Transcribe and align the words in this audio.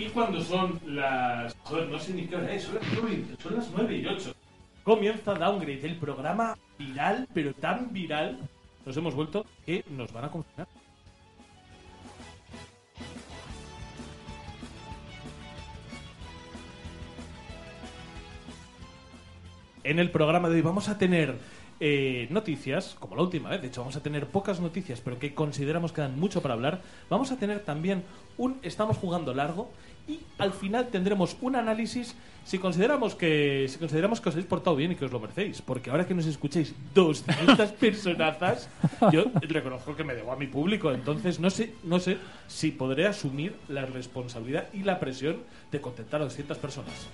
Y 0.00 0.06
cuando 0.14 0.40
son 0.40 0.80
las... 0.86 1.54
Joder, 1.64 1.88
no 1.88 1.98
sé 1.98 2.14
ni 2.14 2.26
qué 2.26 2.36
hora 2.36 2.50
es, 2.54 2.62
son 2.64 2.76
las 2.76 2.84
9, 2.94 3.12
y- 3.12 3.42
son 3.42 3.54
las 3.56 3.70
9 3.70 3.96
y 3.98 4.06
8. 4.06 4.34
Comienza 4.82 5.34
Downgrade, 5.34 5.86
el 5.86 5.96
programa 5.96 6.56
viral, 6.78 7.28
pero 7.34 7.52
tan 7.52 7.92
viral, 7.92 8.38
nos 8.86 8.96
hemos 8.96 9.14
vuelto 9.14 9.44
que 9.66 9.84
nos 9.90 10.10
van 10.10 10.24
a 10.24 10.30
confinar. 10.30 10.66
En 19.82 19.98
el 19.98 20.10
programa 20.10 20.48
de 20.48 20.56
hoy 20.56 20.60
vamos 20.62 20.88
a 20.88 20.98
tener 20.98 21.38
eh, 21.80 22.28
noticias, 22.30 22.94
como 23.00 23.16
la 23.16 23.22
última 23.22 23.48
vez, 23.48 23.62
de 23.62 23.68
hecho 23.68 23.80
vamos 23.80 23.96
a 23.96 24.02
tener 24.02 24.26
pocas 24.26 24.60
noticias, 24.60 25.00
pero 25.00 25.18
que 25.18 25.34
consideramos 25.34 25.92
que 25.92 26.02
dan 26.02 26.20
mucho 26.20 26.42
para 26.42 26.54
hablar. 26.54 26.82
Vamos 27.08 27.32
a 27.32 27.36
tener 27.38 27.60
también 27.60 28.04
un 28.36 28.58
Estamos 28.62 28.98
jugando 28.98 29.32
largo 29.34 29.70
y 30.06 30.20
al 30.38 30.52
final 30.52 30.88
tendremos 30.88 31.36
un 31.40 31.56
análisis 31.56 32.14
si 32.44 32.58
consideramos 32.58 33.14
que 33.14 33.66
si 33.68 33.78
consideramos 33.78 34.20
que 34.20 34.28
os 34.28 34.34
habéis 34.34 34.48
portado 34.48 34.76
bien 34.76 34.92
y 34.92 34.96
que 34.96 35.04
os 35.04 35.12
lo 35.12 35.20
merecéis, 35.20 35.62
porque 35.62 35.90
ahora 35.90 36.06
que 36.06 36.14
nos 36.14 36.26
escuchéis 36.26 36.74
200 36.94 37.72
personazas, 37.80 38.68
yo 39.12 39.24
reconozco 39.40 39.96
que 39.96 40.04
me 40.04 40.14
debo 40.14 40.32
a 40.32 40.36
mi 40.36 40.46
público, 40.46 40.92
entonces 40.92 41.40
no 41.40 41.50
sé 41.50 41.74
no 41.84 41.98
sé 41.98 42.18
si 42.46 42.72
podré 42.72 43.06
asumir 43.06 43.54
la 43.68 43.86
responsabilidad 43.86 44.66
y 44.72 44.82
la 44.82 44.98
presión 44.98 45.38
de 45.70 45.80
contentar 45.80 46.20
a 46.20 46.24
200 46.24 46.58
personas. 46.58 47.08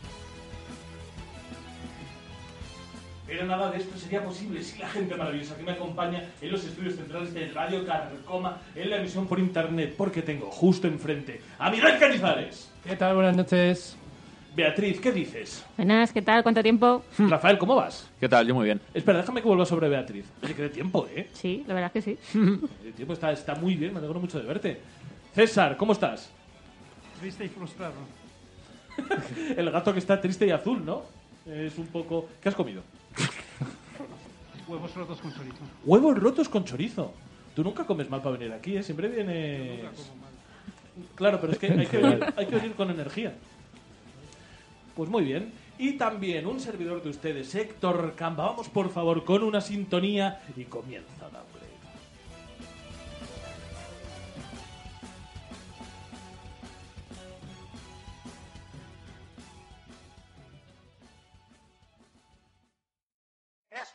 Pero 3.27 3.45
nada 3.45 3.71
de 3.73 3.79
esto 3.79 3.99
sería 3.99 4.23
posible 4.23 4.63
si 4.63 4.79
la 4.79 4.89
gente 4.89 5.17
maravillosa 5.17 5.57
que 5.57 5.65
me 5.65 5.73
acompaña 5.73 6.23
en 6.41 6.53
los 6.53 6.65
estudios 6.65 6.95
centrales 6.95 7.35
de 7.35 7.49
Radio 7.49 7.85
Carcoma 7.85 8.59
en 8.75 8.89
la 8.89 8.99
emisión 8.99 9.27
por 9.27 9.41
internet, 9.41 9.95
porque 9.97 10.23
tengo 10.23 10.49
justo 10.51 10.87
enfrente 10.87 11.41
a 11.59 11.71
Miguel 11.71 11.99
Canizares. 11.99 12.71
¿Qué 12.85 12.95
tal? 12.95 13.17
Buenas 13.17 13.37
noches. 13.37 13.97
Beatriz, 14.55 15.01
¿qué 15.01 15.13
dices? 15.13 15.67
Buenas, 15.77 16.13
¿qué 16.13 16.23
tal? 16.23 16.43
¿Cuánto 16.45 16.63
tiempo? 16.63 17.05
Rafael, 17.19 17.59
¿cómo 17.59 17.75
vas? 17.75 18.09
¿Qué 18.21 18.29
tal? 18.29 18.47
Yo 18.47 18.55
muy 18.55 18.65
bien. 18.65 18.81
Espera, 18.95 19.19
déjame 19.19 19.43
que 19.43 19.49
vuelva 19.49 19.67
sobre 19.67 19.89
Beatriz. 19.89 20.25
Oye, 20.43 20.55
que 20.55 20.63
de 20.63 20.69
tiempo, 20.71 21.07
¿eh? 21.15 21.29
Sí, 21.33 21.65
la 21.67 21.75
verdad 21.75 21.91
es 21.93 22.05
que 22.05 22.17
sí. 22.17 22.39
El 22.85 22.93
tiempo 22.95 23.13
está, 23.13 23.33
está 23.33 23.57
muy 23.57 23.75
bien, 23.75 23.93
me 23.93 23.99
alegro 23.99 24.21
mucho 24.21 24.39
de 24.39 24.47
verte. 24.47 24.81
César, 25.35 25.77
¿cómo 25.77 25.93
estás? 25.93 26.31
Triste 27.21 27.45
y 27.45 27.49
frustrado. 27.49 27.95
El 29.57 29.71
gato 29.71 29.93
que 29.93 29.99
está 29.99 30.21
triste 30.21 30.47
y 30.47 30.51
azul, 30.51 30.83
¿no? 30.87 31.03
Es 31.45 31.77
un 31.77 31.89
poco... 31.89 32.29
¿Qué 32.41 32.49
has 32.49 32.55
comido? 32.55 32.83
Huevos 34.69 34.95
rotos 34.95 35.21
con 35.21 35.33
chorizo. 35.33 35.59
Huevos 35.85 36.19
rotos 36.19 36.49
con 36.49 36.65
chorizo. 36.65 37.13
Tú 37.55 37.63
nunca 37.63 37.85
comes 37.85 38.11
mal 38.11 38.21
para 38.21 38.37
venir 38.37 38.53
aquí, 38.53 38.77
¿eh? 38.77 38.83
Siempre 38.83 39.09
vienes... 39.09 39.81
Claro, 41.15 41.41
pero 41.41 41.53
es 41.53 41.59
que 41.59 41.67
hay 41.73 41.87
que 41.87 41.99
venir, 41.99 42.25
hay 42.37 42.47
que 42.47 42.57
venir 42.57 42.73
con 42.75 42.91
energía. 42.91 43.35
Pues 44.95 45.09
muy 45.09 45.25
bien. 45.25 45.53
Y 45.79 45.93
también 45.93 46.47
un 46.47 46.59
servidor 46.59 47.03
de 47.03 47.11
ustedes, 47.11 47.55
Héctor 47.55 48.15
Camba. 48.17 48.47
Vamos, 48.47 48.69
por 48.69 48.91
favor, 48.91 49.25
con 49.25 49.43
una 49.43 49.61
sintonía 49.61 50.41
y 50.57 50.65
comienza 50.65 51.07
Downgrade. 51.21 51.46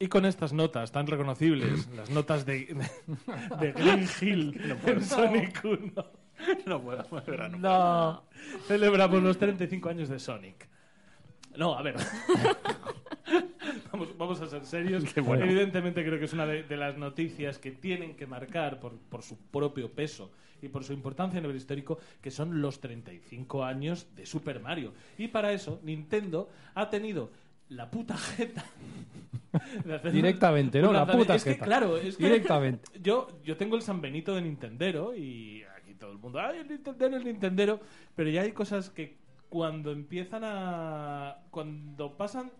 Y 0.00 0.06
con 0.06 0.24
estas 0.26 0.52
notas 0.52 0.92
tan 0.92 1.08
reconocibles, 1.08 1.88
las 1.96 2.08
notas 2.10 2.46
de, 2.46 2.76
de, 3.60 3.72
Green 3.72 4.06
Hill 4.20 4.76
en 4.86 5.04
Sonic 5.04 5.60
1, 5.64 5.92
No 6.66 6.80
puedo, 6.80 7.02
de 7.02 7.30
verdad, 7.32 7.50
no. 7.50 7.58
no, 7.58 8.24
celebramos 8.68 9.20
los 9.20 9.36
35 9.38 9.88
años 9.88 10.08
de 10.08 10.20
Sonic. 10.20 10.68
No, 11.56 11.74
a 11.76 11.82
ver. 11.82 11.96
vamos, 13.92 14.16
vamos 14.16 14.40
a 14.40 14.46
ser 14.46 14.64
serios. 14.64 15.02
Evidentemente 15.16 16.04
creo 16.04 16.20
que 16.20 16.26
es 16.26 16.32
una 16.32 16.46
de, 16.46 16.62
de 16.62 16.76
las 16.76 16.96
noticias 16.96 17.58
que 17.58 17.72
tienen 17.72 18.14
que 18.14 18.28
marcar 18.28 18.78
por, 18.78 18.96
por 18.96 19.24
su 19.24 19.36
propio 19.36 19.90
peso 19.90 20.30
y 20.62 20.68
por 20.68 20.84
su 20.84 20.92
importancia 20.92 21.40
a 21.40 21.42
nivel 21.42 21.56
histórico, 21.56 21.98
que 22.22 22.30
son 22.30 22.62
los 22.62 22.80
35 22.80 23.64
años 23.64 24.06
de 24.14 24.26
Super 24.26 24.60
Mario. 24.60 24.92
Y 25.18 25.26
para 25.26 25.52
eso 25.52 25.80
Nintendo 25.82 26.48
ha 26.76 26.88
tenido 26.88 27.30
la 27.68 27.90
puta 27.90 28.16
jeta 28.16 28.64
Directamente, 30.12 30.80
¿no? 30.80 30.92
La 30.92 31.06
puta 31.06 31.34
es 31.34 31.44
que, 31.44 31.54
jeta. 31.54 31.64
claro, 31.64 31.96
es 31.96 32.16
que 32.16 32.24
Directamente. 32.24 32.90
yo, 33.02 33.28
yo 33.44 33.56
tengo 33.56 33.76
el 33.76 33.82
San 33.82 34.00
Benito 34.00 34.34
de 34.34 34.42
Nintendero 34.42 35.14
y 35.14 35.62
aquí 35.76 35.94
todo 35.94 36.12
el 36.12 36.18
mundo, 36.18 36.38
¡ay, 36.40 36.58
el 36.58 36.68
Nintendero, 36.68 37.16
el 37.16 37.24
Nintendero! 37.24 37.80
Pero 38.14 38.30
ya 38.30 38.42
hay 38.42 38.52
cosas 38.52 38.90
que 38.90 39.18
cuando 39.48 39.92
empiezan 39.92 40.42
a... 40.44 41.38
cuando 41.50 42.16
pasan 42.16 42.52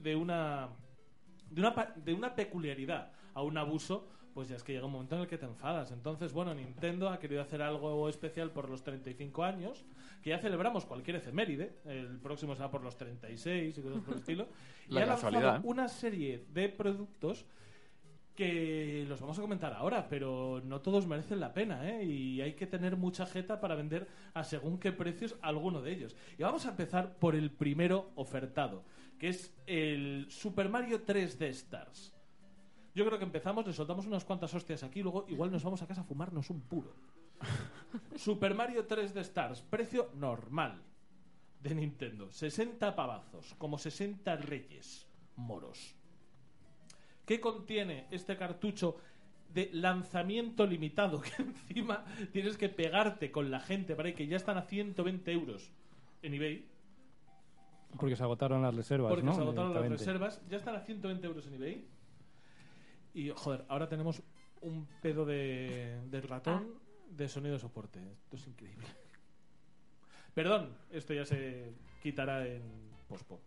de 0.00 0.16
una 0.16 0.70
de 1.50 1.60
una, 1.60 1.94
de 1.96 2.14
una 2.14 2.34
peculiaridad 2.34 3.12
a 3.34 3.42
un 3.42 3.58
abuso, 3.58 4.08
pues 4.34 4.48
ya 4.48 4.56
es 4.56 4.64
que 4.64 4.72
llega 4.72 4.84
un 4.84 4.92
momento 4.92 5.14
en 5.14 5.22
el 5.22 5.28
que 5.28 5.38
te 5.38 5.46
enfadas. 5.46 5.92
Entonces, 5.92 6.32
bueno, 6.32 6.52
Nintendo 6.52 7.08
ha 7.08 7.18
querido 7.18 7.40
hacer 7.40 7.62
algo 7.62 8.08
especial 8.08 8.50
por 8.50 8.68
los 8.68 8.82
35 8.82 9.44
años, 9.44 9.84
que 10.22 10.30
ya 10.30 10.38
celebramos 10.38 10.84
cualquier 10.84 11.16
efeméride, 11.16 11.76
el 11.84 12.18
próximo 12.18 12.56
será 12.56 12.70
por 12.70 12.82
los 12.82 12.96
36 12.96 13.78
y 13.78 13.80
cosas 13.80 14.02
por 14.02 14.14
el 14.14 14.20
estilo, 14.20 14.48
y 14.88 14.98
ha 14.98 15.06
lanzado 15.06 15.60
una 15.62 15.88
serie 15.88 16.44
de 16.52 16.68
productos 16.68 17.46
que 18.34 19.04
los 19.08 19.20
vamos 19.20 19.38
a 19.38 19.42
comentar 19.42 19.72
ahora, 19.72 20.08
pero 20.08 20.60
no 20.64 20.80
todos 20.80 21.06
merecen 21.06 21.38
la 21.38 21.54
pena, 21.54 21.88
¿eh? 21.88 22.04
Y 22.04 22.40
hay 22.40 22.54
que 22.54 22.66
tener 22.66 22.96
mucha 22.96 23.26
jeta 23.26 23.60
para 23.60 23.76
vender 23.76 24.08
a 24.34 24.42
según 24.42 24.78
qué 24.78 24.90
precios 24.90 25.36
alguno 25.40 25.80
de 25.82 25.92
ellos. 25.92 26.16
Y 26.36 26.42
vamos 26.42 26.66
a 26.66 26.70
empezar 26.70 27.16
por 27.18 27.36
el 27.36 27.52
primero 27.52 28.10
ofertado, 28.16 28.82
que 29.20 29.28
es 29.28 29.54
el 29.66 30.26
Super 30.28 30.68
Mario 30.68 31.06
3D 31.06 31.42
Stars. 31.50 32.13
Yo 32.94 33.04
creo 33.04 33.18
que 33.18 33.24
empezamos, 33.24 33.66
le 33.66 33.72
soltamos 33.72 34.06
unas 34.06 34.24
cuantas 34.24 34.54
hostias 34.54 34.84
aquí, 34.84 35.02
luego 35.02 35.26
igual 35.28 35.50
nos 35.50 35.64
vamos 35.64 35.82
a 35.82 35.86
casa 35.86 36.02
a 36.02 36.04
fumarnos 36.04 36.48
un 36.50 36.60
puro. 36.60 36.94
Super 38.16 38.54
Mario 38.54 38.86
3D 38.86 39.16
Stars, 39.18 39.62
precio 39.62 40.10
normal 40.14 40.80
de 41.60 41.74
Nintendo, 41.74 42.30
60 42.30 42.94
pavazos, 42.94 43.54
como 43.58 43.78
60 43.78 44.36
reyes 44.36 45.08
moros. 45.36 45.96
¿Qué 47.26 47.40
contiene 47.40 48.06
este 48.10 48.36
cartucho 48.36 48.96
de 49.52 49.70
lanzamiento 49.72 50.66
limitado? 50.66 51.20
Que 51.36 51.42
encima 51.42 52.04
tienes 52.32 52.56
que 52.56 52.68
pegarte 52.68 53.32
con 53.32 53.50
la 53.50 53.58
gente 53.58 53.96
para 53.96 54.14
que 54.14 54.28
ya 54.28 54.36
están 54.36 54.56
a 54.56 54.62
120 54.62 55.32
euros 55.32 55.72
en 56.22 56.34
eBay. 56.34 56.68
Porque 57.98 58.14
se 58.14 58.22
agotaron 58.22 58.62
las 58.62 58.74
reservas, 58.74 59.10
Porque 59.10 59.24
¿no? 59.24 59.34
se 59.34 59.40
agotaron 59.40 59.74
las 59.74 59.88
reservas. 59.88 60.42
Ya 60.48 60.58
están 60.58 60.76
a 60.76 60.80
120 60.80 61.26
euros 61.26 61.46
en 61.46 61.54
eBay. 61.54 61.93
Y, 63.14 63.30
joder, 63.30 63.64
ahora 63.68 63.88
tenemos 63.88 64.22
un 64.60 64.86
pedo 65.00 65.24
de, 65.24 66.00
del 66.10 66.22
ratón 66.22 66.74
de 67.08 67.28
sonido 67.28 67.54
de 67.54 67.60
soporte. 67.60 68.00
Esto 68.00 68.36
es 68.36 68.46
increíble. 68.48 68.86
Perdón, 70.34 70.76
esto 70.90 71.14
ya 71.14 71.24
se 71.24 71.72
quitará 72.02 72.46
en 72.46 72.62
pospo. 73.08 73.40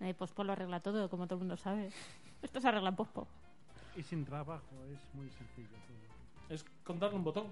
Eh, 0.00 0.14
Pospo 0.14 0.44
lo 0.44 0.52
arregla 0.52 0.80
todo, 0.80 1.08
como 1.08 1.26
todo 1.26 1.36
el 1.36 1.40
mundo 1.40 1.56
sabe. 1.56 1.90
Esto 2.42 2.60
se 2.60 2.68
arregla 2.68 2.90
en 2.90 2.96
Pospo. 2.96 3.26
Y 3.96 4.02
sin 4.02 4.24
trabajo, 4.24 4.84
es 4.92 5.14
muy 5.14 5.28
sencillo 5.30 5.68
todo. 5.70 6.54
Es 6.54 6.64
con 6.84 6.98
darle 6.98 7.16
un 7.16 7.24
botón. 7.24 7.46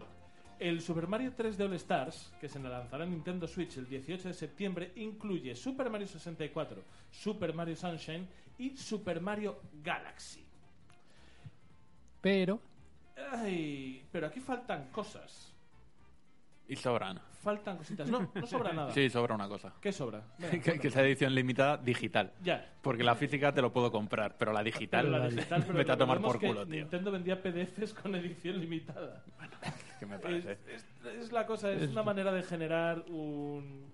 El 0.59 0.81
Super 0.81 1.07
Mario 1.07 1.35
3D 1.37 1.65
All 1.65 1.75
Stars, 1.75 2.33
que 2.41 2.49
se 2.49 2.59
lanzará 2.59 3.05
en 3.05 3.11
Nintendo 3.11 3.47
Switch 3.47 3.77
el 3.77 3.87
18 3.87 4.29
de 4.29 4.35
septiembre, 4.35 4.93
incluye 4.97 5.55
Super 5.55 5.91
Mario 5.91 6.07
64, 6.07 6.83
Super 7.11 7.53
Mario 7.53 7.77
Sunshine 7.77 8.27
y 8.57 8.77
Super 8.77 9.21
Mario 9.21 9.61
Galaxy. 9.83 10.46
Pero 12.27 12.61
Ay, 13.33 14.05
pero 14.11 14.27
aquí 14.27 14.41
faltan 14.41 14.89
cosas. 14.91 15.53
Y 16.67 16.75
sobran. 16.75 17.21
Faltan 17.41 17.77
cositas. 17.77 18.11
No, 18.11 18.33
no 18.35 18.47
sobra 18.49 18.73
nada. 18.81 18.91
Sí, 18.91 19.09
sobra 19.09 19.37
una 19.37 19.47
cosa. 19.47 19.73
¿Qué 19.81 19.93
sobra? 19.93 20.25
Venga, 20.39 20.59
que, 20.65 20.81
que 20.81 20.91
sea 20.91 21.03
edición 21.05 21.33
limitada 21.37 21.77
digital. 21.77 22.33
Ya. 22.43 22.69
Porque 22.83 23.05
la 23.05 23.15
física 23.15 23.53
te 23.55 23.63
lo 23.63 23.73
puedo 23.73 23.93
comprar, 23.93 24.37
pero 24.37 24.53
la 24.53 24.65
digital, 24.65 25.07
Pero 25.07 25.19
la 25.19 25.29
digital, 25.31 25.63
pero 25.65 25.79
vete 25.79 25.93
a 25.93 25.97
tomar 25.97 26.21
por 26.21 26.41
que 26.41 26.49
culo, 26.49 26.67
tío. 26.67 26.81
Nintendo 26.81 27.13
vendía 27.13 27.41
PDFs 27.41 27.95
con 27.95 28.13
edición 28.17 28.59
limitada. 28.59 29.23
¿Qué 30.01 30.07
me 30.07 30.17
Es, 30.17 30.21
parece? 30.21 30.59
es- 30.75 30.85
es 31.21 31.31
la 31.33 31.47
cosa, 31.47 31.71
es 31.71 31.89
una 31.91 32.03
manera 32.03 32.33
de 32.33 32.43
generar 32.43 33.05
un. 33.09 33.85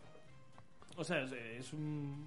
O 0.97 1.05
sea, 1.05 1.21
es, 1.21 1.33
es 1.33 1.73
un. 1.75 2.27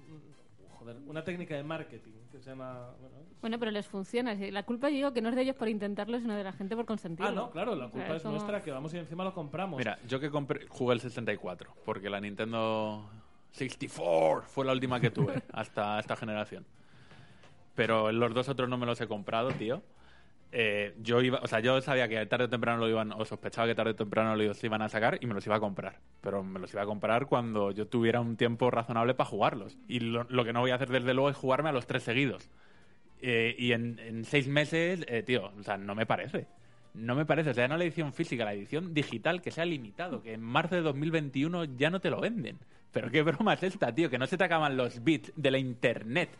Joder, 0.78 0.96
una 1.06 1.24
técnica 1.24 1.54
de 1.56 1.62
marketing 1.62 2.12
que 2.30 2.38
se 2.40 2.50
llama. 2.50 2.90
Bueno, 3.00 3.16
Bueno, 3.40 3.58
pero 3.58 3.70
les 3.70 3.86
funciona. 3.86 4.34
La 4.34 4.62
culpa 4.64 4.88
digo 4.88 5.12
que 5.12 5.20
no 5.22 5.30
es 5.30 5.34
de 5.34 5.42
ellos 5.42 5.56
por 5.56 5.68
intentarlo, 5.68 6.18
sino 6.20 6.34
de 6.36 6.44
la 6.44 6.52
gente 6.52 6.76
por 6.76 6.84
consentirlo. 6.84 7.30
ah, 7.30 7.34
no, 7.34 7.50
claro, 7.50 7.74
la 7.74 7.86
O 7.86 7.90
sea, 7.90 8.00
culpa 8.00 8.16
es 8.16 8.22
como- 8.22 8.34
nuestra 8.34 8.60
que 8.62 8.70
vamos 8.70 8.92
y 8.94 8.98
encima 8.98 9.24
lo 9.24 9.32
compramos. 9.34 9.78
Mira, 9.78 9.98
yo 10.06 10.20
que 10.20 10.30
compré, 10.30 10.66
jugué 10.68 10.94
el 10.94 11.00
64, 11.00 11.70
porque 11.84 12.10
la 12.10 12.20
Nintendo 12.20 13.08
64 13.52 14.42
fue 14.48 14.64
la 14.66 14.72
última 14.72 15.00
que 15.00 15.10
tuve 15.10 15.42
hasta 15.52 15.98
esta 15.98 16.14
generación. 16.16 16.66
Pero 17.74 18.12
los 18.12 18.32
dos 18.34 18.48
otros 18.48 18.68
no 18.68 18.78
me 18.78 18.86
los 18.86 19.00
he 19.00 19.06
comprado, 19.06 19.50
tío. 19.52 19.82
Eh, 20.52 20.94
yo 21.02 21.20
iba, 21.20 21.40
o 21.42 21.46
sea, 21.46 21.60
yo 21.60 21.80
sabía 21.80 22.08
que 22.08 22.24
tarde 22.26 22.44
o 22.44 22.48
temprano 22.48 22.78
lo 22.78 22.88
iban, 22.88 23.12
o 23.12 23.24
sospechaba 23.24 23.66
que 23.66 23.74
tarde 23.74 23.90
o 23.92 23.96
temprano 23.96 24.36
los 24.36 24.62
iban 24.64 24.80
a 24.82 24.88
sacar 24.88 25.18
y 25.20 25.26
me 25.26 25.34
los 25.34 25.46
iba 25.46 25.56
a 25.56 25.60
comprar. 25.60 26.00
Pero 26.20 26.42
me 26.42 26.58
los 26.58 26.72
iba 26.72 26.82
a 26.82 26.86
comprar 26.86 27.26
cuando 27.26 27.72
yo 27.72 27.86
tuviera 27.88 28.20
un 28.20 28.36
tiempo 28.36 28.70
razonable 28.70 29.14
para 29.14 29.28
jugarlos. 29.28 29.76
Y 29.88 30.00
lo, 30.00 30.26
que 30.44 30.52
no 30.52 30.60
voy 30.60 30.70
a 30.70 30.76
hacer 30.76 30.90
desde 30.90 31.14
luego 31.14 31.30
es 31.30 31.36
jugarme 31.36 31.70
a 31.70 31.72
los 31.72 31.86
tres 31.86 32.04
seguidos. 32.04 32.50
Eh, 33.20 33.54
y 33.58 33.72
en, 33.72 33.98
en 33.98 34.24
seis 34.24 34.48
meses, 34.48 35.04
eh, 35.08 35.22
tío, 35.22 35.50
o 35.58 35.62
sea, 35.62 35.76
no 35.76 35.94
me 35.94 36.06
parece. 36.06 36.46
No 36.94 37.14
me 37.14 37.26
parece, 37.26 37.50
o 37.50 37.54
sea, 37.54 37.68
no 37.68 37.76
la 37.76 37.84
edición 37.84 38.14
física, 38.14 38.44
la 38.46 38.54
edición 38.54 38.94
digital 38.94 39.42
que 39.42 39.50
sea 39.50 39.66
limitado, 39.66 40.22
que 40.22 40.32
en 40.32 40.40
marzo 40.40 40.76
de 40.76 40.80
2021 40.80 41.64
ya 41.76 41.90
no 41.90 42.00
te 42.00 42.08
lo 42.08 42.20
venden. 42.20 42.58
Pero 42.90 43.10
qué 43.10 43.22
broma 43.22 43.52
es 43.52 43.62
esta, 43.62 43.94
tío, 43.94 44.08
que 44.08 44.16
no 44.16 44.26
se 44.26 44.38
te 44.38 44.44
acaban 44.44 44.78
los 44.78 45.04
bits 45.04 45.30
de 45.36 45.50
la 45.50 45.58
internet, 45.58 46.30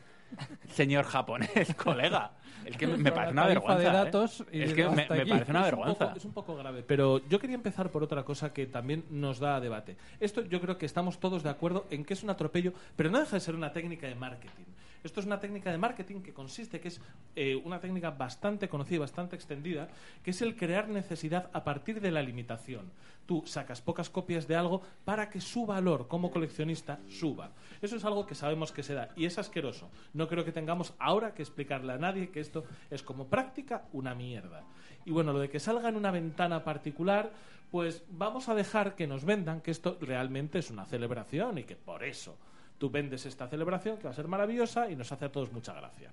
señor 0.69 1.05
japonés, 1.05 1.75
colega. 1.77 2.33
Es 2.65 2.77
que 2.77 2.87
me, 2.87 3.13
parece 3.13 3.33
una 3.33 3.43
de 3.47 3.55
vergüenza. 3.55 4.03
¿eh? 4.03 4.65
Es 4.65 4.75
que 4.75 4.89
me, 4.89 5.05
parece 5.05 5.23
una 5.23 5.39
es 5.41 5.49
un, 5.49 5.63
vergüenza. 5.63 6.07
poco, 6.07 6.17
es 6.17 6.25
un 6.25 6.33
poco 6.33 6.57
grave, 6.57 6.83
pero 6.83 7.27
yo 7.29 7.39
quería 7.39 7.55
empezar 7.55 7.91
por 7.91 8.03
otra 8.03 8.25
cosa 8.25 8.53
que 8.53 8.67
también 8.67 9.05
nos 9.11 9.39
da 9.39 9.61
debate. 9.61 9.97
Esto 10.19 10.43
yo 10.43 10.61
creo 10.61 10.77
que 10.77 10.87
estamos 10.87 11.21
todos 11.21 11.45
de 11.45 11.51
acuerdo 11.51 11.87
en 11.91 12.05
que 12.05 12.15
es 12.15 12.25
un 12.25 12.31
atropello, 12.31 12.73
pero 12.97 13.11
no 13.11 13.21
deja 13.21 13.37
de 13.37 13.41
ser 13.41 13.55
una 13.55 13.73
técnica 13.73 14.09
de 14.09 14.17
marketing. 14.17 14.65
Esto 15.07 15.21
es 15.21 15.27
una 15.27 15.39
técnica 15.39 15.71
de 15.71 15.79
marketing 15.79 16.21
que 16.21 16.35
consiste, 16.35 16.81
que 16.81 16.89
es 16.89 17.01
eh, 17.37 17.55
una 17.55 17.79
técnica 17.79 18.11
bastante 18.11 18.69
conocida, 18.69 18.97
y 18.97 18.99
bastante 18.99 19.37
extendida, 19.37 19.89
que 20.25 20.33
es 20.33 20.43
el 20.43 20.57
crear 20.57 20.89
necesidad 20.89 21.49
a 21.53 21.63
partir 21.63 22.01
de 22.01 22.11
la 22.11 22.23
limitación. 22.23 22.91
Tú 23.25 23.45
sacas 23.47 23.81
pocas 23.81 24.11
copias 24.11 24.49
de 24.49 24.57
algo 24.57 24.83
para 25.05 25.31
que 25.31 25.41
su 25.41 25.65
valor 25.65 26.09
como 26.09 26.33
coleccionista 26.33 26.99
suba. 27.09 27.53
Eso 27.81 27.97
es 27.97 28.05
algo 28.05 28.27
que 28.27 28.35
sabemos 28.35 28.73
que 28.73 28.83
se 28.83 28.95
da 28.95 29.11
y 29.15 29.27
es 29.27 29.39
asqueroso. 29.39 29.91
No 30.13 30.27
creo 30.27 30.45
que 30.45 30.51
tengamos 30.51 30.93
ahora 30.99 31.35
que 31.35 31.43
explicarle 31.43 31.93
a 31.93 31.99
nadie 31.99 32.31
que 32.31 32.41
esto 32.41 32.65
es 32.91 33.05
como 33.05 33.29
práctica 33.29 33.85
una 33.93 34.15
mierda. 34.15 34.65
Y 35.05 35.13
bueno, 35.13 35.33
lo 35.33 35.39
de 35.39 35.49
que 35.49 35.61
salga 35.61 35.89
en 35.89 35.97
una 35.97 36.11
ventana 36.11 36.65
particular, 36.65 37.33
pues 37.71 38.03
vamos 38.11 38.49
a 38.49 38.57
dejar 38.57 38.97
que 38.97 39.07
nos 39.07 39.25
vendan 39.25 39.61
que 39.61 39.71
esto 39.71 39.99
realmente 40.01 40.59
es 40.59 40.71
una 40.71 40.85
celebración 40.85 41.59
y 41.59 41.65
que 41.65 41.77
por 41.77 42.03
eso 42.03 42.37
tú 42.79 42.91
vendes 42.91 43.27
esta 43.27 43.49
celebración 43.49 43.97
que 43.97 44.05
va 44.05 44.11
a 44.11 44.15
ser 44.15 44.29
maravillosa 44.29 44.91
y 44.91 44.97
nos 44.97 45.11
hace 45.13 45.25
a 45.27 45.33
todos 45.33 45.53
mucha 45.53 45.73
gracia. 45.75 46.11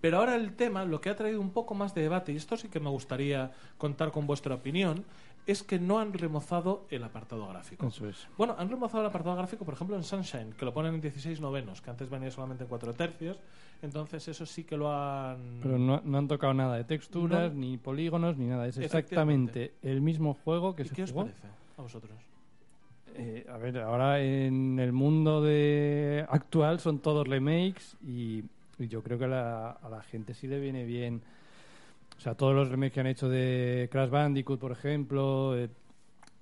Pero 0.00 0.18
ahora 0.18 0.34
el 0.34 0.54
tema, 0.56 0.84
lo 0.84 1.00
que 1.00 1.10
ha 1.10 1.16
traído 1.16 1.40
un 1.40 1.50
poco 1.50 1.74
más 1.74 1.94
de 1.94 2.02
debate, 2.02 2.32
y 2.32 2.36
esto 2.36 2.56
sí 2.56 2.68
que 2.68 2.80
me 2.80 2.88
gustaría 2.88 3.50
contar 3.76 4.10
con 4.10 4.26
vuestra 4.26 4.54
opinión, 4.54 5.04
es 5.46 5.62
que 5.62 5.78
no 5.78 5.98
han 5.98 6.12
remozado 6.12 6.86
el 6.90 7.02
apartado 7.04 7.46
gráfico. 7.48 7.86
Eso 7.86 8.08
es. 8.08 8.26
Bueno, 8.38 8.54
han 8.58 8.70
remozado 8.70 9.02
el 9.02 9.08
apartado 9.08 9.36
gráfico, 9.36 9.64
por 9.64 9.74
ejemplo, 9.74 9.96
en 9.96 10.04
Sunshine, 10.04 10.52
que 10.52 10.64
lo 10.64 10.72
ponen 10.72 10.94
en 10.94 11.00
16 11.00 11.40
novenos, 11.40 11.82
que 11.82 11.90
antes 11.90 12.08
venía 12.08 12.30
solamente 12.30 12.64
en 12.64 12.68
4 12.70 12.94
tercios. 12.94 13.38
Entonces, 13.82 14.26
eso 14.28 14.46
sí 14.46 14.64
que 14.64 14.76
lo 14.76 14.92
han. 14.92 15.58
Pero 15.62 15.78
no, 15.78 16.00
no 16.04 16.18
han 16.18 16.28
tocado 16.28 16.54
nada 16.54 16.76
de 16.76 16.84
texturas, 16.84 17.52
No. 17.52 17.60
ni 17.60 17.76
polígonos, 17.78 18.36
ni 18.36 18.46
nada. 18.46 18.66
Es 18.68 18.78
exactamente 18.78 19.74
el 19.82 20.00
mismo 20.00 20.34
juego 20.34 20.74
que 20.74 20.82
¿Y 20.82 20.88
se 20.88 20.94
qué 20.94 21.02
os 21.02 21.12
parece 21.12 21.46
a 21.76 21.82
vosotros? 21.82 22.12
Eh, 23.14 23.46
a 23.48 23.56
ver, 23.58 23.78
ahora 23.78 24.20
en 24.20 24.78
el 24.78 24.92
mundo 24.92 25.42
de 25.42 26.24
actual 26.28 26.80
son 26.80 27.00
todos 27.00 27.26
remakes 27.26 27.96
y, 28.06 28.42
y 28.78 28.88
yo 28.88 29.02
creo 29.02 29.18
que 29.18 29.24
a 29.24 29.28
la, 29.28 29.70
a 29.70 29.88
la 29.88 30.02
gente 30.02 30.34
sí 30.34 30.46
le 30.46 30.60
viene 30.60 30.84
bien. 30.84 31.22
O 32.16 32.20
sea, 32.20 32.34
todos 32.34 32.54
los 32.54 32.68
remakes 32.68 32.92
que 32.92 33.00
han 33.00 33.06
hecho 33.06 33.28
de 33.28 33.88
Crash 33.90 34.10
Bandicoot, 34.10 34.60
por 34.60 34.72
ejemplo, 34.72 35.56
eh, 35.56 35.68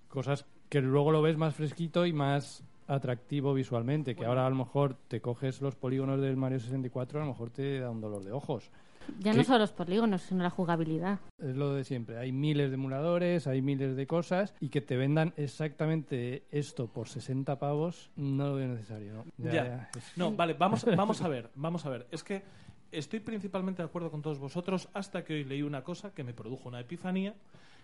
cosas 0.09 0.45
que 0.69 0.81
luego 0.81 1.13
lo 1.13 1.23
ves 1.23 1.37
más 1.37 1.55
fresquito 1.55 2.05
y 2.07 2.13
más 2.13 2.65
atractivo 2.89 3.55
visualmente, 3.55 4.15
que 4.17 4.25
ahora 4.25 4.47
a 4.47 4.51
lo 4.51 4.57
mejor 4.57 4.97
te 5.09 5.21
coges 5.21 5.61
los 5.61 5.77
polígonos 5.77 6.21
del 6.21 6.37
Mario 6.37 6.59
64, 6.59 7.21
a 7.21 7.23
lo 7.23 7.29
mejor 7.29 7.51
te 7.51 7.81
da 7.81 7.91
un 7.91 8.01
dolor 8.01 8.25
de 8.25 8.33
ojos. 8.33 8.71
Ya 9.19 9.33
¿Qué? 9.33 9.39
no 9.39 9.45
solo 9.45 9.59
los 9.59 9.73
polígonos, 9.73 10.23
sino 10.23 10.43
la 10.43 10.51
jugabilidad. 10.51 11.19
Es 11.39 11.57
lo 11.57 11.75
de 11.75 11.85
siempre. 11.85 12.19
Hay 12.19 12.33
miles 12.33 12.71
de 12.71 12.75
emuladores, 12.75 13.47
hay 13.47 13.63
miles 13.63 13.97
de 13.97 14.07
cosas 14.07 14.55
y 14.61 14.69
que 14.69 14.81
te 14.81 14.97
vendan 14.97 15.33
exactamente 15.37 16.45
esto 16.51 16.87
por 16.89 17.09
60 17.09 17.59
pavos 17.59 18.11
no 18.17 18.49
lo 18.49 18.55
veo 18.55 18.69
necesario. 18.69 19.13
¿no? 19.15 19.25
Ya. 19.39 19.91
es- 19.97 20.17
No, 20.17 20.33
vale, 20.33 20.55
vamos, 20.55 20.85
vamos 20.97 21.23
a 21.23 21.29
ver, 21.29 21.51
vamos 21.55 21.85
a 21.87 21.91
ver. 21.91 22.07
Es 22.11 22.23
que 22.23 22.43
estoy 22.93 23.21
principalmente 23.21 23.83
de 23.83 23.87
acuerdo 23.89 24.11
con 24.11 24.23
todos 24.23 24.39
vosotros 24.39 24.89
hasta 24.95 25.25
que 25.25 25.35
hoy 25.35 25.45
leí 25.45 25.63
una 25.63 25.83
cosa 25.83 26.15
que 26.15 26.25
me 26.25 26.33
produjo 26.35 26.69
una 26.69 26.81
epifanía 26.81 27.35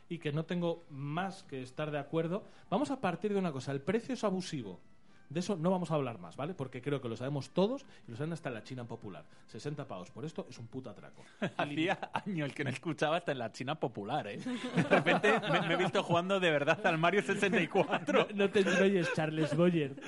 y 0.08 0.18
que 0.18 0.32
no 0.32 0.44
tengo 0.44 0.82
más 0.90 1.42
que 1.44 1.62
estar 1.62 1.90
de 1.90 1.98
acuerdo. 1.98 2.44
Vamos 2.70 2.90
a 2.90 3.00
partir 3.00 3.32
de 3.32 3.38
una 3.38 3.52
cosa, 3.52 3.72
el 3.72 3.80
precio 3.80 4.14
es 4.14 4.24
abusivo. 4.24 4.80
De 5.28 5.40
eso 5.40 5.56
no 5.56 5.70
vamos 5.70 5.90
a 5.90 5.94
hablar 5.94 6.18
más, 6.18 6.36
¿vale? 6.36 6.54
Porque 6.54 6.82
creo 6.82 7.00
que 7.00 7.08
lo 7.08 7.16
sabemos 7.16 7.50
todos 7.50 7.84
y 8.06 8.10
lo 8.10 8.16
saben 8.16 8.32
hasta 8.32 8.50
en 8.50 8.54
la 8.54 8.62
China 8.62 8.84
popular. 8.84 9.24
60 9.46 9.86
pavos 9.86 10.10
por 10.10 10.24
esto 10.24 10.46
es 10.48 10.58
un 10.58 10.66
puto 10.66 10.90
atraco. 10.90 11.24
Hacía 11.56 11.98
años 12.12 12.52
que 12.52 12.64
no 12.64 12.70
escuchaba 12.70 13.16
hasta 13.16 13.32
en 13.32 13.38
la 13.38 13.52
China 13.52 13.74
popular, 13.74 14.26
¿eh? 14.26 14.38
De 14.38 14.82
repente 14.82 15.40
me, 15.50 15.60
me 15.68 15.74
he 15.74 15.76
visto 15.76 16.02
jugando 16.02 16.38
de 16.38 16.50
verdad 16.50 16.84
al 16.86 16.98
Mario 16.98 17.22
64. 17.22 18.28
No 18.34 18.50
te 18.50 18.60
enrolles, 18.60 19.12
Charles 19.14 19.56
Boyer. 19.56 19.94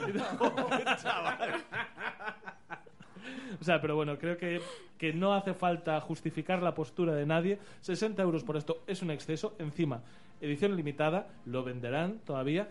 O 3.61 3.65
sea, 3.65 3.81
pero 3.81 3.97
bueno, 3.97 4.19
creo 4.19 4.37
que, 4.37 4.61
que 4.99 5.13
no 5.13 5.35
hace 5.35 5.55
falta 5.55 6.01
justificar 6.01 6.63
la 6.63 6.75
postura 6.75 7.15
de 7.15 7.27
nadie. 7.27 7.59
60 7.81 8.23
euros 8.23 8.45
por 8.45 8.57
esto 8.57 8.83
es 8.87 9.03
un 9.03 9.11
exceso. 9.11 9.55
Encima, 9.59 10.03
edición 10.41 10.77
limitada, 10.77 11.29
lo 11.45 11.65
venderán 11.65 12.19
todavía. 12.25 12.69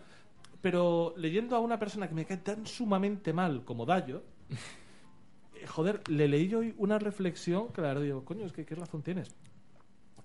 Pero 0.65 1.13
leyendo 1.15 1.55
a 1.55 1.59
una 1.59 1.77
persona 1.77 2.07
que 2.07 2.15
me 2.15 2.25
cae 2.25 2.37
tan 2.37 2.65
sumamente 2.65 3.33
mal 3.33 3.63
como 3.65 3.85
Dayo, 3.85 4.23
eh, 5.53 5.67
joder, 5.67 6.01
le 6.09 6.27
leí 6.27 6.47
yo 6.47 6.57
hoy 6.57 6.73
una 6.79 6.97
reflexión 6.97 7.67
verdad 7.77 8.01
digo, 8.01 8.25
coño, 8.25 8.47
es 8.47 8.51
que 8.51 8.65
qué 8.65 8.73
razón 8.73 9.03
tienes. 9.03 9.35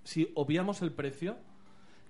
Si 0.03 0.33
obviamos 0.35 0.81
el 0.81 0.93
precio, 0.93 1.37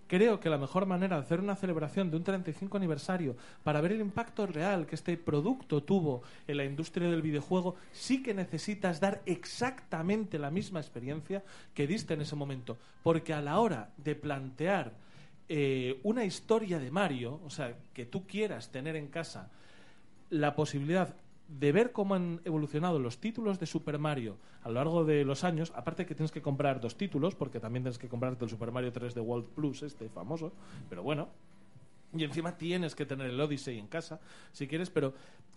creo 0.06 0.38
que 0.38 0.48
la 0.48 0.58
mejor 0.58 0.86
manera 0.86 1.16
de 1.16 1.22
hacer 1.22 1.40
una 1.40 1.56
celebración 1.56 2.08
de 2.12 2.18
un 2.18 2.22
35 2.22 2.76
aniversario 2.76 3.34
para 3.64 3.80
ver 3.80 3.90
el 3.90 4.00
impacto 4.00 4.46
real 4.46 4.86
que 4.86 4.94
este 4.94 5.16
producto 5.16 5.82
tuvo 5.82 6.22
en 6.46 6.58
la 6.58 6.64
industria 6.64 7.10
del 7.10 7.22
videojuego, 7.22 7.74
sí 7.90 8.22
que 8.22 8.32
necesitas 8.32 9.00
dar 9.00 9.22
exactamente 9.26 10.38
la 10.38 10.52
misma 10.52 10.78
experiencia 10.78 11.42
que 11.74 11.88
diste 11.88 12.14
en 12.14 12.20
ese 12.20 12.36
momento. 12.36 12.78
Porque 13.02 13.34
a 13.34 13.42
la 13.42 13.58
hora 13.58 13.90
de 13.96 14.14
plantear 14.14 15.09
eh, 15.52 15.98
una 16.04 16.24
historia 16.24 16.78
de 16.78 16.92
Mario, 16.92 17.40
o 17.44 17.50
sea, 17.50 17.76
que 17.92 18.06
tú 18.06 18.24
quieras 18.24 18.70
tener 18.70 18.94
en 18.94 19.08
casa 19.08 19.50
la 20.30 20.54
posibilidad 20.54 21.16
de 21.48 21.72
ver 21.72 21.90
cómo 21.90 22.14
han 22.14 22.40
evolucionado 22.44 23.00
los 23.00 23.18
títulos 23.18 23.58
de 23.58 23.66
Super 23.66 23.98
Mario 23.98 24.36
a 24.62 24.68
lo 24.68 24.74
largo 24.74 25.04
de 25.04 25.24
los 25.24 25.42
años, 25.42 25.72
aparte 25.74 26.06
que 26.06 26.14
tienes 26.14 26.30
que 26.30 26.40
comprar 26.40 26.80
dos 26.80 26.96
títulos, 26.96 27.34
porque 27.34 27.58
también 27.58 27.82
tienes 27.82 27.98
que 27.98 28.08
comprarte 28.08 28.44
el 28.44 28.50
Super 28.50 28.70
Mario 28.70 28.92
3 28.92 29.12
de 29.12 29.20
World 29.20 29.48
Plus, 29.48 29.82
este 29.82 30.08
famoso, 30.08 30.52
pero 30.88 31.02
bueno. 31.02 31.28
Y 32.14 32.22
encima 32.22 32.56
tienes 32.56 32.94
que 32.94 33.04
tener 33.04 33.26
el 33.26 33.40
Odyssey 33.40 33.76
en 33.76 33.88
casa, 33.88 34.20
si 34.52 34.68
quieres, 34.68 34.88
pero 34.88 35.14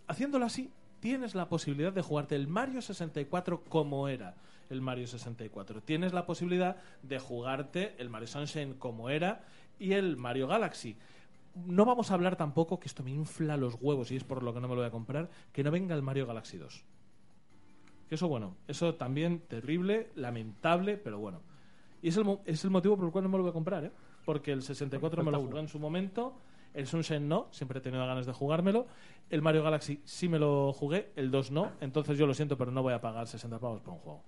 haciéndolo 0.07 0.47
así, 0.47 0.71
tienes 1.01 1.35
la 1.35 1.49
posibilidad 1.49 1.93
de 1.93 2.01
jugarte 2.01 2.35
el 2.35 2.47
Mario 2.47 2.81
64 2.81 3.63
como 3.65 4.07
era 4.07 4.33
el 4.69 4.81
Mario 4.81 5.07
64. 5.07 5.81
Tienes 5.81 6.13
la 6.13 6.25
posibilidad 6.25 6.77
de 7.03 7.19
jugarte 7.19 7.95
el 7.99 8.09
Mario 8.09 8.27
Sunshine 8.27 8.73
como 8.73 9.09
era 9.09 9.43
y 9.79 9.93
el 9.93 10.17
Mario 10.17 10.47
Galaxy. 10.47 10.95
No 11.65 11.85
vamos 11.85 12.09
a 12.09 12.15
hablar 12.15 12.35
tampoco, 12.35 12.79
que 12.79 12.87
esto 12.87 13.03
me 13.03 13.11
infla 13.11 13.57
los 13.57 13.75
huevos 13.79 14.11
y 14.11 14.15
es 14.15 14.23
por 14.23 14.41
lo 14.41 14.53
que 14.53 14.59
no 14.59 14.67
me 14.67 14.73
lo 14.75 14.81
voy 14.81 14.87
a 14.87 14.91
comprar, 14.91 15.29
que 15.51 15.63
no 15.63 15.71
venga 15.71 15.93
el 15.95 16.01
Mario 16.01 16.25
Galaxy 16.25 16.57
2. 16.57 16.83
Que 18.09 18.15
eso, 18.15 18.27
bueno, 18.27 18.55
eso 18.67 18.95
también 18.95 19.39
terrible, 19.47 20.09
lamentable, 20.15 20.97
pero 20.97 21.19
bueno. 21.19 21.41
Y 22.01 22.09
es 22.09 22.17
el, 22.17 22.25
mo- 22.25 22.41
es 22.45 22.63
el 22.63 22.69
motivo 22.71 22.95
por 22.97 23.05
el 23.05 23.11
cual 23.11 23.23
no 23.23 23.29
me 23.29 23.37
lo 23.37 23.43
voy 23.43 23.51
a 23.51 23.53
comprar, 23.53 23.85
¿eh? 23.85 23.91
Porque 24.25 24.51
el 24.51 24.61
64 24.61 25.23
me 25.23 25.31
lo 25.31 25.37
jugué 25.49 25.59
en 25.61 25.67
su 25.67 25.79
momento, 25.79 26.33
el 26.73 26.87
Sunshine 26.87 27.27
no, 27.27 27.47
siempre 27.51 27.79
he 27.79 27.81
tenido 27.81 28.05
ganas 28.05 28.25
de 28.25 28.33
jugármelo. 28.33 28.87
El 29.29 29.41
Mario 29.41 29.63
Galaxy 29.63 30.01
sí 30.05 30.27
me 30.27 30.39
lo 30.39 30.73
jugué, 30.73 31.11
el 31.15 31.29
2 31.29 31.51
no, 31.51 31.71
entonces 31.81 32.17
yo 32.17 32.25
lo 32.25 32.33
siento, 32.33 32.57
pero 32.57 32.71
no 32.71 32.81
voy 32.81 32.93
a 32.93 33.01
pagar 33.01 33.27
60 33.27 33.59
pavos 33.59 33.79
por 33.81 33.93
un 33.93 33.99
juego, 33.99 34.23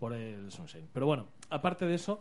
por 0.00 0.12
el 0.12 0.50
Sunshine. 0.50 0.88
Pero 0.92 1.06
bueno, 1.06 1.26
aparte 1.50 1.86
de 1.86 1.94
eso, 1.94 2.18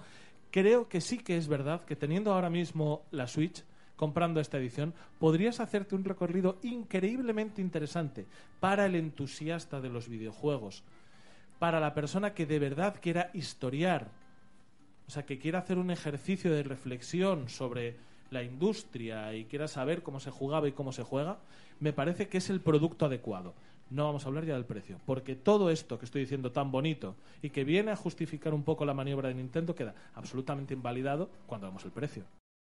creo 0.52 0.88
que 0.88 1.02
sí 1.02 1.18
que 1.18 1.38
es 1.38 1.48
verdad 1.48 1.86
que 1.86 1.96
teniendo 1.96 2.34
ahora 2.34 2.50
mismo 2.50 3.04
la 3.12 3.28
Switch, 3.28 3.64
comprando 3.96 4.40
esta 4.40 4.58
edición, 4.58 4.94
podrías 5.20 5.60
hacerte 5.60 5.96
un 5.96 6.06
recorrido 6.06 6.58
increíblemente 6.62 7.62
interesante 7.62 8.26
para 8.60 8.86
el 8.86 8.96
entusiasta 8.96 9.82
de 9.82 9.90
los 9.90 10.08
videojuegos, 10.08 10.84
para 11.60 11.80
la 11.80 11.94
persona 11.94 12.34
que 12.34 12.46
de 12.46 12.60
verdad 12.60 12.96
quiera 13.02 13.32
historiar, 13.34 14.12
o 15.08 15.12
sea, 15.12 15.26
que 15.26 15.40
quiera 15.40 15.60
hacer 15.60 15.78
un 15.78 15.90
ejercicio 15.90 16.54
de 16.54 16.64
reflexión 16.64 17.50
sobre 17.50 17.96
la 18.30 18.44
industria 18.44 19.34
y 19.34 19.46
quiera 19.46 19.68
saber 19.68 20.04
cómo 20.04 20.20
se 20.20 20.32
jugaba 20.32 20.68
y 20.68 20.74
cómo 20.74 20.92
se 20.92 21.04
juega, 21.04 21.40
me 21.80 21.94
parece 21.94 22.28
que 22.28 22.38
es 22.38 22.50
el 22.50 22.62
producto 22.62 23.06
adecuado. 23.06 23.54
No 23.90 24.06
vamos 24.06 24.26
a 24.26 24.28
hablar 24.28 24.46
ya 24.46 24.54
del 24.56 24.66
precio, 24.66 25.00
porque 25.06 25.36
todo 25.36 25.70
esto 25.70 25.98
que 25.98 26.06
estoy 26.06 26.22
diciendo 26.22 26.52
tan 26.52 26.72
bonito 26.72 27.16
y 27.42 27.50
que 27.52 27.64
viene 27.64 27.92
a 27.92 27.96
justificar 27.96 28.54
un 28.54 28.64
poco 28.64 28.86
la 28.86 28.94
maniobra 28.94 29.30
de 29.30 29.36
Nintendo 29.36 29.76
queda 29.76 29.96
absolutamente 30.16 30.74
invalidado 30.74 31.30
cuando 31.46 31.68
vemos 31.68 31.86
el 31.86 31.92
precio. 31.92 32.24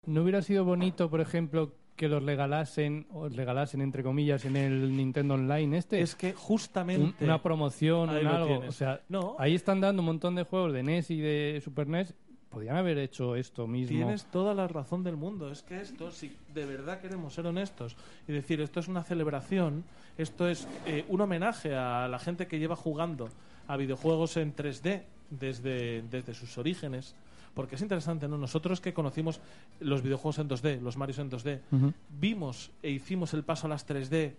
¿No 0.07 0.23
hubiera 0.23 0.43
sido 0.43 0.65
bonito, 0.65 1.09
por 1.11 1.21
ejemplo, 1.21 1.73
que 1.97 2.09
los 2.09 2.23
regalasen, 2.23 3.07
o 3.13 3.29
regalasen 3.31 3.81
entre 3.81 4.03
comillas, 4.03 4.45
en 4.45 4.57
el 4.57 4.95
Nintendo 4.97 5.35
Online 5.35 5.79
este? 5.79 6.01
Es 6.03 6.15
que 6.15 6.29
Un- 6.29 6.35
justamente 6.37 7.25
una 7.25 7.43
promoción, 7.43 8.11
un 8.11 8.17
algo. 8.27 8.47
tienes. 8.47 8.69
O 8.69 8.73
sea, 8.73 9.01
No. 9.09 9.35
ahí 9.39 9.55
están 9.55 9.81
dando 9.81 10.03
un 10.03 10.07
montón 10.07 10.35
de 10.35 10.45
juegos 10.45 10.75
de 10.75 10.83
NES 10.83 11.11
y 11.11 11.21
de 11.21 11.61
Super 11.65 11.89
NES. 11.89 12.15
Podrían 12.57 12.79
haber 12.79 12.97
hecho 12.97 13.37
esto 13.37 13.67
mismo. 13.67 13.95
Tienes 13.95 14.25
toda 14.31 14.55
la 14.55 14.67
razón 14.67 15.05
del 15.05 15.15
mundo. 15.19 15.51
Es 15.51 15.63
que 15.63 15.79
esto, 15.79 16.11
si 16.11 16.35
de 16.55 16.65
verdad 16.65 17.03
queremos 17.03 17.35
ser 17.35 17.47
honestos 17.47 17.95
y 18.27 18.33
decir 18.33 18.63
esto 18.63 18.81
es 18.81 18.89
una 18.89 19.03
celebración, 19.03 19.85
esto 20.17 20.49
es 20.49 20.67
eh, 20.87 21.05
un 21.09 21.21
homenaje 21.21 21.77
a 21.77 22.09
la 22.09 22.19
gente 22.19 22.47
que 22.47 22.59
lleva 22.59 22.75
jugando 22.75 23.29
a 23.69 23.77
videojuegos 23.77 24.39
en 24.39 24.57
3D 24.57 25.03
desde, 25.29 26.01
desde 26.11 26.33
sus 26.33 26.57
orígenes. 26.57 27.15
Porque 27.53 27.75
es 27.75 27.83
interesante, 27.83 28.27
¿no? 28.27 28.39
Nosotros 28.39 28.81
que 28.81 28.95
conocimos 28.95 29.39
los 29.81 30.01
videojuegos 30.01 30.39
en 30.39 30.49
2D, 30.49 30.81
los 30.81 30.97
Marios 30.97 31.19
en 31.19 31.31
2D, 31.31 31.61
Ujú. 31.73 31.93
vimos 32.09 32.71
e 32.83 32.89
hicimos 32.89 33.35
el 33.35 33.45
paso 33.45 33.67
a 33.67 33.69
las 33.69 33.87
3D. 33.87 34.33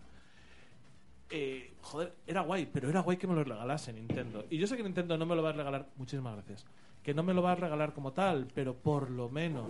eh, 1.30 1.74
joder, 1.82 2.14
era 2.26 2.42
guay, 2.42 2.68
pero 2.72 2.90
era 2.90 3.02
guay 3.02 3.18
que 3.18 3.28
me 3.28 3.36
lo 3.36 3.44
regalase 3.44 3.94
Nintendo. 3.94 4.44
Y 4.50 4.58
yo 4.58 4.66
sé 4.66 4.76
que 4.76 4.82
Nintendo 4.82 5.18
no 5.20 5.26
me 5.28 5.36
lo 5.36 5.44
va 5.44 5.50
a 5.50 5.54
regalar, 5.54 5.86
muchísimas 5.98 6.34
gracias, 6.34 6.66
que 7.08 7.14
no 7.14 7.24
me 7.24 7.34
lo 7.34 7.42
va 7.42 7.54
a 7.54 7.56
regalar 7.56 7.94
como 7.94 8.12
tal, 8.12 8.48
pero 8.54 8.76
por 8.76 9.10
lo 9.10 9.30
menos 9.30 9.66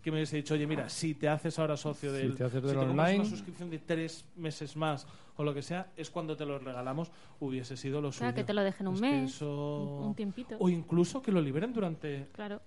que 0.00 0.10
me 0.10 0.16
hubiese 0.16 0.36
dicho, 0.36 0.54
oye, 0.54 0.66
mira, 0.66 0.88
si 0.88 1.12
te 1.14 1.28
haces 1.28 1.58
ahora 1.58 1.76
socio 1.76 2.10
Si 2.10 2.16
del, 2.16 2.34
te 2.34 2.44
haces 2.44 2.62
si 2.62 2.66
del 2.68 2.78
te 2.78 2.84
online. 2.86 3.16
una 3.20 3.24
suscripción 3.28 3.68
de 3.68 3.78
tres 3.78 4.24
meses 4.36 4.74
más 4.74 5.06
o 5.36 5.44
lo 5.44 5.52
que 5.52 5.60
sea, 5.60 5.92
es 5.98 6.08
cuando 6.08 6.34
te 6.34 6.46
lo 6.46 6.58
regalamos, 6.58 7.10
hubiese 7.40 7.76
sido 7.76 8.00
lo 8.00 8.08
Claro, 8.10 8.30
suyo. 8.30 8.34
que 8.34 8.44
te 8.44 8.54
lo 8.54 8.62
dejen 8.64 8.88
un 8.88 8.94
Es 8.94 9.00
mes, 9.02 9.34
eso- 9.34 9.98
un 10.00 10.14
tiempito. 10.14 10.56
O 10.60 10.70
incluso 10.70 11.20
que 11.20 11.30
lo 11.30 11.42
liberen 11.42 11.74
durante 11.74 12.28
Claro. 12.32 12.62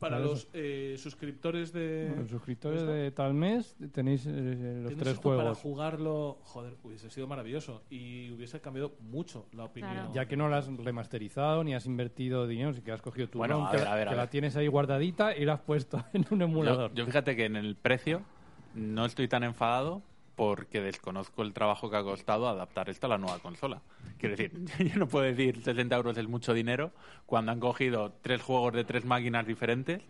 Para 0.00 0.16
Claro, 0.16 0.32
los 0.32 0.48
eh, 0.54 0.96
suscriptores 0.98 1.72
de 1.72 2.12
Los 2.16 2.30
suscriptores 2.30 2.80
¿Esto? 2.80 2.92
de 2.92 3.10
tal 3.12 3.34
mes 3.34 3.76
tenéis 3.92 4.26
eh, 4.26 4.80
los 4.82 4.96
tres 4.96 5.14
esto 5.14 5.28
para 5.28 5.42
juegos. 5.42 5.58
jugarlo, 5.58 6.38
joder, 6.42 6.74
hubiese 6.82 7.10
sido 7.10 7.26
maravilloso 7.28 7.82
y 7.90 8.30
hubiese 8.32 8.60
cambiado 8.60 8.94
mucho 9.00 9.46
la 9.52 9.64
opinión. 9.64 9.92
Claro. 9.92 10.12
Ya 10.14 10.26
que 10.26 10.36
no 10.36 10.48
la 10.48 10.56
has 10.58 10.68
remasterizado 10.74 11.62
ni 11.62 11.74
has 11.74 11.86
invertido 11.86 12.46
dinero, 12.46 12.72
si 12.72 12.80
que 12.80 12.92
has 12.92 13.02
cogido 13.02 13.28
tu 13.28 13.38
Bueno, 13.38 13.56
ROM, 13.58 13.66
a 13.66 13.70
que, 13.70 13.76
ver, 13.76 13.86
a 13.88 13.94
ver, 13.94 14.08
que 14.08 14.14
a 14.14 14.16
la 14.16 14.26
tienes 14.30 14.56
ahí 14.56 14.66
guardadita 14.66 15.36
y 15.36 15.44
la 15.44 15.52
has 15.54 15.60
puesto 15.60 16.02
en 16.14 16.24
un 16.30 16.42
emulador. 16.42 16.90
Yo, 16.90 16.96
yo 16.96 17.06
fíjate 17.06 17.36
que 17.36 17.44
en 17.44 17.56
el 17.56 17.76
precio 17.76 18.22
no 18.74 19.04
estoy 19.04 19.28
tan 19.28 19.44
enfadado 19.44 20.02
porque 20.36 20.80
desconozco 20.80 21.42
el 21.42 21.52
trabajo 21.52 21.90
que 21.90 21.96
ha 21.96 22.02
costado 22.02 22.48
adaptar 22.48 22.88
esto 22.88 23.06
a 23.06 23.10
la 23.10 23.18
nueva 23.18 23.38
consola. 23.40 23.82
Quiero 24.18 24.36
decir, 24.36 24.52
yo 24.92 24.98
no 24.98 25.06
puedo 25.08 25.24
decir 25.26 25.62
60 25.62 25.94
euros 25.96 26.16
es 26.16 26.28
mucho 26.28 26.54
dinero 26.54 26.92
cuando 27.26 27.52
han 27.52 27.60
cogido 27.60 28.12
tres 28.22 28.40
juegos 28.42 28.72
de 28.72 28.84
tres 28.84 29.04
máquinas 29.04 29.46
diferentes 29.46 30.02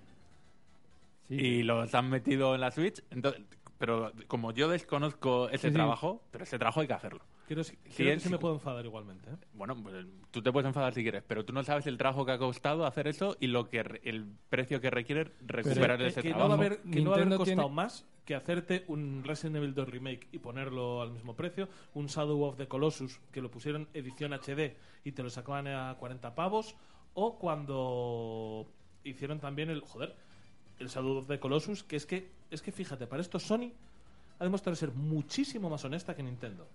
Sí. 1.28 1.34
y 1.36 1.62
los 1.62 1.94
han 1.94 2.10
metido 2.10 2.54
en 2.56 2.60
la 2.60 2.72
Switch. 2.72 3.02
Entonces, 3.10 3.42
pero 3.80 4.12
como 4.28 4.52
yo 4.52 4.68
desconozco 4.68 5.48
ese 5.48 5.58
Sí, 5.58 5.68
sí. 5.68 5.72
trabajo, 5.74 6.22
pero 6.30 6.44
ese 6.44 6.58
trabajo 6.58 6.80
hay 6.80 6.86
que 6.86 6.92
hacerlo. 6.92 7.20
Quiero, 7.46 7.64
Sí, 7.64 7.76
creo 7.96 8.14
que 8.14 8.20
sí 8.20 8.28
me 8.28 8.38
puedo 8.38 8.54
enfadar 8.54 8.84
igualmente. 8.84 9.30
¿eh? 9.30 9.36
Bueno, 9.54 9.74
pues, 9.82 10.04
tú 10.30 10.42
te 10.42 10.52
puedes 10.52 10.66
enfadar 10.68 10.92
si 10.92 11.02
quieres, 11.02 11.24
pero 11.26 11.46
tú 11.46 11.54
no 11.54 11.64
sabes 11.64 11.86
el 11.86 11.96
trabajo 11.96 12.26
que 12.26 12.32
ha 12.32 12.38
costado 12.38 12.84
hacer 12.84 13.08
eso 13.08 13.38
y 13.40 13.46
lo 13.46 13.70
que 13.70 13.82
re- 13.82 14.00
el 14.04 14.26
precio 14.50 14.82
que 14.82 14.90
requiere 14.90 15.32
recuperar 15.46 15.98
que, 15.98 16.06
ese 16.08 16.20
que 16.22 16.28
no 16.30 16.36
trabajo. 16.36 16.58
va 16.58 16.62
a 16.62 16.66
haber, 16.66 16.82
que 16.82 17.00
no 17.00 17.10
va 17.10 17.16
a 17.16 17.18
haber 17.18 17.26
Nintendo 17.28 17.36
costado 17.38 17.56
tiene- 17.62 17.74
más 17.74 18.06
que 18.26 18.34
hacerte 18.34 18.84
un 18.86 19.24
Resident 19.24 19.56
Evil 19.56 19.74
2 19.74 19.88
Remake 19.88 20.28
y 20.30 20.38
ponerlo 20.38 21.00
al 21.00 21.10
mismo 21.12 21.34
precio, 21.34 21.68
un 21.94 22.06
Shadow 22.06 22.42
of 22.44 22.56
the 22.58 22.68
Colossus 22.68 23.18
que 23.32 23.40
lo 23.40 23.50
pusieron 23.50 23.88
edición 23.94 24.32
HD 24.34 24.76
y 25.04 25.12
te 25.12 25.22
lo 25.22 25.30
sacaban 25.30 25.66
a 25.66 25.96
40 25.98 26.34
pavos, 26.34 26.76
o 27.14 27.38
cuando 27.38 28.66
hicieron 29.02 29.40
también 29.40 29.70
el, 29.70 29.80
joder, 29.80 30.14
el 30.80 30.88
Shadow 30.88 31.18
of 31.18 31.26
the 31.28 31.38
Colossus, 31.38 31.84
que 31.84 31.96
es 31.96 32.06
que, 32.06 32.30
es 32.50 32.62
que 32.62 32.72
fíjate, 32.72 33.06
para 33.06 33.22
esto 33.22 33.38
Sony 33.38 33.72
ha 34.38 34.44
demostrado 34.44 34.74
ser 34.74 34.90
muchísimo 34.92 35.70
más 35.70 35.84
honesta 35.84 36.16
que 36.16 36.22
Nintendo. 36.22 36.66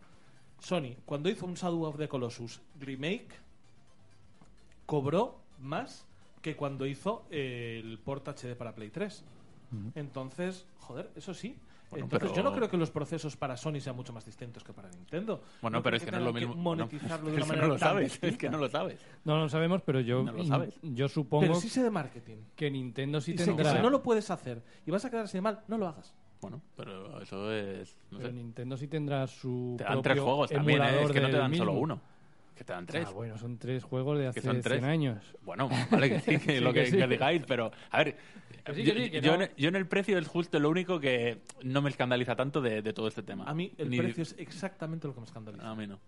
Sony, 0.59 0.95
cuando 1.05 1.29
hizo 1.29 1.45
un 1.45 1.55
Shadow 1.55 1.83
of 1.83 1.97
the 1.97 2.07
Colossus 2.07 2.62
Remake, 2.79 3.29
cobró 4.85 5.39
más 5.59 6.05
que 6.41 6.55
cuando 6.55 6.85
hizo 6.85 7.25
el 7.31 8.00
port 8.00 8.27
HD 8.27 8.55
para 8.55 8.75
Play 8.75 8.89
3. 8.89 9.24
Entonces, 9.95 10.65
joder, 10.79 11.12
eso 11.15 11.33
sí. 11.33 11.57
Bueno, 11.89 12.06
Entonces, 12.06 12.30
pero- 12.32 12.44
yo 12.44 12.50
no 12.50 12.56
creo 12.56 12.70
que 12.70 12.77
los 12.77 12.92
procesos 12.92 13.38
para 13.38 13.56
Sony 13.56 13.80
sean 13.80 13.96
mucho 13.96 14.12
más 14.12 14.25
distintos 14.25 14.63
que 14.63 14.74
para 14.74 14.89
Nintendo. 14.89 15.42
Bueno, 15.62 15.77
No 15.77 15.84
pero 15.84 15.98
es 15.98 16.04
que 16.04 16.08
que 16.08 16.12
no 16.12 16.18
es 16.18 16.24
lo 16.24 16.34
mismo. 16.34 16.56
monetizarlo 16.56 17.30
de 17.32 17.38
es 17.38 17.38
una 17.38 17.44
que 17.46 17.48
manera 17.50 17.68
no 17.68 17.74
lo 17.74 17.80
sabes, 17.80 18.12
es 18.13 18.20
que 18.20 18.27
distinta. 18.27 18.51
no 18.58 18.62
lo 18.63 18.70
sabes. 18.70 19.00
No 19.24 19.38
lo 19.38 19.50
sabemos, 19.50 19.82
pero 19.84 20.00
yo, 20.01 20.24
No 20.24 20.32
lo 20.34 20.44
sabes. 20.44 20.80
yo 20.82 21.08
supongo 21.08 21.42
Pero 21.44 21.56
sí 21.56 21.70
sé 21.70 21.84
de 21.84 21.92
marketing. 21.92 22.38
que 22.56 22.70
Nintendo 22.72 23.22
sí 23.22 23.32
Y 23.32 23.36
tendrá. 23.36 23.72
si 23.75 23.80
no 23.82 23.89
lo 23.89 24.01
puedes 24.04 24.30
hacer 24.32 24.62
y 24.86 24.92
vas 24.92 25.06
a 25.06 25.10
quedar 25.10 25.27
de 25.30 25.42
mal, 25.42 25.62
no 25.68 25.77
lo 25.77 25.88
hagas. 25.88 26.13
Bueno, 26.42 26.62
pero 26.75 27.22
eso 27.22 27.51
es. 27.54 27.96
No 28.12 28.18
pero 28.18 28.30
sé. 28.30 28.36
Nintendo 28.36 28.77
sí 28.77 28.88
tendrá 28.88 29.25
su. 29.25 29.75
Te 29.77 29.84
dan 29.84 29.94
propio 29.94 30.12
tres 30.12 30.20
juegos 30.24 30.50
también, 30.51 30.82
¿eh? 30.84 31.04
es 31.04 31.12
que 31.12 31.22
no 31.22 31.30
te 31.30 31.38
dan 31.38 31.56
solo 31.56 31.72
mismo. 31.72 31.84
uno. 31.84 32.01
Que 32.56 32.63
te 32.63 32.74
dan 32.74 32.86
tres. 32.86 33.08
Ah, 33.10 33.12
bueno, 33.12 33.38
son 33.38 33.58
tres 33.58 33.84
juegos 33.84 34.18
de 34.18 34.24
Que 34.25 34.30
hace 34.30 34.42
son 34.42 34.62
tres. 34.62 34.80
100 34.80 34.86
años. 34.89 35.24
Bueno, 35.44 35.70
vale 35.92 36.10
que 36.10 36.20
sí, 36.20 36.38
que 36.38 36.39
Sí, 36.58 36.60
lo 36.60 36.72
que, 36.74 36.84
que 36.86 36.92
sí. 36.92 36.98
que 36.98 37.08
digáis, 37.08 37.42
pero 37.48 37.72
a 37.89 37.98
ver, 38.04 38.15
Que 38.65 38.74
sí, 38.74 38.84
yo, 38.84 38.93
que 38.95 39.03
sí, 39.05 39.12
que 39.12 39.22
yo 39.22 39.38
no. 39.38 39.43
en, 39.43 39.51
yo 39.57 39.69
en 39.69 39.75
el 39.75 39.88
precio 39.88 40.17
es 40.17 40.27
justo 40.27 40.60
lo 40.60 40.69
único 40.69 41.00
que 41.00 41.41
no 41.63 41.81
me 41.81 41.89
escandaliza 41.89 42.36
tanto 42.36 42.62
de, 42.62 42.81
de 42.81 42.93
todo 42.93 43.07
este 43.07 43.22
tema. 43.24 43.45
A 43.45 43.53
mí 43.53 43.72
el 43.77 43.89
Ni- 43.89 43.98
precio 44.00 44.24
es 44.24 44.36
exactamente 44.39 45.07
lo 45.07 45.13
que 45.13 45.19
me 45.22 45.25
escandaliza. 45.27 45.69
A 45.69 45.75
mí 45.75 45.86
no. 45.88 46.00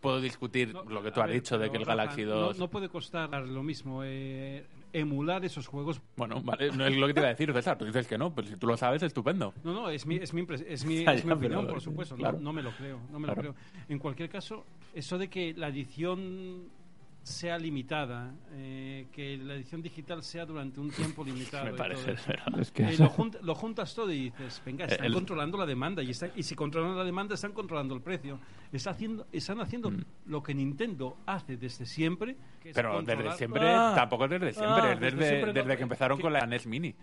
Puedo 0.00 0.20
discutir 0.20 0.72
No, 0.74 0.84
lo 0.84 1.02
que 1.02 1.10
tú 1.10 1.20
has 1.22 1.28
ver, 1.28 1.34
dicho 1.40 1.58
de 1.58 1.70
que 1.70 1.78
el 1.78 1.84
Galaxy 1.86 2.24
no- 2.24 2.34
2... 2.34 2.58
No, 2.58 2.68
puede 2.68 2.90
costar 2.90 3.30
lo 3.46 3.62
mismo 3.62 4.02
eh, 4.04 4.66
emular 4.92 5.42
esos 5.46 5.66
juegos. 5.66 6.00
Bueno, 6.14 6.42
vale, 6.42 6.70
no 6.72 6.86
es 6.86 6.94
lo 6.94 7.06
que 7.06 7.14
te 7.14 7.20
iba 7.20 7.28
a 7.28 7.30
decir, 7.32 7.50
César. 7.54 7.78
Tú 7.78 7.86
dices 7.86 8.06
que 8.06 8.18
no, 8.18 8.34
pero 8.34 8.46
si 8.46 8.56
tú 8.56 8.66
lo 8.66 8.76
sabes, 8.76 9.02
estupendo. 9.02 9.54
No, 9.64 9.72
no, 9.72 9.88
es 9.88 10.04
mi, 10.06 10.16
es 10.16 10.34
mi, 10.34 10.46
es 10.66 10.84
mi, 10.84 10.98
es 11.08 11.24
mi 11.24 11.32
opinión, 11.32 11.62
pero- 11.62 11.72
por 11.74 11.80
supuesto. 11.80 12.14
no- 12.16 12.20
claro. 12.20 12.38
No, 12.38 12.52
me 12.52 12.62
lo 12.62 12.70
creo, 12.72 13.00
no 13.10 13.18
me 13.18 13.24
Claro. 13.28 13.42
lo 13.44 13.54
creo. 13.54 13.64
En 13.88 13.98
cualquier 13.98 14.28
caso, 14.28 14.66
eso 14.94 15.16
de 15.16 15.28
que 15.28 15.54
la 15.54 15.68
edición 15.68 16.68
sea 17.24 17.56
limitada, 17.58 18.34
eh, 18.52 19.06
que 19.10 19.38
la 19.38 19.54
edición 19.54 19.80
digital 19.80 20.22
sea 20.22 20.44
durante 20.44 20.78
un 20.78 20.90
tiempo 20.90 21.24
limitado. 21.24 21.64
Me 21.64 21.70
y 21.70 21.74
parece, 21.74 22.14
todo. 22.14 22.60
Es 22.60 22.70
que 22.70 22.82
Eh, 22.84 22.96
lo, 22.98 23.08
jun- 23.08 23.36
lo 23.40 23.54
juntas 23.54 23.94
todo 23.94 24.12
y 24.12 24.24
dices, 24.30 24.60
venga, 24.64 24.84
están 24.84 25.06
El- 25.06 25.14
controlando 25.14 25.56
la 25.56 25.64
demanda 25.64 26.02
y, 26.02 26.10
está- 26.10 26.30
y 26.36 26.42
si 26.42 26.54
controlan 26.54 26.96
la 26.96 27.02
demanda 27.04 27.34
están 27.34 27.52
controlando 27.52 27.94
el 27.94 28.02
precio. 28.02 28.38
Está 28.70 28.90
haciendo, 28.90 29.26
están 29.32 29.58
haciendo 29.60 29.90
Mm. 29.90 30.04
lo 30.26 30.42
que 30.42 30.54
Nintendo 30.54 31.16
hace 31.26 31.56
desde 31.56 31.86
siempre. 31.86 32.36
que 32.62 32.70
es 32.70 32.74
Pero 32.76 32.92
controlar- 32.92 33.24
desde 33.24 33.38
siempre, 33.38 33.68
Ah. 33.68 33.92
tampoco 33.96 34.24
es 34.26 34.30
desde 34.30 34.52
siempre, 34.52 34.82
Ah, 34.82 34.92
es 34.92 35.00
desde 35.00 35.16
desde, 35.16 35.28
siempre 35.30 35.46
no. 35.54 35.60
desde 35.62 35.76
que 35.78 35.82
empezaron 35.82 36.18
Que- 36.18 36.22
con 36.22 36.32
la 36.34 36.46
NES 36.46 36.66
Mini. 36.66 36.94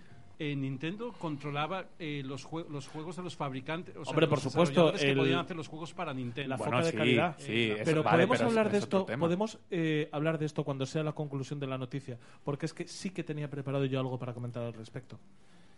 Eh, 0.44 0.56
Nintendo 0.56 1.14
controlaba 1.20 1.86
eh, 2.00 2.24
los, 2.26 2.48
jue- 2.48 2.68
los 2.68 2.88
juegos 2.88 3.16
de 3.16 3.22
los 3.22 3.36
fabricantes. 3.36 3.96
O 3.96 4.04
sea, 4.04 4.10
Hombre, 4.10 4.26
los 4.26 4.30
por 4.32 4.40
supuesto, 4.40 4.92
que 4.94 5.12
el- 5.12 5.18
podían 5.18 5.38
hacer 5.42 5.56
los 5.56 5.68
juegos 5.68 5.94
para 5.94 6.16
Nintendo. 6.16 6.50
La 6.50 6.56
Bueno, 6.58 6.72
foca 6.78 6.86
de 6.86 6.92
sí, 6.92 6.98
calidad. 6.98 7.36
sí, 7.38 7.70
eso- 7.70 7.82
pero 7.86 8.02
vale, 8.02 8.18
podemos 8.26 8.38
pero 8.40 8.50
hablar 8.50 8.72
de 8.72 8.78
es 8.80 8.84
esto, 8.86 9.06
podemos 9.06 9.60
eh, 9.70 10.10
hablar 10.12 10.40
de 10.40 10.48
esto 10.48 10.64
cuando 10.64 10.88
sea 10.88 11.04
la 11.04 11.12
conclusión 11.12 11.60
de 11.60 11.68
la 11.68 11.78
noticia, 11.78 12.18
porque 12.44 12.66
es 12.66 12.74
que 12.74 12.88
sí 12.88 13.12
que 13.12 13.24
tenía 13.24 13.52
preparado 13.52 13.86
yo 13.86 14.00
algo 14.00 14.18
para 14.18 14.34
comentar 14.34 14.64
al 14.64 14.74
respecto. 14.74 15.20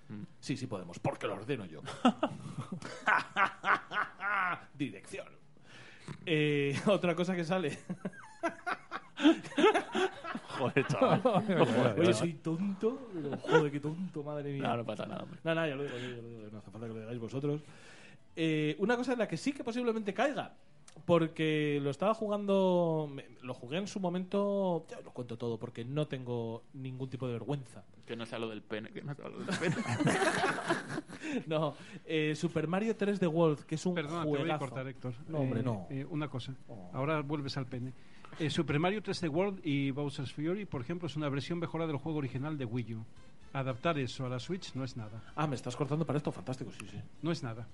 Mm. 0.08 0.24
Sí, 0.40 0.56
sí 0.56 0.66
podemos, 0.66 0.98
porque 0.98 1.28
lo 1.28 1.34
ordeno 1.34 1.66
yo. 1.66 1.82
Dirección. 4.78 5.28
Eh, 6.26 6.80
otra 6.88 7.16
cosa 7.16 7.36
que 7.36 7.44
sale. 7.44 7.78
Joder, 10.58 10.86
chaval. 10.88 11.22
Oye, 12.00 12.14
soy 12.14 12.34
tonto. 12.34 13.10
pero 13.14 13.38
Joder, 13.38 13.72
qué 13.72 13.80
tonto, 13.80 14.24
madre 14.24 14.54
mía. 14.54 14.64
No, 14.64 14.78
no 14.78 14.86
pasa 14.86 15.06
nada. 15.06 15.24
hombre. 15.24 15.40
No, 15.44 15.56
no, 15.56 15.68
ya 15.68 15.76
lo 15.76 15.84
digo, 15.84 15.98
yo, 15.98 16.10
ya 16.10 16.22
lo 16.22 16.30
digo, 16.30 16.50
no 16.52 16.58
hace 16.60 16.72
falta 16.72 16.88
que 16.88 16.94
lo 16.94 17.00
digáis 17.00 17.20
vosotros. 17.20 17.62
Eh, 18.36 18.76
una 18.80 18.96
cosa 18.98 19.14
en 19.14 19.20
la 19.20 19.28
que 19.28 19.38
sí 19.38 19.52
que 19.54 19.64
posiblemente 19.64 20.14
caiga. 20.14 20.54
porque 21.06 21.80
lo 21.82 21.90
estaba 21.90 22.14
jugando, 22.14 23.10
me- 23.12 23.26
lo 23.42 23.54
jugué 23.56 23.78
en 23.80 23.88
su 23.88 24.00
momento, 24.00 24.86
ya 24.90 25.00
os 25.00 25.04
lo 25.06 25.12
cuento 25.12 25.38
todo, 25.38 25.58
porque 25.58 25.84
no 25.84 26.08
tengo 26.08 26.64
ningún 26.74 27.10
tipo 27.10 27.26
de 27.26 27.34
vergüenza. 27.34 27.84
Que 28.06 28.16
no 28.16 28.26
sea 28.28 28.38
lo 28.38 28.50
del 28.50 28.62
pene. 28.62 28.90
Que 28.92 29.02
no 29.02 29.16
sea 29.16 29.28
lo 29.28 29.40
del 29.40 29.48
pene. 29.60 29.76
No, 31.48 31.74
eh, 32.06 32.34
Super 32.36 32.68
Mario 32.68 32.96
3D 32.98 33.28
World, 33.28 33.66
que 33.66 33.76
es 33.76 33.86
un 33.86 33.96
Perdona, 33.96 34.22
te 34.24 34.28
voy 34.30 34.38
a 34.38 34.42
juegazo. 34.42 34.60
cortar, 34.60 34.88
Héctor. 34.88 35.14
No, 35.28 35.40
hombre, 35.40 35.62
Eh, 35.62 35.64
no. 35.64 35.88
eh, 35.90 36.06
una 36.10 36.28
cosa. 36.30 36.54
Oh. 36.68 36.92
Ahora 36.94 37.22
vuelves 37.22 37.58
al 37.58 37.66
pene. 37.66 37.94
Eh, 38.40 38.50
Super 38.50 38.80
Mario 38.80 39.02
3D 39.02 39.30
World 39.30 39.62
y 39.64 39.92
Bowser's 39.92 40.32
Fury, 40.34 40.66
por 40.66 40.82
ejemplo, 40.82 41.08
es 41.08 41.16
una 41.16 41.30
versión 41.30 41.60
mejorada 41.60 41.88
del 41.88 41.98
juego 41.98 42.18
original 42.20 42.58
de 42.58 42.66
Wii 42.66 42.96
U. 42.96 43.06
Adaptar 43.54 44.00
eso 44.00 44.26
a 44.26 44.30
la 44.30 44.40
Switch 44.40 44.74
no 44.74 44.84
es 44.84 44.98
nada. 44.98 45.22
Ah, 45.36 45.46
me 45.46 45.56
estás 45.56 45.76
cortando 45.76 46.06
para 46.06 46.18
esto, 46.18 46.32
fantástico, 46.32 46.72
sí, 46.72 46.88
sí. 46.90 46.98
No 47.22 47.32
es 47.32 47.44
nada. 47.44 47.68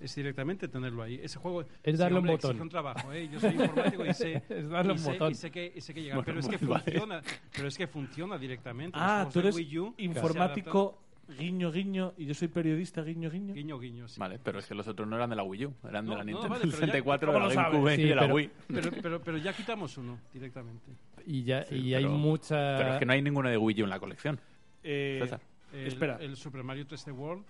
Es 0.00 0.14
directamente 0.14 0.68
tenerlo 0.68 1.02
ahí. 1.02 1.20
Ese 1.22 1.38
juego 1.38 1.64
Es 1.82 1.98
darle 1.98 2.14
un 2.14 2.18
hombre, 2.28 2.32
botón. 2.32 2.60
un 2.60 2.68
trabajo, 2.68 3.12
¿eh? 3.12 3.28
Yo 3.30 3.40
soy 3.40 3.50
informático 3.50 4.06
y 4.06 4.14
sé, 4.14 4.42
Es 4.48 4.68
darle 4.68 4.92
y 4.92 4.96
un 4.96 4.98
sé- 5.02 5.12
botón. 5.12 5.32
y 5.32 5.34
sé 5.34 5.50
que, 5.50 5.72
y 5.74 5.80
sé 5.80 5.92
que 5.92 6.02
llega. 6.02 6.14
Bueno, 6.14 6.24
pero 6.26 6.40
es 6.40 6.48
que 6.48 6.64
vale. 6.64 6.84
funciona. 6.84 7.20
Pero 7.54 7.68
es 7.68 7.76
que 7.76 7.86
funciona 7.88 8.38
directamente. 8.38 8.96
Ah, 8.98 9.28
tú 9.30 9.40
eres 9.40 9.56
Wii 9.56 9.78
U 9.78 9.94
se 9.96 10.02
informático, 10.04 10.98
guiño, 11.28 11.70
guiño, 11.70 12.14
y 12.16 12.24
yo 12.26 12.34
soy 12.34 12.48
periodista, 12.48 13.02
guiño, 13.02 13.30
guiño. 13.30 13.54
Guiño, 13.54 13.78
guiño. 13.78 14.08
sí. 14.08 14.18
Vale, 14.18 14.38
pero 14.42 14.58
es 14.58 14.66
que 14.66 14.74
los 14.74 14.88
otros 14.88 15.06
no 15.08 15.16
eran 15.16 15.30
de 15.30 15.36
la 15.36 15.42
Wii 15.42 15.66
U, 15.66 15.74
eran 15.88 16.04
No, 16.06 16.12
de 16.12 16.16
la 16.18 16.24
no, 16.24 16.26
Nintendo 16.26 16.48
vale, 16.48 16.60
pero 16.62 16.70
ya- 16.72 16.78
64, 16.78 17.26
de 17.28 17.32
¿cómo 17.34 17.38
la 17.38 17.48
lo 17.48 17.54
sabes? 17.54 17.72
GameCube 17.72 17.96
Sí, 17.96 18.02
y 18.02 18.08
de 18.08 18.14
la 18.14 18.22
pero- 18.22 18.34
Wii. 18.34 18.50
Pero, 18.68 18.90
pero, 19.02 19.20
pero 19.22 19.36
ya 19.38 19.52
quitamos 19.52 19.98
uno 19.98 20.18
directamente. 20.32 20.92
Y, 21.26 21.42
ya, 21.44 21.64
Sí, 21.64 21.76
y 21.76 21.94
hay 21.94 22.04
pero- 22.04 22.14
mucha... 22.16 22.76
Pero 22.78 22.92
es 22.94 22.98
que 23.00 23.06
no 23.06 23.12
hay 23.12 23.22
ninguno 23.22 23.48
de 23.48 23.56
Wii 23.58 23.82
U 23.82 23.84
en 23.84 23.90
la 23.90 24.00
colección. 24.00 24.40
Eh, 24.82 25.18
César. 25.22 25.40
El, 25.72 25.86
Espera. 25.86 26.16
El 26.20 26.36
Super 26.36 26.62
Mario 26.64 26.86
3D 26.86 27.12
World. 27.12 27.44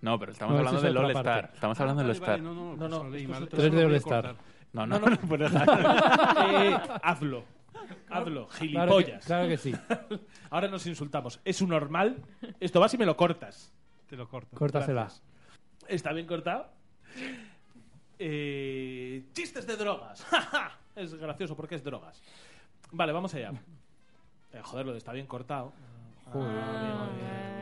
No, 0.00 0.16
pero 0.18 0.30
estamos 0.30 0.52
No, 0.52 0.58
hablando 0.60 0.78
es 0.78 0.84
del 0.84 0.96
otra 0.96 1.06
All 1.08 1.12
parte. 1.14 1.30
Star. 1.30 1.50
Estamos 1.54 1.80
hablando 1.80 2.02
Ah, 2.02 2.06
del 2.06 2.20
vale, 2.20 2.32
All 2.32 2.38
Star. 2.38 2.42
vale, 2.44 2.54
no, 2.54 2.54
no, 2.54 2.70
No, 2.70 2.76
pues 2.78 2.90
no, 2.90 3.04
lo 3.04 3.10
leí 3.10 3.22
esto 3.22 3.32
es 3.32 3.38
mal. 3.40 3.42
otro- 3.42 3.58
Eso 3.58 3.68
lo 3.68 3.72
3D 3.72 3.74
voy 3.74 3.82
a 3.82 3.86
All 3.88 3.94
Star. 3.96 4.36
No, 4.72 4.86
no, 4.86 4.98
No, 5.00 5.06
no. 5.08 5.16
pues 5.16 5.40
deja- 5.40 6.64
Eh, 6.64 6.78
hazlo. 7.02 7.44
Hazlo, 8.10 8.46
Claro 8.46 8.48
que, 8.48 8.58
gilipollas. 8.58 9.24
claro 9.24 9.48
que 9.48 9.56
sí. 9.56 9.74
Ahora 10.50 10.68
nos 10.68 10.86
insultamos. 10.86 11.40
¿Es 11.44 11.60
un 11.62 11.70
normal? 11.70 12.22
Esto 12.60 12.80
vas 12.80 12.94
y 12.94 12.98
me 12.98 13.06
lo 13.06 13.16
cortas. 13.16 13.72
Te 14.08 14.16
lo 14.16 14.28
corto. 14.28 14.56
Córtasela. 14.56 15.02
Gracias. 15.02 15.22
¿Está 15.88 16.12
bien 16.12 16.26
cortado? 16.26 16.70
Eh, 18.18 19.24
chistes 19.32 19.66
de 19.66 19.76
drogas. 19.76 20.26
Es 20.96 21.14
gracioso 21.14 21.54
porque 21.54 21.76
es 21.76 21.84
drogas. 21.84 22.20
Vale, 22.90 23.12
vamos 23.12 23.32
allá. 23.32 23.52
Eh, 24.52 24.60
joder, 24.64 24.84
lo 24.84 24.90
de 24.92 24.98
está 24.98 25.12
bien 25.12 25.26
cortado. 25.26 25.72
Joder. 26.32 26.58
Ah, 26.60 27.08
bien, 27.14 27.57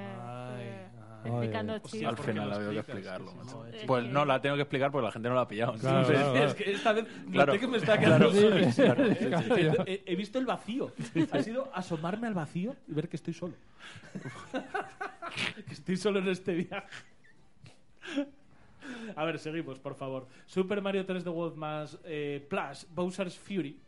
eh, 1.55 1.81
Hostia. 1.83 2.09
Al 2.09 2.15
¿por 2.17 2.25
qué 2.27 2.33
final 2.33 2.49
la 2.51 2.59
veo 2.59 2.71
que 2.71 2.79
explicarlo. 2.79 3.31
Sí, 3.31 3.37
sí, 3.39 3.45
macho. 3.45 3.65
sí. 3.71 3.77
Es 3.79 3.85
Pues 3.85 4.05
que- 4.05 4.11
no, 4.11 4.25
la 4.25 4.41
tengo 4.41 4.57
que 4.57 4.63
explicar 4.63 4.91
porque 4.91 5.05
la 5.07 5.13
gente 5.13 5.29
no 5.29 5.35
la 5.35 5.41
ha 5.43 5.49
pillado. 5.49 5.73
Claro, 5.75 5.99
Entonces, 6.01 6.17
claro, 6.17 6.33
claro. 6.33 6.47
Es 6.51 6.55
que 6.55 6.71
esta 6.73 6.93
vez 6.93 7.05
Claro. 7.31 7.53
noté 7.53 7.61
que 7.61 7.67
me 7.69 7.77
está 7.79 7.99
quedando 7.99 8.33
solo. 8.33 8.71
sí, 8.71 8.83
Claro, 8.83 9.05
sí, 9.07 9.11
sí, 9.15 9.19
sí. 9.25 9.27
claro, 9.27 9.59
ya. 9.59 9.75
He, 9.87 10.03
he 10.07 10.17
visto 10.17 10.39
el 10.39 10.47
vacío. 10.47 10.93
Ha 11.33 11.43
sido 11.43 11.71
asomarme 11.75 12.27
al 12.27 12.35
vacío 12.35 12.75
y 12.89 12.93
ver 12.93 13.09
que 13.09 13.17
estoy 13.17 13.35
solo. 13.35 13.55
que 15.67 15.73
estoy 15.75 15.97
solo 15.97 16.19
en 16.21 16.29
este 16.29 16.55
viaje. 16.55 16.89
A 19.17 19.25
ver, 19.25 19.39
seguimos, 19.39 19.79
por 19.79 19.95
favor. 19.95 20.27
Super 20.47 20.81
Mario 20.81 21.05
3D 21.07 21.33
World 21.33 21.57
más 21.57 21.99
eh, 22.05 22.47
Plus 22.49 22.87
Bowser's 22.95 23.37
Fury, 23.37 23.79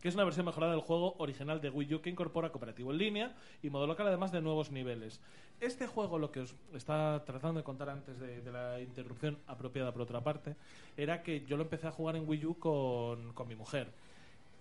que 0.00 0.08
es 0.08 0.14
una 0.14 0.24
versión 0.24 0.46
mejorada 0.46 0.72
del 0.72 0.80
juego 0.80 1.14
original 1.18 1.60
de 1.60 1.70
Wii 1.70 1.94
U 1.94 2.00
que 2.00 2.10
incorpora 2.10 2.50
cooperativo 2.50 2.90
en 2.90 2.98
línea 2.98 3.34
y 3.62 3.70
modo 3.70 3.86
local, 3.86 4.06
además 4.06 4.32
de 4.32 4.40
nuevos 4.40 4.70
niveles. 4.70 5.20
Este 5.60 5.86
juego, 5.86 6.18
lo 6.18 6.32
que 6.32 6.40
os 6.40 6.54
estaba 6.74 7.22
tratando 7.24 7.60
de 7.60 7.64
contar 7.64 7.90
antes 7.90 8.18
de, 8.18 8.40
de 8.40 8.52
la 8.52 8.80
interrupción 8.80 9.38
apropiada 9.46 9.92
por 9.92 10.02
otra 10.02 10.22
parte, 10.22 10.56
era 10.96 11.22
que 11.22 11.44
yo 11.44 11.56
lo 11.56 11.64
empecé 11.64 11.86
a 11.86 11.92
jugar 11.92 12.16
en 12.16 12.28
Wii 12.28 12.46
U 12.46 12.58
con, 12.58 13.32
con 13.34 13.46
mi 13.46 13.54
mujer. 13.54 13.92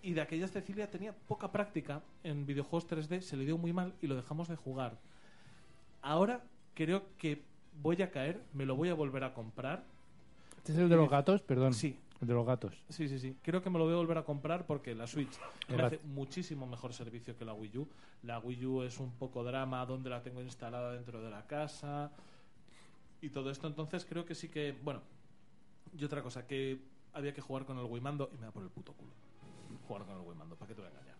Y 0.01 0.13
de 0.13 0.21
aquella 0.21 0.47
Cecilia 0.47 0.89
tenía 0.89 1.13
poca 1.13 1.51
práctica 1.51 2.01
en 2.23 2.45
videojuegos 2.45 2.89
3D, 2.89 3.21
se 3.21 3.37
le 3.37 3.45
dio 3.45 3.57
muy 3.57 3.73
mal 3.73 3.93
y 4.01 4.07
lo 4.07 4.15
dejamos 4.15 4.47
de 4.47 4.55
jugar. 4.55 4.97
Ahora 6.01 6.41
creo 6.73 7.03
que 7.17 7.41
voy 7.81 8.01
a 8.01 8.11
caer, 8.11 8.41
me 8.53 8.65
lo 8.65 8.75
voy 8.75 8.89
a 8.89 8.93
volver 8.93 9.23
a 9.23 9.33
comprar. 9.33 9.83
¿Este 10.57 10.73
es 10.73 10.77
el 10.77 10.89
de 10.89 10.95
los 10.95 11.09
gatos? 11.09 11.41
Perdón. 11.41 11.73
Sí, 11.73 11.97
El 12.21 12.27
de 12.27 12.33
los 12.33 12.45
gatos. 12.45 12.73
Sí, 12.89 13.07
sí, 13.07 13.17
sí. 13.17 13.37
Creo 13.41 13.61
que 13.61 13.69
me 13.69 13.79
lo 13.79 13.85
voy 13.85 13.93
a 13.93 13.97
volver 13.97 14.17
a 14.17 14.23
comprar 14.23 14.65
porque 14.65 14.93
la 14.93 15.07
Switch 15.07 15.39
me 15.69 15.81
hace 15.81 15.99
muchísimo 16.03 16.67
mejor 16.67 16.93
servicio 16.93 17.37
que 17.37 17.45
la 17.45 17.53
Wii 17.53 17.77
U. 17.77 17.87
La 18.23 18.39
Wii 18.39 18.65
U 18.65 18.81
es 18.83 18.99
un 18.99 19.11
poco 19.11 19.43
drama 19.43 19.85
donde 19.85 20.09
la 20.09 20.21
tengo 20.21 20.41
instalada 20.41 20.93
dentro 20.93 21.21
de 21.21 21.29
la 21.29 21.47
casa 21.47 22.11
y 23.21 23.29
todo 23.29 23.49
esto. 23.49 23.67
Entonces 23.67 24.05
creo 24.05 24.25
que 24.25 24.35
sí 24.35 24.49
que, 24.49 24.75
bueno, 24.83 25.01
y 25.97 26.03
otra 26.03 26.21
cosa, 26.21 26.45
que 26.45 26.79
había 27.13 27.33
que 27.33 27.41
jugar 27.41 27.65
con 27.65 27.77
el 27.77 27.85
Wii 27.85 28.01
Mando 28.01 28.29
y 28.33 28.37
me 28.37 28.47
da 28.47 28.51
por 28.51 28.63
el 28.63 28.69
puto 28.69 28.93
culo. 28.93 29.11
Jugar 29.87 30.05
con 30.05 30.15
el 30.15 30.21
Wii 30.21 30.37
Mando, 30.37 30.55
¿para 30.55 30.67
qué 30.67 30.75
te 30.75 30.81
voy 30.81 30.89
a 30.89 30.93
engañar? 30.93 31.15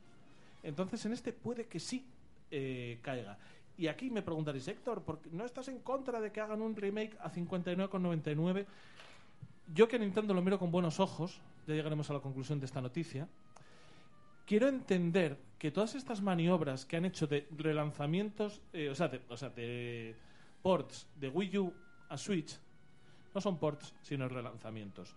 Entonces 0.63 1.05
en 1.05 1.13
este 1.13 1.31
puede 1.31 1.67
que 1.67 1.79
sí 1.79 2.05
eh, 2.51 2.99
caiga. 3.01 3.37
Y 3.77 3.87
aquí 3.87 4.09
me 4.09 4.21
preguntaréis, 4.21 4.67
Héctor, 4.67 5.03
¿por 5.03 5.21
qué 5.21 5.29
¿no 5.31 5.45
estás 5.45 5.69
en 5.69 5.79
contra 5.79 6.19
de 6.19 6.33
que 6.33 6.41
hagan 6.41 6.61
un 6.61 6.75
remake 6.75 7.17
a 7.21 7.31
59,99? 7.31 8.65
Yo 9.73 9.87
que 9.87 9.99
Nintendo 9.99 10.33
lo 10.33 10.41
miro 10.41 10.57
con 10.57 10.71
buenos 10.71 10.99
ojos, 10.99 11.39
ya 11.67 11.75
llegaremos 11.75 12.09
a 12.09 12.13
la 12.13 12.19
conclusión 12.19 12.59
de 12.59 12.65
esta 12.65 12.81
noticia, 12.81 13.27
quiero 14.45 14.67
entender 14.67 15.37
que 15.59 15.71
todas 15.71 15.93
estas 15.95 16.21
maniobras 16.21 16.85
que 16.85 16.97
han 16.97 17.05
hecho 17.05 17.27
de 17.27 17.47
relanzamientos, 17.55 18.61
eh, 18.73 18.89
o, 18.89 18.95
sea, 18.95 19.09
de, 19.09 19.21
o 19.29 19.37
sea, 19.37 19.49
de 19.49 20.15
ports 20.63 21.07
de 21.19 21.29
Wii 21.29 21.57
U 21.59 21.73
a 22.09 22.17
Switch, 22.17 22.59
no 23.35 23.41
son 23.41 23.59
ports, 23.59 23.93
sino 24.01 24.27
relanzamientos. 24.27 25.15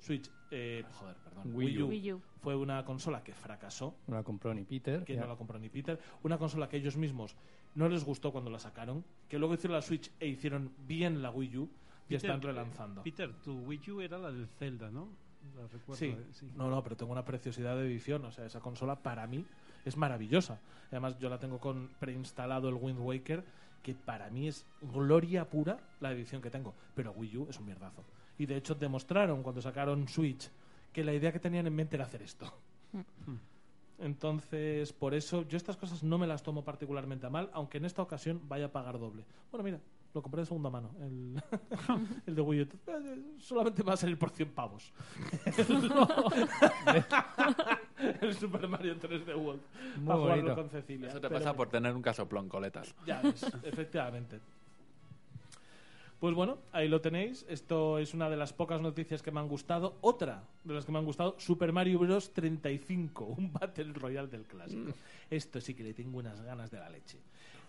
Switch, 0.00 0.28
eh, 0.50 0.84
joder, 0.94 1.14
perdón, 1.18 1.54
Wii 1.54 1.66
Wii, 1.68 1.82
U. 1.82 1.88
Wii 1.88 2.12
U. 2.14 2.22
fue 2.40 2.56
una 2.56 2.84
consola 2.84 3.22
que 3.22 3.32
fracasó, 3.32 3.94
No 4.08 4.16
la 4.16 4.24
compró 4.24 4.52
ni 4.52 4.64
Peter. 4.64 5.04
que 5.04 5.16
no 5.16 5.28
la 5.28 5.36
compró 5.36 5.60
ni 5.60 5.68
Peter, 5.68 6.00
una 6.24 6.38
consola 6.38 6.68
que 6.68 6.76
ellos 6.76 6.96
mismos 6.96 7.36
no 7.76 7.88
les 7.88 8.04
gustó 8.04 8.32
cuando 8.32 8.50
la 8.50 8.58
sacaron, 8.58 9.04
que 9.28 9.38
luego 9.38 9.54
hicieron 9.54 9.76
la 9.76 9.82
Switch 9.82 10.10
e 10.18 10.26
hicieron 10.26 10.72
bien 10.88 11.22
la 11.22 11.30
Wii 11.30 11.56
U 11.56 11.68
y 12.12 12.16
Peter, 12.16 12.30
están 12.30 12.42
relanzando. 12.42 13.02
Peter, 13.02 13.32
tu 13.42 13.60
Wii 13.60 13.90
U 13.90 14.00
era 14.00 14.18
la 14.18 14.30
del 14.30 14.46
Zelda, 14.58 14.90
¿no? 14.90 15.08
La 15.56 15.62
recuerdo, 15.66 15.96
Sí. 15.96 16.06
eh, 16.06 16.24
sí. 16.32 16.50
No, 16.54 16.70
no, 16.70 16.82
pero 16.82 16.96
tengo 16.96 17.12
una 17.12 17.24
preciosidad 17.24 17.76
de 17.76 17.86
edición. 17.86 18.24
O 18.24 18.30
sea, 18.30 18.46
esa 18.46 18.60
consola 18.60 18.96
para 18.96 19.26
mí 19.26 19.44
es 19.84 19.96
maravillosa. 19.96 20.60
Además, 20.90 21.18
yo 21.18 21.28
la 21.28 21.38
tengo 21.38 21.58
con 21.58 21.88
preinstalado 21.98 22.68
el 22.68 22.76
Wind 22.76 23.00
Waker, 23.00 23.44
que 23.82 23.94
para 23.94 24.30
mí 24.30 24.46
es 24.48 24.64
gloria 24.80 25.48
pura 25.50 25.78
la 26.00 26.12
edición 26.12 26.40
que 26.40 26.50
tengo. 26.50 26.74
Pero 26.94 27.10
Wii 27.12 27.36
U 27.38 27.46
es 27.50 27.58
un 27.58 27.66
mierdazo. 27.66 28.04
Y 28.38 28.46
de 28.46 28.56
hecho 28.56 28.74
demostraron 28.76 29.42
cuando 29.42 29.60
sacaron 29.60 30.06
Switch 30.08 30.48
que 30.92 31.02
la 31.04 31.12
idea 31.12 31.32
que 31.32 31.40
tenían 31.40 31.66
en 31.66 31.74
mente 31.74 31.96
era 31.96 32.04
hacer 32.04 32.22
esto. 32.22 32.52
Entonces, 33.98 34.92
por 34.92 35.14
eso 35.14 35.46
yo 35.48 35.56
estas 35.56 35.76
cosas 35.76 36.02
no 36.02 36.18
me 36.18 36.26
las 36.26 36.42
tomo 36.42 36.64
particularmente 36.64 37.26
a 37.26 37.30
mal, 37.30 37.50
aunque 37.52 37.78
en 37.78 37.84
esta 37.84 38.02
ocasión 38.02 38.40
vaya 38.48 38.66
a 38.66 38.72
pagar 38.72 38.98
doble. 38.98 39.24
Bueno, 39.50 39.64
mira, 39.64 39.80
lo 40.14 40.22
compré 40.22 40.42
de 40.42 40.46
segunda 40.46 40.70
mano, 40.70 40.94
el, 41.00 41.42
el 42.26 42.34
de 42.34 42.42
Wii 42.42 42.62
U. 42.62 42.68
Eh, 42.86 43.22
Solamente 43.38 43.82
va 43.82 43.94
a 43.94 43.96
salir 43.96 44.18
por 44.18 44.30
100 44.30 44.50
pavos. 44.50 44.92
el 48.20 48.34
Super 48.34 48.68
Mario 48.68 48.98
3D 48.98 49.36
World. 49.36 49.62
Muy 49.96 50.06
para 50.06 50.18
jugarlo 50.18 50.42
bonito. 50.42 50.54
con 50.54 50.70
Cecilia. 50.70 51.08
Eso 51.08 51.20
te 51.20 51.30
pasa 51.30 51.54
por 51.54 51.68
tener 51.68 51.94
un 51.94 52.02
casoplón, 52.02 52.48
coletas. 52.48 52.94
Ya 53.06 53.22
ves, 53.22 53.44
efectivamente. 53.62 54.40
Pues 56.22 56.36
bueno, 56.36 56.58
ahí 56.70 56.88
lo 56.88 57.00
tenéis. 57.00 57.44
Esto 57.48 57.98
es 57.98 58.14
una 58.14 58.30
de 58.30 58.36
las 58.36 58.52
pocas 58.52 58.80
noticias 58.80 59.22
que 59.22 59.32
me 59.32 59.40
han 59.40 59.48
gustado. 59.48 59.98
Otra 60.02 60.44
de 60.62 60.72
las 60.72 60.86
que 60.86 60.92
me 60.92 60.98
han 60.98 61.04
gustado, 61.04 61.34
Super 61.38 61.72
Mario 61.72 61.98
Bros. 61.98 62.32
35, 62.32 63.24
un 63.24 63.52
Battle 63.52 63.92
Royale 63.92 64.28
del 64.28 64.46
clásico. 64.46 64.92
Esto 65.28 65.60
sí 65.60 65.74
que 65.74 65.82
le 65.82 65.94
tengo 65.94 66.18
unas 66.18 66.40
ganas 66.42 66.70
de 66.70 66.78
la 66.78 66.88
leche. 66.90 67.18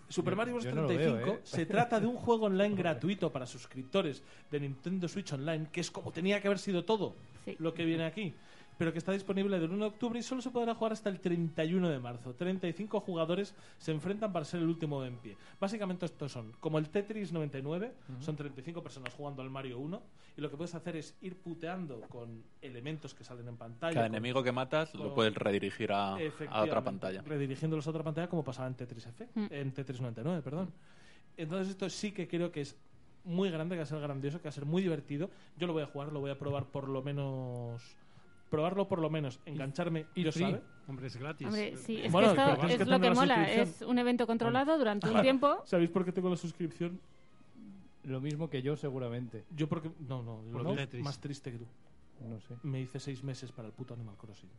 Super 0.09 0.35
Mario 0.35 0.53
Bros. 0.53 0.65
yo 0.65 0.75
no 0.75 0.81
lo 0.83 0.87
35 0.87 1.25
veo, 1.25 1.35
¿eh? 1.35 1.39
se 1.43 1.65
trata 1.65 1.99
de 1.99 2.05
un 2.07 2.15
juego 2.15 2.45
online 2.45 2.75
gratuito 2.75 3.31
para 3.31 3.45
suscriptores 3.45 4.21
de 4.51 4.59
Nintendo 4.59 5.07
Switch 5.07 5.33
Online, 5.33 5.67
que 5.71 5.81
es 5.81 5.89
como 5.91 6.11
tenía 6.11 6.39
que 6.41 6.47
haber 6.47 6.59
sido 6.59 6.83
todo 6.85 7.15
Sí. 7.45 7.55
lo 7.59 7.73
que 7.73 7.83
viene 7.83 8.05
aquí. 8.05 8.33
Pero 8.77 8.91
que 8.91 8.97
está 8.99 9.11
disponible 9.11 9.59
del 9.59 9.69
1 9.71 9.77
de 9.85 9.85
octubre 9.91 10.19
y 10.19 10.23
solo 10.23 10.41
se 10.41 10.49
podrá 10.49 10.73
jugar 10.75 10.93
hasta 10.93 11.09
el 11.09 11.19
31 11.19 11.89
de 11.89 11.99
marzo. 11.99 12.33
35 12.33 12.99
jugadores 13.01 13.53
se 13.77 13.91
enfrentan 13.91 14.33
para 14.33 14.45
ser 14.45 14.61
el 14.61 14.67
último 14.67 15.03
en 15.05 15.17
pie. 15.17 15.37
Básicamente 15.59 16.05
estos 16.05 16.31
son, 16.31 16.53
como 16.59 16.77
el 16.79 16.89
Tetris 16.89 17.31
99, 17.31 17.93
son 18.19 18.35
35 18.35 18.81
personas 18.81 19.13
jugando 19.13 19.41
al 19.41 19.49
Mario 19.49 19.79
1 19.79 20.01
y 20.37 20.41
lo 20.41 20.49
que 20.49 20.57
puedes 20.57 20.73
hacer 20.75 20.95
es 20.95 21.15
ir 21.21 21.35
puteando 21.37 22.01
con 22.09 22.43
elementos 22.61 23.13
que 23.13 23.23
salen 23.23 23.47
en 23.47 23.57
pantalla. 23.57 23.93
Cada 23.93 24.07
con- 24.07 24.15
enemigo 24.15 24.41
que 24.43 24.51
matas 24.51 24.93
lo 24.95 25.13
puedes 25.13 25.35
redirigir 25.35 25.91
a, 25.91 26.17
otra 26.61 26.83
pantalla. 26.83 27.21
Redirigiéndolos 27.21 27.85
a 27.87 27.89
otra 27.91 28.03
pantalla 28.03 28.27
como 28.27 28.43
pasaba 28.43 28.67
en 28.67 28.73
Tetris 28.75 29.05
F, 29.07 29.27
Mm. 29.35 29.45
en 29.51 29.71
Tetris 29.71 30.01
99, 30.01 30.41
perdón. 30.41 30.71
Entonces 31.37 31.69
esto 31.69 31.89
sí 31.89 32.11
que 32.11 32.27
creo 32.27 32.51
que 32.51 32.61
es 32.61 32.75
muy 33.25 33.49
grande, 33.49 33.75
que 33.75 33.79
va 33.79 33.83
a 33.83 33.87
ser 33.87 33.99
grandioso, 34.01 34.39
que 34.39 34.43
va 34.45 34.49
a 34.49 34.53
ser 34.53 34.65
muy 34.65 34.81
divertido. 34.81 35.29
Yo 35.57 35.65
lo 35.67 35.73
voy 35.73 35.83
a 35.83 35.85
jugar, 35.87 36.11
lo 36.11 36.19
voy 36.19 36.31
a 36.31 36.37
probar 36.37 36.65
por 36.65 36.89
lo 36.89 37.01
menos 37.01 37.81
probarlo 38.53 38.87
por 38.87 38.99
lo 38.99 39.09
menos, 39.09 39.39
engancharme 39.47 40.05
y 40.13 40.23
lo 40.23 40.31
free. 40.31 40.43
sabe. 40.43 40.61
Hombre, 40.87 41.07
es 41.07 41.17
gratis. 41.17 41.47
Hombre, 41.47 41.75
sí, 41.75 42.01
es 42.03 42.11
Bueno, 42.11 42.35
que 42.35 42.39
esto 42.41 42.55
tienes 42.57 42.77
que 42.77 42.83
es 42.83 42.87
lo 42.89 42.99
que 42.99 43.09
mola. 43.09 43.51
Es 43.51 43.81
un 43.81 43.97
evento 43.97 44.27
controlado 44.27 44.77
durante 44.77 45.09
un 45.09 45.21
tiempo. 45.23 45.63
¿Sabéis 45.65 45.89
por 45.89 46.05
qué 46.05 46.11
tengo 46.11 46.29
la 46.29 46.35
suscripción? 46.35 46.99
Lo 48.03 48.21
mismo 48.21 48.51
que 48.51 48.61
yo, 48.61 48.75
seguramente. 48.75 49.43
Yo 49.55 49.67
porque 49.67 49.89
no, 50.07 50.21
no, 50.21 50.41
Por 50.51 50.61
lo- 50.61 50.75
Tetris. 50.75 51.03
más 51.03 51.19
triste 51.19 51.51
que 51.51 51.57
tú. 51.57 51.65
No 52.29 52.39
sé. 52.41 52.53
Me 52.61 52.79
hice 52.81 52.99
seis 52.99 53.23
meses 53.23 53.51
para 53.51 53.67
el 53.69 53.73
puto 53.73 53.95
Animal 53.95 54.15
Crossing. 54.17 54.49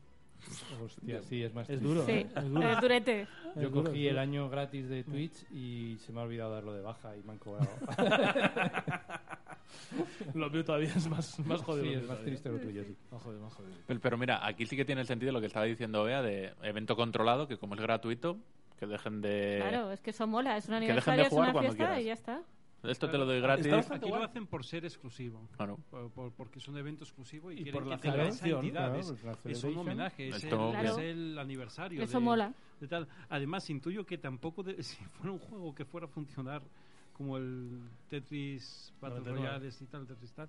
Hostia, 0.83 1.23
sí, 1.23 1.43
es 1.45 1.55
más 1.55 1.71
Es 1.71 1.79
triste. 1.79 1.87
duro, 1.87 2.05
Sí, 2.05 2.13
¿eh? 2.13 2.27
Es 2.35 2.45
duro. 2.51 2.69
es 2.69 2.81
durete. 2.81 3.29
Yo 3.55 3.63
Es 3.63 3.71
duro, 3.73 3.85
cogí 3.91 4.07
es 4.07 4.11
el 4.13 4.19
año 4.19 4.51
gratis 4.51 4.89
de 4.89 5.05
Twitch 5.05 5.45
y 5.53 5.97
se 6.05 6.13
me 6.13 6.21
ha 6.21 6.25
olvidado 6.25 6.53
darlo 6.53 6.73
de 6.75 6.81
baja 6.83 7.17
y 7.17 7.23
me 7.23 7.33
han 7.33 7.39
cobrado. 7.39 7.69
Lo 10.35 10.51
mío 10.51 10.65
todavía 10.65 10.89
es 10.95 11.09
más, 11.09 11.39
más 11.41 11.63
jodido. 11.63 11.85
sí, 11.85 11.91
es 11.93 11.97
más 11.99 12.07
todavía. 12.09 12.25
triste 12.25 12.49
lo 12.51 12.59
tuyo, 12.59 12.85
sí. 12.85 12.97
Más 13.11 13.23
jodido, 13.23 13.43
más 13.43 13.55
jodido. 13.55 13.75
Pero, 13.87 14.01
pero 14.01 14.19
mira, 14.19 14.47
aquí 14.47 14.67
sí 14.67 14.77
que 14.77 14.85
tiene 14.85 15.01
el 15.03 15.07
sentido 15.07 15.33
lo 15.33 15.41
que 15.41 15.47
estaba 15.47 15.65
diciendo 15.67 16.05
Bea 16.05 16.23
de 16.23 16.53
evento 16.63 16.97
controlado, 16.97 17.47
que 17.49 17.57
como 17.59 17.75
es 17.75 17.81
gratuito, 17.81 18.39
que 18.79 18.87
dejen 18.87 19.21
de... 19.21 19.59
Claro, 19.69 19.93
es 19.93 20.01
que 20.01 20.11
eso 20.11 20.27
mola. 20.27 20.57
Es 20.57 20.65
un 20.67 20.73
dejen 20.73 20.81
de 20.81 20.87
aniversario, 20.93 21.23
es 21.25 21.29
jugar 21.29 21.45
una 21.45 21.53
cuando 21.53 21.71
fiesta 21.73 21.85
quieras. 21.87 22.03
y 22.03 22.05
ya 22.07 22.13
está. 22.13 22.43
Esto 22.83 23.09
te 23.09 23.17
lo 23.17 23.25
doy 23.25 23.41
gratis. 23.41 23.65
Está 23.65 23.95
Aquí 23.95 24.11
lo 24.11 24.23
hacen 24.23 24.47
por 24.47 24.63
ser 24.63 24.85
exclusivo. 24.85 25.49
Claro. 25.57 25.79
Por- 25.91 26.11
por- 26.11 26.33
porque 26.33 26.59
es 26.59 26.69
un 26.69 26.77
evento 26.77 27.05
exclusivo 27.05 27.51
y, 27.51 27.55
Y 27.55 27.63
quieren 27.63 27.73
por 27.81 27.87
la 27.87 27.97
que 27.97 28.03
tenga 28.11 28.25
esa 28.27 28.47
entidad. 28.47 28.73
claro, 28.91 29.01
es, 29.01 29.07
pues 29.07 29.25
la 29.25 29.51
es 29.53 29.65
un 29.65 29.79
homenaje, 29.79 30.29
es, 30.29 30.37
Esto- 30.45 30.67
el, 30.67 30.73
Claro. 30.73 30.89
es 30.91 30.99
el 30.99 31.39
aniversario. 31.39 32.03
Eso 32.03 32.19
de- 32.19 32.25
mola. 32.25 32.53
de 32.81 32.89
tal. 32.89 33.09
Además, 33.31 33.71
intuyo 33.71 34.05
que 34.05 34.19
tampoco, 34.19 34.63
de- 34.63 34.83
si 34.83 35.03
fuera 35.05 35.33
un 35.33 35.39
juego 35.39 35.75
que 35.75 35.87
fuera 35.87 36.05
a 36.05 36.11
funcionar 36.11 36.61
como 37.15 37.37
el 37.39 37.81
Tetris 38.11 38.93
Battle 39.01 39.21
99. 39.21 39.49
Royales 39.49 39.83
y 39.83 39.87
tal, 39.87 40.07
Tetris 40.07 40.33
tal, 40.33 40.49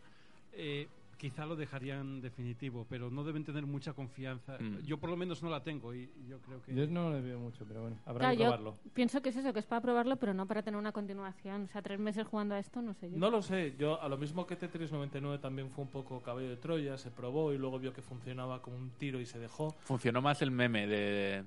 eh, 0.53 0.87
quizá 1.17 1.45
lo 1.45 1.55
dejarían 1.55 2.21
definitivo, 2.21 2.85
pero 2.89 3.09
no 3.09 3.23
deben 3.23 3.43
tener 3.43 3.65
mucha 3.65 3.93
confianza. 3.93 4.57
Mm. 4.59 4.79
Yo 4.83 4.97
por 4.97 5.09
lo 5.09 5.17
menos 5.17 5.41
no 5.41 5.49
la 5.49 5.63
tengo 5.63 5.93
y, 5.93 6.09
yo 6.27 6.39
creo 6.39 6.61
que... 6.61 6.75
Yo 6.75 6.87
no 6.87 7.11
le 7.11 7.21
veo 7.21 7.39
mucho, 7.39 7.65
pero 7.65 7.81
bueno, 7.81 7.97
habrá 8.05 8.19
Claro, 8.19 8.37
que 8.37 8.43
yo 8.43 8.49
probarlo. 8.49 8.77
pienso 8.93 9.21
que 9.21 9.29
es 9.29 9.37
eso, 9.37 9.53
que 9.53 9.59
es 9.59 9.65
para 9.65 9.81
probarlo, 9.81 10.17
pero 10.17 10.33
no 10.33 10.45
para 10.45 10.61
tener 10.61 10.77
una 10.77 10.91
continuación. 10.91 11.63
O 11.63 11.67
sea, 11.67 11.81
tres 11.81 11.99
meses 11.99 12.27
jugando 12.27 12.55
a 12.55 12.59
esto, 12.59 12.81
no 12.81 12.93
sé 12.93 13.09
yo. 13.09 13.17
No 13.17 13.29
lo 13.29 13.41
sé, 13.41 13.75
yo 13.77 14.01
a 14.01 14.09
lo 14.09 14.17
mismo 14.17 14.45
que 14.45 14.55
Tetris 14.55 14.91
99 14.91 15.39
también 15.39 15.69
fue 15.69 15.83
un 15.83 15.89
poco 15.89 16.21
caballo 16.21 16.49
de 16.49 16.57
Troya, 16.57 16.97
se 16.97 17.11
probó 17.11 17.53
y 17.53 17.57
luego 17.57 17.79
vio 17.79 17.93
que 17.93 18.01
funcionaba 18.01 18.61
como 18.61 18.77
un 18.77 18.89
tiro 18.91 19.19
y 19.19 19.25
se 19.25 19.39
dejó. 19.39 19.73
Funcionó 19.83 20.21
más 20.21 20.41
el 20.41 20.51
meme 20.51 20.87
de 20.87 21.43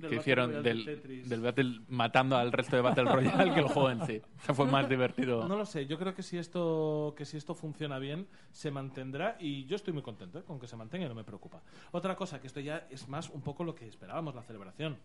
que 0.00 0.16
hicieron 0.16 0.62
del, 0.62 1.40
Battle 1.40 1.80
matando 1.88 2.36
al 2.36 2.52
resto 2.52 2.76
de 2.76 2.82
Battle 2.82 3.04
Royale 3.04 3.54
que 3.54 3.60
el 3.60 3.68
juego 3.68 3.90
en 3.90 4.06
sí. 4.06 4.22
O 4.40 4.44
sea, 4.44 4.54
fue 4.54 4.66
más 4.66 4.88
divertido. 4.88 5.46
No 5.48 5.56
lo 5.56 5.66
sé, 5.66 5.86
yo 5.86 5.98
creo 5.98 6.14
que 6.14 6.22
si 6.22 6.38
esto 6.38 7.14
que 7.16 7.24
si 7.24 7.36
esto 7.36 7.54
funciona 7.54 7.98
bien 7.98 8.26
se 8.52 8.70
mantendrá 8.70 9.36
y 9.40 9.64
yo 9.66 9.76
estoy 9.76 9.92
muy 9.92 10.02
contento 10.02 10.38
¿eh? 10.38 10.42
con 10.46 10.60
que 10.60 10.66
se 10.66 10.76
mantenga 10.76 11.06
y 11.06 11.08
no 11.08 11.14
me 11.14 11.24
preocupa. 11.24 11.60
Otra 11.92 12.16
cosa 12.16 12.40
que 12.40 12.46
esto 12.46 12.60
ya 12.60 12.86
es 12.90 13.08
más 13.08 13.30
un 13.30 13.40
poco 13.40 13.64
lo 13.64 13.74
que 13.74 13.88
esperábamos 13.88 14.34
la 14.34 14.42
celebración. 14.42 14.96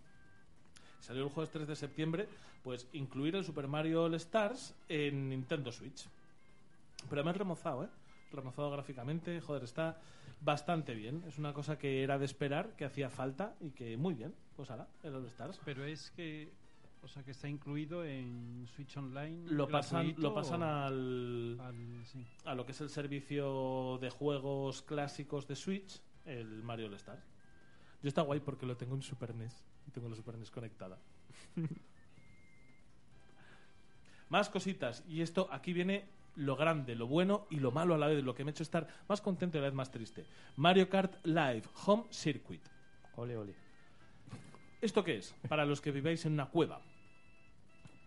Salió 1.00 1.24
el 1.24 1.30
jueves 1.30 1.52
3 1.52 1.68
de 1.68 1.76
septiembre, 1.76 2.30
pues 2.64 2.88
incluir 2.94 3.36
el 3.36 3.44
Super 3.44 3.68
Mario 3.68 4.04
All 4.04 4.14
Stars 4.16 4.74
en 4.88 5.30
Nintendo 5.30 5.72
Switch. 5.72 6.08
Pero 7.10 7.24
me 7.24 7.30
han 7.30 7.36
remozado, 7.36 7.84
¿eh? 7.84 7.90
Remozado 8.32 8.72
gráficamente, 8.72 9.42
joder, 9.42 9.64
está 9.64 9.98
bastante 10.44 10.94
bien. 10.94 11.24
Es 11.28 11.38
una 11.38 11.54
cosa 11.54 11.78
que 11.78 12.04
era 12.04 12.18
de 12.18 12.26
esperar, 12.26 12.76
que 12.76 12.86
hacía 12.86 13.10
falta 13.10 13.56
y 13.60 13.72
que 13.72 13.98
muy 13.98 14.14
bien. 14.14 14.34
Pues 14.56 14.70
ahora, 14.72 14.88
el 15.04 15.16
All 15.16 15.26
Stars. 15.26 15.60
Pero 15.66 15.86
es 15.86 16.12
que... 16.12 16.52
O 17.02 17.08
sea, 17.10 17.22
que 17.24 17.32
está 17.32 17.50
incluido 17.50 18.06
en 18.06 18.66
Switch 18.74 18.96
Online. 18.96 19.52
Lo 19.52 19.68
pasan, 19.68 20.16
lo 20.18 20.34
pasan 20.34 20.64
al, 20.64 21.60
al- 21.60 22.06
sí. 22.06 22.26
a 22.46 22.56
lo 22.56 22.66
que 22.66 22.72
es 22.72 22.80
el 22.80 22.90
servicio 22.90 23.98
de 24.00 24.10
juegos 24.10 24.82
clásicos 24.84 25.46
de 25.46 25.58
Switch, 25.58 26.02
el 26.24 26.64
Mario 26.64 26.86
All 26.88 26.94
Stars. 26.94 27.26
Yo 28.02 28.08
está 28.08 28.22
guay 28.22 28.40
porque 28.40 28.66
lo 28.66 28.78
tengo 28.78 28.96
en 28.96 29.02
Super 29.02 29.36
NES 29.36 29.66
y 29.86 29.92
tengo 29.92 30.08
la 30.08 30.16
Super 30.16 30.38
NES 30.38 30.50
conectada. 30.50 30.98
más 34.30 34.50
cositas 34.50 35.04
y 35.08 35.22
esto 35.22 35.48
aquí 35.52 35.74
viene 35.74 36.06
lo 36.36 36.56
grande, 36.56 36.96
lo 36.96 37.08
bueno 37.08 37.48
y 37.50 37.58
lo 37.58 37.72
malo 37.72 37.94
a 37.94 37.98
la 37.98 38.08
vez, 38.08 38.24
lo 38.24 38.34
que 38.34 38.44
me 38.44 38.50
ha 38.50 38.54
hecho 38.54 38.64
estar 38.64 38.88
más 39.08 39.22
contento 39.22 39.58
y 39.58 39.60
a 39.60 39.62
la 39.62 39.68
vez 39.68 39.76
más 39.76 39.92
triste. 39.92 40.26
Mario 40.56 40.90
Kart 40.90 41.26
Live 41.26 41.64
Home 41.86 42.06
Circuit. 42.10 42.62
Ole, 43.16 43.38
ole. 43.38 43.54
¿Esto 44.82 45.04
qué 45.04 45.18
es? 45.18 45.34
Para 45.48 45.66
los 45.66 45.80
que 45.80 45.92
viváis 45.92 46.26
en 46.26 46.34
una 46.34 46.48
cueva. 46.48 46.82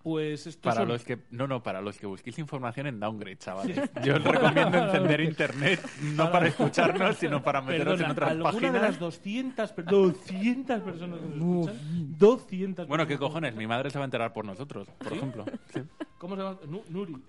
Pues 0.07 0.47
esto 0.47 0.69
Para 0.69 0.83
son- 0.83 0.89
los 0.91 1.03
que 1.05 1.19
no, 1.33 1.49
no, 1.49 1.65
para 1.65 1.81
los 1.81 1.99
que 1.99 2.07
busquéis 2.07 2.39
información 2.39 2.87
en 2.87 3.01
Downgrade, 3.01 3.39
chavales. 3.39 3.77
Yo 4.05 4.15
os 4.15 4.23
recomiendo 4.23 4.79
encender 4.79 5.21
internet 5.21 5.81
no 6.15 6.31
para 6.31 6.47
escucharnos, 6.47 7.17
sino 7.17 7.43
para 7.43 7.61
meteros 7.61 7.95
Perdona, 7.99 8.05
en 8.05 8.11
otras 8.13 8.31
alguna 8.31 8.51
de 8.53 8.61
páginas. 8.61 8.83
las 8.83 8.99
200, 9.01 9.73
per- 9.73 9.85
200 9.87 10.81
personas 10.83 11.19
que 11.19 11.27
nos 11.27 11.67
escuchan, 11.67 12.19
200 12.21 12.87
Bueno, 12.87 13.05
¿qué 13.09 13.19
cojones? 13.19 13.57
Mi 13.57 13.67
madre 13.67 13.91
se 13.91 13.99
va 13.99 14.05
a 14.05 14.07
enterar 14.07 14.33
por 14.33 14.45
nosotros, 14.45 14.87
por 14.97 15.13
ejemplo. 15.13 15.45
Sí. 15.75 15.81
¿Cómo 16.19 16.37
se 16.37 16.43
llama? 16.43 16.57
Nu- 16.69 16.85
Nuri. 16.89 17.17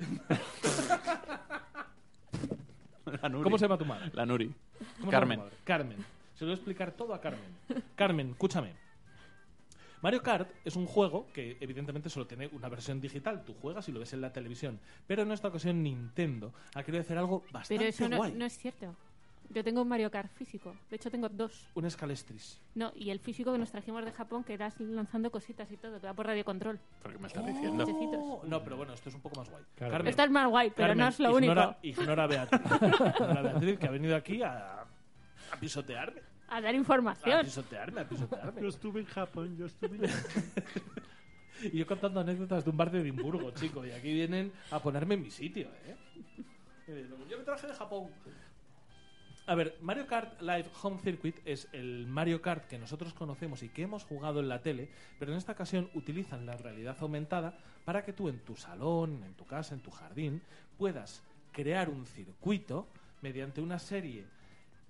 La 3.24 3.30
Nuri. 3.30 3.44
¿Cómo 3.44 3.58
se 3.58 3.66
llama 3.66 3.78
tu 3.80 3.86
madre? 3.86 4.12
La 4.14 4.24
Nuri. 4.28 4.54
¿Cómo 5.00 5.06
se 5.06 5.10
Carmen. 5.18 5.40
llama 5.40 5.50
tu 5.50 5.56
madre? 5.56 5.64
Carmen. 5.64 5.98
Se 6.36 6.46
lo 6.46 6.50
voy 6.50 6.52
a 6.52 6.56
explicar 6.58 6.92
todo 6.92 7.16
a 7.16 7.22
Carmen. 7.22 7.50
Carmen, 7.96 8.30
escúchame. 8.30 8.74
Mario 10.02 10.22
Kart 10.22 10.50
es 10.64 10.76
un 10.76 10.86
juego 10.86 11.28
que 11.34 11.58
evidentemente 11.60 12.10
solo 12.10 12.28
tiene 12.28 12.48
una 12.54 12.70
versión 12.70 13.02
digital. 13.02 13.44
Tú 13.44 13.54
juegas 13.62 13.88
y 13.90 13.92
lo 13.92 14.00
ves 14.00 14.14
en 14.14 14.22
la 14.22 14.32
televisión. 14.32 14.80
Pero 15.08 15.24
en 15.24 15.32
esta 15.32 15.48
ocasión 15.48 15.82
Nintendo 15.82 16.54
ha 16.76 16.84
querido 16.84 17.02
hacer 17.02 17.18
algo 17.18 17.44
bastante 17.52 17.78
Pero 17.78 17.90
eso 17.90 18.08
no, 18.10 18.18
guay. 18.18 18.34
no 18.34 18.46
es 18.46 18.58
cierto. 18.58 18.96
Yo 19.50 19.64
tengo 19.64 19.82
un 19.82 19.88
Mario 19.88 20.12
Kart 20.12 20.30
físico. 20.34 20.76
De 20.90 20.98
hecho, 20.98 21.10
tengo 21.10 21.30
dos. 21.30 21.70
Un 21.74 21.90
Scalestris. 21.90 22.60
No, 22.76 22.92
y 22.96 23.12
el 23.12 23.20
físico 23.20 23.54
que 23.54 23.58
nos 23.58 23.72
trajimos 23.72 24.04
de 24.04 24.12
Japón, 24.12 24.44
que 24.44 24.54
irás 24.54 24.78
lanzando 24.80 25.32
cositas 25.32 25.72
y 25.72 25.78
todo, 25.78 26.02
que 26.02 26.08
va 26.08 26.14
por 26.14 26.26
radio 26.26 26.44
control. 26.44 26.80
¿Por 27.02 27.14
qué 27.14 27.18
me 27.18 27.28
estás 27.28 27.46
diciendo? 27.46 27.86
Oh, 27.88 28.42
no, 28.46 28.62
pero 28.62 28.76
bueno, 28.76 28.94
esto 28.94 29.08
es 29.08 29.16
un 29.16 29.22
poco 29.22 29.40
más 29.40 29.50
guay. 29.50 29.64
Claro. 29.76 29.94
Carmen, 29.94 30.10
Esto 30.10 30.24
es 30.24 30.32
más 30.32 30.50
guay, 30.50 30.70
pero 30.76 30.90
Carmen, 30.90 30.98
no 30.98 31.08
es 31.08 31.20
lo 31.20 31.40
ignora, 31.40 31.78
único. 31.82 32.02
Ignora 32.02 32.24
a 32.24 32.28
Beatriz. 32.28 32.62
Ignora 32.72 33.40
a 33.40 33.42
Beatriz, 33.42 33.80
que 33.80 33.88
ha 33.88 33.92
venido 33.92 34.16
aquí 34.18 34.42
a, 34.44 34.82
a 34.82 35.60
pisotearme. 35.62 36.22
A 36.50 36.62
dar 36.62 36.74
A 36.74 36.78
información. 36.78 37.44
pisotearme, 37.46 38.02
a 38.02 38.08
pisotearme. 38.10 38.62
Yo 38.62 38.68
estuve 38.70 39.02
en 39.02 39.06
Japón, 39.08 39.58
yo 39.58 39.66
estuve 39.66 39.98
en 39.98 40.08
Japón. 40.12 40.44
Y 41.60 41.80
yo 41.80 41.88
contando 41.88 42.20
anécdotas 42.20 42.64
de 42.64 42.70
un 42.70 42.78
bar 42.78 42.92
de 42.92 43.02
Edimburgo, 43.02 43.50
chico. 43.50 43.84
Y 43.84 43.90
aquí 43.92 44.14
vienen 44.14 44.54
a 44.70 44.80
ponerme 44.80 45.16
en 45.16 45.24
mi 45.24 45.32
sitio, 45.32 45.68
¿eh? 45.86 45.96
Eh, 46.90 47.06
Yo 47.30 47.38
me 47.38 47.44
traje 47.44 47.68
de 47.68 47.74
Japón. 47.74 48.10
A 49.48 49.56
ver, 49.56 49.76
Mario 49.82 50.08
Kart 50.08 50.40
Live 50.42 50.68
Home 50.84 51.00
Circuit 51.00 51.36
es 51.46 51.68
el 51.74 52.06
Mario 52.08 52.42
Kart 52.42 52.66
que 52.68 52.78
nosotros 52.78 53.14
conocemos 53.14 53.62
y 53.64 53.70
que 53.70 53.82
hemos 53.84 54.04
jugado 54.06 54.40
en 54.40 54.48
la 54.48 54.62
tele, 54.62 54.90
pero 55.20 55.32
en 55.32 55.38
esta 55.38 55.52
ocasión 55.54 55.90
utilizan 55.96 56.46
la 56.46 56.56
realidad 56.56 56.96
aumentada 57.02 57.58
para 57.84 58.06
que 58.06 58.14
tú 58.14 58.30
en 58.30 58.40
tu 58.40 58.56
salón, 58.56 59.24
en 59.26 59.34
tu 59.34 59.46
casa, 59.46 59.74
en 59.74 59.82
tu 59.82 59.90
jardín, 59.92 60.42
puedas 60.78 61.24
crear 61.52 61.90
un 61.90 62.06
circuito 62.06 62.88
mediante 63.22 63.60
una 63.62 63.80
serie 63.80 64.26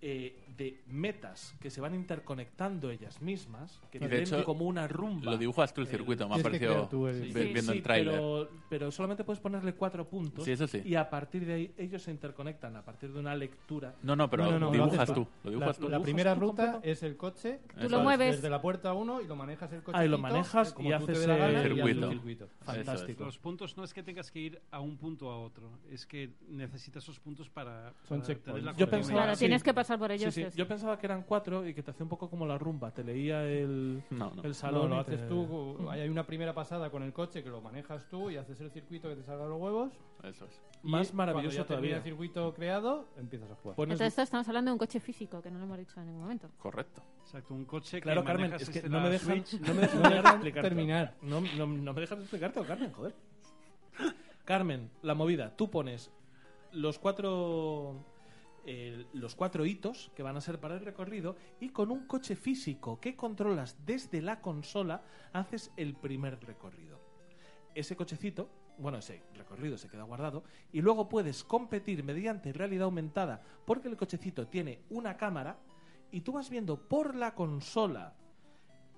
eh, 0.02 0.44
de 0.58 0.82
metas 0.88 1.56
que 1.60 1.70
se 1.70 1.82
van 1.82 1.94
interconectando 1.96 2.90
ellas 2.92 3.22
mismas, 3.22 3.80
que 3.92 4.00
tienen 4.00 4.22
hecho, 4.22 4.44
como 4.44 4.66
una 4.66 4.88
rumba. 4.88 5.32
Lo 5.32 5.38
dibujas 5.38 5.74
tú 5.74 5.82
el 5.82 5.88
El- 5.88 5.92
circuito, 5.92 6.28
me 6.30 6.36
ha 6.40 6.44
parecido 6.44 6.90
el- 7.10 7.24
Sí. 7.28 7.34
viendo 7.34 7.72
Sí, 7.72 7.78
el 7.78 7.84
tráiler. 7.84 8.14
Pero, 8.16 8.50
pero 8.70 8.92
solamente 8.92 9.24
puedes 9.24 9.40
ponerle 9.40 9.74
cuatro 9.74 10.08
puntos. 10.08 10.46
Sí, 10.46 10.52
eso 10.52 10.68
sí. 10.68 10.82
Y 10.86 10.96
a 10.96 11.10
partir 11.10 11.46
de 11.46 11.54
ahí 11.54 11.74
ellos 11.78 12.02
se 12.04 12.12
interconectan 12.12 12.76
a 12.76 12.84
partir 12.84 13.12
de 13.12 13.20
una 13.20 13.36
lectura. 13.36 13.96
No, 14.04 14.16
no, 14.16 14.30
pero 14.30 14.52
No, 14.52 14.60
no, 14.60 14.72
dibujas 14.72 15.14
tú. 15.14 15.22
Lo 15.44 15.50
La, 15.50 15.50
dibujas 15.52 15.78
tú. 15.80 15.90
la 15.90 16.00
primera 16.02 16.34
tú 16.36 16.42
ruta 16.42 16.72
completo? 16.74 16.92
es 16.92 17.04
el 17.04 17.18
coche. 17.18 17.60
Tú 17.80 17.90
lo 17.90 17.98
es. 17.98 18.04
mueves. 18.04 18.36
Desde 18.38 18.50
la 18.50 18.62
puerta 18.62 18.94
1 18.94 19.22
y 19.22 19.28
lo 19.28 19.36
manejas 19.36 19.72
el 19.74 19.82
coche. 19.84 19.98
Ah, 20.00 20.06
y 20.06 20.10
lo 20.10 20.18
manejas 20.18 20.76
y 20.80 20.92
haces 20.92 21.26
el 21.28 21.62
circuito. 21.64 22.10
circuito. 22.12 22.50
Fantástico. 22.62 23.24
Los 23.26 23.38
puntos 23.40 23.78
no 23.78 23.84
es 23.84 23.94
que 23.94 24.04
tengas 24.04 24.32
que 24.32 24.40
ir 24.40 24.62
a 24.72 24.80
un 24.80 24.98
punto 24.98 25.32
a 25.32 25.40
otro, 25.40 25.80
es 25.90 26.06
que 26.06 26.34
necesitas 26.50 27.04
esos 27.04 27.20
puntos 27.20 27.50
para, 27.50 27.94
Son 28.08 28.20
para 28.20 28.28
checkpoints. 28.28 28.44
tener 28.46 28.64
la 28.64 28.74
Yo 28.76 28.90
pensaba- 28.90 29.36
tienes 29.36 29.64
que 29.64 29.74
pasar 29.74 29.87
por 29.96 30.10
Sí, 30.10 30.16
ellos. 30.16 30.34
sí. 30.34 30.44
sí. 30.50 30.58
Yo 30.58 30.68
pensaba 30.68 30.98
que 30.98 31.06
eran 31.06 31.22
cuatro 31.22 31.68
y 31.68 31.76
que 31.76 31.84
te 31.84 31.92
hacía 31.92 32.04
un 32.04 32.10
poco 32.10 32.28
como 32.32 32.48
la 32.48 32.58
rumba. 32.58 32.90
Te 32.90 33.04
leía 33.04 33.44
el, 33.44 34.02
No, 34.10 34.32
no. 34.32 34.42
el 34.42 34.48
No, 34.50 34.54
salón. 34.56 34.90
lo 34.90 34.98
haces 34.98 35.20
te- 35.22 35.28
tú. 35.28 35.78
Hay 35.92 36.10
una 36.10 36.26
primera 36.26 36.54
pasada 36.56 36.90
con 36.90 37.04
el 37.04 37.14
coche 37.14 37.44
que 37.44 37.50
lo 37.50 37.62
manejas 37.62 38.08
tú 38.10 38.32
y 38.32 38.38
haces 38.38 38.60
el 38.62 38.72
circuito 38.72 39.08
que 39.10 39.18
te 39.18 39.24
salga 39.24 39.46
los 39.46 39.62
huevos. 39.62 39.94
Eso 40.24 40.46
es. 40.46 40.62
y 40.84 40.90
Más 40.90 41.14
maravilloso 41.14 41.64
todavía. 41.66 41.98
el 41.98 42.02
circuito 42.04 42.52
creado, 42.56 43.08
empiezas 43.18 43.52
a 43.52 43.56
jugar. 43.56 43.76
Pones- 43.76 43.94
Entonces, 43.94 44.08
esto 44.08 44.22
estamos 44.24 44.48
hablando 44.48 44.70
de 44.70 44.74
un 44.74 44.80
coche 44.80 45.00
físico, 45.00 45.42
que 45.44 45.52
no 45.52 45.60
lo 45.60 45.66
hemos 45.66 45.78
dicho 45.78 46.00
en 46.00 46.08
ningún 46.08 46.22
momento. 46.24 46.50
Correcto. 46.58 47.04
Exacto, 47.22 47.54
un 47.54 47.66
coche 47.66 48.02
Claro, 48.02 48.22
que 48.22 48.28
Carmen, 48.28 48.54
es 48.54 48.70
que 48.70 48.82
no 48.90 48.98
la 48.98 49.04
me 49.04 49.10
dejan, 49.12 49.44
no 49.62 49.74
me 49.76 49.82
dejan 49.82 50.42
terminar. 50.64 51.14
No, 51.22 51.42
no, 51.42 51.68
no 51.68 51.94
me 51.94 52.02
dejas 52.02 52.20
explicarte, 52.20 52.62
Carmen, 52.64 52.92
joder. 52.94 53.14
Carmen, 54.46 54.90
la 55.02 55.14
movida. 55.14 55.56
Tú 55.56 55.70
pones 55.70 56.10
los 56.72 56.98
cuatro 57.00 57.96
los 59.14 59.36
cuatro 59.36 59.66
hitos 59.66 60.12
que 60.14 60.24
van 60.24 60.36
a 60.36 60.42
ser 60.42 60.60
para 60.60 60.76
el 60.76 60.82
recorrido 60.82 61.38
y 61.60 61.70
con 61.70 61.90
un 61.90 62.06
coche 62.06 62.36
físico 62.36 63.00
que 63.00 63.16
controlas 63.16 63.78
desde 63.86 64.22
la 64.22 64.42
consola 64.42 65.04
haces 65.32 65.72
el 65.78 65.96
primer 65.96 66.44
recorrido. 66.46 67.00
Ese 67.74 67.96
cochecito, 67.96 68.50
bueno, 68.78 68.98
ese 68.98 69.24
recorrido 69.36 69.78
se 69.78 69.88
queda 69.88 70.04
guardado 70.04 70.44
y 70.74 70.82
luego 70.82 71.08
puedes 71.08 71.46
competir 71.46 72.04
mediante 72.04 72.52
realidad 72.52 72.86
aumentada 72.86 73.42
porque 73.66 73.88
el 73.88 73.96
cochecito 73.96 74.48
tiene 74.48 74.82
una 74.90 75.16
cámara 75.16 75.58
y 76.12 76.22
tú 76.22 76.34
vas 76.34 76.50
viendo 76.50 76.90
por 76.90 77.16
la 77.16 77.36
consola 77.36 78.16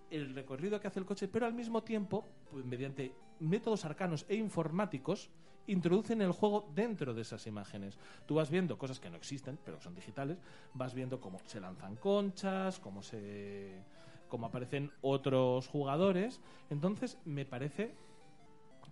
el 0.10 0.34
recorrido 0.34 0.80
que 0.80 0.88
hace 0.88 1.00
el 1.00 1.06
coche, 1.06 1.28
pero 1.28 1.46
al 1.46 1.54
mismo 1.54 1.84
tiempo, 1.84 2.26
pues, 2.50 2.66
mediante 2.66 3.14
métodos 3.40 3.86
arcanos 3.86 4.26
e 4.28 4.36
informáticos, 4.36 5.30
introducen 5.68 6.22
el 6.22 6.32
juego 6.32 6.70
dentro 6.74 7.14
de 7.14 7.22
esas 7.22 7.46
imágenes. 7.48 7.98
Tú 8.26 8.36
vas 8.36 8.50
viendo 8.50 8.78
cosas 8.78 9.00
que 9.00 9.10
no 9.10 9.18
existen, 9.18 9.58
pero 9.64 9.80
son 9.80 9.96
digitales, 9.96 10.38
vas 10.74 10.94
viendo 10.94 11.20
cómo 11.20 11.40
se 11.46 11.60
lanzan 11.60 11.96
conchas, 11.96 12.80
cómo 12.80 13.04
se 13.04 13.84
cómo 14.30 14.46
aparecen 14.46 14.92
otros 15.02 15.68
jugadores. 15.68 16.40
Entonces, 16.70 17.18
me 17.26 17.46
parece 17.46 17.96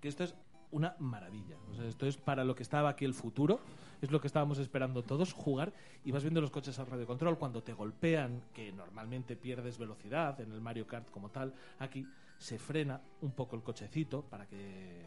que 0.01 0.09
esto 0.09 0.23
es 0.23 0.35
una 0.71 0.95
maravilla. 0.99 1.55
O 1.71 1.75
sea, 1.75 1.85
esto 1.85 2.05
es 2.05 2.17
para 2.17 2.43
lo 2.43 2.55
que 2.55 2.63
estaba 2.63 2.89
aquí 2.89 3.05
el 3.05 3.13
futuro, 3.13 3.59
es 4.01 4.11
lo 4.11 4.19
que 4.19 4.27
estábamos 4.27 4.59
esperando 4.59 5.03
todos, 5.03 5.31
jugar 5.31 5.73
y 6.03 6.11
vas 6.11 6.23
viendo 6.23 6.41
los 6.41 6.51
coches 6.51 6.77
al 6.79 6.87
radio 6.87 7.07
control 7.07 7.37
cuando 7.37 7.63
te 7.63 7.73
golpean, 7.73 8.41
que 8.53 8.71
normalmente 8.73 9.35
pierdes 9.37 9.77
velocidad 9.77 10.39
en 10.41 10.51
el 10.51 10.59
Mario 10.59 10.85
Kart 10.85 11.09
como 11.09 11.29
tal, 11.29 11.53
aquí 11.79 12.05
se 12.37 12.59
frena 12.59 13.01
un 13.21 13.31
poco 13.31 13.55
el 13.55 13.63
cochecito 13.63 14.23
para 14.23 14.45
que 14.45 15.05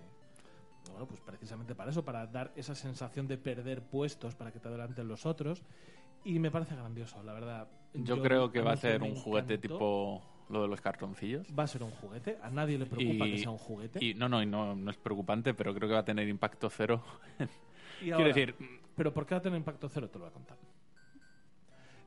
bueno, 0.90 1.07
pues 1.07 1.20
precisamente 1.20 1.74
para 1.74 1.90
eso, 1.90 2.05
para 2.05 2.26
dar 2.26 2.53
esa 2.57 2.74
sensación 2.74 3.26
de 3.26 3.38
perder 3.38 3.83
puestos 3.83 4.35
para 4.35 4.53
que 4.53 4.61
te 4.61 4.68
adelanten 4.68 5.09
los 5.09 5.26
otros 5.26 5.62
y 6.24 6.38
me 6.38 6.50
parece 6.50 6.74
grandioso, 6.74 7.22
la 7.22 7.33
verdad. 7.33 7.68
Yo, 7.94 8.20
creo 8.22 8.53
que 8.53 8.61
va 8.61 8.72
a 8.72 8.76
ser 8.76 9.03
un 9.03 9.14
juguete 9.14 9.55
encantó. 9.55 9.74
tipo 9.74 10.22
lo 10.48 10.62
de 10.62 10.68
los 10.68 10.81
cartoncillos. 10.81 11.46
Va 11.57 11.64
a 11.64 11.66
ser 11.66 11.83
un 11.83 11.90
juguete, 11.92 12.38
a 12.42 12.50
nadie 12.50 12.79
le 12.79 12.87
preocupa 12.87 13.24
que 13.24 13.38
sea 13.38 13.50
un 13.50 13.59
juguete. 13.59 14.05
y 14.05 14.14
no, 14.14 14.29
no, 14.29 14.42
y 14.42 14.46
no, 14.46 14.74
no 14.74 14.90
es 14.90 14.96
preocupante, 14.96 15.55
pero 15.55 15.74
creo 15.74 15.88
que 15.88 15.94
va 15.94 16.00
a 16.00 16.05
tener 16.05 16.29
impacto 16.29 16.68
cero. 16.70 17.03
Quiero 18.00 18.24
decir, 18.24 18.55
Pero 18.96 19.12
¿por 19.12 19.26
qué 19.26 19.35
va 19.35 19.38
a 19.38 19.42
tener 19.42 19.59
impacto 19.59 19.88
cero? 19.88 20.09
Te 20.09 20.18
lo 20.18 20.24
voy 20.24 20.31
a 20.31 20.33
contar. 20.33 20.57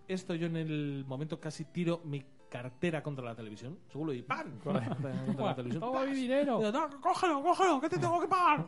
Esto 0.08 0.36
yo 0.36 0.48
en 0.48 0.58
el 0.58 1.06
momento 1.08 1.40
casi 1.40 1.66
tiro 1.66 2.02
mi 2.04 2.24
cartera 2.50 3.02
contra 3.02 3.24
la 3.26 3.36
televisión. 3.36 3.80
Seguro 3.92 4.14
y 4.14 4.22
¡pam! 4.22 4.60
Contra 4.64 5.46
la 5.46 5.56
televisión. 5.56 5.80
Toma 5.82 6.06
mi 6.06 6.14
dinero. 6.14 6.60
Digo, 6.60 6.72
"No, 6.72 7.02
cógelo, 7.02 7.42
cógelo, 7.42 7.82
que 7.82 7.90
te 7.90 7.98
tengo 7.98 8.20
que 8.22 8.28
pagar. 8.28 8.68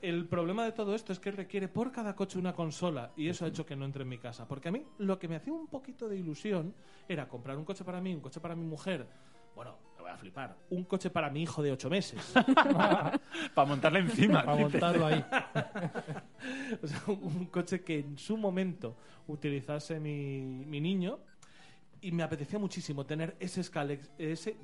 El 0.00 0.26
problema 0.26 0.64
de 0.64 0.72
todo 0.72 0.94
esto 0.94 1.12
es 1.12 1.18
que 1.18 1.30
requiere 1.32 1.66
por 1.68 1.90
cada 1.90 2.14
coche 2.14 2.38
una 2.38 2.52
consola 2.54 3.10
y 3.16 3.28
eso 3.28 3.44
ha 3.44 3.48
hecho 3.48 3.66
que 3.66 3.74
no 3.76 3.84
entre 3.84 4.02
en 4.02 4.08
mi 4.08 4.18
casa. 4.18 4.46
Porque 4.46 4.68
a 4.68 4.72
mí 4.72 4.84
lo 4.98 5.18
que 5.18 5.26
me 5.28 5.36
hacía 5.36 5.52
un 5.52 5.66
poquito 5.66 6.08
de 6.08 6.16
ilusión 6.16 6.72
era 7.08 7.28
comprar 7.28 7.56
un 7.58 7.64
coche 7.64 7.84
para 7.84 8.00
mí, 8.00 8.14
un 8.14 8.20
coche 8.20 8.40
para 8.40 8.54
mi 8.54 8.64
mujer. 8.64 9.06
Bueno, 9.56 9.76
a 10.14 10.16
flipar. 10.16 10.56
Un 10.70 10.84
coche 10.84 11.10
para 11.10 11.30
mi 11.30 11.42
hijo 11.42 11.62
de 11.62 11.72
ocho 11.72 11.88
meses. 11.90 12.32
para 13.54 13.68
montarle 13.68 14.00
encima. 14.00 14.44
Para 14.44 14.56
montarlo 14.56 15.06
ahí. 15.06 15.24
O 16.82 16.86
sea, 16.86 17.00
un 17.08 17.46
coche 17.46 17.82
que 17.82 17.98
en 17.98 18.16
su 18.16 18.36
momento 18.36 18.96
utilizase 19.26 19.98
mi, 19.98 20.40
mi 20.40 20.80
niño 20.80 21.18
y 22.00 22.12
me 22.12 22.22
apetecía 22.22 22.58
muchísimo 22.58 23.04
tener 23.04 23.36
ese 23.40 23.62
Scalex, 23.62 24.10
ese 24.18 24.56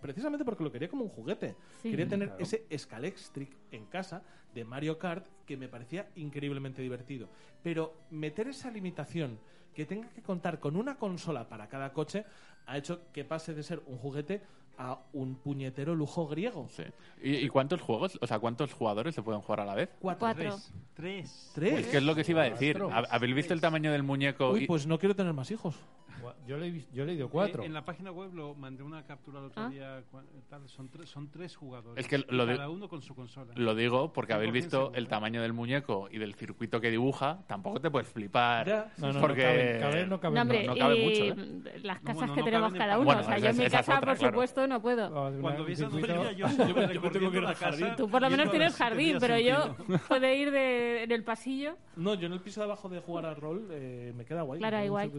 precisamente 0.00 0.44
porque 0.44 0.64
lo 0.64 0.72
quería 0.72 0.88
como 0.88 1.04
un 1.04 1.10
juguete. 1.10 1.54
Sí. 1.82 1.90
Quería 1.90 2.08
tener 2.08 2.28
Claro. 2.28 2.42
ese 2.42 2.66
Scalextric 2.76 3.50
en 3.72 3.86
casa 3.86 4.22
de 4.54 4.64
Mario 4.64 4.98
Kart 4.98 5.26
que 5.44 5.56
me 5.56 5.68
parecía 5.68 6.08
increíblemente 6.16 6.80
divertido. 6.82 7.28
Pero 7.62 7.94
meter 8.10 8.48
esa 8.48 8.70
limitación 8.70 9.38
que 9.74 9.84
tenga 9.86 10.08
que 10.08 10.22
contar 10.22 10.58
con 10.60 10.76
una 10.76 10.96
consola 10.96 11.48
para 11.48 11.68
cada 11.68 11.92
coche 11.92 12.24
ha 12.66 12.76
hecho 12.78 13.10
que 13.12 13.24
pase 13.24 13.54
de 13.54 13.62
ser 13.62 13.82
un 13.86 13.98
juguete 13.98 14.42
a 14.78 14.98
un 15.12 15.34
puñetero 15.34 15.94
lujo 15.94 16.26
griego. 16.28 16.68
Sí. 16.70 16.84
¿Y, 17.22 17.36
y 17.36 17.48
cuántos 17.48 17.80
juegos, 17.82 18.18
o 18.20 18.26
sea, 18.26 18.38
cuántos 18.38 18.72
jugadores 18.72 19.14
se 19.14 19.22
pueden 19.22 19.40
jugar 19.40 19.60
a 19.60 19.64
la 19.64 19.74
vez? 19.74 19.88
Cuatro. 20.00 20.20
Cuatro. 20.20 20.42
Tres. 20.54 20.72
Tres. 20.94 21.50
Tres. 21.54 21.78
Es 21.80 21.86
que 21.88 21.96
es 21.98 22.02
lo 22.02 22.14
que 22.14 22.24
se 22.24 22.32
iba 22.32 22.42
a 22.42 22.50
decir. 22.50 22.78
Cuatro. 22.78 22.96
¿Ha- 22.96 23.14
¿Habéis 23.14 23.34
visto 23.34 23.54
el 23.54 23.60
tamaño 23.60 23.90
del 23.92 24.02
muñeco? 24.04 24.50
Uy, 24.52 24.64
y- 24.64 24.66
pues 24.66 24.86
no 24.86 24.98
quiero 24.98 25.14
tener 25.16 25.32
más 25.32 25.50
hijos. 25.50 25.76
Yo 26.46 26.56
le 26.56 26.68
he, 26.68 26.84
yo 26.92 27.04
le 27.04 27.12
he 27.12 27.14
ido 27.16 27.28
cuatro. 27.28 27.62
Eh, 27.62 27.66
en 27.66 27.72
la 27.74 27.84
página 27.84 28.10
web 28.10 28.32
lo 28.34 28.54
mandé 28.54 28.82
una 28.82 29.02
captura 29.04 29.38
el 29.40 29.46
otro 29.46 29.62
Ah. 29.64 29.68
día. 29.68 30.02
cua- 30.12 30.22
tal, 30.48 30.68
son, 30.68 30.88
tres, 30.88 31.08
son 31.08 31.28
tres 31.30 31.56
jugadores. 31.56 32.04
Es 32.04 32.08
que 32.08 32.24
lo 32.32 32.46
de- 32.46 32.56
cada 32.56 32.68
uno 32.70 32.88
con 32.88 33.02
su 33.02 33.14
consola. 33.14 33.52
Lo 33.56 33.74
digo 33.74 34.12
porque 34.12 34.32
habéis 34.32 34.50
100% 34.50 34.52
visto 34.54 34.76
seguro. 34.78 34.94
el 34.98 35.08
tamaño 35.08 35.42
del 35.42 35.52
muñeco 35.52 36.08
y 36.10 36.18
del 36.18 36.34
circuito 36.34 36.80
que 36.80 36.90
dibuja. 36.90 37.40
Tampoco 37.46 37.80
te 37.80 37.90
puedes 37.90 38.08
flipar. 38.08 38.90
No, 38.98 39.12
no, 39.12 39.20
porque... 39.20 39.42
no 39.42 39.48
cabe, 39.48 39.78
caber 39.80 40.08
no 40.08 40.20
cabe. 40.20 40.34
No, 40.34 40.42
hombre, 40.42 40.66
no 40.66 40.76
cabe 40.76 40.96
y 40.96 41.04
mucho, 41.04 41.24
¿eh? 41.42 41.80
las 41.82 41.96
No, 42.02 42.04
casas 42.06 42.14
bueno, 42.16 42.34
que 42.34 42.40
no 42.40 42.44
tenemos 42.44 42.72
cada 42.74 42.96
uno. 42.98 43.04
Bueno, 43.04 43.20
o 43.20 43.24
sea, 43.24 43.36
esa 43.36 43.44
yo 43.44 43.50
en 43.50 43.56
mi 43.58 43.64
casa, 43.70 43.80
otra, 43.80 44.00
por 44.00 44.18
claro. 44.18 44.32
supuesto, 44.34 44.66
no 44.66 44.80
puedo. 44.82 45.04
Ah, 45.06 45.32
Cuando 45.40 45.60
un 45.62 45.66
veis 45.66 45.82
a 45.82 45.88
Noelia, 45.88 46.32
yo 46.32 46.46
tengo 47.12 47.30
que 47.30 47.36
ir 47.36 47.42
la 47.42 47.48
al 47.50 47.54
jardín. 47.56 47.80
casa. 47.86 47.96
Tú 47.96 48.08
por 48.08 48.22
lo 48.22 48.30
menos 48.30 48.48
a 48.48 48.50
tienes 48.50 48.74
jardín, 48.76 49.16
pero 49.20 49.38
yo 49.38 49.76
puedo 50.08 50.32
ir 50.32 50.50
de, 50.50 51.02
en 51.04 51.12
el 51.12 51.24
pasillo. 51.24 51.76
No, 51.96 52.14
yo 52.14 52.26
en 52.26 52.32
el 52.32 52.40
piso 52.40 52.60
de 52.60 52.64
abajo 52.66 52.88
de 52.88 53.00
jugar 53.00 53.26
al 53.26 53.36
rol 53.36 53.66
eh, 53.70 54.12
me 54.16 54.24
queda 54.24 54.42
guay. 54.42 54.58
Claro, 54.60 54.84
igual. 54.84 55.10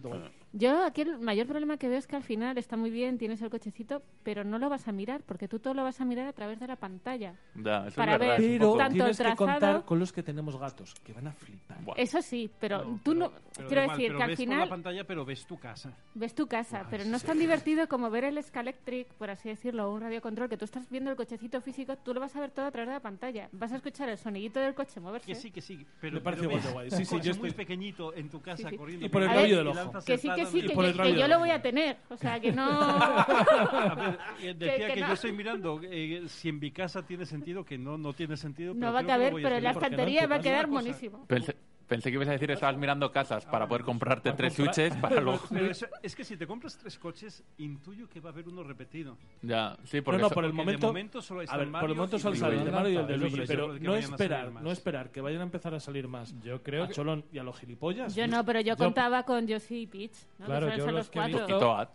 Yo 0.53 0.83
aquí 0.85 0.98
el 1.01 1.19
mayor 1.19 1.47
problema 1.47 1.77
que 1.77 1.87
veo 1.87 1.97
es 1.97 2.07
que 2.07 2.15
al 2.15 2.23
final 2.23 2.57
está 2.57 2.77
muy 2.77 2.89
bien, 2.89 3.17
tienes 3.17 3.41
el 3.41 3.49
cochecito, 3.49 4.01
pero 4.23 4.43
no 4.43 4.57
lo 4.59 4.69
vas 4.69 4.87
a 4.87 4.91
mirar, 4.91 5.21
porque 5.25 5.47
tú 5.47 5.59
todo 5.59 5.73
lo 5.73 5.83
vas 5.83 5.99
a 6.01 6.05
mirar 6.05 6.27
a 6.27 6.33
través 6.33 6.59
de 6.59 6.67
la 6.67 6.75
pantalla. 6.75 7.35
Ya, 7.55 7.87
eso 7.87 7.95
Para 7.95 8.13
es 8.13 8.19
verdad. 8.19 8.37
ver 8.37 8.49
Pero 8.59 8.75
tanto 8.75 8.93
tienes 8.95 9.19
el 9.19 9.25
que 9.27 9.35
contar 9.35 9.59
trazado- 9.59 9.85
con 9.85 9.99
los 9.99 10.11
que 10.13 10.23
tenemos 10.23 10.57
gatos, 10.57 10.93
que 11.03 11.13
van 11.13 11.27
a 11.27 11.31
flipar. 11.33 11.83
Buah. 11.83 11.95
Eso 11.97 12.21
sí, 12.21 12.49
pero 12.59 12.79
No, 12.83 12.99
tú 13.03 13.11
pero- 13.13 13.19
no... 13.19 13.31
pero 13.55 13.67
quiero 13.67 13.83
igual, 13.83 13.97
decir 13.97 14.07
pero 14.09 14.17
que 14.17 14.23
al 14.23 14.29
ves 14.29 14.37
por 14.39 14.47
la 14.47 14.53
final 14.55 14.69
pantalla, 14.69 15.03
pero 15.05 15.25
ves 15.25 15.45
tu 15.45 15.57
casa. 15.59 15.93
ves 16.15 16.35
tu 16.35 16.47
casa, 16.47 16.85
pero 16.89 17.05
no 17.05 17.17
es 17.17 17.23
tan 17.23 17.39
divertido 17.39 17.87
como 17.87 18.09
ver 18.09 18.23
el 18.25 18.41
Scalectric, 18.43 19.07
por 19.15 19.29
así 19.29 19.49
decirlo, 19.49 19.89
o 19.89 19.93
un 19.93 20.01
radiocontrol, 20.01 20.49
que 20.49 20.57
tú 20.57 20.65
estás 20.65 20.89
viendo 20.89 21.09
el 21.11 21.15
cochecito 21.15 21.61
físico, 21.61 21.95
tú 21.97 22.13
lo 22.13 22.19
vas 22.19 22.35
a 22.35 22.39
ver 22.39 22.51
todo 22.51 22.65
a 22.65 22.71
través 22.71 22.87
de 22.89 22.93
la 22.93 22.99
pantalla. 23.01 23.49
Vas 23.51 23.71
a 23.71 23.77
escuchar 23.77 24.09
el 24.09 24.17
sonidito 24.17 24.59
del 24.59 24.73
coche 24.73 24.99
moverse. 24.99 25.27
Que 25.27 25.35
sí, 25.35 25.51
que 25.51 25.61
sí. 25.61 25.85
Pero, 26.01 26.15
Me 26.15 26.21
parece 26.21 26.41
pero 26.47 26.51
igual 26.51 26.61
ves 26.61 26.67
de 26.67 26.73
guay. 26.73 27.05
Sí, 27.05 27.15
yo 27.21 27.35
muy 27.35 27.49
estoy- 27.49 27.51
pequeñito 27.51 28.13
en 28.13 28.29
tu 28.29 28.41
casa 28.41 28.57
Sí, 28.63 28.69
sí. 28.69 28.77
corriendo. 28.77 29.05
Y 29.05 29.09
por 29.09 29.23
el 29.23 29.29
rabillo 29.29 29.57
del 29.57 29.67
ojo. 29.69 29.91
Que 30.05 30.17
sí, 30.17 30.29
que 30.35 30.45
sí, 30.45 30.59
y- 30.59 30.67
que, 30.93 31.13
yo, 31.13 31.21
que 31.21 31.27
lo 31.27 31.39
voy 31.39 31.49
a 31.51 31.61
tener. 31.61 31.97
O 32.09 32.17
sea, 32.17 32.39
que 32.39 32.51
no... 32.51 32.69
A 32.69 33.95
ver, 34.41 34.55
decía 34.55 34.87
Que- 34.87 34.87
que, 34.87 34.93
que 34.95 34.99
yo 35.01 35.13
estoy 35.13 35.31
mirando 35.31 35.79
eh, 35.83 36.23
si 36.27 36.49
en 36.49 36.59
mi 36.59 36.71
casa 36.71 37.05
tiene 37.05 37.25
sentido, 37.25 37.63
que 37.65 37.77
no, 37.77 37.97
no 37.97 38.13
tiene 38.13 38.37
sentido. 38.37 38.73
No 38.73 38.79
pero 38.79 38.93
va 38.93 38.99
a 38.99 39.05
caber, 39.05 39.33
pero 39.41 39.55
en 39.57 39.63
la 39.63 39.71
estantería 39.71 40.27
va 40.27 40.35
a 40.37 40.41
quedar 40.41 40.67
monísimo. 40.67 41.25
Pensé, 41.27 41.55
pensé 41.89 42.09
que 42.09 42.15
ibas 42.15 42.29
a 42.29 42.31
decir 42.31 42.49
estabas 42.51 42.77
mirando 42.77 43.11
casas 43.11 43.45
para 43.45 43.67
poder 43.67 43.83
comprarte 43.83 44.31
tres 44.31 44.53
switches 44.53 44.95
para 44.97 45.19
luego. 45.19 45.41
Pero 45.49 45.65
eso- 45.71 45.87
es 46.01 46.15
que 46.15 46.23
si 46.23 46.37
te 46.37 46.47
compras 46.47 46.77
tres 46.77 46.97
coches, 46.97 47.43
intuyo 47.57 48.07
que 48.07 48.21
va 48.21 48.29
a 48.29 48.31
haber 48.33 48.47
uno 48.47 48.63
repetido. 48.63 49.17
Ya, 49.41 49.75
sí, 49.83 49.97
No, 49.97 50.03
porque 50.03 50.21
no, 50.21 50.27
eso- 50.27 50.35
por 50.35 50.45
el 50.45 50.51
Porque 50.51 50.61
de 50.61 50.65
momento... 50.65 50.87
momento 50.87 51.21
solo 51.21 51.41
A 51.41 51.43
está 51.43 51.57
ver, 51.57 51.71
por 51.71 51.89
el 51.89 51.95
momento 51.95 52.15
y 52.15 52.19
solo 52.19 52.31
Luigi. 52.35 52.39
sale 52.45 52.57
el 52.59 52.65
de 52.65 52.71
Mario 52.71 52.89
y 52.91 52.95
el 52.97 53.07
de 53.07 53.17
Luigi, 53.17 53.41
pero 53.47 53.73
que 53.73 53.79
no 53.81 53.91
vayan 53.91 54.11
a 54.11 54.13
esperar, 54.15 54.39
salir 54.39 54.53
más. 54.53 54.63
no 54.63 54.71
esperar 54.71 55.11
que 55.11 55.21
vayan 55.21 55.39
a 55.41 55.43
empezar 55.43 55.73
a 55.73 55.79
salir 55.81 56.07
más. 56.07 56.33
Yo 56.41 56.61
creo 56.63 56.83
a 56.83 56.87
que... 56.87 56.93
Cholón 56.93 57.25
y 57.33 57.39
a 57.39 57.43
los 57.43 57.57
gilipollas. 57.59 58.15
Yo 58.15 58.27
no, 58.27 58.45
pero 58.45 58.61
yo, 58.61 58.67
yo- 58.75 58.77
contaba 58.77 59.23
con 59.23 59.47
Yoshi 59.47 59.81
y 59.81 59.87
Peach. 59.87 60.13
¿no? 60.37 60.45
Claro, 60.45 60.67
que 60.69 60.77
yo 60.77 60.85
los 60.85 60.93
los 60.93 61.09
que 61.09 61.19
he 61.19 61.21
cuatro. 61.23 61.37
visto- 61.39 61.57
y 61.57 61.59
Toad. 61.59 61.87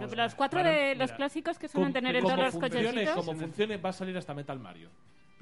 Los- 0.00 0.16
Los 0.16 0.34
cuatro 0.34 0.60
Claro, 0.60 0.76
de 0.76 0.94
los 0.96 1.06
mira, 1.10 1.16
clásicos 1.16 1.58
que 1.58 1.68
suelen 1.68 1.92
tener 1.92 2.16
en 2.16 2.22
todos 2.24 2.38
los 2.38 2.54
cochecitos. 2.56 3.14
Como 3.14 3.34
funcione, 3.38 3.76
va 3.76 3.90
a 3.90 3.92
salir 3.92 4.16
hasta 4.16 4.34
Metal 4.34 4.58
Mario. 4.58 4.88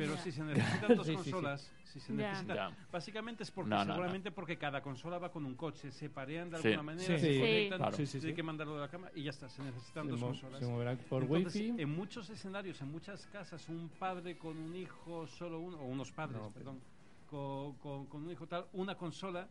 Pero 0.00 0.16
si 0.18 0.32
se 0.32 0.42
necesitan 0.42 0.96
dos 0.96 1.06
Sí, 1.06 1.16
sí, 1.16 1.24
sí. 1.24 1.30
consolas, 1.30 1.72
si 1.84 2.00
se 2.00 2.12
necesita, 2.12 2.72
básicamente 2.90 3.42
es 3.42 3.50
porque 3.50 3.70
No, 3.70 3.76
no, 3.78 3.84
no. 3.84 3.92
seguramente 3.94 4.30
porque 4.30 4.56
cada 4.56 4.80
consola 4.82 5.18
va 5.18 5.30
con 5.30 5.44
un 5.44 5.54
coche, 5.54 5.90
se 5.92 6.08
parean 6.08 6.48
de 6.50 6.58
Sí. 6.58 6.68
alguna 6.68 6.82
manera, 6.82 7.06
Sí. 7.18 7.20
se 7.20 7.32
Sí. 7.34 7.38
conectan, 7.40 7.78
Claro. 7.78 7.96
Sí, 7.96 8.06
sí, 8.06 8.20
sí. 8.20 8.26
hay 8.28 8.34
que 8.34 8.42
mandarlo 8.42 8.74
de 8.76 8.80
la 8.80 8.88
cama 8.88 9.10
y 9.14 9.22
ya 9.24 9.30
está, 9.30 9.48
se 9.48 9.62
necesitan 9.62 10.04
Se, 10.06 10.10
dos 10.12 10.20
consolas. 10.20 10.60
se 10.60 10.66
moverán 10.66 10.96
por 11.08 11.22
Entonces, 11.24 11.54
wifi. 11.62 11.82
en 11.82 11.88
muchos 11.90 12.30
escenarios, 12.30 12.80
en 12.80 12.90
muchas 12.90 13.26
casas, 13.26 13.68
un 13.68 13.90
padre 13.98 14.38
con 14.38 14.56
un 14.56 14.74
hijo, 14.76 15.26
solo 15.26 15.60
uno, 15.60 15.78
o 15.78 15.84
unos 15.84 16.10
padres, 16.12 16.36
No, 16.40 16.50
pero- 16.54 16.54
perdón, 16.54 16.80
con, 17.28 17.74
con- 17.76 18.06
con 18.06 18.22
un 18.24 18.30
hijo 18.32 18.46
tal, 18.46 18.66
una 18.72 18.96
consola, 18.96 19.48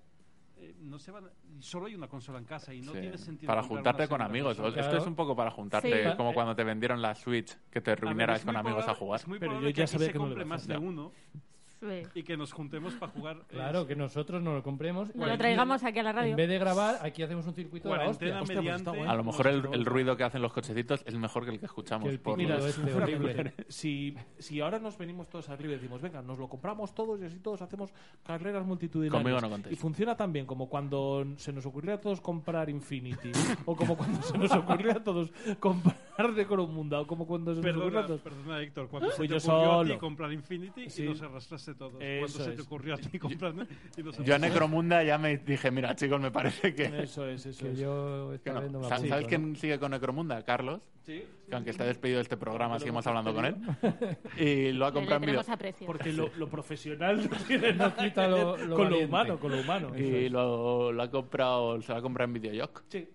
eh, 0.62 0.76
no 0.82 1.00
se 1.00 1.12
van, 1.12 1.30
solo 1.60 1.86
hay 1.88 1.96
una 1.96 2.08
consola 2.08 2.38
en 2.40 2.46
casa 2.46 2.74
y 2.74 2.82
no 2.82 2.92
Sí, 2.94 3.00
tiene 3.00 3.18
sentido. 3.18 3.48
Para 3.48 3.64
juntarte 3.64 4.08
con 4.08 4.22
amigos. 4.22 4.56
consola. 4.58 4.70
Esto 4.70 4.82
Claro. 4.82 4.98
es 5.04 5.08
un 5.08 5.16
poco 5.16 5.36
para 5.36 5.52
juntarte, 5.52 6.12
Sí. 6.12 6.18
como 6.18 6.34
cuando 6.34 6.56
te 6.56 6.64
vendieron 6.64 7.02
la 7.02 7.16
Switch, 7.16 7.58
que 7.72 7.82
te 7.82 7.92
A 7.92 7.96
es 8.36 8.46
con 8.46 8.56
amigos 8.56 8.84
a 8.84 8.86
probable- 8.94 9.00
jugar. 9.00 9.20
Es 9.22 9.28
muy 9.28 9.40
Pero 9.40 9.54
yo 9.62 9.70
ya 9.70 9.88
sabía 9.88 10.08
se 10.08 10.12
que 10.14 10.20
no 10.20 10.26
a 10.26 10.46
más 10.46 10.68
de 10.68 10.78
uno 10.78 11.12
Sí. 11.80 12.04
y 12.14 12.24
que 12.24 12.36
nos 12.36 12.52
juntemos 12.52 12.94
para 12.96 13.12
jugar. 13.12 13.38
eh, 13.38 13.44
Claro, 13.50 13.88
que 13.88 13.96
nosotros 13.96 14.42
nos 14.42 14.54
lo 14.54 14.64
compremos. 14.64 15.14
No 15.16 15.26
y 15.26 15.30
lo 15.30 15.38
traigamos 15.38 15.84
aquí 15.84 16.00
a 16.00 16.04
la 16.04 16.12
radio. 16.12 16.32
En 16.32 16.36
vez 16.38 16.50
de 16.50 16.60
grabar, 16.60 16.98
aquí 17.02 17.24
hacemos 17.24 17.48
un 17.48 17.54
circuito 17.54 17.88
de 17.90 17.96
la 17.96 18.04
cuarentena 18.04 18.42
hostia. 18.42 18.60
hostia, 18.60 18.62
pues 18.70 18.76
está 18.80 18.92
mediante. 18.92 19.00
guay. 19.00 19.10
A 19.10 19.16
lo 19.18 19.24
mejor 19.24 19.48
el, 19.48 19.86
ruido 19.86 20.18
que 20.18 20.24
hacen 20.24 20.42
los 20.42 20.52
cochecitos 20.54 21.04
es 21.06 21.16
mejor 21.16 21.46
que 21.46 21.52
el 21.52 21.60
que 21.60 21.66
escuchamos. 21.68 22.06
Que 22.06 22.14
el 22.16 22.20
por 22.20 22.38
pitido 22.38 22.58
los- 22.58 22.66
este 22.78 22.94
horrible. 22.96 23.54
Si, 23.70 24.16
si 24.38 24.60
ahora 24.62 24.80
nos 24.80 24.98
venimos 24.98 25.30
todos 25.30 25.50
arriba 25.50 25.72
y 25.74 25.76
decimos, 25.78 26.02
venga, 26.02 26.22
nos 26.22 26.38
lo 26.38 26.50
compramos 26.50 26.94
todos 26.94 27.22
y 27.22 27.26
así 27.26 27.40
todos 27.40 27.62
hacemos 27.62 27.94
carreras 28.24 28.66
multitudinarias. 28.66 29.24
Conmigo 29.24 29.40
no 29.42 29.50
contéis. 29.50 29.74
Y 29.74 29.80
funciona 29.80 30.16
tan 30.18 30.34
bien 30.34 30.46
como 30.46 30.68
cuando 30.70 31.26
se 31.38 31.54
nos 31.54 31.66
ocurrió 31.66 31.94
a 31.94 32.02
todos 32.02 32.20
comprar 32.20 32.70
Infinity, 32.70 33.32
o 33.66 33.76
como 33.76 33.96
cuando 33.96 34.22
se 34.22 34.38
nos 34.38 34.52
ocurrió 34.52 34.92
a 34.92 35.04
todos 35.04 35.32
comprar 35.60 35.96
Necromunda, 36.36 37.00
o 37.00 37.08
como 37.08 37.26
cuando 37.26 37.56
se 37.56 37.62
nos 37.62 37.66
ocurrió 37.72 37.88
a 38.00 38.02
Perdona, 38.04 38.08
todos. 38.08 38.22
perdona, 38.22 38.62
Héctor, 38.62 38.90
cuando 38.90 39.10
se 39.12 39.18
Fui 39.18 39.28
te 39.28 39.34
yo 39.34 39.38
ocurrió 39.40 39.72
a 39.72 39.76
solo. 39.78 39.94
ti 39.94 40.00
comprar 40.00 40.34
Infinity 40.34 40.90
Sí. 40.90 41.04
y 41.04 41.08
nos 41.10 41.22
arrastraste 41.22 41.69
todos. 41.76 41.96
Eso 42.02 42.20
cuando 42.20 42.44
se 42.46 42.52
te 42.52 42.62
es. 42.62 42.68
ocurrió 42.68 42.94
a 42.96 42.98
ti 42.98 43.20
comprar 43.20 43.54
y 43.98 44.04
nos 44.04 44.18
Yo 44.24 44.36
a. 44.36 44.40
Necromunda 44.40 45.04
ya 45.04 45.18
me 45.18 45.38
dije, 45.38 45.72
mira 45.72 45.96
chicos, 45.96 46.20
me 46.22 46.32
parece 46.32 46.74
que... 46.76 46.86
Eso 47.04 47.26
es, 47.28 47.46
eso 47.46 47.66
Que 47.66 47.72
es. 47.72 47.80
yo 47.80 48.34
esta 48.34 48.54
no. 48.54 48.62
vez 48.62 48.72
no 48.72 48.80
me 48.80 48.88
Sa- 48.88 48.96
apunto, 48.96 49.10
¿Sabes 49.10 49.24
¿no? 49.26 49.30
quién 49.30 49.56
sigue 49.56 49.80
con 49.80 49.92
Necromunda? 49.92 50.44
Carlos. 50.44 50.82
Sí. 51.06 51.24
Que 51.50 51.56
aunque 51.56 51.72
está 51.72 51.86
despedido 51.86 52.18
de 52.18 52.24
este 52.24 52.38
programa, 52.38 52.76
Lo 52.76 52.80
seguimos 52.80 53.06
hemos 53.06 53.18
hablando 53.18 53.34
con 53.34 53.46
él. 53.46 53.56
Y 54.38 54.72
lo 54.74 54.86
ha 54.86 54.92
comprado 54.94 55.24
en 55.24 55.32
video. 55.32 55.44
Porque 55.88 56.14
lo, 56.14 56.30
lo 56.38 56.48
profesional 56.48 57.28
no 57.30 57.38
tiene 57.48 57.74
nada 57.74 57.96
que 57.96 58.04
quita 58.10 58.28
ver 58.28 58.32
lo- 58.32 58.58
lo 58.58 58.76
con 58.76 58.90
lo 58.92 59.00
humano, 59.00 59.40
con 59.40 59.52
lo 59.52 59.60
humano. 59.62 59.98
Y 59.98 60.30
lo, 60.30 60.92
lo 60.92 61.02
ha 61.04 61.10
comprado, 61.10 61.82
se 61.82 61.92
lo 61.92 61.98
ha 61.98 62.02
comprado 62.02 62.28
en 62.28 62.34
Videojoc. 62.42 62.84
Sí. 62.90 63.08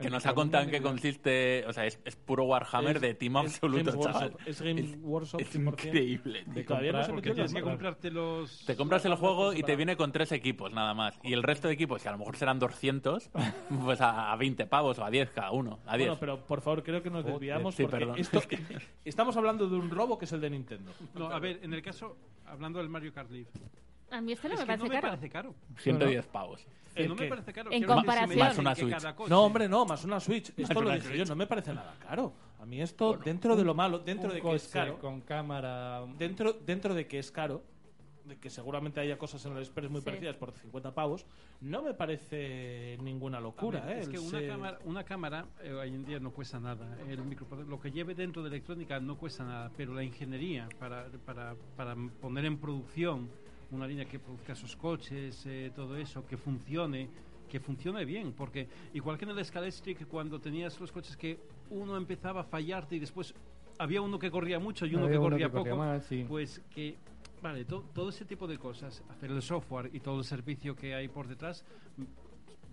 Que 0.00 0.08
nos 0.08 0.24
ha 0.24 0.32
contado 0.34 0.64
en 0.64 0.70
qué 0.70 0.80
consiste. 0.80 1.64
O 1.66 1.72
sea, 1.74 1.84
es, 1.84 2.00
es 2.06 2.16
puro 2.16 2.44
Warhammer 2.44 2.96
Es- 2.96 3.02
de 3.02 3.14
team 3.14 3.36
es 3.38 3.54
absoluto, 3.54 3.90
chaval. 4.02 4.30
Workshop, 4.30 4.40
es 4.48 4.62
Game 4.62 4.82
Workshop 5.02 5.40
es 5.42 5.54
100%. 5.54 5.84
increíble. 5.86 6.44
Y 6.56 6.62
todavía 6.64 6.92
no 6.92 7.04
se 7.04 7.12
metió 7.12 7.30
en 7.32 7.34
tienes 7.36 7.52
que 7.54 7.60
comprarte 7.62 8.10
los... 8.10 8.64
Te 8.64 8.76
compras 8.76 9.04
el 9.04 9.14
juego 9.16 9.52
y 9.52 9.62
te 9.62 9.76
viene 9.76 9.96
con 9.96 10.10
tres 10.12 10.32
equipos 10.32 10.72
nada 10.72 10.94
más. 10.94 11.18
Y 11.22 11.34
el 11.34 11.42
resto 11.42 11.68
de 11.68 11.74
equipos, 11.74 12.02
que 12.02 12.08
a 12.08 12.12
lo 12.12 12.18
mejor 12.18 12.36
serán 12.36 12.58
200, 12.58 13.30
pues 13.84 14.00
a, 14.00 14.32
a 14.32 14.36
20 14.36 14.66
pavos 14.66 14.98
o 14.98 15.04
a 15.04 15.10
10 15.10 15.30
cada 15.32 15.50
uno. 15.50 15.80
A 15.84 15.96
10. 15.98 16.08
Bueno, 16.08 16.20
pero 16.20 16.46
por 16.46 16.62
favor, 16.62 16.82
creo 16.82 17.02
que 17.02 17.10
nos 17.10 17.24
desviamos 17.24 17.74
sí, 17.74 17.82
porque 17.82 17.98
perdón. 17.98 18.18
esto- 18.18 18.40
estamos 19.04 19.36
hablando 19.36 19.68
de 19.68 19.76
un 19.76 19.90
robo 19.90 20.18
que 20.18 20.24
es 20.24 20.32
el 20.32 20.40
de 20.40 20.48
Nintendo. 20.48 20.92
No, 21.14 21.26
a 21.26 21.38
ver, 21.38 21.60
en 21.62 21.74
el 21.74 21.82
caso, 21.82 22.16
hablando 22.46 22.78
del 22.78 22.88
Mario 22.88 23.12
Kart 23.12 23.30
Live, 23.30 23.48
A 24.10 24.20
mí 24.22 24.32
este 24.32 24.48
no 24.48 24.54
es 24.54 24.60
me 24.60 24.64
que 24.64 24.66
parece 24.66 24.82
no 24.84 24.88
me 24.88 24.94
caro. 24.94 25.08
parece 25.08 25.28
caro. 25.28 25.54
110 25.76 26.26
pavos. 26.28 26.66
Eh, 26.94 27.02
¿El 27.04 27.08
no 27.08 27.14
me 27.14 27.28
parece 27.28 27.52
caro. 27.52 27.70
En 27.72 27.84
comparación. 27.84 28.38
Más 28.38 28.58
una 28.58 28.74
Switch. 28.74 29.28
No, 29.28 29.42
hombre, 29.44 29.68
no, 29.68 29.84
más 29.86 30.04
una 30.04 30.18
Switch. 30.20 30.52
Esto 30.56 30.80
lo 30.80 30.90
dije 30.90 31.16
yo, 31.16 31.24
no 31.24 31.36
me 31.36 31.46
parece 31.46 31.72
nada 31.72 31.94
caro. 32.06 32.32
A 32.60 32.66
mí 32.66 32.80
esto, 32.80 33.16
dentro 33.24 33.56
de 33.56 33.64
lo 33.64 33.74
malo, 33.74 33.98
dentro 34.00 34.32
de 34.32 34.40
que 34.40 34.54
es 34.54 34.68
caro, 34.68 34.98
con 34.98 35.20
cámara. 35.22 36.04
dentro, 36.18 36.52
dentro 36.52 36.94
de 36.94 37.06
que 37.06 37.18
es 37.18 37.30
caro, 37.30 37.62
de 38.24 38.36
que 38.38 38.50
seguramente 38.50 39.00
haya 39.00 39.16
cosas 39.18 39.44
en 39.46 39.52
el 39.52 39.58
Express 39.58 39.90
muy 39.90 40.00
Sí. 40.00 40.04
parecidas 40.04 40.36
por 40.36 40.52
50 40.52 40.94
pavos, 40.94 41.24
no 41.62 41.82
me 41.82 41.94
parece 41.94 42.96
ninguna 43.02 43.40
locura. 43.40 43.80
ver, 43.80 43.96
¿eh? 43.96 44.00
es 44.02 44.08
que 44.08 44.18
una 44.18 44.46
cámara, 44.46 44.78
una 44.84 45.04
cámara 45.04 45.46
eh, 45.62 45.72
hoy 45.72 45.88
en 45.88 46.04
día 46.04 46.20
no 46.20 46.30
cuesta 46.32 46.60
nada. 46.60 46.96
El 47.08 47.22
microproce- 47.24 47.66
lo 47.66 47.80
que 47.80 47.90
lleve 47.90 48.14
dentro 48.14 48.42
de 48.42 48.48
electrónica 48.48 49.00
no 49.00 49.16
cuesta 49.16 49.44
nada, 49.44 49.70
pero 49.76 49.94
la 49.94 50.04
ingeniería 50.04 50.68
para, 50.78 51.06
para, 51.24 51.54
para 51.76 51.96
poner 52.20 52.44
en 52.44 52.58
producción 52.58 53.30
una 53.70 53.86
línea 53.86 54.04
que 54.04 54.18
produzca 54.18 54.52
esos 54.52 54.76
coches, 54.76 55.44
eh, 55.46 55.70
todo 55.74 55.96
eso, 55.96 56.26
que 56.26 56.36
funcione, 56.36 57.08
que 57.48 57.60
funcione 57.60 58.04
bien, 58.04 58.32
porque 58.32 58.68
igual 58.94 59.16
que 59.18 59.24
en 59.24 59.30
el 59.36 59.44
Scalestric 59.44 60.06
cuando 60.06 60.40
tenías 60.40 60.78
los 60.80 60.90
coches 60.92 61.16
que 61.16 61.38
uno 61.70 61.96
empezaba 61.96 62.40
a 62.40 62.44
fallarte 62.44 62.96
y 62.96 62.98
después 62.98 63.34
había 63.78 64.02
uno 64.02 64.18
que 64.18 64.30
corría 64.30 64.58
mucho 64.58 64.86
y 64.86 64.94
uno 64.94 65.04
Había 65.04 65.14
que 65.14 65.18
uno 65.18 65.30
corría 65.30 65.48
poco, 65.50 66.00
sí. 66.02 66.24
pues 66.28 66.60
que 66.70 66.96
vale, 67.42 67.64
to- 67.64 67.84
todo 67.94 68.10
ese 68.10 68.24
tipo 68.24 68.46
de 68.46 68.58
cosas, 68.58 69.02
hacer 69.08 69.30
el 69.30 69.40
software 69.42 69.90
y 69.92 70.00
todo 70.00 70.18
el 70.18 70.24
servicio 70.24 70.76
que 70.76 70.94
hay 70.94 71.08
por 71.08 71.26
detrás, 71.26 71.64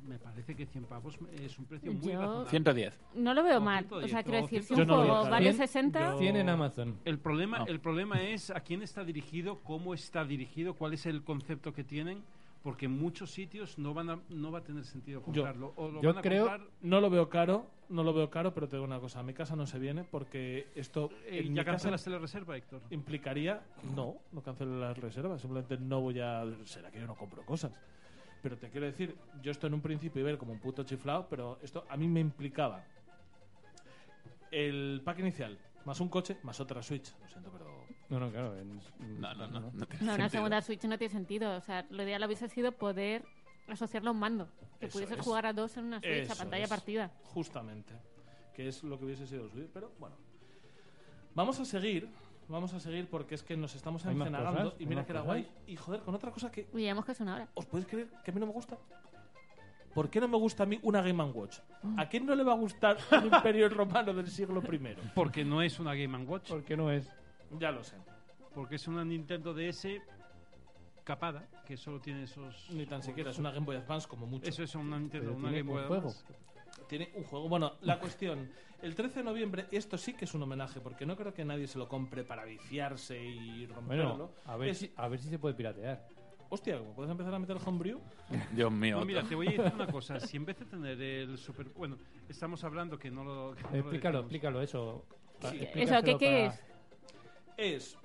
me 0.08 0.18
parece 0.20 0.56
que 0.56 0.66
100 0.66 0.86
pavos 0.86 1.18
es 1.34 1.60
un 1.60 1.66
precio 1.66 1.92
muy 1.94 2.12
Yo- 2.14 2.20
razonable. 2.20 2.50
110. 2.50 3.00
No 3.16 3.34
lo 3.34 3.44
veo 3.44 3.58
O 3.58 3.62
mal. 3.62 3.84
110, 3.86 4.06
O 4.06 4.08
sea, 4.08 4.24
quiero 4.24 4.42
decir, 4.42 4.62
si 4.64 4.68
100. 4.74 4.80
un 4.82 4.86
Yo 4.88 4.92
no 4.94 4.98
lo 4.98 5.04
juego 5.08 5.22
veo 5.24 5.32
vale 5.32 5.46
caro. 5.48 5.58
60, 5.58 6.12
Yo- 6.12 6.18
100 6.20 6.36
en 6.38 6.50
Amazon. 6.50 6.98
El 7.06 7.20
problema, 7.20 7.60
No. 7.60 7.66
el 7.68 7.80
problema 7.80 8.22
es 8.22 8.50
a 8.50 8.62
quién 8.62 8.82
está 8.82 9.04
dirigido, 9.04 9.60
cómo 9.64 9.94
está 9.94 10.24
dirigido, 10.26 10.74
cuál 10.76 10.94
es 10.94 11.06
el 11.06 11.24
concepto 11.24 11.74
que 11.74 11.84
tienen, 11.84 12.24
porque 12.64 12.86
en 12.86 12.92
muchos 13.00 13.32
sitios 13.32 13.78
no 13.78 13.94
van 13.94 14.10
a, 14.10 14.20
no 14.30 14.52
va 14.52 14.60
a 14.60 14.64
tener 14.64 14.84
sentido 14.84 15.22
comprarlo. 15.22 15.74
o 15.78 15.90
lo 15.90 16.02
yo 16.02 16.10
van 16.10 16.18
a 16.18 16.22
creo- 16.22 16.48
comprar, 16.48 16.68
No 16.82 17.00
lo 17.02 17.10
veo 17.10 17.30
caro, 17.30 17.66
no 17.90 18.04
lo 18.04 18.14
veo 18.14 18.30
caro, 18.30 18.54
pero 18.54 18.68
te 18.68 18.76
digo 18.76 18.86
una 18.86 19.00
cosa, 19.00 19.20
a 19.20 19.24
mi 19.24 19.34
casa 19.34 19.56
no 19.56 19.66
se 19.66 19.80
viene 19.80 20.04
porque 20.04 20.68
esto 20.76 21.10
eh, 21.28 21.40
en 21.40 21.50
mi 21.50 21.56
ya 21.56 21.64
casa 21.64 21.74
cancelaste 21.78 22.10
la 22.10 22.20
reserva, 22.20 22.58
Héctor. 22.58 22.82
implicaría 22.90 23.62
no, 23.96 24.16
no 24.34 24.42
cancelo 24.42 24.80
las 24.80 24.98
reservas, 24.98 25.40
simplemente 25.40 25.78
no 25.78 26.02
voy 26.02 26.20
a 26.20 26.44
será 26.66 26.92
que 26.92 27.00
yo 27.00 27.08
no 27.08 27.16
compro 27.16 27.46
cosas. 27.46 27.72
Pero 28.42 28.58
te 28.58 28.70
quiero 28.70 28.86
decir, 28.86 29.16
yo 29.42 29.52
esto 29.52 29.68
en 29.68 29.74
un 29.74 29.82
principio 29.82 30.20
iba 30.22 30.30
a 30.30 30.34
ver 30.34 30.40
como 30.40 30.54
un 30.54 30.60
puto 30.60 30.84
chiflado, 30.84 31.28
pero 31.30 31.58
esto 31.62 31.86
a 31.90 31.98
mí 31.98 32.08
me 32.08 32.20
implicaba 32.20 32.84
el 34.52 35.02
pack 35.04 35.20
inicial 35.20 35.58
más 35.86 36.00
un 36.00 36.10
coche 36.10 36.38
más 36.44 36.60
otra 36.60 36.82
Switch. 36.84 37.14
Lo 37.22 37.28
siento, 37.30 37.50
pero 37.52 37.86
No, 38.10 38.20
no, 38.20 38.30
claro. 38.32 38.58
en- 38.58 38.80
No, 39.20 39.34
no, 39.34 39.48
no. 39.48 39.60
no 39.74 39.86
tiene 39.88 40.06
no, 40.06 40.16
una 40.16 40.30
segunda 40.30 40.62
Switch 40.62 40.84
no 40.86 40.98
tiene 40.98 41.12
sentido. 41.14 41.56
O 41.56 41.62
sea, 41.62 41.86
lo 41.90 42.04
ideal 42.04 42.24
hubiese 42.26 42.48
sido 42.50 42.72
poder 42.74 43.24
asociarlo 43.68 44.10
a 44.10 44.14
un 44.14 44.20
mando. 44.20 44.50
Que 44.80 44.86
Eso 44.88 44.94
pudieses 44.94 45.18
es. 45.20 45.24
jugar 45.26 45.46
a 45.46 45.54
dos 45.54 45.76
en 45.78 45.86
una 45.86 46.00
Switch 46.00 46.12
Eso 46.24 46.34
a 46.34 46.36
pantalla 46.36 46.64
es. 46.66 46.70
partida. 46.70 47.12
justamente, 47.24 47.94
que 48.54 48.68
es 48.68 48.84
lo 48.84 48.98
que 49.00 49.06
hubiese 49.06 49.28
sido 49.28 49.50
subir, 49.50 49.70
pero 49.74 49.92
bueno. 50.00 50.16
Vamos 51.36 51.60
a 51.60 51.66
seguir, 51.66 52.10
vamos 52.50 52.74
a 52.74 52.80
seguir 52.80 53.08
porque 53.10 53.36
es 53.36 53.44
que 53.44 53.56
nos 53.58 53.76
estamos 53.76 54.06
¿Hay 54.06 54.16
más 54.16 54.28
encenagando 54.28 54.64
cosas? 54.72 54.80
y 54.80 54.84
¿Hay 54.84 54.88
mira 54.90 55.02
más 55.02 55.06
que 55.08 55.12
era 55.12 55.22
cosas? 55.22 55.34
guay. 55.36 55.52
Y 55.68 55.76
joder, 55.76 56.02
con 56.02 56.16
otra 56.16 56.32
cosa 56.32 56.52
que 56.52 56.68
Uy, 56.74 56.82
llevamos 56.84 57.06
casi 57.06 57.24
una 57.24 57.36
hora. 57.36 57.48
¿Os 57.54 57.66
podéis 57.66 57.88
creer 57.88 58.08
que 58.24 58.32
a 58.32 58.34
mí 58.34 58.40
no 58.40 58.46
me 58.48 58.54
gusta? 58.54 58.78
¿Por 59.94 60.10
qué 60.10 60.22
no 60.22 60.28
me 60.28 60.38
gusta 60.38 60.64
a 60.64 60.66
mí 60.68 60.80
una 60.84 61.02
Game 61.02 61.24
Watch? 61.24 61.58
¿A 61.98 62.08
quién 62.08 62.26
no 62.26 62.36
le 62.36 62.44
va 62.44 62.54
a 62.54 62.56
gustar 62.56 62.98
un 63.12 63.26
imperio 63.34 63.68
romano 63.70 64.14
del 64.14 64.28
siglo 64.28 64.62
I? 64.62 64.96
Porque 65.16 65.44
no 65.44 65.62
es 65.62 65.80
una 65.80 65.96
Game 65.96 66.16
Watch, 66.26 66.50
¿Por 66.50 66.64
qué 66.64 66.78
no 66.78 66.92
es? 66.92 67.10
Ya 67.60 67.72
lo 67.72 67.84
sé. 67.84 67.96
porque 68.54 68.76
es 68.76 68.88
una 68.88 69.04
Nintendo 69.04 69.54
DS 69.54 69.88
capada, 71.04 71.48
que 71.66 71.78
solo 71.78 72.00
tiene 72.02 72.24
esos... 72.24 72.70
Ni 72.72 72.86
tan 72.86 73.02
siquiera, 73.02 73.32
es 73.32 73.40
una 73.40 73.52
Game 73.52 73.66
Boy 73.66 73.78
Advance 73.78 74.08
como 74.08 74.28
mucho. 74.28 74.48
Eso 74.48 74.62
es 74.64 74.76
una 74.76 75.00
Nintendo, 75.00 75.28
Pero 75.30 75.38
una 75.40 75.50
tiene 75.50 75.64
Game 75.64 75.72
Boy 75.72 75.82
un 75.82 75.88
juego. 75.88 76.08
Advance. 76.10 76.26
Tiene 76.88 77.12
un 77.16 77.24
juego. 77.24 77.50
Bueno, 77.50 77.74
la 77.82 78.00
cuestión. 78.00 78.50
El 78.82 78.94
13 78.94 79.20
de 79.20 79.24
noviembre, 79.26 79.66
esto 79.72 79.98
sí 79.98 80.14
que 80.14 80.26
es 80.26 80.34
un 80.36 80.44
homenaje, 80.44 80.80
porque 80.80 81.06
no 81.06 81.16
creo 81.18 81.34
que 81.34 81.44
nadie 81.44 81.68
se 81.68 81.80
lo 81.80 81.88
compre 81.90 82.24
para 82.24 82.46
viciarse 82.46 83.20
y 83.22 83.66
romperlo. 83.66 84.10
Bueno, 84.10 84.32
a 84.46 84.56
ver, 84.58 84.70
Es- 84.70 84.90
a 84.96 85.08
ver 85.08 85.20
si 85.20 85.30
se 85.30 85.40
puede 85.40 85.56
piratear. 85.56 86.08
Hostia, 86.50 86.78
¿cómo 86.78 86.94
puedes 86.94 87.12
empezar 87.12 87.34
a 87.34 87.40
meter 87.40 87.58
homebrew? 87.66 88.00
Dios 88.54 88.72
mío. 88.72 89.00
No, 89.00 89.06
mira, 89.06 89.24
te 89.24 89.36
voy 89.36 89.48
a 89.48 89.52
decir 89.52 89.74
una 89.74 89.88
cosa. 89.88 90.20
Si 90.20 90.38
en 90.38 90.46
vez 90.46 90.58
de 90.60 90.66
tener 90.66 91.02
el 91.02 91.38
super... 91.38 91.68
Bueno, 91.76 91.98
estamos 92.30 92.64
hablando 92.64 92.98
que 92.98 93.10
no 93.12 93.24
lo... 93.24 93.56
que 93.56 93.64
no 93.64 93.70
lo 93.72 93.78
Explícalo, 93.80 94.20
explícalo, 94.20 94.62
eso. 94.62 95.06
Sí. 95.42 95.68
¿Eso 95.76 96.02
qué, 96.04 96.18
qué 96.18 96.26
para- 96.28 96.46
es? 96.46 96.64
Es 97.58 97.98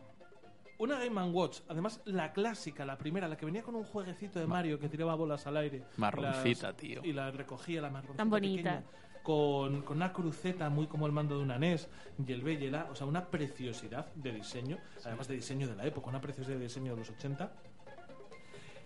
una 0.82 0.98
Game 0.98 1.22
Watch, 1.30 1.60
además 1.68 2.00
la 2.06 2.32
clásica, 2.32 2.84
la 2.84 2.98
primera, 2.98 3.28
la 3.28 3.36
que 3.36 3.46
venía 3.46 3.62
con 3.62 3.74
un 3.76 3.84
jueguecito 3.84 4.38
de 4.40 4.46
Mario 4.46 4.78
que 4.78 4.88
tiraba 4.88 5.14
bolas 5.14 5.46
al 5.46 5.56
aire. 5.58 5.84
Marroncita, 5.96 6.68
Las- 6.68 6.76
tío. 6.76 7.00
Y 7.04 7.12
la 7.12 7.30
recogía, 7.30 7.80
la 7.80 7.88
marroncita 7.90 8.16
Tan 8.16 8.30
bonita. 8.30 8.62
pequeña, 8.80 8.84
Con, 9.22 9.82
con 9.82 9.98
una 9.98 10.12
cruceta 10.12 10.68
muy 10.68 10.88
como 10.88 11.06
el 11.06 11.12
mando 11.12 11.36
de 11.38 11.44
una 11.44 11.56
NES 11.56 11.88
y 12.26 12.32
el 12.32 12.42
B 12.42 12.54
y 12.54 12.64
el 12.66 12.74
A, 12.74 12.88
o 12.90 12.96
sea, 12.96 13.06
una 13.06 13.24
preciosidad 13.26 14.12
de 14.16 14.32
diseño, 14.32 14.78
además 15.04 15.28
de 15.28 15.34
diseño 15.36 15.68
de 15.68 15.76
la 15.76 15.86
época, 15.86 16.08
una 16.08 16.20
preciosidad 16.20 16.56
de 16.56 16.64
diseño 16.64 16.92
de 16.94 16.98
los 16.98 17.10
80. 17.10 17.52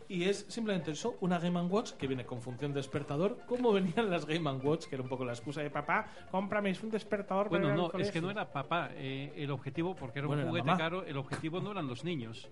Y 0.09 0.25
es 0.25 0.47
simplemente 0.49 0.93
eso, 0.93 1.17
una 1.21 1.39
Game 1.39 1.61
Watch 1.63 1.93
que 1.93 2.07
viene 2.07 2.25
con 2.25 2.41
función 2.41 2.73
despertador, 2.73 3.39
como 3.47 3.73
venían 3.73 4.09
las 4.09 4.25
Game 4.25 4.49
Watch, 4.51 4.87
que 4.87 4.95
era 4.95 5.03
un 5.03 5.09
poco 5.09 5.25
la 5.25 5.33
excusa 5.33 5.63
de 5.63 5.71
papá, 5.71 6.07
cómprame 6.31 6.77
un 6.83 6.91
despertador. 6.91 7.49
Bueno, 7.49 7.75
no, 7.75 7.87
es 7.87 7.91
colegio". 7.93 8.13
que 8.13 8.21
no 8.21 8.31
era 8.31 8.53
papá. 8.53 8.91
eh, 8.95 9.33
el 9.37 9.51
objetivo, 9.51 9.97
porque 9.97 10.21
era 10.21 10.29
Bueno, 10.29 10.43
un 10.45 10.49
juguete 10.49 10.71
caro, 10.77 11.05
el 11.05 11.17
objetivo 11.17 11.61
no 11.61 11.73
eran 11.73 11.89
los 11.89 12.05
niños. 12.05 12.49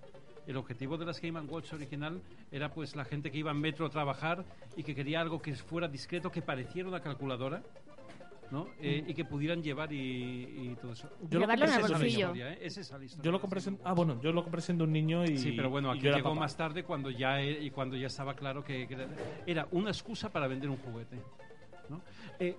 El 0.46 0.56
objetivo 0.58 0.98
de 0.98 1.06
las 1.06 1.20
Game 1.22 1.40
Watch 1.40 1.72
original 1.72 2.20
era 2.52 2.70
pues 2.72 2.96
la 2.96 3.04
gente 3.04 3.30
que 3.30 3.38
iba 3.38 3.50
en 3.50 3.60
metro 3.60 3.86
a 3.86 3.90
trabajar 3.90 4.44
y 4.76 4.82
que 4.82 4.94
quería 4.94 5.20
algo 5.20 5.40
que 5.40 5.54
fuera 5.54 5.88
discreto, 5.88 6.30
que 6.30 6.42
pareciera 6.42 6.88
una 6.88 7.00
calculadora, 7.00 7.62
¿no? 8.50 8.68
Eh, 8.80 9.04
y 9.08 9.14
que 9.14 9.24
pudieran 9.24 9.62
llevar 9.62 9.92
y, 9.92 9.96
y 9.96 10.76
todo 10.80 10.92
eso. 10.92 11.08
Yo 11.22 11.38
lo 11.38 11.40
Llevarlo 11.40 11.64
en 11.64 11.70
compré 11.72 11.86
el 11.86 11.92
bolsillo. 11.92 12.18
historia, 12.20 12.52
¿eh? 12.52 12.58
Esa 12.62 12.80
es 12.80 12.90
la 12.92 13.04
historia 13.04 13.24
Yo 13.24 13.30
lo 13.32 13.38
de 13.38 13.40
compré 13.40 13.60
siendo, 13.60 13.80
ah, 13.84 13.92
bueno, 13.92 14.20
yo 14.22 14.32
lo 14.32 14.42
compré 14.42 14.60
siendo 14.60 14.84
un 14.84 14.92
niño 14.92 15.24
y. 15.24 15.38
Sí, 15.38 15.52
pero 15.52 15.70
bueno, 15.70 15.90
aquí 15.90 16.02
llegó 16.02 16.30
papá. 16.30 16.34
más 16.40 16.56
tarde 16.56 16.84
cuando 16.84 17.10
ya 17.10 17.40
e- 17.40 17.64
y 17.64 17.70
cuando 17.70 17.96
ya 17.96 18.06
estaba 18.06 18.34
claro 18.34 18.62
que, 18.62 18.86
que 18.86 18.94
era- 18.94 19.08
era 19.46 19.68
una 19.72 19.90
excusa 19.90 20.30
para 20.30 20.46
vender 20.46 20.70
un 20.70 20.76
juguete. 20.78 21.18
¿no? 21.88 22.00
Eh, 22.38 22.56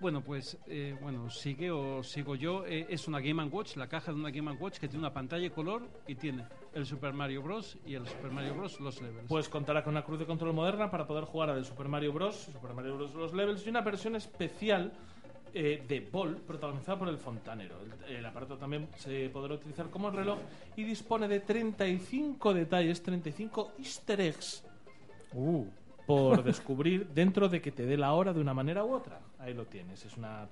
bueno, 0.00 0.20
pues 0.22 0.56
eh, 0.68 0.96
bueno, 1.02 1.28
sigue 1.28 1.70
o 1.72 2.02
sigo 2.04 2.36
yo. 2.36 2.64
Eh, 2.66 2.86
es 2.88 3.08
una 3.08 3.18
Game 3.20 3.42
Watch, 3.46 3.74
la 3.76 3.88
caja 3.88 4.12
de 4.12 4.18
una 4.18 4.30
Game 4.30 4.52
Watch 4.52 4.78
que 4.78 4.86
tiene 4.86 5.00
una 5.00 5.12
pantalla 5.12 5.42
de 5.42 5.50
color 5.50 5.88
y 6.06 6.14
tiene 6.14 6.44
el 6.72 6.86
Super 6.86 7.12
Mario 7.12 7.42
Bros. 7.42 7.76
y 7.84 7.94
el 7.94 8.06
Super 8.06 8.30
Mario 8.30 8.54
Bros. 8.54 8.78
los 8.78 9.00
levels. 9.02 9.26
Pues 9.28 9.48
contará 9.48 9.82
con 9.82 9.94
una 9.94 10.04
cruz 10.04 10.20
de 10.20 10.26
control 10.26 10.52
moderna 10.54 10.88
para 10.90 11.04
poder 11.06 11.24
jugar 11.24 11.50
al 11.50 11.64
Super 11.64 11.88
Mario 11.88 12.12
Bros. 12.12 12.36
Super 12.52 12.74
Mario 12.74 12.96
Bros. 12.96 13.14
Los 13.14 13.34
Levels 13.34 13.66
y 13.66 13.70
una 13.70 13.80
versión 13.80 14.14
especial 14.14 14.92
eh, 15.60 15.82
de 15.88 16.00
Ball 16.00 16.36
protagonizada 16.36 16.96
por 16.98 17.08
el 17.08 17.18
fontanero. 17.18 17.74
El, 18.06 18.16
el 18.16 18.26
aparato 18.26 18.56
también 18.56 18.88
se 18.96 19.28
podrá 19.30 19.54
utilizar 19.54 19.90
como 19.90 20.08
reloj 20.08 20.38
y 20.76 20.84
dispone 20.84 21.26
de 21.26 21.40
35 21.40 22.54
detalles, 22.54 23.02
35 23.02 23.72
easter 23.78 24.20
eggs 24.20 24.64
Uh, 25.32 25.66
por 26.06 26.42
descubrir 26.44 27.08
dentro 27.08 27.48
de 27.48 27.60
que 27.60 27.72
te 27.72 27.84
dé 27.86 27.96
la 27.96 28.12
hora 28.12 28.32
de 28.32 28.40
una 28.40 28.54
manera 28.54 28.84
u 28.84 28.92
otra. 28.92 29.20
Ahí 29.38 29.52
lo 29.52 29.66
tienes, 29.66 30.04
es 30.04 30.16
una. 30.16 30.48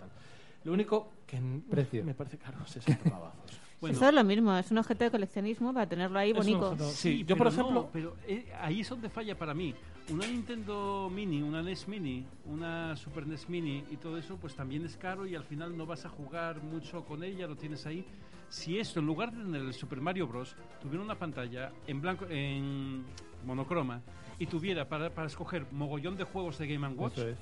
Lo 0.65 0.73
único 0.73 1.13
que 1.27 1.41
Precio. 1.71 2.05
me 2.05 2.15
parece 2.15 2.39
caro, 2.39 2.67
60 2.67 3.11
pavazos. 3.11 3.61
Bueno, 3.81 3.97
Eso 3.97 4.09
es 4.09 4.15
lo 4.15 4.25
mismo, 4.25 4.57
es 4.57 4.71
un 4.71 4.79
objeto 4.79 5.05
de 5.05 5.11
coleccionismo 5.11 5.73
para 5.75 5.87
tenerlo 5.87 6.19
ahí 6.19 6.33
bonito. 6.33 6.71
objeto- 6.73 6.89
Sí, 6.91 7.19
Sí, 7.19 7.19
yo 7.25 7.37
pero 7.37 7.39
por 7.39 7.47
no, 7.47 7.61
ejemplo, 7.61 7.91
pero 7.93 8.17
eh, 8.27 8.51
ahí 8.61 8.81
es 8.81 8.89
donde 8.89 9.09
falla 9.11 9.37
para 9.37 9.53
mí. 9.55 9.75
Una 10.11 10.27
Nintendo 10.27 11.11
Mini, 11.13 11.43
una 11.43 11.63
NES 11.63 11.89
Mini, 11.89 12.25
una 12.47 12.97
Super 12.97 13.27
NES 13.27 13.49
Mini 13.49 13.85
y 13.91 13.97
todo 13.97 14.17
eso, 14.17 14.37
pues 14.37 14.55
también 14.55 14.85
es 14.87 14.97
caro 14.97 15.27
y 15.27 15.35
al 15.35 15.43
final 15.45 15.77
no 15.77 15.85
vas 15.85 16.05
a 16.07 16.09
jugar 16.09 16.63
mucho 16.63 17.05
con 17.05 17.23
ella, 17.25 17.47
lo 17.47 17.57
tienes 17.57 17.85
ahí. 17.87 18.07
Si 18.49 18.79
esto, 18.79 19.01
en 19.01 19.07
lugar 19.07 19.33
de 19.33 19.43
tener 19.43 19.63
el 19.63 19.75
Super 19.75 20.01
Mario 20.01 20.27
Bros, 20.29 20.55
tuviera 20.81 21.03
una 21.05 21.19
pantalla 21.19 21.73
en 21.89 22.01
blanco, 22.01 22.25
en 22.31 23.05
monocroma 23.45 24.01
y 24.39 24.47
tuviera 24.47 24.89
para, 24.89 25.11
para 25.11 25.27
escoger 25.27 25.67
mogollón 25.73 26.17
de 26.17 26.25
juegos 26.25 26.57
de 26.59 26.67
Game 26.69 26.87
Watch 26.95 27.19
eso 27.19 27.29
es. 27.29 27.39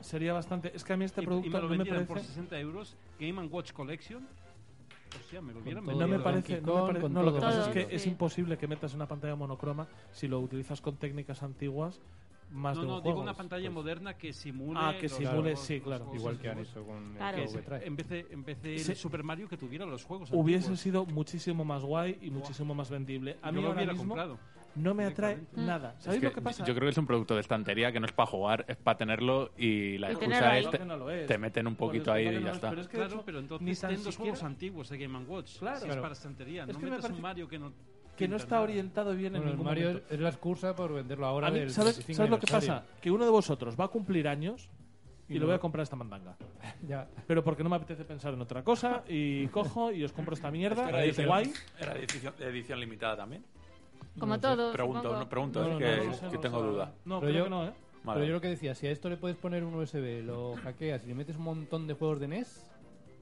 sería 0.00 0.34
bastante. 0.34 0.70
Es 0.76 0.84
que 0.84 0.92
a 0.92 0.96
mí 0.98 1.04
este 1.06 1.22
y, 1.22 1.24
y 1.24 1.26
producto 1.26 1.48
me 1.50 1.60
lo 1.62 1.68
no 1.70 1.76
me 1.78 1.84
parece. 1.86 2.04
por 2.06 2.20
60 2.20 2.60
euros, 2.60 2.96
Game 3.18 3.40
Watch 3.46 3.72
Collection, 3.72 4.26
hostia, 5.18 5.40
me 5.40 5.52
lo 5.52 5.60
hubieran 5.60 5.84
todo 5.84 5.98
No 6.00 6.08
me 6.08 6.18
parece. 6.18 6.60
No, 6.60 6.66
me 6.66 6.72
Kong, 6.72 6.86
pare- 6.88 7.00
con 7.00 7.12
no, 7.12 7.22
lo 7.22 7.32
que 7.34 7.40
todo. 7.40 7.48
pasa 7.50 7.70
es 7.70 7.86
que 7.86 7.94
es 7.94 8.02
sí. 8.02 8.08
imposible 8.10 8.56
que 8.58 8.66
metas 8.66 8.94
una 8.94 9.06
pantalla 9.06 9.34
monocroma 9.36 9.86
si 10.12 10.28
lo 10.28 10.40
utilizas 10.40 10.80
con 10.80 10.96
técnicas 10.96 11.42
antiguas 11.42 12.00
más 12.50 12.76
No, 12.76 12.82
de 12.82 12.88
no, 12.88 12.94
un 12.96 13.02
digo 13.02 13.12
juego. 13.14 13.22
una 13.22 13.34
pantalla 13.34 13.64
pues- 13.68 13.74
moderna 13.74 14.14
que 14.14 14.32
simule. 14.32 14.78
Ah, 14.80 14.94
que 15.00 15.08
los- 15.08 15.12
simule, 15.16 15.50
los- 15.52 15.60
sí, 15.60 15.74
los 15.76 15.82
claro. 15.84 16.04
juegos 16.04 16.20
Igual 16.20 16.38
que 16.38 16.48
han 16.50 16.58
hecho 16.58 16.84
con 16.84 17.14
Claro. 17.14 17.36
el 17.38 17.42
Que 17.42 17.48
juego 17.48 17.60
que 17.60 17.66
trae. 17.66 17.86
en 17.86 17.96
vez 17.96 18.08
de, 18.08 18.26
en 18.30 18.44
vez 18.44 18.62
de 18.62 18.78
Sí. 18.78 18.90
el 18.92 18.96
Super 18.96 19.22
Mario 19.24 19.48
que 19.48 19.56
tuviera 19.56 19.86
los 19.86 20.04
juegos 20.04 20.30
Hubiese 20.32 20.58
antiguos. 20.68 20.80
sido 20.80 21.06
muchísimo 21.06 21.64
más 21.64 21.82
guay 21.82 22.18
y 22.22 22.30
muchísimo 22.30 22.74
más 22.74 22.90
vendible. 22.90 23.38
A 23.42 23.48
Yo 23.48 23.52
mí 23.56 23.62
lo 23.62 23.68
ahora 23.68 23.78
hubiera 23.78 23.92
mismo 23.92 24.08
comprado. 24.08 24.38
No 24.76 24.94
me 24.94 25.04
atrae 25.04 25.34
directamente. 25.36 25.66
nada. 25.66 25.94
Es 25.98 26.04
¿Sabéis 26.04 26.20
que 26.20 26.26
lo 26.28 26.32
que 26.34 26.42
pasa? 26.42 26.64
Yo 26.64 26.74
creo 26.74 26.86
que 26.86 26.90
es 26.90 26.98
un 26.98 27.06
producto 27.06 27.34
de 27.34 27.40
estantería 27.40 27.92
que 27.92 28.00
no 28.00 28.06
es 28.06 28.12
para 28.12 28.26
jugar, 28.26 28.64
es 28.68 28.76
para 28.76 28.96
tenerlo 28.98 29.50
y 29.56 29.98
la 29.98 30.10
excusa 30.10 30.58
es 30.58 30.70
te, 30.70 30.78
Que 30.78 30.84
no 30.84 30.96
lo 30.96 31.10
es. 31.10 31.26
te 31.26 31.38
meten 31.38 31.66
un 31.66 31.76
poquito 31.76 32.12
ahí 32.12 32.26
y 32.28 32.42
ya 32.42 32.50
es, 32.50 32.54
está. 32.56 32.70
pero 32.70 32.82
es 32.82 32.88
que 32.88 32.96
Claro, 32.96 33.22
pero 33.24 33.38
ni 33.38 33.44
entonces 33.44 33.80
tan 33.80 33.90
ten 33.90 34.04
los 34.04 34.14
siquiera- 34.14 34.32
juegos 34.36 34.42
antiguos 34.42 34.88
de 34.88 34.98
Game 34.98 35.18
Watch. 35.26 35.58
Claro. 35.58 35.80
Si 35.80 35.88
es 35.88 35.96
para 35.96 36.12
estantería. 36.12 36.62
Es 36.64 36.68
no 36.74 36.78
que 36.78 36.84
me 36.86 36.90
metas 36.92 37.10
un 37.10 37.20
Mario 37.20 37.48
que 37.48 37.58
no. 37.58 37.72
que 38.16 38.28
no 38.28 38.36
está 38.36 38.60
orientado 38.60 39.14
bien 39.14 39.34
en 39.36 39.42
Bueno, 39.42 39.44
el 39.44 39.50
ningún 39.56 39.66
Mario 39.66 39.86
momento. 39.88 40.14
es 40.14 40.20
la 40.20 40.28
excusa 40.28 40.74
por 40.76 40.92
venderlo 40.92 41.26
ahora 41.26 41.50
mí, 41.50 41.58
del 41.60 41.70
¿sabes, 41.70 41.96
25 41.96 42.16
¿sabes 42.16 42.30
lo 42.30 42.38
que 42.38 42.46
pasa? 42.46 42.84
Que 43.00 43.10
uno 43.10 43.24
de 43.24 43.30
vosotros 43.30 43.76
va 43.78 43.86
a 43.86 43.88
cumplir 43.88 44.28
años 44.28 44.68
y, 45.28 45.32
Y 45.32 45.34
lo 45.36 45.42
no 45.42 45.46
voy 45.46 45.54
a 45.56 45.58
comprar 45.58 45.82
esta 45.82 45.96
mandanga. 45.96 46.36
Ya. 46.86 47.08
Pero 47.26 47.42
porque 47.42 47.62
no 47.64 47.70
me 47.70 47.76
apetece 47.76 48.04
pensar 48.04 48.34
en 48.34 48.40
otra 48.42 48.62
cosa 48.62 49.02
y 49.08 49.46
cojo 49.48 49.90
y 49.90 50.04
os 50.04 50.12
compro 50.12 50.34
esta 50.34 50.50
mierda. 50.50 50.86
Era 50.88 51.02
es 51.02 51.16
edición- 51.18 51.26
guay. 51.28 51.52
¿Era 51.80 51.94
edición, 51.96 52.34
de 52.38 52.46
edición 52.48 52.78
limitada 52.80 53.16
también? 53.16 53.42
Como 54.18 54.38
todo. 54.40 54.72
Pregunto, 54.72 55.02
supongo. 55.02 55.18
no 55.20 55.28
pregunto, 55.28 55.60
No, 55.60 55.66
es 55.66 55.72
no, 55.72 55.78
que, 55.78 56.06
no 56.06 56.14
sé, 56.14 56.26
que 56.28 56.34
no 56.36 56.40
tengo 56.40 56.60
sé. 56.60 56.66
duda. 56.66 56.92
No, 57.04 57.20
Pero 57.20 57.32
creo 57.32 57.38
yo- 57.38 57.44
que 57.44 57.50
no, 57.50 57.64
¿eh? 57.66 57.72
Vale. 58.04 58.20
Pero 58.20 58.26
yo 58.28 58.32
lo 58.34 58.40
que 58.40 58.48
decía, 58.48 58.74
si 58.74 58.86
a 58.86 58.90
esto 58.90 59.08
le 59.08 59.16
puedes 59.16 59.36
poner 59.36 59.64
un 59.64 59.74
USB, 59.74 60.22
lo 60.22 60.54
hackeas 60.62 61.04
y 61.04 61.08
le 61.08 61.14
metes 61.14 61.36
un 61.36 61.42
montón 61.44 61.86
de 61.86 61.94
juegos 61.94 62.20
de 62.20 62.28
NES, 62.28 62.70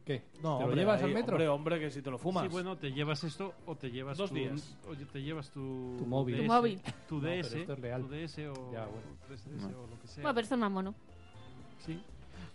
¿qué? 0.05 0.23
No, 0.43 0.59
¿Te 0.59 0.65
hombre, 0.65 0.67
lo 0.71 0.75
llevas 0.83 1.01
ahí, 1.03 1.09
al 1.09 1.15
metro? 1.15 1.35
Hombre, 1.35 1.49
hombre, 1.49 1.79
que 1.81 1.91
si 1.93 2.03
te 2.03 2.11
lo 2.11 2.19
fumas. 2.19 2.43
Sí, 2.43 2.49
bueno, 2.49 2.77
te 2.77 2.91
llevas 2.93 3.23
esto 3.23 3.55
o 3.67 3.77
te 3.77 3.91
llevas 3.93 4.19
Dos 4.19 4.31
tu, 4.31 4.35
días. 4.37 4.77
o 4.89 4.95
te 4.97 5.23
llevas 5.23 5.51
tu, 5.51 5.95
Tu 5.99 6.05
móvil. 6.05 6.35
DS, 6.37 6.43
Tu 6.47 6.53
móvil. 6.53 6.81
tu 7.09 7.15
No, 7.17 7.21
pero 7.23 7.37
DS, 7.37 7.61
esto 7.61 7.73
es 7.75 7.79
real. 7.79 8.03
tu 8.03 8.09
DS 8.09 8.39
o 8.49 8.73
Ya, 8.73 8.87
bueno. 8.87 9.07
3DS 9.29 9.73
o 9.73 9.87
lo 9.87 10.01
que 10.01 10.09
sea. 10.09 10.23
Bueno, 10.23 10.35
pero 10.35 10.43
esto 10.43 10.55
es 10.57 10.61
más 10.61 10.71
mono. 10.73 10.95
Sí. 11.79 12.01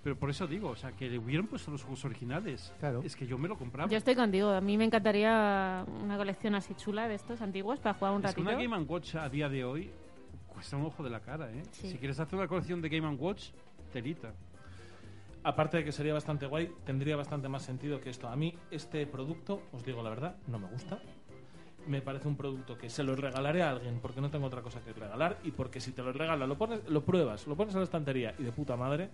Pero 0.03 0.15
por 0.17 0.29
eso 0.29 0.47
digo, 0.47 0.69
o 0.69 0.75
sea, 0.75 0.91
que 0.93 1.09
le 1.09 1.17
hubieran 1.17 1.47
puesto 1.47 1.69
los 1.71 1.81
juegos 1.81 2.05
originales. 2.05 2.73
Claro. 2.79 3.01
Es 3.03 3.15
que 3.15 3.25
yo 3.27 3.37
me 3.37 3.47
lo 3.47 3.57
compraba. 3.57 3.89
Yo 3.89 3.97
estoy 3.97 4.15
contigo. 4.15 4.49
A 4.51 4.61
mí 4.61 4.77
me 4.77 4.85
encantaría 4.85 5.85
una 6.03 6.17
colección 6.17 6.55
así 6.55 6.75
chula 6.75 7.07
de 7.07 7.15
estos 7.15 7.41
antiguos 7.41 7.79
para 7.79 7.95
jugar 7.95 8.13
un 8.13 8.19
Es 8.25 8.33
que 8.35 8.41
ratito. 8.41 8.55
una 8.57 8.77
Game 8.77 8.85
Watch 8.89 9.15
a 9.15 9.27
día 9.27 9.49
de 9.49 9.65
hoy 9.65 9.91
cuesta 10.47 10.77
un 10.77 10.85
ojo 10.85 11.03
de 11.03 11.09
la 11.09 11.19
cara, 11.19 11.51
¿eh? 11.51 11.63
Sí. 11.71 11.89
Si 11.91 11.97
quieres 11.97 12.19
hacer 12.19 12.37
una 12.37 12.47
colección 12.47 12.81
de 12.81 12.89
Game 12.89 13.07
Watch, 13.15 13.49
telita. 13.91 14.31
Aparte 15.43 15.77
de 15.77 15.83
que 15.85 15.91
sería 15.91 16.13
bastante 16.13 16.45
guay, 16.45 16.71
tendría 16.85 17.15
bastante 17.15 17.47
más 17.47 17.63
sentido 17.63 17.99
que 18.01 18.09
esto. 18.09 18.27
A 18.27 18.35
mí, 18.35 18.53
este 18.71 19.05
producto, 19.07 19.61
os 19.71 19.83
digo 19.83 20.03
la 20.03 20.09
verdad, 20.09 20.35
no 20.47 20.59
me 20.59 20.67
gusta. 20.67 20.99
Me 21.87 22.01
parece 22.01 22.27
un 22.27 22.35
producto 22.35 22.77
que 22.77 22.89
se 22.89 23.01
lo 23.01 23.15
regalaré 23.15 23.61
a 23.63 23.69
alguien 23.69 23.99
porque 24.01 24.19
no 24.19 24.29
tengo 24.29 24.47
otra 24.47 24.61
cosa 24.61 24.81
que 24.81 24.91
regalar 24.91 25.37
y 25.43 25.51
porque 25.51 25.79
si 25.79 25.93
te 25.93 26.01
lo 26.03 26.11
regala, 26.11 26.45
lo 26.45 26.57
pones, 26.57 26.81
lo 26.89 27.01
pruebas, 27.05 27.47
lo 27.47 27.55
pones 27.55 27.73
en 27.75 27.79
la 27.79 27.85
estantería 27.85 28.35
y 28.37 28.43
de 28.43 28.51
puta 28.51 28.75
madre, 28.75 29.09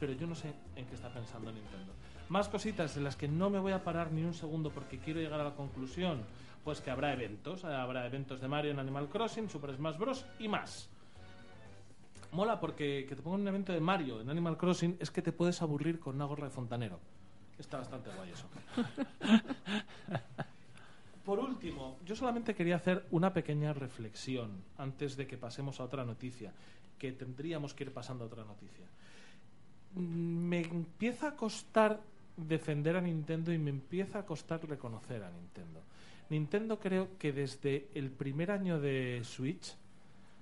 pero 0.00 0.12
yo 0.12 0.26
no 0.26 0.34
sé 0.34 0.52
en 0.76 0.86
qué 0.86 0.94
está 0.94 1.08
pensando 1.08 1.50
Nintendo. 1.52 1.92
Más 2.28 2.48
cositas 2.48 2.96
en 2.96 3.04
las 3.04 3.16
que 3.16 3.28
no 3.28 3.50
me 3.50 3.58
voy 3.58 3.72
a 3.72 3.84
parar 3.84 4.10
ni 4.12 4.22
un 4.22 4.34
segundo 4.34 4.70
porque 4.70 4.98
quiero 4.98 5.20
llegar 5.20 5.40
a 5.40 5.44
la 5.44 5.54
conclusión, 5.54 6.22
pues 6.64 6.80
que 6.80 6.90
habrá 6.90 7.12
eventos, 7.12 7.64
habrá 7.64 8.06
eventos 8.06 8.40
de 8.40 8.48
Mario 8.48 8.70
en 8.70 8.78
Animal 8.78 9.08
Crossing, 9.08 9.48
Super 9.50 9.74
Smash 9.76 9.98
Bros. 9.98 10.24
y 10.38 10.48
más. 10.48 10.88
Mola 12.32 12.58
porque 12.58 13.06
que 13.08 13.14
te 13.14 13.22
pongan 13.22 13.42
un 13.42 13.48
evento 13.48 13.72
de 13.72 13.80
Mario 13.80 14.20
en 14.20 14.30
Animal 14.30 14.56
Crossing 14.56 14.96
es 14.98 15.10
que 15.10 15.22
te 15.22 15.30
puedes 15.30 15.62
aburrir 15.62 16.00
con 16.00 16.16
una 16.16 16.24
gorra 16.24 16.46
de 16.46 16.50
fontanero. 16.50 16.98
Está 17.58 17.78
bastante 17.78 18.10
guay 18.10 18.30
eso. 18.30 18.48
Por 21.24 21.38
último, 21.38 21.98
yo 22.04 22.16
solamente 22.16 22.54
quería 22.54 22.76
hacer 22.76 23.06
una 23.10 23.32
pequeña 23.32 23.72
reflexión 23.72 24.62
antes 24.76 25.16
de 25.16 25.26
que 25.26 25.38
pasemos 25.38 25.80
a 25.80 25.84
otra 25.84 26.04
noticia, 26.04 26.52
que 26.98 27.12
tendríamos 27.12 27.72
que 27.72 27.84
ir 27.84 27.92
pasando 27.92 28.24
a 28.24 28.26
otra 28.26 28.44
noticia. 28.44 28.86
Me 29.94 30.62
empieza 30.62 31.28
a 31.28 31.36
costar 31.36 32.00
defender 32.36 32.96
a 32.96 33.00
Nintendo 33.00 33.52
y 33.52 33.58
me 33.58 33.70
empieza 33.70 34.20
a 34.20 34.26
costar 34.26 34.66
reconocer 34.68 35.22
a 35.22 35.30
Nintendo. 35.30 35.82
Nintendo 36.30 36.78
creo 36.78 37.16
que 37.18 37.32
desde 37.32 37.88
el 37.94 38.10
primer 38.10 38.50
año 38.50 38.80
de 38.80 39.20
Switch, 39.24 39.76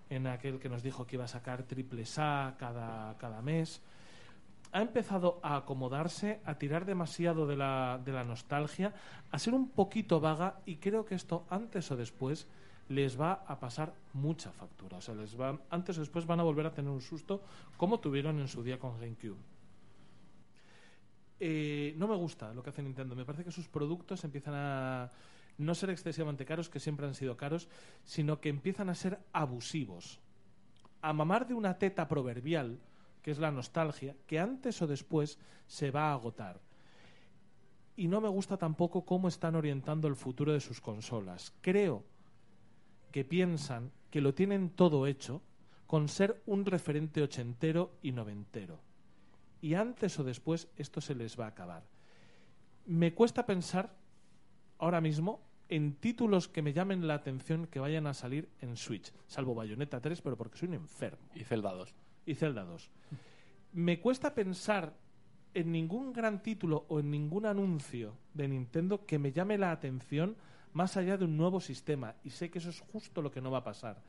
en 0.09 0.27
aquel 0.27 0.59
que 0.59 0.69
nos 0.69 0.83
dijo 0.83 1.07
que 1.07 1.17
iba 1.17 1.25
a 1.25 1.29
sacar 1.29 1.65
triple 1.65 2.05
A 2.17 2.55
cada, 2.59 3.17
cada 3.19 3.43
mes, 3.43 3.83
ha 4.73 4.81
empezado 4.81 5.39
a 5.43 5.57
acomodarse, 5.57 6.41
a 6.45 6.55
tirar 6.55 6.87
demasiado 6.87 7.47
de 7.47 7.57
la, 7.57 8.01
de 8.03 8.13
la 8.13 8.25
nostalgia, 8.25 8.95
a 9.31 9.39
ser 9.39 9.55
un 9.55 9.69
poquito 9.69 10.21
vaga 10.21 10.61
y 10.65 10.77
creo 10.77 11.05
que 11.05 11.15
esto 11.15 11.45
antes 11.51 11.91
o 11.91 11.97
después 11.97 12.47
les 12.93 13.17
va 13.19 13.45
a 13.49 13.59
pasar 13.59 13.95
mucha 14.13 14.53
factura. 14.53 14.99
O 14.99 15.01
sea, 15.01 15.15
les 15.15 15.33
va, 15.33 15.57
antes 15.71 15.97
o 15.97 16.05
después 16.05 16.27
van 16.27 16.41
a 16.41 16.45
volver 16.45 16.67
a 16.67 16.75
tener 16.77 16.93
un 16.93 17.01
susto 17.01 17.41
como 17.77 18.01
tuvieron 18.01 18.39
en 18.39 18.49
su 18.49 18.63
día 18.63 18.79
con 18.79 19.01
GameCube. 19.01 19.41
Eh, 21.41 21.95
no 21.97 22.07
me 22.07 22.17
gusta 22.17 22.53
lo 22.53 22.63
que 22.63 22.71
hace 22.71 22.83
Nintendo. 22.83 23.17
Me 23.17 23.25
parece 23.25 23.45
que 23.45 23.51
sus 23.51 23.69
productos 23.69 24.23
empiezan 24.25 24.55
a 24.55 25.11
no 25.59 25.75
ser 25.75 25.91
excesivamente 25.91 26.45
caros, 26.45 26.69
que 26.69 26.81
siempre 26.81 27.07
han 27.07 27.15
sido 27.15 27.37
caros, 27.37 27.69
sino 28.05 28.41
que 28.41 28.51
empiezan 28.51 28.91
a 28.91 28.95
ser 28.95 29.19
abusivos. 29.33 30.21
A 31.01 31.13
mamar 31.13 31.49
de 31.49 31.55
una 31.55 31.79
teta 31.79 32.07
proverbial, 32.09 32.79
que 33.23 33.31
es 33.31 33.39
la 33.39 33.51
nostalgia, 33.51 34.17
que 34.27 34.39
antes 34.39 34.81
o 34.83 34.87
después 34.87 35.39
se 35.67 35.91
va 35.91 36.11
a 36.11 36.13
agotar. 36.13 36.61
Y 37.97 38.09
no 38.09 38.21
me 38.21 38.29
gusta 38.29 38.57
tampoco 38.57 39.05
cómo 39.05 39.29
están 39.29 39.55
orientando 39.55 40.09
el 40.09 40.17
futuro 40.17 40.53
de 40.53 40.61
sus 40.61 40.81
consolas. 40.81 41.53
Creo 41.61 42.05
que 43.13 43.25
piensan 43.25 43.93
que 44.11 44.21
lo 44.21 44.35
tienen 44.35 44.71
todo 44.71 45.07
hecho 45.07 45.43
con 45.87 46.09
ser 46.09 46.43
un 46.47 46.65
referente 46.65 47.23
ochentero 47.23 47.93
y 48.03 48.13
noventero. 48.13 48.81
Y 49.61 49.75
antes 49.75 50.19
o 50.19 50.25
después 50.25 50.69
esto 50.77 51.01
se 51.01 51.15
les 51.15 51.39
va 51.39 51.45
a 51.45 51.49
acabar. 51.49 51.85
Me 52.87 53.15
cuesta 53.15 53.47
pensar 53.47 53.95
ahora 54.79 55.01
mismo 55.01 55.41
en 55.69 55.95
títulos 55.95 56.49
que 56.49 56.63
me 56.63 56.73
llamen 56.73 57.07
la 57.07 57.15
atención 57.15 57.67
que 57.67 57.79
vayan 57.79 58.07
a 58.07 58.15
salir 58.15 58.49
en 58.61 58.77
Switch, 58.77 59.13
salvo 59.27 59.55
Bayonetta 59.55 60.01
3, 60.01 60.21
pero 60.21 60.37
porque 60.37 60.59
soy 60.59 60.69
un 60.69 60.75
enfermo 60.75 61.19
Y 61.35 61.45
Zelda 61.45 61.73
2. 61.73 61.95
y 62.27 62.35
Zelda 62.35 62.65
2. 62.65 62.91
Me 63.73 64.01
cuesta 64.01 64.35
pensar 64.35 64.95
en 65.55 65.73
ningún 65.73 66.13
gran 66.13 66.43
título 66.43 66.85
o 66.89 67.01
en 67.01 67.11
ningún 67.11 67.47
anuncio 67.47 68.17
de 68.35 68.49
Nintendo 68.49 69.07
que 69.07 69.19
me 69.19 69.33
llame 69.33 69.59
la 69.59 69.71
atención 69.71 70.37
más 70.73 70.97
allá 70.97 71.17
de 71.17 71.25
un 71.25 71.37
nuevo 71.37 71.61
sistema. 71.61 72.15
Y 72.25 72.31
sé 72.31 72.51
que 72.51 72.59
eso 72.59 72.71
es 72.71 72.81
justo 72.81 73.23
lo 73.23 73.31
que 73.31 73.41
no 73.41 73.51
va 73.51 73.59
a 73.59 73.65
pasar. 73.65 74.03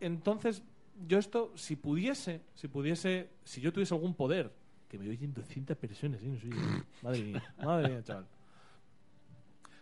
Entonces, 0.00 0.62
yo 1.06 1.18
esto, 1.18 1.52
si 1.56 1.76
pudiese, 1.76 2.42
si 2.54 2.68
pudiese, 2.68 3.30
si 3.44 3.60
yo 3.60 3.72
tuviese 3.72 3.94
algún 3.94 4.14
poder, 4.14 4.52
que 4.88 4.98
me 4.98 5.08
oyen 5.08 5.32
200 5.32 5.76
personas, 5.76 6.20
¿eh? 6.22 6.26
No 6.26 6.40
soy 6.40 6.50
yo. 6.50 6.56
Madre 7.02 7.22
mía, 7.22 7.54
madre 7.62 7.88
mía, 7.88 8.02
chaval. 8.02 8.26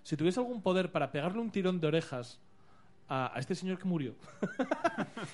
Si 0.03 0.17
tuviese 0.17 0.41
algún 0.41 0.63
poder 0.63 0.93
para 0.93 1.11
pegarle 1.11 1.41
un 1.41 1.51
tirón 1.51 1.81
de 1.81 1.87
orejas 1.87 2.41
a, 3.09 3.35
a 3.35 3.39
este 3.39 3.55
señor 3.55 3.79
que 3.79 3.85
murió, 3.85 4.15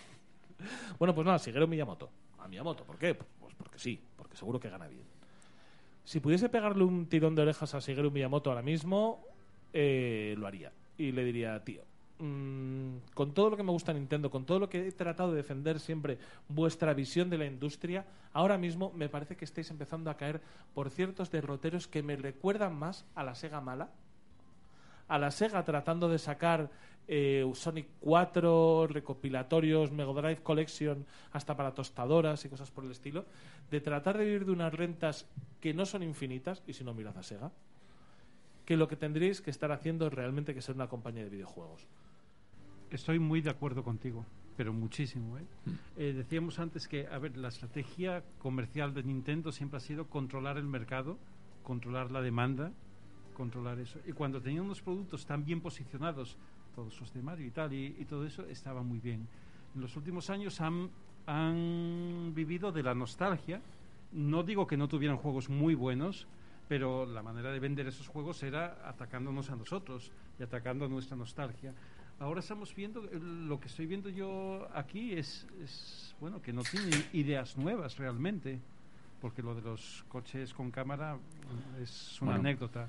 bueno, 0.98 1.14
pues 1.14 1.24
nada, 1.24 1.38
Shigeru 1.38 1.66
Miyamoto. 1.66 2.10
A 2.38 2.48
Miyamoto, 2.48 2.84
¿por 2.84 2.98
qué? 2.98 3.14
Pues 3.14 3.54
porque 3.54 3.78
sí, 3.78 4.00
porque 4.16 4.36
seguro 4.36 4.60
que 4.60 4.68
gana 4.68 4.86
bien. 4.86 5.04
Si 6.04 6.20
pudiese 6.20 6.48
pegarle 6.48 6.84
un 6.84 7.06
tirón 7.06 7.34
de 7.34 7.42
orejas 7.42 7.74
a 7.74 7.78
Shigeru 7.78 8.10
Miyamoto 8.10 8.50
ahora 8.50 8.62
mismo, 8.62 9.24
eh, 9.74 10.36
lo 10.38 10.46
haría. 10.46 10.72
Y 10.96 11.10
le 11.10 11.24
diría, 11.24 11.62
tío, 11.64 11.82
mm, 12.20 13.12
con 13.12 13.34
todo 13.34 13.50
lo 13.50 13.56
que 13.56 13.64
me 13.64 13.72
gusta 13.72 13.92
Nintendo, 13.92 14.30
con 14.30 14.46
todo 14.46 14.60
lo 14.60 14.68
que 14.70 14.86
he 14.86 14.92
tratado 14.92 15.32
de 15.32 15.38
defender 15.38 15.80
siempre 15.80 16.18
vuestra 16.48 16.94
visión 16.94 17.28
de 17.28 17.38
la 17.38 17.46
industria, 17.46 18.06
ahora 18.32 18.56
mismo 18.56 18.92
me 18.94 19.08
parece 19.08 19.36
que 19.36 19.44
estáis 19.44 19.70
empezando 19.70 20.10
a 20.10 20.16
caer 20.16 20.40
por 20.74 20.90
ciertos 20.90 21.32
derroteros 21.32 21.88
que 21.88 22.04
me 22.04 22.14
recuerdan 22.14 22.76
más 22.76 23.04
a 23.16 23.24
la 23.24 23.34
Sega 23.34 23.60
mala, 23.60 23.90
a 25.08 25.18
la 25.18 25.32
Sega 25.32 25.64
tratando 25.64 26.08
de 26.08 26.18
sacar 26.18 26.70
eh, 27.08 27.44
Sonic 27.54 27.88
4, 27.98 28.86
recopilatorios, 28.86 29.90
Mega 29.90 30.12
Drive 30.12 30.42
Collection, 30.42 31.04
hasta 31.32 31.56
para 31.56 31.74
tostadoras 31.74 32.44
y 32.44 32.48
cosas 32.48 32.70
por 32.70 32.84
el 32.84 32.92
estilo, 32.92 33.26
de 33.72 33.80
tratar 33.80 34.18
de 34.18 34.24
vivir 34.24 34.46
de 34.46 34.52
unas 34.52 34.72
rentas 34.72 35.26
que 35.60 35.74
no 35.74 35.84
son 35.84 36.04
infinitas, 36.04 36.62
y 36.64 36.74
si 36.74 36.84
no 36.84 36.94
mirad 36.94 37.18
a 37.18 37.24
Sega, 37.24 37.50
que 38.64 38.76
lo 38.76 38.88
que 38.88 38.96
tendréis 38.96 39.40
que 39.40 39.50
estar 39.50 39.72
haciendo 39.72 40.06
es 40.06 40.12
realmente 40.12 40.54
que 40.54 40.62
ser 40.62 40.74
una 40.74 40.88
compañía 40.88 41.24
de 41.24 41.30
videojuegos. 41.30 41.86
Estoy 42.90 43.18
muy 43.18 43.40
de 43.40 43.50
acuerdo 43.50 43.82
contigo, 43.82 44.24
pero 44.56 44.72
muchísimo. 44.72 45.36
¿eh? 45.38 45.44
Eh, 45.96 46.12
decíamos 46.16 46.58
antes 46.58 46.88
que, 46.88 47.06
a 47.06 47.18
ver, 47.18 47.36
la 47.36 47.48
estrategia 47.48 48.22
comercial 48.38 48.94
de 48.94 49.02
Nintendo 49.02 49.52
siempre 49.52 49.78
ha 49.78 49.80
sido 49.80 50.06
controlar 50.06 50.56
el 50.56 50.64
mercado, 50.66 51.18
controlar 51.62 52.10
la 52.10 52.22
demanda, 52.22 52.72
controlar 53.34 53.78
eso. 53.80 53.98
Y 54.06 54.12
cuando 54.12 54.40
tenían 54.40 54.64
unos 54.64 54.80
productos 54.80 55.26
tan 55.26 55.44
bien 55.44 55.60
posicionados, 55.60 56.36
todos 56.74 56.98
los 57.00 57.12
de 57.12 57.22
Mario 57.22 57.46
y 57.46 57.50
tal, 57.50 57.72
y, 57.72 57.96
y 57.98 58.04
todo 58.04 58.24
eso, 58.24 58.46
estaba 58.46 58.82
muy 58.82 59.00
bien. 59.00 59.26
En 59.74 59.80
los 59.80 59.96
últimos 59.96 60.30
años 60.30 60.60
han, 60.60 60.88
han 61.26 62.32
vivido 62.34 62.72
de 62.72 62.82
la 62.82 62.94
nostalgia. 62.94 63.60
No 64.12 64.44
digo 64.44 64.66
que 64.66 64.76
no 64.76 64.86
tuvieran 64.86 65.16
juegos 65.16 65.50
muy 65.50 65.74
buenos, 65.74 66.28
pero 66.68 67.06
la 67.06 67.22
manera 67.22 67.50
de 67.52 67.60
vender 67.60 67.86
esos 67.86 68.08
juegos 68.08 68.42
era 68.42 68.78
atacándonos 68.88 69.50
a 69.50 69.56
nosotros 69.56 70.10
y 70.38 70.42
atacando 70.42 70.84
a 70.84 70.88
nuestra 70.88 71.16
nostalgia. 71.16 71.72
Ahora 72.20 72.40
estamos 72.40 72.74
viendo, 72.74 73.04
eh, 73.04 73.18
lo 73.20 73.58
que 73.58 73.66
estoy 73.68 73.86
viendo 73.86 74.08
yo 74.08 74.68
aquí 74.74 75.12
es, 75.12 75.46
es, 75.62 76.14
bueno, 76.20 76.40
que 76.40 76.52
no 76.52 76.62
tiene 76.62 76.90
ideas 77.12 77.56
nuevas 77.56 77.96
realmente, 77.98 78.60
porque 79.20 79.42
lo 79.42 79.54
de 79.54 79.62
los 79.62 80.04
coches 80.08 80.54
con 80.54 80.70
cámara 80.70 81.16
mm, 81.16 81.82
es 81.82 82.20
una 82.22 82.32
Bueno. 82.32 82.48
anécdota. 82.48 82.88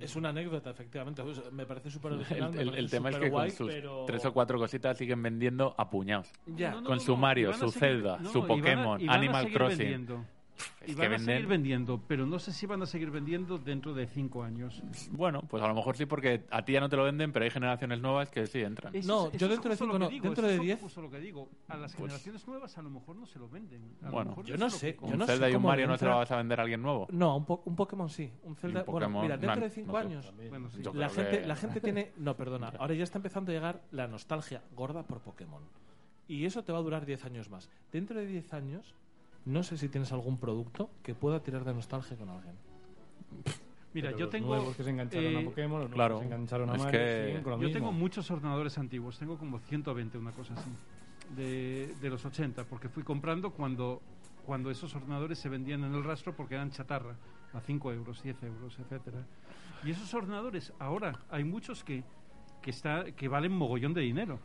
Es 0.00 0.16
una 0.16 0.30
anécdota, 0.30 0.70
efectivamente. 0.70 1.22
Me 1.52 1.66
parece 1.66 1.88
súper 1.88 2.12
original. 2.12 2.52
El, 2.58 2.90
tema 2.90 3.10
es 3.10 3.16
que 3.16 3.30
con 3.30 3.48
sus 3.50 3.70
pero- 3.70 4.04
tres 4.06 4.24
o 4.24 4.32
cuatro 4.32 4.58
cositas 4.58 4.98
siguen 4.98 5.22
vendiendo 5.22 5.72
a 5.78 5.88
puñados. 5.88 6.32
Ya. 6.46 6.72
No, 6.72 6.80
no, 6.80 6.86
Con 6.88 6.96
no, 6.98 7.02
su 7.02 7.12
no, 7.12 7.16
Mario, 7.18 7.48
y 7.48 7.52
van 7.52 7.54
a 7.54 7.58
su 7.58 7.70
seguir- 7.70 7.78
Zelda, 7.80 8.18
no, 8.18 8.30
su 8.30 8.44
Pokémon, 8.44 9.08
Animal 9.08 9.52
Crossing. 9.52 9.78
vendiendo. 9.78 10.24
Es 10.80 10.90
y 10.90 10.94
que 10.94 11.00
van 11.08 11.14
a 11.14 11.18
seguir 11.18 11.46
vendiendo, 11.46 12.00
pero 12.06 12.26
no 12.26 12.38
sé 12.38 12.52
si 12.52 12.66
van 12.66 12.80
a 12.82 12.86
seguir 12.86 13.10
vendiendo 13.10 13.58
dentro 13.58 13.92
de 13.94 14.06
cinco 14.06 14.44
años. 14.44 14.82
Bueno, 15.10 15.42
pues 15.48 15.62
a 15.62 15.66
lo 15.66 15.74
mejor 15.74 15.96
sí, 15.96 16.06
porque 16.06 16.44
a 16.50 16.64
ti 16.64 16.72
ya 16.74 16.80
no 16.80 16.88
te 16.88 16.96
lo 16.96 17.04
venden, 17.04 17.32
pero 17.32 17.44
hay 17.44 17.50
generaciones 17.50 18.00
nuevas 18.00 18.30
que 18.30 18.46
sí 18.46 18.60
entran. 18.60 18.94
Eso 18.94 19.08
No, 19.08 19.32
yo 19.32 19.48
dentro 19.48 19.70
de 19.70 19.76
cinco 19.76 19.98
no, 19.98 20.08
digo, 20.08 20.24
dentro 20.24 20.46
de 20.46 20.58
diez- 20.60 20.96
lo 20.96 21.10
que 21.10 21.18
digo. 21.20 21.48
A 21.68 21.76
las 21.76 21.92
Pues- 21.92 21.96
generaciones 22.04 22.46
nuevas 22.46 22.78
a 22.78 22.82
lo 22.82 22.90
mejor 22.90 23.16
no 23.16 23.26
se 23.26 23.38
lo 23.38 23.48
venden. 23.48 23.82
A 24.02 24.06
lo 24.06 24.10
Bueno. 24.12 24.30
mejor 24.30 24.44
Yo 24.44 24.56
no 24.56 24.70
sé, 24.70 24.94
que 24.94 25.00
yo 25.06 25.12
un 25.12 25.18
no 25.18 25.26
Zelda 25.26 25.46
sé 25.46 25.52
y 25.52 25.56
un 25.56 25.62
Mario 25.62 25.86
no 25.88 25.98
se 25.98 26.04
lo 26.04 26.16
vas 26.16 26.30
a 26.30 26.36
vender 26.36 26.60
a 26.60 26.62
alguien 26.62 26.82
nuevo. 26.82 27.08
No, 27.10 27.36
un, 27.36 27.44
po- 27.44 27.62
un 27.64 27.74
Pokémon 27.74 28.08
sí. 28.08 28.30
Un 28.44 28.54
Zelda. 28.56 28.84
bueno, 28.84 29.06
Pokémon, 29.06 29.22
mira, 29.22 29.36
dentro 29.36 29.56
no, 29.56 29.62
de 29.62 29.70
cinco 29.70 29.92
no 29.92 29.98
sé. 29.98 30.06
años. 30.06 30.32
Bueno, 30.50 30.70
sí. 30.70 30.82
Yo 30.82 30.94
La 30.94 31.08
gente, 31.08 31.40
que- 31.40 31.46
la 31.46 31.56
gente 31.56 31.80
tiene. 31.80 32.12
No, 32.18 32.36
perdona. 32.36 32.72
Ahora 32.78 32.94
ya 32.94 33.02
está 33.04 33.18
empezando 33.18 33.50
a 33.50 33.54
llegar 33.54 33.82
la 33.90 34.06
nostalgia 34.06 34.62
gorda 34.76 35.02
por 35.02 35.20
Pokémon. 35.20 35.62
Y 36.28 36.44
eso 36.46 36.62
te 36.64 36.72
va 36.72 36.78
a 36.78 36.82
durar 36.82 37.04
10 37.04 37.24
años 37.24 37.50
más. 37.50 37.68
Dentro 37.92 38.18
de 38.18 38.26
10 38.26 38.52
años, 38.54 38.94
no 39.46 39.62
sé 39.62 39.76
si 39.76 39.88
tienes 39.88 40.12
algún 40.12 40.38
producto 40.38 40.90
que 41.02 41.14
pueda 41.14 41.40
tirar 41.42 41.64
de 41.64 41.74
nostalgia 41.74 42.16
con 42.16 42.28
alguien. 42.30 42.54
Mira, 43.92 44.08
Pero 44.08 44.18
yo 44.18 44.24
los 44.24 44.32
tengo. 44.32 44.48
nuevos 44.48 44.76
que 44.76 44.82
se 44.82 44.90
engancharon 44.90 45.32
eh, 45.32 45.40
a 45.40 45.44
Pokémon, 45.44 45.80
los 45.82 45.90
claro, 45.90 46.14
que 46.16 46.20
se 46.20 46.26
engancharon 46.26 46.70
a 46.70 46.74
es 46.74 46.82
Mario, 46.82 47.00
que 47.00 47.40
Yo 47.44 47.56
mismo. 47.58 47.72
tengo 47.72 47.92
muchos 47.92 48.30
ordenadores 48.30 48.76
antiguos, 48.78 49.18
tengo 49.18 49.38
como 49.38 49.60
120, 49.60 50.18
una 50.18 50.32
cosa 50.32 50.54
así, 50.54 50.70
de, 51.36 51.94
de 52.00 52.10
los 52.10 52.24
80, 52.24 52.64
porque 52.64 52.88
fui 52.88 53.04
comprando 53.04 53.50
cuando, 53.52 54.02
cuando 54.44 54.70
esos 54.70 54.94
ordenadores 54.96 55.38
se 55.38 55.48
vendían 55.48 55.84
en 55.84 55.94
el 55.94 56.02
rastro 56.02 56.34
porque 56.34 56.54
eran 56.54 56.70
chatarra, 56.70 57.14
a 57.52 57.60
5 57.60 57.92
euros, 57.92 58.20
10 58.22 58.42
euros, 58.42 58.76
etcétera. 58.80 59.24
Y 59.84 59.90
esos 59.92 60.12
ordenadores, 60.12 60.72
ahora 60.80 61.20
hay 61.30 61.44
muchos 61.44 61.84
que, 61.84 62.02
que, 62.62 62.70
está, 62.70 63.04
que 63.12 63.28
valen 63.28 63.52
mogollón 63.52 63.94
de 63.94 64.00
dinero, 64.00 64.40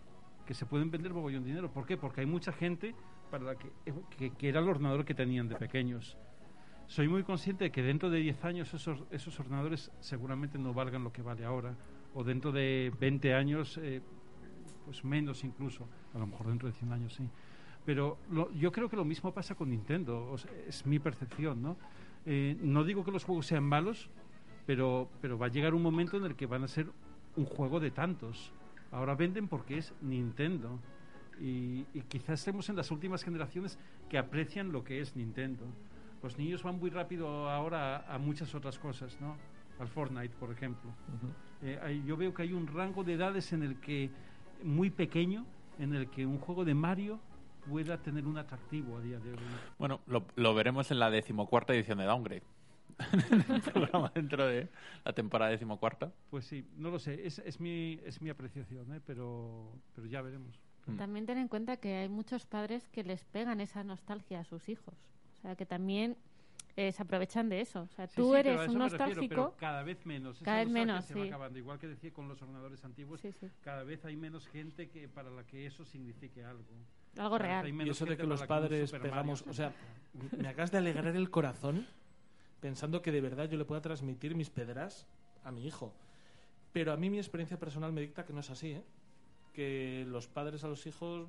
que 0.45 0.54
se 0.54 0.68
pueden 0.68 0.91
vender 0.91 1.12
mogollón 1.12 1.41
de 1.43 1.50
dinero. 1.50 1.72
¿Por 1.72 1.88
qué? 1.88 1.97
Porque 1.97 2.22
hay 2.22 2.28
mucha 2.28 2.52
gente 2.52 2.93
para 3.30 3.56
que, 3.56 3.72
que, 4.18 4.32
que 4.32 4.50
era 4.50 4.60
el 4.60 4.68
ordenador 4.68 5.06
que 5.06 5.14
tenían 5.14 5.48
de 5.48 5.56
pequeños. 5.56 6.18
Soy 6.88 7.08
muy 7.08 7.24
consciente 7.24 7.66
de 7.66 7.72
que 7.72 7.84
dentro 7.84 8.10
de 8.10 8.20
10 8.20 8.46
años 8.46 8.74
esos, 8.74 9.04
esos 9.12 9.40
ordenadores 9.40 9.92
seguramente 10.00 10.58
no 10.58 10.74
valgan 10.74 11.04
lo 11.04 11.12
que 11.12 11.22
vale 11.22 11.46
ahora, 11.46 11.76
o 12.16 12.24
dentro 12.24 12.52
de 12.52 12.92
20 13.00 13.34
años, 13.36 13.78
eh, 13.82 14.02
pues 14.86 15.04
menos 15.04 15.44
incluso, 15.44 15.88
a 16.16 16.18
lo 16.18 16.26
mejor 16.26 16.48
dentro 16.48 16.68
de 16.68 16.74
100 16.74 16.92
años 16.92 17.14
sí. 17.14 17.30
Pero 17.86 18.18
yo 18.56 18.72
creo 18.72 18.90
que 18.90 18.96
lo 18.96 19.06
mismo 19.06 19.32
pasa 19.34 19.56
con 19.56 19.70
Nintendo, 19.70 20.36
es 20.68 20.86
mi 20.86 21.00
percepción, 21.00 21.62
¿no? 21.62 21.78
Eh, 22.26 22.58
no 22.62 22.84
digo 22.84 23.04
que 23.04 23.12
los 23.12 23.24
juegos 23.24 23.46
sean 23.46 23.64
malos, 23.64 24.10
pero, 24.66 25.10
pero 25.22 25.38
va 25.38 25.48
a 25.48 25.50
llegar 25.50 25.74
un 25.74 25.82
momento 25.82 26.18
en 26.18 26.26
el 26.26 26.36
que 26.36 26.46
van 26.46 26.64
a 26.64 26.68
ser 26.68 26.88
un 27.36 27.46
juego 27.46 27.80
de 27.80 27.92
tantos. 27.92 28.52
Ahora 28.92 29.16
venden 29.16 29.48
porque 29.48 29.78
es 29.78 29.94
Nintendo. 30.02 30.80
Y, 31.40 31.86
y 31.94 32.02
quizás 32.08 32.40
estemos 32.40 32.68
en 32.70 32.76
las 32.76 32.92
últimas 32.92 33.24
generaciones 33.24 33.78
que 34.10 34.18
aprecian 34.18 34.72
lo 34.72 34.84
que 34.84 35.00
es 35.00 35.16
Nintendo. 35.16 35.66
Los 36.22 36.38
niños 36.38 36.64
van 36.64 36.80
muy 36.80 36.90
rápido 36.90 37.50
ahora 37.50 37.98
a, 37.98 38.16
a 38.16 38.18
muchas 38.18 38.54
otras 38.56 38.78
cosas, 38.78 39.18
¿no? 39.22 39.38
Al 39.80 39.88
Fortnite, 39.88 40.36
por 40.38 40.52
ejemplo. 40.52 40.92
Eh, 41.62 41.80
hay- 41.82 42.04
yo 42.06 42.18
veo 42.18 42.34
que 42.34 42.42
hay 42.42 42.52
un 42.54 42.68
rango 42.68 43.04
de 43.06 43.14
edades 43.14 43.54
en 43.54 43.64
el 43.64 43.80
que 43.80 44.10
muy 44.64 44.90
pequeño, 44.90 45.46
en 45.80 45.94
el 45.96 46.10
que 46.10 46.26
un 46.26 46.38
juego 46.40 46.66
de 46.66 46.74
Mario 46.74 47.20
pueda 47.70 47.98
tener 48.02 48.26
un 48.26 48.38
atractivo 48.38 48.98
a 48.98 49.02
día 49.02 49.20
de 49.20 49.32
hoy. 49.32 49.38
Bueno, 49.78 50.02
lo, 50.08 50.26
lo 50.36 50.54
veremos 50.54 50.92
en 50.92 51.00
la 51.00 51.10
decimocuarta 51.10 51.74
edición 51.74 52.00
de 52.00 52.04
Downgrade. 52.06 52.44
en 53.14 53.52
el 53.56 53.62
programa 53.62 54.12
dentro 54.14 54.46
de 54.46 54.68
la 55.06 55.14
temporada 55.14 55.52
decimocuarta. 55.52 56.12
Pues 56.30 56.44
sí, 56.46 56.66
no 56.76 56.90
lo 56.90 57.00
sé, 57.00 57.26
es, 57.26 57.40
es 57.40 57.62
mi, 57.62 57.98
es 58.04 58.22
mi 58.22 58.30
apreciación, 58.30 58.94
¿eh? 58.94 59.00
pero, 59.06 59.72
pero 59.96 60.06
ya 60.08 60.22
veremos. 60.22 60.60
Mm. 60.90 60.98
También 60.98 61.26
ten 61.26 61.38
en 61.38 61.48
cuenta 61.48 61.78
que 61.78 61.96
hay 61.96 62.10
muchos 62.10 62.46
padres 62.46 62.88
que 62.90 63.04
les 63.04 63.24
pegan 63.26 63.62
esa 63.62 63.84
nostalgia 63.84 64.40
a 64.42 64.44
sus 64.44 64.70
hijos. 64.70 64.96
O 65.38 65.42
sea, 65.42 65.56
que 65.56 65.66
también 65.66 66.18
eh, 66.76 66.92
se 66.92 67.02
aprovechan 67.02 67.50
de 67.50 67.62
eso. 67.62 67.82
O 67.82 67.88
sea, 67.88 68.08
Sí, 68.08 68.16
tú 68.16 68.34
sí, 68.34 68.40
eres 68.40 68.54
un 68.54 68.60
refiero, 68.62 68.80
nostálgico. 68.80 69.28
pero 69.30 69.56
cada 69.58 69.84
vez 69.84 70.06
menos. 70.06 70.38
Esa 70.38 70.46
Cada 70.46 70.60
vez 70.60 70.70
menos, 70.70 71.06
se 71.06 71.14
va 71.16 71.22
sí. 71.24 71.28
acabando. 71.28 71.60
Igual 71.60 71.80
que 71.80 71.88
decía 71.88 72.12
con 72.14 72.28
los 72.28 72.42
ordenadores 72.42 72.84
antiguos, 72.86 73.22
Sí, 73.22 73.32
sí. 73.32 73.48
cada 73.62 73.84
vez 73.84 74.04
hay 74.06 74.16
menos 74.16 74.48
gente 74.48 74.90
que 74.90 75.08
para 75.08 75.30
la 75.30 75.44
que 75.46 75.66
eso 75.66 75.84
signifique 75.86 76.44
algo. 76.44 76.64
Algo 77.18 77.38
Cada 77.38 77.62
real. 77.64 77.88
Y 77.88 77.90
eso 77.90 78.06
de 78.06 78.16
que 78.18 78.24
los 78.24 78.44
padres 78.44 78.92
Mario 78.92 79.04
pegamos. 79.04 79.44
O 79.48 79.54
sea, 79.54 79.74
me 80.38 80.48
acabas 80.48 80.72
de 80.72 80.78
alegrar 80.78 81.16
el 81.16 81.30
corazón 81.30 81.86
pensando 82.60 83.02
que 83.02 83.12
de 83.12 83.22
verdad 83.22 83.50
yo 83.50 83.58
le 83.58 83.66
pueda 83.66 83.82
transmitir 83.82 84.36
mis 84.36 84.50
pedras 84.50 85.08
a 85.44 85.52
mi 85.52 85.66
hijo. 85.66 85.94
Pero 86.72 86.92
a 86.94 86.98
mí 86.98 87.10
mi 87.10 87.18
experiencia 87.18 87.58
personal 87.58 87.92
me 87.92 88.02
dicta 88.02 88.26
que 88.26 88.32
no 88.34 88.42
es 88.42 88.50
así, 88.52 88.72
¿eh? 88.74 88.84
Que 89.64 90.05
los 90.07 90.26
padres 90.30 90.64
a 90.64 90.70
los 90.70 90.88
hijos, 90.88 91.28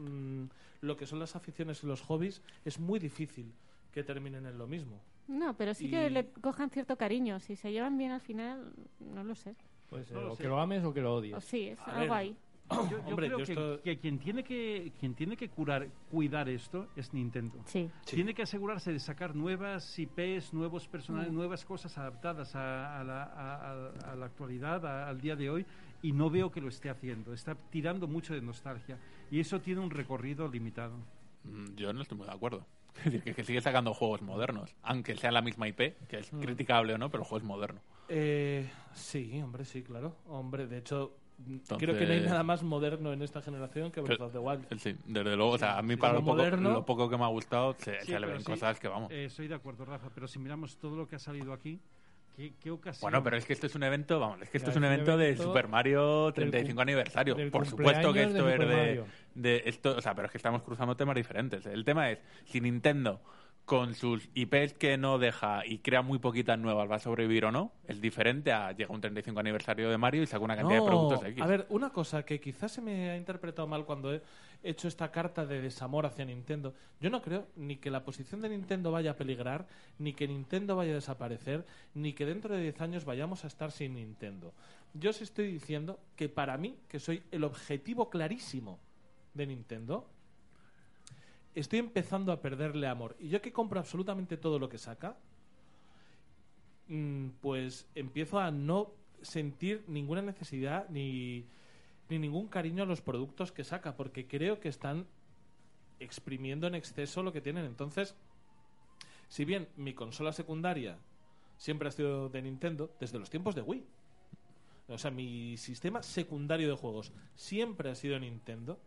mm, 0.00 0.44
lo 0.80 0.96
que 0.96 1.04
son 1.04 1.18
las 1.18 1.36
aficiones 1.36 1.84
y 1.84 1.86
los 1.86 2.00
hobbies, 2.00 2.40
es 2.64 2.80
muy 2.80 2.98
difícil 2.98 3.52
que 3.92 4.02
terminen 4.02 4.46
en 4.46 4.56
lo 4.56 4.66
mismo. 4.66 4.98
No, 5.26 5.54
pero 5.54 5.74
sí 5.74 5.88
Y- 5.88 5.90
que 5.90 6.08
le 6.08 6.30
cojan 6.30 6.70
cierto 6.70 6.96
cariño. 6.96 7.38
Si 7.40 7.56
se 7.56 7.70
llevan 7.70 7.98
bien 7.98 8.12
al 8.12 8.22
final, 8.22 8.72
no 9.00 9.22
lo 9.22 9.34
sé. 9.34 9.54
Puede 9.90 10.06
ser, 10.06 10.16
No 10.16 10.22
lo 10.22 10.32
o 10.32 10.36
sé. 10.36 10.44
que 10.44 10.48
lo 10.48 10.58
ames 10.58 10.82
o 10.82 10.94
que 10.94 11.02
lo 11.02 11.12
O 11.12 11.16
odies. 11.18 11.44
sí, 11.44 11.68
es 11.68 11.78
A 11.80 11.84
algo 12.00 12.00
ver, 12.00 12.12
ahí. 12.12 12.36
Yo, 12.70 12.90
yo 12.90 12.98
Hombre, 13.06 13.26
creo 13.28 13.38
yo 13.38 13.44
que, 13.46 13.52
esto- 13.52 13.80
que 13.82 13.98
quien 13.98 14.18
tiene 14.18 14.44
que 14.44 14.92
quien 15.00 15.14
tiene 15.14 15.36
que 15.38 15.48
curar, 15.50 15.88
cuidar 16.10 16.48
esto 16.50 16.86
es 16.96 17.12
Nintendo. 17.14 17.58
Sí. 17.66 17.90
Sí. 18.04 18.16
Tiene 18.16 18.32
que 18.34 18.42
asegurarse 18.42 18.92
de 18.92 18.98
sacar 18.98 19.34
nuevas 19.34 19.98
IPs, 19.98 20.52
nuevos 20.54 20.86
personajes, 20.88 21.32
nuevas 21.32 21.64
cosas 21.66 21.96
adaptadas 21.98 22.54
a, 22.56 23.00
a 23.00 23.04
la, 23.04 23.22
a- 23.24 23.72
a- 23.72 24.12
a 24.12 24.16
la 24.16 24.26
actualidad, 24.26 24.84
a- 24.86 25.08
al 25.08 25.18
día 25.20 25.34
de 25.36 25.48
hoy, 25.48 25.64
y 26.02 26.12
no 26.12 26.30
veo 26.30 26.50
que 26.50 26.60
lo 26.60 26.68
esté 26.68 26.90
haciendo. 26.90 27.32
Está 27.32 27.54
tirando 27.54 28.06
mucho 28.06 28.34
de 28.34 28.40
nostalgia 28.40 28.98
y 29.30 29.40
eso 29.40 29.60
tiene 29.60 29.80
un 29.80 29.90
recorrido 29.90 30.48
limitado. 30.48 30.96
Mm, 31.44 31.74
Yo 31.76 31.92
no 31.92 32.02
estoy 32.02 32.18
muy 32.18 32.26
de 32.26 32.32
acuerdo. 32.34 32.66
Es 32.98 33.04
decir, 33.04 33.22
que, 33.22 33.34
que 33.34 33.44
sigue 33.44 33.60
sacando 33.60 33.94
juegos 33.94 34.22
modernos, 34.22 34.74
aunque 34.82 35.16
sea 35.16 35.30
la 35.30 35.40
misma 35.40 35.68
IP, 35.68 35.94
que 36.08 36.18
es 36.18 36.30
criticable 36.30 36.94
o 36.94 36.98
no, 36.98 37.10
pero 37.10 37.22
el 37.22 37.28
juego 37.28 37.38
es 37.38 37.44
moderno. 37.44 37.80
Eh, 38.08 38.68
sí, 38.92 39.40
hombre, 39.40 39.64
sí, 39.64 39.82
claro. 39.82 40.16
Hombre, 40.26 40.66
de 40.66 40.78
hecho, 40.78 41.14
mm, 41.38 41.52
Entonces- 41.52 41.78
creo 41.78 41.96
que 41.96 42.06
no 42.06 42.12
hay 42.14 42.20
nada 42.22 42.42
más 42.42 42.64
moderno 42.64 43.12
en 43.12 43.22
esta 43.22 43.40
generación 43.40 43.92
que 43.92 44.00
Breath 44.00 44.20
of 44.20 44.32
the 44.32 44.38
Wild. 44.38 44.66
Sí, 44.80 44.96
desde 45.06 45.36
luego, 45.36 45.52
o 45.52 45.58
sea, 45.58 45.78
a 45.78 45.82
mí 45.82 45.94
para 45.96 46.14
lo 46.14 46.20
lo 46.20 46.24
poco, 46.26 46.44
lo 46.56 46.84
poco 46.86 47.08
que 47.08 47.16
me 47.18 47.24
ha 47.24 47.28
gustado 47.28 47.74
se, 47.78 48.00
Sí, 48.00 48.06
se 48.12 48.18
le 48.18 48.26
ven 48.26 48.40
sí, 48.40 48.46
cosas 48.46 48.80
que 48.80 48.88
vamos. 48.88 49.12
eh, 49.12 49.26
estoy 49.26 49.46
de 49.46 49.54
acuerdo, 49.54 49.84
Rafa, 49.84 50.10
pero 50.12 50.26
si 50.26 50.40
miramos 50.40 50.76
todo 50.78 50.96
lo 50.96 51.06
que 51.06 51.14
ha 51.14 51.20
salido 51.20 51.52
aquí, 51.52 51.78
¿qué, 52.38 52.54
qué 52.60 52.70
ocasión? 52.70 53.10
Bueno, 53.10 53.22
pero 53.24 53.36
es 53.36 53.44
que 53.44 53.52
esto 53.52 53.66
es 53.66 53.74
un 53.74 53.82
evento, 53.82 54.20
vamos, 54.20 54.40
es 54.40 54.48
que 54.48 54.58
esto 54.58 54.68
Ya, 54.68 54.72
es 54.72 54.76
un 54.76 54.84
evento 54.84 55.16
de 55.16 55.36
Super 55.36 55.66
Mario 55.66 56.32
35 56.32 56.72
cum- 56.74 56.80
aniversario. 56.80 57.50
Por 57.50 57.66
supuesto 57.66 58.12
que 58.12 58.22
esto 58.22 58.44
de 58.46 58.54
es 58.54 59.00
de 59.34 59.62
esto, 59.66 59.96
o 59.96 60.00
sea, 60.00 60.14
pero 60.14 60.26
es 60.26 60.32
que 60.32 60.38
estamos 60.38 60.62
cruzando 60.62 60.96
temas 60.96 61.16
diferentes. 61.16 61.66
El 61.66 61.84
tema 61.84 62.10
es 62.10 62.20
si 62.44 62.60
Nintendo 62.60 63.20
con 63.64 63.94
sus 63.94 64.30
IPs 64.34 64.72
que 64.74 64.96
no 64.96 65.18
deja 65.18 65.66
y 65.66 65.78
crea 65.80 66.00
muy 66.00 66.18
poquitas 66.18 66.58
nuevas 66.58 66.90
va 66.90 66.96
a 66.96 67.00
sobrevivir 67.00 67.44
o 67.44 67.52
no, 67.52 67.72
es 67.86 68.00
diferente 68.00 68.50
a 68.50 68.72
llega 68.72 68.94
un 68.94 69.00
35 69.02 69.38
aniversario 69.40 69.90
de 69.90 69.98
Mario 69.98 70.22
y 70.22 70.26
saca 70.26 70.42
una 70.42 70.56
cantidad 70.56 70.80
de 70.80 70.86
productos 70.86 71.22
X. 71.24 71.42
A 71.42 71.46
ver, 71.46 71.66
una 71.68 71.90
cosa 71.90 72.24
que 72.24 72.40
quizás 72.40 72.72
se 72.72 72.80
me 72.80 73.10
ha 73.10 73.16
interpretado 73.16 73.68
mal 73.68 73.84
cuando 73.84 74.14
he 74.14 74.22
hecho 74.62 74.88
esta 74.88 75.10
carta 75.10 75.46
de 75.46 75.60
desamor 75.60 76.06
hacia 76.06 76.24
Nintendo. 76.24 76.74
Yo 77.00 77.10
no 77.10 77.22
creo 77.22 77.46
ni 77.56 77.76
que 77.76 77.90
la 77.90 78.04
posición 78.04 78.40
de 78.40 78.48
Nintendo 78.48 78.90
vaya 78.90 79.12
a 79.12 79.16
peligrar, 79.16 79.66
ni 79.98 80.12
que 80.12 80.28
Nintendo 80.28 80.76
vaya 80.76 80.92
a 80.92 80.96
desaparecer, 80.96 81.64
ni 81.94 82.12
que 82.12 82.26
dentro 82.26 82.54
de 82.54 82.62
10 82.62 82.80
años 82.80 83.04
vayamos 83.04 83.44
a 83.44 83.46
estar 83.46 83.70
sin 83.70 83.94
Nintendo. 83.94 84.52
Yo 84.94 85.10
os 85.10 85.22
estoy 85.22 85.52
diciendo 85.52 86.00
que 86.16 86.28
para 86.28 86.56
mí, 86.56 86.76
que 86.88 86.98
soy 86.98 87.22
el 87.30 87.44
objetivo 87.44 88.10
clarísimo 88.10 88.78
de 89.34 89.46
Nintendo, 89.46 90.08
estoy 91.54 91.78
empezando 91.78 92.32
a 92.32 92.40
perderle 92.40 92.86
amor. 92.88 93.16
Y 93.20 93.28
yo 93.28 93.40
que 93.40 93.52
compro 93.52 93.78
absolutamente 93.78 94.36
todo 94.36 94.58
lo 94.58 94.68
que 94.68 94.78
saca, 94.78 95.16
mm, 96.88 97.28
pues 97.40 97.88
empiezo 97.94 98.38
a 98.38 98.50
no 98.50 98.92
sentir 99.22 99.84
ninguna 99.88 100.22
necesidad 100.22 100.88
ni, 100.88 101.46
ni 102.08 102.18
ningún 102.18 102.48
cariño 102.48 102.82
a 102.82 102.86
los 102.86 103.00
productos 103.00 103.52
que 103.52 103.64
saca, 103.64 103.96
porque 103.96 104.26
creo 104.26 104.60
que 104.60 104.68
están 104.68 105.06
exprimiendo 106.00 106.66
en 106.66 106.74
exceso 106.74 107.22
lo 107.22 107.32
que 107.32 107.40
tienen. 107.40 107.64
Entonces, 107.64 108.14
si 109.28 109.44
bien 109.44 109.68
mi 109.76 109.94
consola 109.94 110.32
secundaria 110.32 110.98
siempre 111.56 111.88
ha 111.88 111.92
sido 111.92 112.28
de 112.28 112.42
Nintendo, 112.42 112.90
desde 113.00 113.18
los 113.18 113.30
tiempos 113.30 113.54
de 113.54 113.62
Wii, 113.62 113.84
o 114.88 114.96
sea, 114.96 115.10
mi 115.10 115.56
sistema 115.58 116.02
secundario 116.02 116.68
de 116.68 116.76
juegos 116.76 117.12
siempre 117.34 117.90
ha 117.90 117.94
sido 117.94 118.18
Nintendo, 118.18 118.78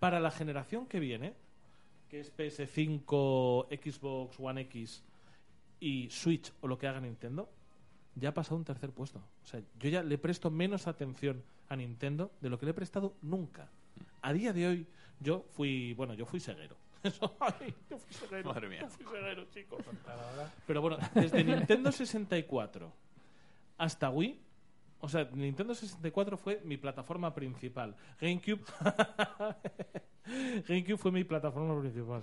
para 0.00 0.18
la 0.18 0.30
generación 0.30 0.86
que 0.86 0.98
viene, 0.98 1.34
que 2.08 2.20
es 2.20 2.36
PS5, 2.36 3.68
Xbox 3.68 4.40
One 4.40 4.62
X 4.62 5.04
y 5.78 6.08
Switch 6.10 6.52
o 6.62 6.66
lo 6.66 6.78
que 6.78 6.88
haga 6.88 7.00
Nintendo, 7.00 7.48
ya 8.16 8.30
ha 8.30 8.34
pasado 8.34 8.56
un 8.56 8.64
tercer 8.64 8.90
puesto. 8.90 9.20
O 9.44 9.46
sea, 9.46 9.62
yo 9.78 9.88
ya 9.88 10.02
le 10.02 10.18
presto 10.18 10.50
menos 10.50 10.86
atención 10.86 11.44
a 11.70 11.76
Nintendo 11.76 12.32
de 12.40 12.50
lo 12.50 12.58
que 12.58 12.66
le 12.66 12.72
he 12.72 12.74
prestado 12.74 13.14
nunca. 13.22 13.70
A 14.20 14.32
día 14.32 14.52
de 14.52 14.66
hoy, 14.66 14.86
yo 15.20 15.46
fui, 15.52 15.94
bueno, 15.94 16.12
yo 16.14 16.26
fui 16.26 16.40
ceguero. 16.40 16.76
Eso, 17.02 17.34
ay, 17.40 17.72
yo 17.88 17.96
fui 17.96 18.12
ceguero. 18.12 18.52
Madre 18.52 18.68
mía. 18.68 18.80
Yo 18.82 18.88
fui 18.88 19.06
ceguero, 19.06 19.44
chicos. 19.54 19.82
Pero 20.66 20.82
bueno, 20.82 20.98
desde 21.14 21.42
Nintendo 21.42 21.90
64 21.92 22.92
hasta 23.78 24.10
Wii, 24.10 24.38
o 25.00 25.08
sea, 25.08 25.30
Nintendo 25.32 25.74
64 25.74 26.36
fue 26.36 26.60
mi 26.64 26.76
plataforma 26.76 27.32
principal. 27.32 27.94
GameCube, 28.20 28.62
GameCube 30.68 30.98
fue 30.98 31.12
mi 31.12 31.24
plataforma 31.24 31.80
principal. 31.80 32.22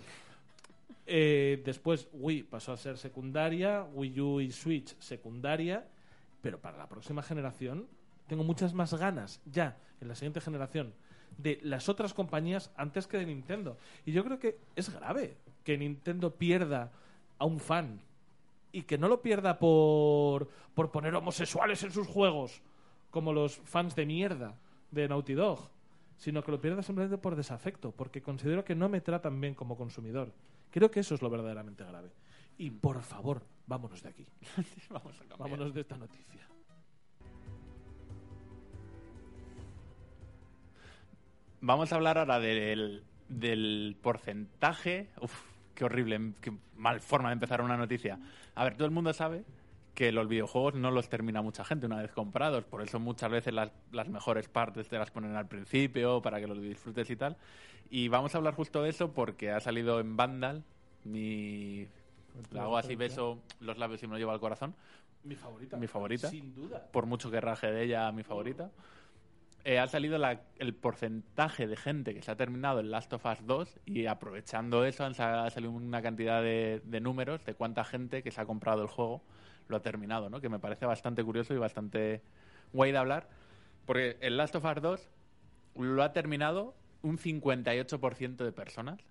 Eh, 1.06 1.62
después 1.66 2.10
Wii 2.12 2.44
pasó 2.44 2.74
a 2.74 2.78
ser 2.78 2.98
secundaria, 2.98 3.84
Wii 3.94 4.20
U 4.20 4.42
y 4.42 4.52
Switch 4.52 5.00
secundaria, 5.00 5.88
pero 6.42 6.60
para 6.60 6.78
la 6.78 6.90
próxima 6.90 7.24
generación 7.24 7.88
tengo 8.28 8.44
muchas 8.44 8.74
más 8.74 8.94
ganas 8.94 9.42
ya 9.46 9.78
en 10.02 10.08
la 10.08 10.16
siguiente 10.16 10.42
generación 10.42 10.94
de 11.38 11.60
las 11.64 11.90
otras 11.90 12.14
compañías 12.14 12.72
antes 12.76 13.08
que 13.08 13.18
de 13.18 13.26
Nintendo. 13.26 13.78
Y 14.06 14.12
yo 14.12 14.24
creo 14.24 14.40
que 14.40 14.58
es 14.76 14.94
grave 14.94 15.38
que 15.64 15.78
Nintendo 15.78 16.36
pierda 16.36 16.92
a 17.38 17.46
un 17.46 17.60
fan 17.60 18.02
y 18.72 18.84
que 18.84 18.98
no 18.98 19.08
lo 19.08 19.22
pierda 19.22 19.60
por, 19.60 20.50
por 20.74 20.92
poner 20.92 21.16
homosexuales 21.16 21.84
en 21.84 21.92
sus 21.92 22.08
juegos, 22.08 22.62
como 23.12 23.34
los 23.34 23.58
fans 23.58 23.96
de 23.96 24.06
mierda 24.06 24.56
de 24.92 25.08
Naughty 25.08 25.34
Dog, 25.34 25.70
sino 26.18 26.44
que 26.44 26.52
lo 26.52 26.60
pierda 26.60 26.82
simplemente 26.82 27.18
por 27.18 27.36
desafecto, 27.36 27.92
porque 27.92 28.22
considero 28.22 28.64
que 28.66 28.76
no 28.76 28.90
me 28.90 29.02
tratan 29.02 29.40
bien 29.40 29.56
como 29.56 29.78
consumidor. 29.78 30.34
Creo 30.72 30.92
que 30.92 31.00
eso 31.00 31.16
es 31.16 31.22
lo 31.22 31.30
verdaderamente 31.30 31.84
grave. 31.84 32.12
Y 32.58 32.72
por 32.72 33.02
favor, 33.02 33.44
vámonos 33.68 34.02
de 34.02 34.10
aquí. 34.10 34.26
Cambiar. 34.90 35.38
Vámonos 35.38 35.74
de 35.74 35.82
esta 35.82 35.98
noticia. 35.98 36.47
Vamos 41.62 41.92
a 41.92 41.96
hablar 41.96 42.18
ahora 42.18 42.40
del, 42.40 43.04
del 43.30 43.98
porcentaje. 44.02 45.10
Uf, 45.22 45.34
qué 45.74 45.86
horrible, 45.86 46.34
qué 46.42 46.52
mal 46.76 47.02
forma 47.02 47.30
de 47.30 47.34
empezar 47.34 47.62
una 47.62 47.78
noticia. 47.78 48.20
A 48.56 48.64
ver, 48.64 48.76
todo 48.76 48.86
el 48.86 48.92
mundo 48.92 49.14
sabe 49.14 49.44
que 49.98 50.12
los 50.12 50.28
videojuegos 50.28 50.76
no 50.76 50.92
los 50.92 51.10
termina 51.10 51.42
mucha 51.42 51.66
gente 51.66 51.88
una 51.88 52.00
vez 52.00 52.12
comprados, 52.12 52.64
por 52.66 52.84
eso 52.84 53.00
muchas 53.00 53.32
veces 53.32 53.52
las, 53.52 53.72
las 53.92 54.08
mejores 54.08 54.48
partes 54.48 54.88
te 54.88 55.00
las 55.00 55.10
ponen 55.10 55.36
al 55.36 55.48
principio 55.48 56.22
para 56.22 56.40
que 56.40 56.46
los 56.46 56.62
disfrutes 56.62 57.10
y 57.10 57.16
tal. 57.16 57.36
Y 57.90 58.08
vamos 58.08 58.36
a 58.36 58.38
hablar 58.38 58.54
justo 58.54 58.84
de 58.84 58.90
eso 58.92 59.12
porque 59.12 59.52
ha 59.52 59.60
salido 59.60 60.00
en 60.00 60.16
Vandal, 60.16 60.64
mi... 61.04 61.88
Le 62.52 62.60
hago 62.60 62.78
así, 62.78 62.96
beso 62.96 63.40
los 63.60 63.80
labios 63.80 64.04
y 64.04 64.06
me 64.06 64.14
lo 64.14 64.20
llevo 64.20 64.32
al 64.32 64.40
corazón, 64.40 64.76
Mi 65.24 65.36
favorita. 65.36 65.78
Mi 65.78 65.88
favorita. 65.88 66.30
Sin 66.30 66.54
duda. 66.54 66.88
por 66.92 67.08
mucho 67.08 67.32
que 67.32 67.42
raje 67.42 67.72
de 67.72 67.84
ella 67.84 68.12
mi 68.12 68.22
favorita. 68.22 68.70
Eh, 69.70 69.80
ha 69.80 69.88
salido 69.88 70.18
la- 70.18 70.44
el 70.60 70.74
porcentaje 70.74 71.68
de 71.68 71.76
gente 71.76 72.14
que 72.14 72.22
se 72.22 72.32
ha 72.32 72.38
terminado 72.38 72.80
el 72.80 72.90
Last 72.90 73.12
of 73.12 73.26
Us 73.26 73.46
2 73.46 73.82
y 73.86 74.06
aprovechando 74.06 74.86
eso 74.86 75.04
han 75.04 75.12
ha 75.20 75.50
salido 75.50 75.74
una 75.74 76.02
cantidad 76.02 76.42
de, 76.42 76.82
de 76.86 77.02
números 77.02 77.44
de 77.44 77.54
cuánta 77.54 77.84
gente 77.84 78.24
que 78.24 78.32
se 78.32 78.40
ha 78.40 78.46
comprado 78.46 78.82
el 78.82 78.88
juego 78.88 79.24
lo 79.68 79.76
ha 79.76 79.82
terminado, 79.82 80.30
¿no? 80.30 80.40
Que 80.40 80.48
me 80.48 80.60
parece 80.60 80.86
bastante 80.86 81.22
curioso 81.22 81.54
y 81.54 81.58
bastante 81.58 82.22
guay 82.72 82.94
de 82.94 82.98
hablar. 82.98 83.28
Porque 83.86 84.16
el 84.22 84.38
Last 84.38 84.56
of 84.56 84.64
Us 84.64 84.82
2 84.82 85.10
lo 85.76 86.02
ha 86.02 86.14
terminado 86.14 86.74
un 87.02 87.18
58% 87.18 88.46
de 88.46 88.54
personas. 88.54 89.02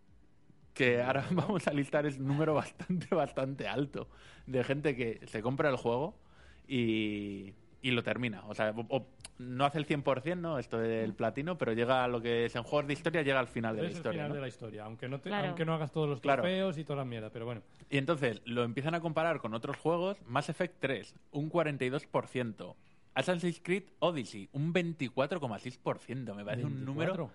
Que 0.73 1.03
ahora 1.03 1.27
vamos 1.33 1.67
a 1.69 1.75
listar 1.75 2.07
es 2.07 2.17
un 2.19 2.29
número 2.29 2.55
bastante, 2.55 3.15
bastante 3.15 3.69
alto 3.69 4.09
de 4.47 4.65
gente 4.65 4.97
que 4.97 5.21
se 5.27 5.43
compra 5.43 5.69
el 5.69 5.77
juego 5.77 6.19
y, 6.67 7.53
y 7.83 7.91
lo 7.91 8.03
termina. 8.03 8.43
O 8.47 8.55
sea, 8.55 8.71
o- 8.71 8.87
o 8.89 9.07
no 9.39 9.65
hace 9.65 9.79
el 9.79 9.87
100%, 9.87 10.37
¿no? 10.39 10.59
Esto 10.59 10.79
del 10.79 11.13
platino, 11.15 11.59
pero 11.59 11.73
llega 11.73 12.03
a 12.05 12.09
lo 12.09 12.21
que 12.23 12.47
es 12.47 12.57
en 12.57 12.63
juegos 12.63 12.87
de 12.87 12.93
historia, 12.95 13.23
llega 13.23 13.39
al 13.39 13.49
final 13.49 13.77
de 13.77 13.83
la 13.83 13.91
historia. 13.91 14.13
final 14.13 14.29
¿no? 14.31 14.35
de 14.37 14.41
la 14.41 14.49
historia, 14.49 14.85
aunque 14.85 15.09
no, 15.09 15.21
te- 15.21 15.29
Claro. 15.29 15.49
aunque 15.49 15.65
no 15.65 15.75
hagas 15.75 15.93
todos 15.93 16.09
los 16.09 16.21
Claro. 16.21 16.43
trofeos 16.43 16.79
y 16.79 16.85
toda 16.85 16.99
la 16.99 17.05
mierda, 17.05 17.31
pero 17.31 17.45
bueno. 17.45 17.63
Y 17.91 17.99
entonces 17.99 18.41
lo 18.45 18.65
empiezan 18.65 18.95
a 18.95 19.01
comparar 19.01 19.39
con 19.41 19.53
otros 19.55 19.77
juegos. 19.77 20.17
Mass 20.27 20.49
Effect 20.49 20.77
3, 20.81 21.15
un 21.33 21.51
42%. 21.51 22.75
Assassin's 23.15 23.61
Creed 23.63 23.85
Odyssey, 24.01 24.49
un 24.53 24.73
24,6%. 24.75 26.35
Me 26.35 26.45
parece 26.45 26.67
un 26.67 26.85
número 26.85 27.13
24. 27.15 27.31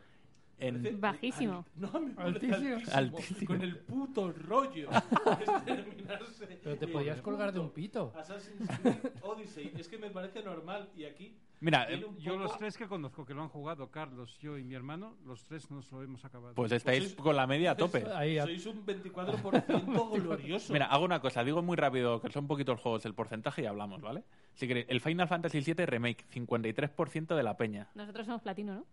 en... 0.60 1.02
Bajísimo. 1.02 1.66
al- 1.76 1.82
no, 1.82 2.00
me 2.02 2.12
parece 2.14 2.36
Altísimo. 2.54 2.76
altísimo, 2.76 2.96
Altísimo. 2.98 3.48
Con 3.48 3.62
el 3.64 3.78
puto 3.78 4.32
rollo. 4.32 4.90
es 5.40 5.66
terminarse 5.66 6.60
Pero 6.64 6.78
te 6.78 6.88
podías 6.88 7.22
colgar 7.22 7.52
de 7.52 7.60
un 7.60 7.72
pito. 7.72 8.14
Assassin's 8.16 8.70
Creed 8.82 8.98
Odyssey. 9.24 9.72
Es 9.78 9.88
que 9.88 9.98
me 9.98 10.10
parece 10.12 10.44
normal. 10.44 10.90
Y 10.96 11.06
aquí. 11.06 11.36
Mira, 11.62 11.86
eh, 11.92 12.04
Yo 12.18 12.38
los 12.38 12.58
tres 12.58 12.76
que 12.76 12.88
conozco 12.88 13.24
que 13.24 13.36
lo 13.36 13.44
han 13.44 13.50
jugado, 13.50 13.92
Carlos, 13.92 14.36
yo 14.40 14.58
y 14.58 14.64
mi 14.64 14.74
hermano, 14.74 15.16
los 15.26 15.46
tres 15.46 15.70
nos 15.70 15.92
lo 15.92 16.02
hemos 16.02 16.26
acabado. 16.26 16.56
pues 16.56 16.72
estáis 16.72 17.04
Pues 17.04 17.14
sois- 17.16 17.22
con 17.24 17.36
la 17.36 17.46
media 17.46 17.72
a 17.72 17.76
tope. 17.78 18.04
Ahí 18.16 18.40
a- 18.40 18.44
Sois 18.46 18.66
un 18.66 18.84
24% 18.84 20.10
glorioso. 20.24 20.74
Mira, 20.74 20.88
hago 20.88 21.06
una 21.06 21.20
cosa, 21.20 21.44
digo 21.44 21.62
muy 21.62 21.78
rápido 21.78 22.20
que 22.20 22.32
son 22.32 22.48
poquitos 22.48 22.80
juegos 22.80 23.06
el 23.06 23.14
porcentaje 23.14 23.62
y 23.62 23.66
hablamos, 23.68 24.02
¿vale? 24.02 24.24
Si 24.56 24.68
queréis, 24.68 24.88
el 24.90 25.02
Final 25.02 25.28
Fantasy 25.28 25.62
VII 25.62 25.86
Remake, 25.86 26.26
53% 26.34 27.36
de 27.36 27.44
la 27.44 27.56
peña. 27.56 27.90
Nosotros 27.94 28.26
somos 28.26 28.42
platino, 28.42 28.74
¿no? 28.74 28.86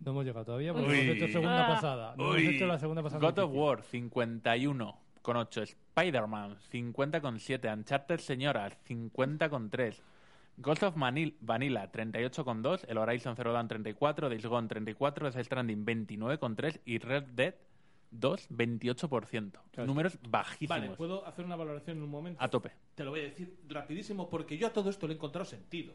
No 0.00 0.10
hemos 0.12 0.24
llegado 0.26 0.44
todavía 0.44 0.72
porque 0.74 0.90
Uy. 0.90 0.98
hemos 1.00 1.16
hecho 1.16 1.26
segunda 1.28 1.64
Ah. 1.64 1.74
pasada. 1.74 2.14
No 2.16 2.34
hemos 2.36 2.54
hecho 2.54 2.66
la 2.66 2.78
segunda 2.78 3.02
pasada. 3.02 3.20
God 3.30 3.38
of. 3.38 3.50
War, 3.54 3.82
51 3.82 4.96
con 5.22 5.36
8. 5.38 5.62
Spider-Man, 5.62 6.56
50 6.70 7.20
con 7.22 7.40
7. 7.40 7.72
Uncharted 7.72 8.18
Señoras, 8.20 8.76
50 8.84 9.48
con 9.48 9.70
3. 9.70 10.02
Ghost 10.60 10.82
of 10.82 10.96
Manil- 10.96 11.36
Vanilla, 11.40 11.90
38 11.90 12.44
con 12.44 12.62
2. 12.62 12.84
El 12.88 12.98
Horizon 12.98 13.36
Zero 13.36 13.52
Dawn, 13.52 13.68
34. 13.68 14.28
Days 14.28 14.44
Gone, 14.46 14.68
34. 14.68 15.30
Death 15.30 15.44
Stranding, 15.44 15.84
29 15.84 16.38
con 16.38 16.56
3. 16.56 16.80
Y 16.84 16.98
Red 16.98 17.24
Dead 17.34 17.54
2, 18.10 18.48
28%. 18.50 19.60
Números 19.86 20.18
bajísimos. 20.28 20.80
Vale, 20.80 20.96
puedo 20.96 21.26
hacer 21.26 21.44
una 21.44 21.56
valoración 21.56 21.98
en 21.98 22.02
un 22.02 22.10
momento. 22.10 22.42
A 22.42 22.48
tope. 22.48 22.72
Te 22.94 23.04
lo 23.04 23.10
voy 23.10 23.20
a 23.20 23.24
decir 23.24 23.56
rapidísimo 23.68 24.28
porque 24.28 24.58
yo 24.58 24.66
a 24.66 24.72
todo 24.72 24.90
esto 24.90 25.06
le 25.06 25.12
he 25.14 25.16
encontrado 25.16 25.44
sentido. 25.44 25.94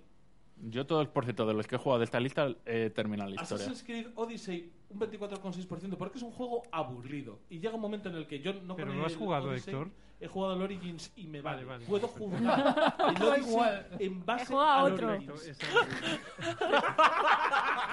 Yo 0.70 0.86
todos, 0.86 1.08
por 1.08 1.26
cierto, 1.26 1.46
de 1.46 1.54
los 1.56 1.68
que 1.68 1.76
he 1.76 1.80
jugado 1.80 2.00
de 2.00 2.06
esta 2.06 2.20
lista, 2.20 2.48
he 2.66 2.90
terminado 2.92 3.30
la 3.32 3.42
historia. 3.42 3.66
Assassin's 3.66 3.84
Creed 3.84 4.08
Odyssey, 4.16 4.72
un 4.94 5.00
24,6%, 5.00 5.98
porque 5.98 6.18
es 6.18 6.24
un 6.24 6.32
juego 6.32 6.64
aburrido. 6.72 7.40
Y 7.50 7.60
llega 7.60 7.76
un 7.76 7.82
momento 7.82 8.10
en 8.10 8.16
el 8.16 8.28
que 8.28 8.40
yo 8.40 8.54
no 8.54 8.76
¿Pero 8.76 8.94
lo 8.94 9.06
has 9.06 9.14
el 9.14 9.18
jugado, 9.18 9.50
Odyssey, 9.50 9.74
Héctor? 9.74 9.92
He 10.20 10.28
jugado 10.28 10.54
al 10.54 10.62
Origins 10.62 11.12
y 11.18 11.28
me 11.28 11.42
vale. 11.42 11.66
Vale, 11.66 11.84
vale. 11.84 11.86
Puedo 11.86 12.08
jugar 12.08 12.96
el 13.10 13.16
Da 13.16 13.26
Odyssey 13.28 13.50
igual. 13.50 13.88
en 14.00 14.26
base 14.26 14.54
a 14.56 14.84
otro. 14.84 15.10
Origins. 15.10 15.58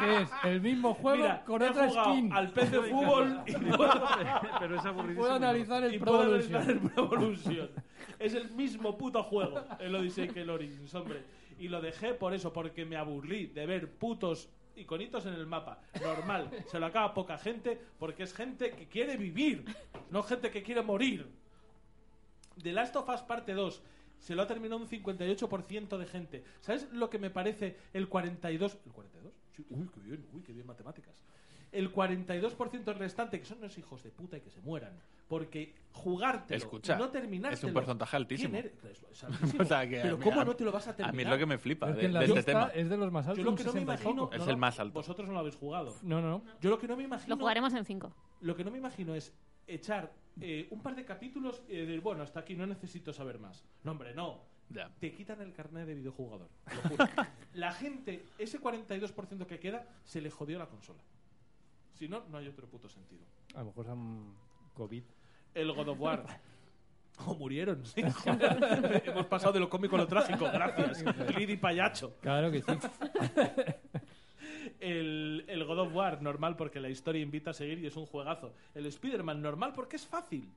¿Qué 0.00 0.22
es? 0.22 0.30
El 0.44 0.60
mismo 0.60 0.94
juego 0.94 1.16
Mira, 1.22 1.44
con 1.44 1.62
he 1.62 1.68
otra 1.70 1.88
jugado 1.88 2.12
skin. 2.14 2.32
al 2.32 2.52
pez 2.52 2.70
de 2.70 2.80
fútbol 2.82 3.40
y 3.46 3.52
puedo, 3.52 4.08
Pero 4.58 4.76
es 4.76 4.84
aburridísimo. 4.84 5.20
Puedo 5.22 5.34
analizar 5.34 5.82
el 5.84 5.94
y 5.94 5.98
Pro 5.98 6.12
puedo 6.12 6.22
analizar 6.22 6.70
el 6.70 6.80
Pro 6.80 7.04
Evolution. 7.04 7.70
Es 8.18 8.34
el 8.34 8.50
mismo 8.52 8.96
puto 8.96 9.22
juego, 9.22 9.62
el 9.78 9.94
Odyssey 9.94 10.28
que 10.28 10.42
el 10.42 10.50
Origins, 10.50 10.94
hombre. 10.94 11.24
Y 11.58 11.68
lo 11.68 11.80
dejé 11.80 12.14
por 12.14 12.32
eso, 12.32 12.52
porque 12.52 12.84
me 12.86 12.96
aburrí 12.96 13.46
de 13.46 13.66
ver 13.66 13.90
putos 13.92 14.48
iconitos 14.80 15.26
en 15.26 15.34
el 15.34 15.46
mapa. 15.46 15.80
Normal, 16.02 16.50
se 16.66 16.78
lo 16.78 16.86
acaba 16.86 17.14
poca 17.14 17.38
gente, 17.38 17.80
porque 17.98 18.24
es 18.24 18.34
gente 18.34 18.70
que 18.72 18.88
quiere 18.88 19.16
vivir, 19.16 19.64
no 20.10 20.22
gente 20.22 20.50
que 20.50 20.62
quiere 20.62 20.82
morir. 20.82 21.28
The 22.62 22.72
Last 22.72 22.96
of 22.96 23.08
Us 23.08 23.22
Parte 23.22 23.54
2 23.54 23.82
se 24.18 24.34
lo 24.34 24.42
ha 24.42 24.46
terminado 24.46 24.80
un 24.80 24.88
58% 24.88 25.96
de 25.96 26.06
gente. 26.06 26.44
¿Sabes 26.60 26.90
lo 26.92 27.08
que 27.08 27.18
me 27.18 27.30
parece 27.30 27.76
el 27.92 28.08
42? 28.08 28.78
¿El 28.84 28.92
42? 28.92 29.32
Sí, 29.56 29.64
uy, 29.70 29.88
qué 29.92 30.00
bien, 30.00 30.26
uy, 30.32 30.42
qué 30.42 30.52
bien 30.52 30.66
matemáticas. 30.66 31.24
El 31.72 31.92
42% 31.92 32.94
restante, 32.96 33.38
que 33.38 33.46
son 33.46 33.58
unos 33.58 33.78
hijos 33.78 34.02
de 34.02 34.10
puta 34.10 34.36
y 34.36 34.40
que 34.40 34.50
se 34.50 34.60
mueran. 34.60 34.92
Porque 35.30 35.76
jugártelo 35.92 36.58
Escucha, 36.58 36.96
y 36.96 36.98
no 36.98 37.08
terminártelo... 37.08 37.56
es 37.56 37.62
un 37.64 37.72
porcentaje 37.72 38.16
altísimo. 38.16 38.50
¿Quién 38.50 38.64
eres? 38.66 38.84
Es- 38.84 39.04
es 39.12 39.24
altísimo. 39.30 39.62
O 39.62 39.64
sea, 39.64 39.88
que 39.88 40.00
a 40.00 40.02
Pero 40.02 40.18
mí- 40.18 40.24
¿cómo 40.24 40.40
a- 40.40 40.44
no 40.44 40.56
te 40.56 40.64
lo 40.64 40.72
vas 40.72 40.88
a 40.88 40.96
terminar? 40.96 41.14
A 41.14 41.16
mí 41.16 41.22
es 41.22 41.28
lo 41.30 41.38
que 41.38 41.46
me 41.46 41.56
flipa 41.58 41.90
es 41.90 41.96
de, 41.96 42.24
este 42.24 42.42
tema. 42.42 42.66
es 42.74 42.90
de 42.90 42.96
los 42.96 43.12
más 43.12 43.26
altos. 43.28 43.38
Yo 43.38 43.44
lo 43.44 43.50
un 43.52 43.56
que 43.56 43.62
no 43.62 43.72
me 43.72 43.80
60 43.80 43.92
y 43.92 43.94
imagino... 44.02 44.30
Es 44.32 44.38
no, 44.40 44.44
el 44.46 44.50
no, 44.50 44.56
más 44.58 44.80
alto. 44.80 44.92
Vosotros 44.94 45.28
no 45.28 45.34
lo 45.34 45.38
habéis 45.38 45.54
jugado. 45.54 45.94
No, 46.02 46.20
no, 46.20 46.28
no. 46.30 46.44
Yo 46.60 46.68
lo 46.70 46.80
que 46.80 46.88
no 46.88 46.96
me 46.96 47.04
imagino... 47.04 47.36
Lo 47.36 47.40
jugaremos 47.40 47.72
en 47.74 47.84
5. 47.84 48.12
Lo 48.40 48.56
que 48.56 48.64
no 48.64 48.72
me 48.72 48.78
imagino 48.78 49.14
es 49.14 49.32
echar 49.68 50.12
eh, 50.40 50.66
un 50.72 50.82
par 50.82 50.96
de 50.96 51.04
capítulos 51.04 51.62
y 51.68 51.76
decir, 51.76 52.00
bueno, 52.00 52.24
hasta 52.24 52.40
aquí 52.40 52.56
no 52.56 52.66
necesito 52.66 53.12
saber 53.12 53.38
más. 53.38 53.64
No, 53.84 53.92
hombre, 53.92 54.12
no. 54.14 54.40
Ya. 54.68 54.90
Te 54.98 55.12
quitan 55.12 55.40
el 55.42 55.52
carnet 55.52 55.86
de 55.86 55.94
videojugador. 55.94 56.48
te 56.66 56.74
lo 56.74 56.80
juro. 56.82 57.04
la 57.54 57.72
gente, 57.72 58.24
ese 58.36 58.60
42% 58.60 59.46
que 59.46 59.60
queda, 59.60 59.86
se 60.02 60.20
le 60.20 60.30
jodió 60.30 60.58
la 60.58 60.66
consola. 60.66 61.00
Si 61.94 62.08
no, 62.08 62.24
no 62.30 62.38
hay 62.38 62.48
otro 62.48 62.66
puto 62.66 62.88
sentido. 62.88 63.22
A 63.54 63.60
lo 63.60 63.66
mejor 63.66 63.86
son 63.86 64.34
COVID. 64.74 65.02
El 65.54 65.72
God 65.72 65.88
of 65.88 66.00
War. 66.00 66.24
O 67.26 67.34
murieron, 67.34 67.84
sí. 67.84 68.00
joder. 68.02 69.02
Hemos 69.04 69.26
pasado 69.26 69.52
de 69.52 69.60
lo 69.60 69.68
cómico 69.68 69.94
a 69.94 69.98
lo 69.98 70.06
trágico. 70.06 70.46
Gracias. 70.50 71.04
Lidi 71.36 71.58
Payacho. 71.58 72.14
Claro 72.22 72.50
que 72.50 72.62
sí. 72.62 72.72
El, 74.80 75.44
el 75.46 75.64
God 75.64 75.78
of 75.80 75.94
War, 75.94 76.22
normal 76.22 76.56
porque 76.56 76.80
la 76.80 76.88
historia 76.88 77.20
invita 77.20 77.50
a 77.50 77.54
seguir 77.54 77.78
y 77.80 77.86
es 77.86 77.96
un 77.96 78.06
juegazo. 78.06 78.54
El 78.74 78.86
Spider-Man, 78.86 79.42
normal 79.42 79.72
porque 79.74 79.96
es 79.96 80.06
fácil. 80.06 80.48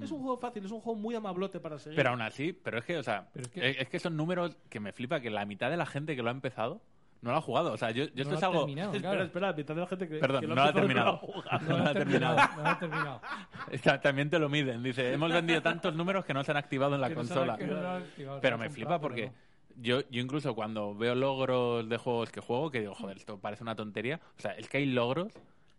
Es 0.00 0.12
un 0.12 0.20
juego 0.20 0.38
fácil, 0.38 0.64
es 0.64 0.70
un 0.70 0.80
juego 0.80 0.96
muy 0.96 1.16
amablote 1.16 1.58
para 1.58 1.76
seguir. 1.80 1.96
Pero 1.96 2.10
aún 2.10 2.22
así, 2.22 2.52
pero 2.52 2.78
es 2.78 2.84
que, 2.84 2.98
o 2.98 3.02
sea, 3.02 3.28
es 3.34 3.46
es 3.46 3.48
que- 3.48 3.86
que... 3.86 3.98
son 3.98 4.16
números 4.16 4.56
que 4.70 4.78
me 4.78 4.92
flipa 4.92 5.18
que 5.20 5.30
la 5.30 5.44
mitad 5.44 5.70
de 5.70 5.76
la 5.76 5.86
gente 5.86 6.14
que 6.14 6.22
lo 6.22 6.28
ha 6.28 6.32
empezado 6.32 6.80
No 7.20 7.32
lo 7.32 7.36
ha 7.38 7.40
jugado. 7.40 7.72
O 7.72 7.76
sea, 7.76 7.90
yo, 7.90 8.04
yo 8.14 8.22
esto 8.22 8.30
No 8.30 8.34
es 8.36 8.40
lo 8.40 8.46
ha 8.46 8.50
algo. 8.50 8.60
terminado, 8.60 8.92
Espera, 8.94 9.10
claro. 9.10 9.24
espera, 9.24 9.52
mitad 9.52 9.74
de 9.74 9.80
la 9.80 9.86
gente 9.88 10.08
que. 10.08 10.18
Perdón, 10.18 10.40
que 10.40 10.46
no 10.46 10.52
ha 10.52 10.56
lo 10.56 10.62
ha 10.62 10.72
terminado. 10.72 11.20
No 11.68 11.78
lo 11.78 11.84
ha 11.84 11.92
terminado. 11.92 12.36
No 12.56 12.62
lo 12.62 12.68
ha 12.68 12.78
terminado. 12.78 13.20
Está- 13.72 14.00
También 14.00 14.30
te 14.30 14.38
lo 14.38 14.48
miden. 14.48 14.82
Dice, 14.82 15.12
hemos 15.12 15.32
vendido 15.32 15.60
tantos 15.62 15.94
números 15.94 16.24
que 16.24 16.32
no 16.34 16.44
se 16.44 16.50
han 16.52 16.56
activado 16.56 16.94
en 16.94 17.00
la 17.00 17.08
Que 17.08 17.14
consola. 17.16 17.54
activado, 17.54 18.02
Pero 18.40 18.58
me 18.58 18.70
flipa 18.70 19.00
porque 19.00 19.26
no. 19.26 19.32
yo, 19.82 20.00
yo 20.10 20.20
incluso 20.22 20.54
cuando 20.54 20.94
veo 20.94 21.14
logros 21.16 21.88
de 21.88 21.96
juegos 21.96 22.30
que 22.30 22.40
juego, 22.40 22.70
que 22.70 22.80
digo, 22.80 22.94
joder, 22.94 23.16
esto 23.16 23.38
parece 23.38 23.62
una 23.64 23.74
tontería. 23.74 24.20
O 24.36 24.40
sea, 24.40 24.52
es 24.52 24.68
que 24.68 24.78
hay 24.78 24.86
logros 24.86 25.32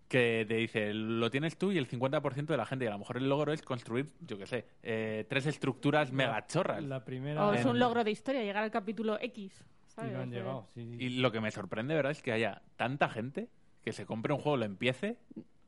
que 0.09 0.43
te 0.47 0.55
dice, 0.55 0.91
lo 0.93 1.29
tienes 1.29 1.55
tú 1.57 1.71
y 1.71 1.77
el 1.77 1.87
50% 1.87 2.47
de 2.47 2.57
la 2.57 2.65
gente. 2.65 2.83
Y 2.83 2.87
a 2.87 2.91
lo 2.91 2.97
mejor 2.99 3.17
el 3.17 3.29
logro 3.29 3.53
es 3.53 3.61
construir, 3.61 4.09
yo 4.27 4.37
qué 4.37 4.47
sé, 4.47 4.65
eh, 4.83 5.25
tres 5.29 5.45
estructuras 5.45 6.11
mega 6.11 6.45
chorras. 6.47 6.83
La 6.83 7.05
primera. 7.05 7.45
O 7.47 7.53
es 7.53 7.61
en- 7.61 7.67
un 7.69 7.79
logro 7.79 8.03
de 8.03 8.11
historia, 8.11 8.41
llegar 8.41 8.63
al 8.63 8.71
capítulo 8.71 9.17
X. 9.21 9.63
Y 10.05 10.11
¿sabes? 10.11 10.13
no 10.13 10.19
han 10.21 10.29
O 10.29 10.31
sea, 10.31 10.39
llegado. 10.39 10.67
sí. 10.73 10.95
Y 10.99 11.09
lo 11.19 11.31
que 11.31 11.41
me 11.41 11.51
sorprende, 11.51 11.95
¿verdad? 11.95 12.11
Es 12.11 12.21
que 12.21 12.31
haya 12.31 12.61
tanta 12.75 13.09
gente 13.09 13.49
que 13.81 13.91
se 13.93 14.05
compre 14.05 14.33
un 14.33 14.39
juego, 14.39 14.57
lo 14.57 14.65
empiece 14.65 15.17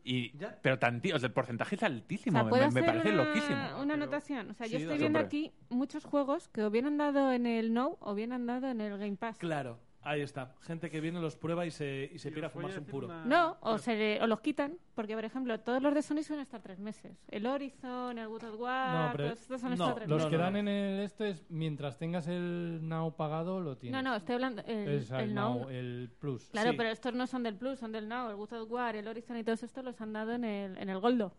y... 0.04 0.36
Ya. 0.38 0.60
Pero 0.62 0.80
tanti, 0.80 1.12
o 1.12 1.20
sea, 1.20 1.28
el 1.28 1.34
porcentaje 1.34 1.76
es 1.76 1.84
O 1.84 1.86
altísimo. 1.86 2.36
sea, 2.38 2.44
me- 2.44 2.50
¿puedo 2.50 2.64
me, 2.68 2.72
me 2.72 2.80
hacer 2.82 2.86
parece 2.86 3.14
una, 3.14 3.24
loquísimo. 3.26 3.82
una 3.82 3.94
anotación? 3.94 4.50
O 4.50 4.54
sea, 4.54 4.68
yo 4.68 4.78
estoy 4.78 4.98
viendo 4.98 5.20
aquí 5.20 5.52
muchos 5.70 6.04
juegos 6.06 6.48
que 6.50 6.64
o 6.64 6.72
bien 6.72 6.86
han 6.88 6.98
dado 6.98 7.32
en 7.32 7.46
el 7.46 7.74
No 7.74 7.98
o 8.02 8.16
bien 8.16 8.32
han 8.34 8.46
dado 8.46 8.68
en 8.70 8.82
el 8.82 8.98
Game 8.98 9.16
Pass. 9.18 9.38
Claro, 9.38 9.80
ahí 10.04 10.22
está. 10.22 10.54
Gente 10.62 10.90
que 10.90 11.00
viene, 11.02 11.20
los 11.22 11.36
prueba 11.36 11.66
y 11.66 11.72
se, 11.72 12.10
y 12.14 12.18
se 12.20 12.30
Y 12.30 12.32
pira 12.32 12.48
a 12.48 12.50
fumarse 12.50 12.80
un 12.80 12.86
puro. 12.86 13.08
una- 13.08 13.26
No, 13.26 13.58
o, 13.62 13.78
se 13.78 13.96
le- 13.96 14.22
o 14.22 14.28
los 14.28 14.42
quitan, 14.42 14.78
porque 14.96 15.14
por 15.16 15.24
ejemplo, 15.26 15.60
todos 15.60 15.82
los 15.82 15.94
de 15.94 16.02
Sony 16.02 16.24
suelen 16.24 16.44
estar 16.44 16.62
tres 16.62 16.80
meses. 16.80 17.18
El 17.30 17.46
Horizon, 17.46 18.18
el 18.18 18.28
God 18.28 18.44
of 18.46 18.60
War, 18.60 18.94
No, 19.08 19.12
pero- 19.14 19.24
todos 19.30 19.42
estos 19.42 19.62
son 19.62 19.70
no, 19.70 19.76
estar 19.76 19.96
tres 19.96 20.10
Los 20.10 20.18
meses. 20.20 20.32
que 20.32 20.38
dan 20.38 20.56
en 20.58 20.68
el 20.68 21.00
esto 21.02 21.24
es 21.26 21.44
mientras 21.50 21.98
tengas 21.98 22.28
el 22.28 22.80
Now 22.84 23.16
pagado, 23.16 23.60
lo 23.62 23.78
tienes. 23.78 24.02
No, 24.04 24.10
no, 24.10 24.16
estoy 24.16 24.36
hablando 24.36 24.62
el, 24.66 24.88
Es 24.90 25.12
el, 25.12 25.20
el 25.22 25.34
Now, 25.36 25.60
Now. 25.60 25.70
el 25.70 26.10
Plus. 26.20 26.50
Claro, 26.50 26.72
Sí. 26.72 26.78
pero 26.78 26.90
estos 26.90 27.14
no 27.14 27.28
son 27.28 27.44
del 27.44 27.56
Plus, 27.56 27.80
son 27.80 27.92
del 27.92 28.08
Now. 28.08 28.30
El 28.30 28.36
God 28.36 28.54
of 28.54 28.72
War, 28.72 28.96
el 28.96 29.08
Horizon 29.08 29.38
y 29.38 29.44
todos 29.44 29.64
estos 29.64 29.84
los 29.84 30.00
han 30.02 30.14
dado 30.14 30.34
en 30.34 30.44
el, 30.44 30.78
en 30.78 30.90
el 30.90 31.00
Goldo, 31.00 31.34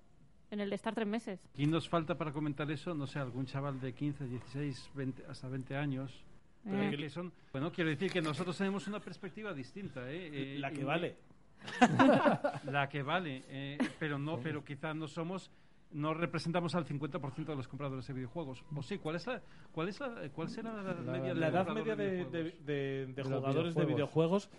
en 0.51 0.61
el 0.61 0.69
de 0.71 0.77
estar 0.77 0.95
tres 0.95 1.07
meses. 1.09 1.41
¿Quién 1.55 1.71
nos 1.71 1.89
falta 1.89 2.17
para 2.17 2.33
comentar 2.33 2.71
eso? 2.71 2.95
No 2.95 3.07
sé, 3.07 3.19
algún 3.19 3.47
chaval 3.47 3.81
de 3.81 3.93
15, 3.95 4.27
16, 4.27 4.91
20, 4.95 5.25
hasta 5.29 5.49
20 5.49 5.77
años. 5.77 6.25
Eh. 6.67 6.91
Eh, 6.93 6.97
que 6.97 7.11
son, 7.11 7.33
bueno, 7.53 7.73
quiero 7.73 7.91
decir 7.91 8.11
que 8.13 8.23
nosotros 8.23 8.57
tenemos 8.57 8.87
una 8.87 9.01
perspectiva 9.01 9.53
distinta. 9.53 10.09
¿eh? 10.11 10.55
Eh, 10.55 10.59
La 10.61 10.71
que 10.71 10.81
y- 10.81 10.85
vale. 10.85 11.17
La 12.65 12.89
que 12.89 13.03
vale, 13.03 13.43
eh, 13.49 13.79
pero 13.99 14.19
no, 14.19 14.39
pero 14.41 14.65
quizá 14.65 14.95
no 14.95 15.07
somos, 15.09 15.51
no 15.93 16.15
representamos 16.15 16.75
al 16.75 16.85
50% 16.87 17.45
de 17.47 17.57
los 17.57 17.69
compradores 17.69 18.07
de 18.07 18.15
videojuegos. 18.15 18.65
O 18.75 18.83
sí, 18.83 18.99
¿cuál 18.99 19.17
es 19.17 19.27
la, 19.27 19.41
cuál 19.73 19.89
es 19.89 20.01
la, 20.01 20.29
cuál 20.35 20.49
será 20.49 20.73
la, 20.75 20.83
edad 20.93 21.05
La- 21.05 21.13
media? 21.13 21.35
La 21.35 21.49
edad 21.49 21.67
media 21.69 21.97
de, 21.97 22.05
de- 22.05 22.11
videojuegos? 22.11 22.33
de- 22.67 22.73
de 22.73 23.07
De 23.13 23.23
los 23.25 23.33
jugadores 23.41 23.75
de 23.75 23.85
videojuegos. 23.85 24.51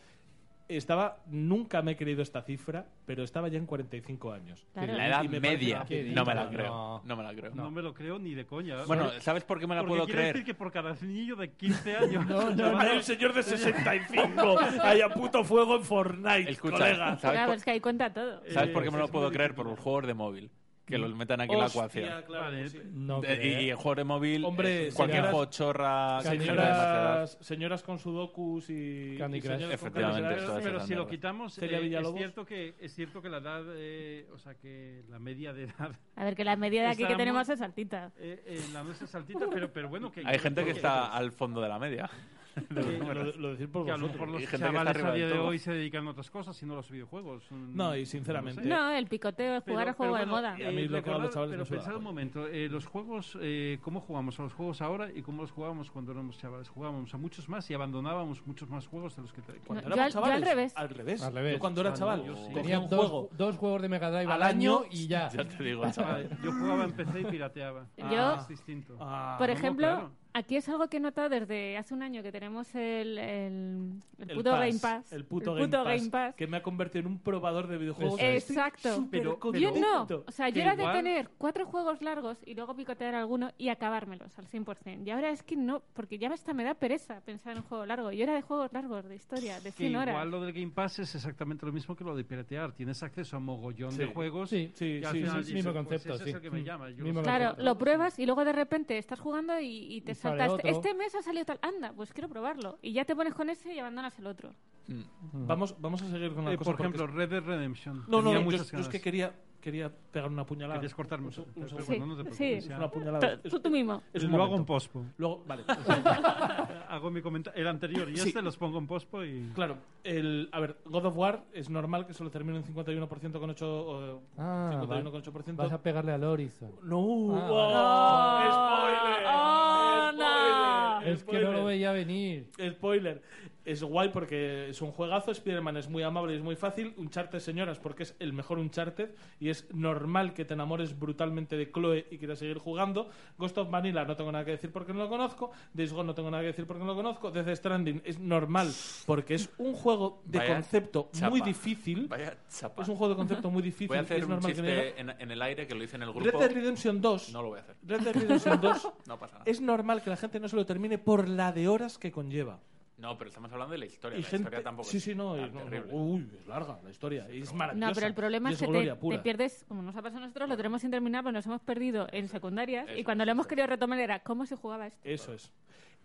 Estaba, 0.67 1.17
nunca 1.27 1.81
me 1.81 1.91
he 1.91 1.95
creído 1.95 2.21
esta 2.21 2.41
cifra, 2.41 2.85
pero 3.05 3.23
estaba 3.23 3.47
ya 3.47 3.57
en 3.57 3.65
45 3.65 4.31
años. 4.33 4.65
Claro. 4.73 4.93
La 4.93 5.07
edad 5.07 5.23
Y 5.23 5.27
me 5.27 5.39
parece 5.41 5.57
media. 5.57 5.85
¿Qué 5.87 6.03
No 6.13 6.25
me 6.25 6.35
la 6.35 6.49
creo. 6.49 6.67
No. 6.67 7.01
No 7.05 7.15
me 7.15 7.23
la 7.23 7.33
creo. 7.33 7.51
No 7.55 7.71
me 7.71 7.81
lo 7.81 7.93
creo 7.93 8.19
ni 8.19 8.33
de 8.33 8.45
coña. 8.45 8.83
Bueno, 8.85 9.03
Porque- 9.05 9.21
¿sabes 9.21 9.43
por 9.43 9.59
qué 9.59 9.67
me 9.67 9.75
la 9.75 9.81
porque 9.81 9.89
puedo 9.91 10.05
quiere 10.05 10.19
creer? 10.21 10.33
decir 10.35 10.45
que 10.45 10.53
por 10.53 10.71
cada 10.71 10.95
niño 11.01 11.35
de 11.35 11.51
15 11.51 11.95
años... 11.97 12.25
No, 12.27 12.49
no, 12.49 12.55
chaval, 12.57 12.87
el 12.91 13.03
señor 13.03 13.33
de 13.33 13.43
65 13.43 14.59
haya 14.81 15.09
puto 15.09 15.43
fuego 15.43 15.75
en 15.77 15.83
Fortnite, 15.83 16.51
Escucha, 16.51 16.77
colega. 16.77 17.05
¿sabes, 17.19 17.19
Claro, 17.21 17.47
por, 17.47 17.55
es 17.57 17.63
que 17.65 17.71
ahí 17.71 17.79
cuenta 17.79 18.13
todo. 18.13 18.41
¿sabes 18.51 18.69
Eh, 18.69 18.73
por 18.73 18.83
qué 18.83 18.91
me 18.91 18.97
lo 18.97 19.05
es 19.05 19.11
puedo 19.11 19.27
muy 19.27 19.35
creer? 19.35 19.55
Por 19.55 19.65
los 19.65 19.79
juegos 19.79 20.07
de 20.07 20.13
móvil. 20.13 20.51
Que 20.85 20.97
los 20.97 21.15
metan 21.15 21.39
aquí 21.39 21.53
en 21.53 21.59
la 21.59 21.67
ecuación. 21.67 22.09
claro, 22.25 22.43
Vale, 22.45 22.67
sí. 22.69 22.81
No 22.91 23.21
De- 23.21 23.29
y, 23.29 23.31
y 23.31 23.37
creo. 23.55 23.69
en 23.71 23.75
juegos 23.77 23.95
de 23.97 24.03
móvil, 24.03 24.43
Hombre, 24.45 24.87
eh, 24.87 24.91
cualquier 24.93 25.23
señoras- 25.23 25.31
juego 25.31 25.45
chorra... 25.49 26.21
Señoras, 26.21 27.37
señoras 27.39 27.83
con 27.83 27.99
sudokus 27.99 28.69
y, 28.69 29.15
Candy 29.17 29.39
Crush. 29.41 29.61
con 29.61 29.71
Efectivamente, 29.71 30.21
Candy 30.21 30.35
Crush. 30.35 30.45
todas 30.47 30.63
pero 30.63 30.79
si 30.81 30.95
lo 30.95 31.07
quitamos, 31.07 31.57
eh, 31.59 31.97
es 31.97 32.13
cierto 32.13 32.45
que 32.45 32.75
es 32.79 32.93
cierto 32.93 33.21
que 33.21 33.29
la 33.29 33.37
edad, 33.37 33.63
eh, 33.75 34.27
o 34.33 34.37
sea 34.37 34.55
que 34.55 35.03
la 35.09 35.19
media 35.19 35.53
de 35.53 35.63
edad, 35.63 35.95
A 36.17 36.23
ver, 36.25 36.35
que 36.35 36.43
la 36.43 36.57
media 36.57 36.81
de 36.83 36.87
aquí 36.89 37.05
que 37.05 37.15
tenemos 37.15 37.47
es 37.47 37.61
altita. 37.61 38.11
eh, 38.17 38.43
eh, 38.45 38.61
la 38.73 38.83
nuestra 38.83 39.05
es 39.07 39.15
altita, 39.15 39.45
pero, 39.49 39.71
pero 39.71 39.87
bueno 39.87 40.11
que 40.11 40.21
Hay 40.25 40.37
gente 40.37 40.61
que 40.65 40.71
que- 40.71 40.77
está 40.77 41.13
al 41.15 41.31
fondo 41.31 41.61
de 41.61 41.69
la 41.69 41.79
media. 41.79 42.09
Lo, 42.69 43.23
lo 43.37 43.49
decir 43.51 43.69
por 43.69 43.85
los 44.29 44.43
chavales 44.49 45.03
a 45.03 45.11
día 45.13 45.27
de 45.27 45.39
hoy 45.39 45.57
se 45.59 45.71
dedican 45.73 46.07
a 46.07 46.11
otras 46.11 46.29
cosas 46.29 46.61
y 46.61 46.65
no 46.65 46.73
a 46.73 46.75
los 46.77 46.89
videojuegos. 46.91 47.43
Mm, 47.49 47.75
No, 47.75 47.95
y 47.95 48.05
sinceramente-. 48.05 48.63
No, 48.67 48.91
el 48.91 49.07
picoteo 49.07 49.55
es 49.57 49.63
jugar 49.63 49.77
Pero- 49.85 49.89
al 49.89 49.95
juego 49.95 50.13
pero 50.13 50.25
de 50.25 50.31
bueno, 50.31 50.47
moda. 50.49 50.59
Y 50.59 50.63
a 50.63 50.71
mí 50.71 50.81
eh, 50.83 50.87
lo 50.89 51.03
que 51.03 51.09
los 51.11 51.29
chavales 51.33 51.51
pero 51.53 51.65
suda 51.65 51.77
pensad 51.77 51.95
un 51.97 52.03
momento, 52.03 52.47
eh, 52.47 52.69
los 52.69 52.85
juegos, 52.85 53.37
eh, 53.41 53.79
¿cómo 53.81 54.01
jugamos 54.01 54.39
a 54.39 54.43
los 54.43 54.53
juegos 54.53 54.81
ahora 54.81 55.09
y 55.11 55.21
cómo 55.23 55.41
los 55.41 55.51
jugábamos 55.51 55.89
cuando 55.91 56.11
éramos 56.11 56.37
chavales? 56.37 56.69
Jugábamos 56.69 57.13
a 57.13 57.17
muchos 57.17 57.49
más 57.49 57.69
y 57.69 57.73
abandonábamos 57.73 58.45
muchos 58.45 58.69
más 58.69 58.85
juegos 58.87 59.15
de 59.15 59.21
los 59.23 59.33
que... 59.33 59.41
Cuando 59.41 59.87
No, 59.89 59.95
éramos 59.95 59.95
yo 59.95 59.95
al- 59.95 59.97
yo 59.97 60.03
al 60.03 60.11
chavales, 60.11 60.47
revés. 60.49 60.73
Al 60.75 60.89
revés. 60.89 61.21
Al 61.23 61.33
revés. 61.33 61.53
Yo 61.53 61.59
cuando 61.59 61.81
era 61.81 61.89
Ah, 61.89 61.93
no, 61.93 61.97
chaval, 61.99 62.23
yo 62.25 62.35
sí. 62.35 62.53
Tenía 62.53 62.79
un 62.79 62.89
dos, 62.89 62.99
juego. 63.09 63.29
dos 63.37 63.57
juegos 63.57 63.81
de 63.81 63.89
Mega 63.89 64.11
Drive 64.11 64.31
al 64.31 64.43
año 64.43 64.81
y 64.91 65.07
ya. 65.07 65.29
Ya 65.33 65.43
te 65.47 65.63
digo, 65.63 65.83
chaval. 65.91 66.29
yo 66.43 66.51
jugaba 66.51 66.83
en 66.85 66.91
PC 66.93 67.21
y 67.21 67.25
pirateaba. 67.25 67.87
Yo- 67.97 68.05
Ah, 68.05 68.37
es 68.41 68.47
distinto. 68.47 68.95
Ah, 68.99 69.35
Por 69.39 69.47
no, 69.47 69.53
ejemplo. 69.53 70.11
Aquí 70.33 70.55
es 70.57 70.67
algo 70.69 70.87
que 70.87 70.97
he 70.97 70.99
notado 70.99 71.29
desde 71.29 71.77
hace 71.77 71.93
un 71.93 72.03
año 72.03 72.21
que 72.23 72.31
tenemos 72.31 72.73
el, 72.75 73.17
el, 73.17 73.93
el 74.19 74.29
el 74.29 74.35
puto 74.37 74.51
Pass, 74.51 74.59
Game 74.59 74.79
Pass. 74.79 75.13
El 75.13 75.25
puto, 75.25 75.57
el 75.57 75.65
puto 75.65 75.83
Game, 75.83 76.09
Pass, 76.09 76.35
que 76.35 76.47
me 76.47 76.57
ha 76.57 76.63
convertido 76.63 77.01
en 77.01 77.07
un 77.07 77.19
probador 77.19 77.67
de 77.67 77.77
videojuegos. 77.77 78.19
Exacto. 78.19 79.07
Pero-. 79.11 79.39
Yo 79.53 79.71
no. 79.71 80.03
O 80.25 80.31
sea, 80.31 80.49
yo 80.49 80.61
era 80.61 80.75
de 80.75 80.83
igual- 80.83 80.95
tener 80.97 81.29
cuatro 81.37 81.65
juegos 81.65 82.01
largos 82.01 82.37
y 82.45 82.55
luego 82.55 82.75
picotear 82.75 83.15
alguno 83.15 83.51
y 83.57 83.69
acabármelos 83.69 84.37
al 84.39 84.47
100%. 84.47 85.05
Y 85.05 85.09
ahora 85.11 85.29
es 85.29 85.43
que 85.43 85.55
no, 85.55 85.81
porque 85.93 86.17
ya 86.17 86.29
hasta 86.33 86.53
me 86.53 86.63
da 86.63 86.73
pereza 86.73 87.21
pensar 87.21 87.53
en 87.53 87.59
un 87.59 87.63
juego 87.65 87.85
largo. 87.85 88.11
Yo 88.11 88.23
era 88.23 88.33
de 88.33 88.41
juegos 88.41 88.71
largos, 88.73 89.05
de 89.07 89.15
historia, 89.15 89.59
de 89.59 89.71
Que 89.71 89.77
100 89.77 89.95
horas. 89.95 90.13
igual 90.13 90.31
lo 90.31 90.41
del 90.41 90.53
Game 90.53 90.71
Pass 90.71 90.99
es 90.99 91.15
exactamente 91.15 91.65
lo 91.65 91.71
mismo 91.71 91.95
que 91.95 92.03
lo 92.03 92.15
de 92.15 92.23
piratear. 92.23 92.71
Tienes 92.73 93.01
acceso 93.03 93.35
a 93.35 93.39
un 93.39 93.45
mogollón 93.45 93.91
Sí. 93.91 93.97
de 93.99 94.05
juegos. 94.07 94.49
Sí, 94.49 94.71
Sí, 94.73 95.01
sí, 95.03 95.05
final 95.11 95.43
sí, 95.43 95.53
mismo 95.53 95.71
pues 95.73 95.85
concepto, 95.85 96.15
ese 96.15 96.23
sí. 96.23 96.29
es 96.31 96.35
el 96.37 96.41
que 96.41 96.51
me 96.51 96.63
llama. 96.63 96.89
yo 96.89 97.03
Mismo 97.03 97.19
lo 97.19 97.23
sé. 97.25 97.29
Claro, 97.29 97.45
concepto. 97.51 97.63
lo 97.65 97.77
pruebas 97.77 98.19
y 98.19 98.25
luego 98.25 98.45
de 98.45 98.53
repente 98.53 98.97
estás 98.97 99.19
jugando 99.19 99.59
y, 99.59 99.93
y 99.95 100.01
te 100.01 100.15
Otro. 100.25 100.57
Este 100.69 100.93
mes 100.93 101.13
ha 101.15 101.21
salido 101.21 101.45
tal. 101.45 101.59
Anda, 101.61 101.93
pues 101.93 102.11
quiero 102.13 102.29
probarlo. 102.29 102.77
Y 102.81 102.93
ya 102.93 103.05
te 103.05 103.15
pones 103.15 103.33
con 103.33 103.49
ese 103.49 103.73
y 103.73 103.79
abandonas 103.79 104.17
el 104.19 104.27
otro. 104.27 104.53
Mm. 104.87 105.01
Vamos, 105.47 105.75
vamos 105.79 106.01
a 106.01 106.09
seguir 106.09 106.33
con 106.33 106.43
la 106.45 106.53
Eh, 106.53 106.57
cosa. 106.57 106.71
por 106.71 106.79
ejemplo, 106.81 107.07
Red 107.07 107.29
Dead 107.29 107.43
Redemption. 107.43 108.03
No, 108.07 108.21
no, 108.21 108.31
Tenía 108.31 108.45
no, 108.45 108.51
yo, 108.51 108.63
yo 108.63 108.79
es 108.79 108.89
que 108.89 108.99
quería, 108.99 109.33
quería 109.61 109.89
pegar 110.11 110.29
una 110.29 110.45
puñalada. 110.45 110.75
Querías 110.79 110.93
cortarme. 110.93 111.27
Un, 111.29 111.33
un 111.39 111.45
pero 111.53 111.67
segundo. 111.69 111.85
Sí, 111.85 111.97
bueno, 111.99 112.05
no 112.07 112.15
te 112.17 112.31
sí. 112.31 112.37
preocupes, 112.37 112.63
Es 112.63 112.69
ya. 112.69 112.77
una 112.77 112.91
puñalada. 112.91 113.41
Tú, 113.41 113.59
tú 113.61 113.69
mismo. 113.69 114.01
Es 114.11 114.23
un 114.25 114.31
lo 114.33 114.43
hago 114.43 114.55
en 114.57 114.65
pospo. 114.65 115.05
Luego, 115.17 115.43
vale. 115.47 115.63
Hago 116.89 117.09
mi 117.09 117.21
comentario. 117.21 117.59
El 117.61 117.67
anterior 117.67 118.09
y 118.09 118.17
Sí. 118.17 118.27
este 118.29 118.41
los 118.41 118.57
pongo 118.57 118.77
en 118.77 118.85
pospo 118.87 119.23
y. 119.23 119.51
Claro, 119.55 119.77
el, 120.03 120.49
a 120.51 120.59
ver, 120.59 120.77
God 120.85 121.05
of 121.05 121.17
War 121.17 121.43
es 121.53 121.69
normal 121.69 122.05
que 122.05 122.13
solo 122.13 122.29
termine 122.29 122.57
en 122.57 122.63
51% 122.65 123.39
con 123.39 123.49
8, 123.49 123.65
o, 123.87 124.21
Ah, 124.37 124.67
51 124.71 125.05
va- 125.05 125.11
con 125.11 125.21
8%. 125.23 125.55
Vas 125.55 125.71
a 125.71 125.81
pegarle 125.81 126.11
al 126.11 126.23
Horizon. 126.25 126.71
No, 126.83 127.33
Ah, 127.35 128.43
vale. 128.43 128.51
spoiler, 128.99 129.25
¡Oh, 129.27 129.82
spoiler, 130.13 130.62
Es 131.05 131.23
que 131.23 131.39
no 131.39 131.51
lo 131.51 131.65
veía 131.65 131.91
venir. 131.91 132.49
Spoiler. 132.71 133.21
Es 133.65 133.81
guay 133.81 134.09
porque 134.09 134.69
es 134.69 134.81
un 134.81 134.91
juegazo. 134.91 135.31
Spider-Man 135.31 135.77
es 135.77 135.87
muy 135.87 136.03
amable 136.03 136.33
y 136.33 136.35
es 136.37 136.43
muy 136.43 136.57
fácil. 136.57 136.93
Uncharted, 136.97 137.39
señoras, 137.39 137.79
porque 137.79 138.03
es 138.03 138.13
el 138.19 138.33
mejor 138.33 138.59
Uncharted. 138.59 139.11
Y 139.39 139.49
es 139.49 139.73
normal 139.73 140.33
que 140.33 140.43
te 140.43 140.53
enamores 140.53 140.99
brutalmente 140.99 141.55
de 141.55 141.71
Chloe 141.71 142.05
y 142.11 142.17
quieras 142.17 142.39
seguir 142.39 142.57
jugando. 142.57 143.09
Ghost 143.37 143.57
of 143.59 143.69
Vanilla 143.69 144.03
no 144.03 144.17
tengo 144.17 144.33
nada 144.33 144.43
que 144.43 144.51
decir 144.51 144.69
porque 144.73 144.91
no 144.91 144.99
lo 144.99 145.07
conozco. 145.09 145.51
Days 145.73 145.93
Gone 145.93 146.07
no 146.07 146.13
tengo 146.13 146.29
nada 146.29 146.43
que 146.43 146.47
decir 146.47 146.67
porque 146.67 146.81
no 146.81 146.87
lo 146.87 146.95
conozco. 146.95 147.31
Death 147.31 147.55
Stranding 147.55 148.01
es 148.03 148.19
normal 148.19 148.69
porque 149.05 149.35
es 149.35 149.49
un 149.57 149.73
juego 149.73 150.21
de 150.25 150.39
Vaya 150.39 150.55
concepto 150.55 151.09
muy 151.29 151.39
difícil. 151.39 152.07
Vaya 152.09 152.35
chapa. 152.49 152.83
Es 152.83 152.89
un 152.89 152.97
juego 152.97 153.13
de 153.13 153.17
concepto 153.17 153.49
muy 153.49 153.61
difícil. 153.61 153.87
Voy 153.87 153.97
a 153.97 154.01
hacer 154.01 154.17
es 154.17 154.23
un 154.25 154.29
normal 154.31 154.51
que 154.51 154.61
chiste 154.61 154.99
en, 154.99 155.09
en 155.09 155.31
el 155.31 155.41
aire 155.41 155.67
que 155.67 155.73
lo 155.75 155.83
hice 155.85 155.95
en 155.95 156.01
el 156.03 156.13
Red 156.13 156.21
grupo. 156.21 156.39
Dead 156.39 156.51
Redemption 156.51 156.99
2. 156.99 157.31
No 157.31 157.41
lo 157.41 157.47
voy 157.49 157.59
a 157.59 157.61
hacer. 157.61 157.75
Red 157.87 158.01
Dead 158.01 158.13
Redemption 158.13 158.59
2 158.61 158.87
No 159.07 159.17
pasa 159.17 159.37
nada. 159.39 159.49
es 159.49 159.61
normal 159.61 160.01
que 160.01 160.09
la 160.09 160.17
gente 160.17 160.37
no 160.41 160.49
se 160.49 160.57
lo 160.57 160.65
termine 160.65 160.92
por 160.97 161.27
la 161.27 161.51
de 161.51 161.67
horas 161.67 161.97
que 161.97 162.11
conlleva. 162.11 162.59
No, 162.97 163.17
pero 163.17 163.27
estamos 163.29 163.51
hablando 163.51 163.73
de 163.73 163.79
la 163.79 163.85
historia. 163.85 164.17
Y 164.17 164.21
la 164.21 164.27
gente- 164.27 164.43
historia 164.43 164.63
tampoco 164.63 164.87
sí, 164.89 164.97
es 164.97 165.03
sí, 165.03 165.15
no, 165.15 165.35
y- 165.37 165.49
no, 165.49 165.65
no. 165.65 165.85
Uy, 165.91 166.29
es 166.39 166.47
larga 166.47 166.79
la 166.83 166.89
historia. 166.89 167.27
Es 167.29 167.53
maravillosa. 167.53 167.87
No, 167.89 167.93
pero 167.93 168.07
el 168.07 168.13
problema 168.13 168.51
es 168.51 168.59
que 168.59 168.95
te, 169.09 169.19
pierdes, 169.19 169.65
como 169.67 169.81
nos 169.81 169.95
ha 169.95 170.01
pasado 170.01 170.19
a 170.23 170.27
nosotros, 170.27 170.47
lo 170.47 170.55
tenemos 170.55 170.81
sin 170.81 170.91
terminar, 170.91 171.23
pero 171.23 171.33
nos 171.33 171.45
hemos 171.45 171.61
perdido 171.61 172.07
en 172.11 172.27
secundarias. 172.27 172.87
y 172.95 173.03
cuando 173.03 173.23
es, 173.23 173.25
lo 173.25 173.31
hemos 173.31 173.45
eso 173.45 173.49
querido 173.49 173.67
retomar 173.67 173.99
era, 173.99 174.19
¿cómo 174.19 174.45
se 174.45 174.55
jugaba 174.55 174.87
esto? 174.87 174.99
Eso 175.03 175.33
es. 175.33 175.51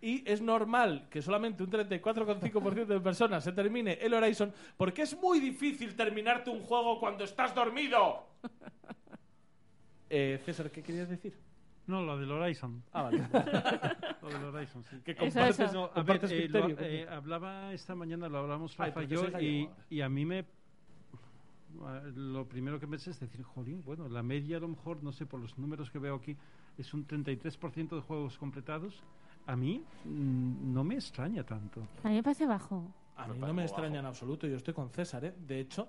Y 0.01 0.29
es 0.31 0.41
normal 0.41 1.09
que 1.11 1.21
solamente 1.23 1.63
un 1.63 1.71
34,5% 1.71 2.87
de 2.87 3.01
personas 3.01 3.45
se 3.45 3.53
termine 3.53 3.95
el 4.01 4.15
Horizon 4.15 4.53
porque 4.77 5.03
es 5.03 5.17
muy 5.21 5.41
difícil 5.41 5.95
terminarte 5.95 6.51
un 6.51 6.61
juego 6.63 6.99
cuando 7.01 7.25
estás 7.25 7.55
dormido. 7.55 8.27
Eh, 10.11 10.41
César, 10.43 10.71
¿qué 10.71 10.83
querías 10.83 11.07
decir? 11.07 11.35
No, 11.89 12.03
lo 12.03 12.17
del 12.19 12.31
Horizon. 12.31 12.83
Ah, 12.93 13.03
vale. 13.05 13.19
Lo 14.23 14.29
del 14.29 14.45
Horizon, 14.45 14.85
sí. 14.85 14.97
que 15.03 15.17
compartes, 15.17 15.59
eso. 15.59 15.73
No, 15.73 15.85
a 15.85 16.03
ver, 16.03 16.21
compartes 16.21 16.31
eh, 16.33 16.49
lo- 16.51 16.69
eh, 16.81 17.09
hablaba 17.09 17.73
esta 17.73 17.95
mañana, 17.95 18.29
lo 18.29 18.39
hablamos 18.39 18.79
Ay, 18.79 18.91
Rafa 18.91 19.05
y 19.05 19.07
yo, 19.07 19.69
y, 19.89 20.01
a 20.03 20.09
mí 20.11 20.27
me. 20.27 20.45
Lo 22.15 22.47
primero 22.47 22.79
que 22.79 22.87
pensé 22.87 23.11
es 23.11 23.21
decir, 23.21 23.43
jolín, 23.43 23.83
bueno, 23.85 24.09
la 24.09 24.23
media 24.23 24.57
a 24.57 24.61
lo 24.61 24.69
mejor, 24.69 25.03
no 25.03 25.13
sé, 25.13 25.25
por 25.27 25.41
los 25.41 25.57
números 25.59 25.91
que 25.91 25.99
veo 25.99 26.17
aquí, 26.17 26.37
es 26.77 26.93
un 26.93 27.07
33% 27.07 27.89
de 27.97 28.01
juegos 28.03 28.37
completados. 28.39 29.03
A 29.47 29.57
mí 29.57 29.83
mm, 30.05 30.73
no 30.75 30.85
me 30.85 30.95
extraña 30.97 31.43
tanto. 31.45 31.87
A 32.05 32.09
mí 32.09 32.15
me 32.17 32.23
parece 32.23 32.47
bajo. 32.47 32.93
A 33.17 33.29
mí 33.29 33.39
no 33.39 33.55
me 33.55 33.63
extraña 33.63 33.89
bajo. 33.89 34.01
en 34.01 34.07
absoluto. 34.07 34.47
Yo 34.47 34.57
estoy 34.57 34.75
con 34.75 34.91
César, 34.91 35.25
¿eh? 35.25 35.35
De 35.47 35.61
hecho, 35.61 35.89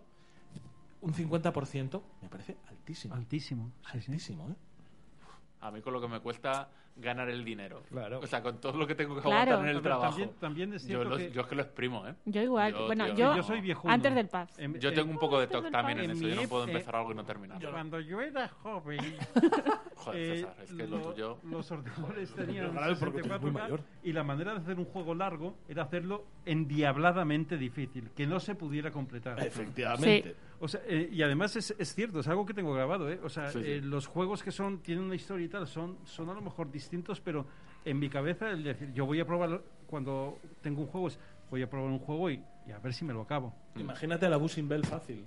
un 1.01 1.13
50% 1.13 2.01
me 2.21 2.29
parece 2.29 2.55
altísimo. 2.69 3.15
Altísimo. 3.15 3.71
Sí, 3.91 3.99
sí. 4.01 4.11
Altísimo, 4.11 4.49
¿eh? 4.49 4.55
A 5.61 5.71
mí 5.71 5.81
con 5.81 5.93
lo 5.93 6.01
que 6.01 6.07
me 6.07 6.19
cuesta 6.19 6.69
ganar 6.95 7.29
el 7.29 7.45
dinero. 7.45 7.83
Claro. 7.89 8.19
O 8.19 8.27
sea, 8.27 8.41
con 8.43 8.59
todo 8.59 8.77
lo 8.77 8.85
que 8.85 8.93
tengo 8.95 9.15
que 9.15 9.21
Claro. 9.21 9.51
aguantar 9.53 9.69
en 9.69 9.75
el 9.77 9.81
trabajo. 9.81 10.09
También, 10.17 10.31
también 10.39 10.73
es 10.73 10.81
yo, 10.83 10.87
cierto 10.99 11.09
lo- 11.09 11.17
que 11.17 11.31
yo 11.31 11.41
es 11.41 11.47
que 11.47 11.55
lo 11.55 11.61
exprimo, 11.61 12.05
¿eh? 12.07 12.15
Yo 12.25 12.41
igual. 12.41 12.73
Yo, 12.73 12.85
bueno, 12.87 13.05
tío, 13.05 13.15
yo, 13.15 13.35
yo 13.37 13.43
soy 13.43 13.61
viejuno. 13.61 13.93
antes 13.93 14.13
del 14.15 14.27
pub. 14.27 14.47
en- 14.57 14.79
Yo 14.79 14.89
en- 14.89 14.95
tengo 14.95 15.11
un 15.11 15.17
poco 15.19 15.39
de 15.39 15.47
del 15.47 15.71
también 15.71 15.99
en 15.99 16.05
En 16.05 16.11
eso. 16.11 16.27
Yo 16.27 16.35
no 16.41 16.49
puedo 16.49 16.65
empezar 16.65 16.95
algo 16.97 17.11
y 17.11 17.15
no 17.15 17.23
terminarlo. 17.25 17.71
Cuando 17.71 17.99
yo 18.01 18.19
era 18.21 18.47
joven, 18.49 18.99
Joder, 19.95 20.21
eh, 20.21 20.35
César, 20.37 20.55
es 20.63 20.73
que 20.73 20.87
lo 20.87 20.99
tuyo... 21.01 21.37
los 21.43 21.71
ordenadores 21.71 22.33
tenían 22.35 22.71
Claro, 22.71 22.95
porque 22.99 23.21
tú 23.21 23.27
eres 23.27 23.41
muy 23.41 23.51
64K 23.51 23.53
mayor. 23.53 23.81
y 24.03 24.13
la 24.13 24.23
manera 24.23 24.53
de 24.53 24.59
hacer 24.59 24.77
un 24.79 24.85
juego 24.85 25.13
largo 25.15 25.55
era 25.67 25.83
hacerlo 25.83 26.25
endiabladamente 26.45 27.57
difícil, 27.57 28.09
que 28.15 28.25
no 28.27 28.39
se 28.39 28.55
pudiera 28.55 28.91
completar. 28.91 29.39
Efectivamente. 29.45 30.35
O 30.61 30.67
sea, 30.67 30.81
eh, 30.87 31.09
y 31.11 31.21
además 31.21 31.55
es, 31.55 31.73
es 31.79 31.93
cierto, 31.95 32.19
es 32.19 32.27
algo 32.27 32.45
que 32.45 32.53
tengo 32.53 32.73
grabado, 32.73 33.09
¿eh? 33.09 33.19
O 33.23 33.29
sea, 33.29 33.49
Sí, 33.49 33.59
sí. 33.63 33.71
eh, 33.71 33.81
los 33.81 34.07
juegos 34.07 34.43
que 34.43 34.51
son 34.51 34.79
tienen 34.79 35.05
una 35.05 35.15
historia 35.15 35.45
y 35.45 35.49
tal 35.49 35.65
son, 35.67 35.97
son 36.03 36.29
a 36.29 36.33
lo 36.33 36.41
mejor 36.41 36.69
distintos, 36.69 36.88
pero 37.23 37.45
en 37.85 37.99
mi 37.99 38.09
cabeza 38.09 38.49
el 38.51 38.63
decir, 38.63 38.91
yo 38.93 39.05
voy 39.05 39.19
a 39.19 39.25
probar 39.25 39.61
cuando 39.87 40.37
tengo 40.61 40.81
un 40.81 40.87
juego, 40.87 41.07
es, 41.07 41.19
voy 41.49 41.61
a 41.61 41.69
probar 41.69 41.89
un 41.91 41.99
juego 41.99 42.29
y, 42.29 42.43
y 42.67 42.71
a 42.71 42.79
ver 42.79 42.93
si 42.93 43.05
me 43.05 43.13
lo 43.13 43.21
acabo. 43.21 43.53
Imagínate 43.75 44.27
la 44.29 44.37
Bushing 44.37 44.67
Bell 44.67 44.85
fácil. 44.85 45.25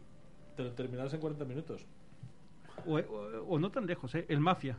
Te 0.56 0.62
lo 0.64 0.72
terminarás 0.72 1.14
en 1.14 1.20
40 1.20 1.44
minutos. 1.44 1.86
O, 2.86 2.98
o- 2.98 3.46
o 3.48 3.58
no 3.58 3.70
tan 3.70 3.86
lejos, 3.86 4.14
¿eh? 4.14 4.26
El 4.28 4.40
Mafia. 4.40 4.76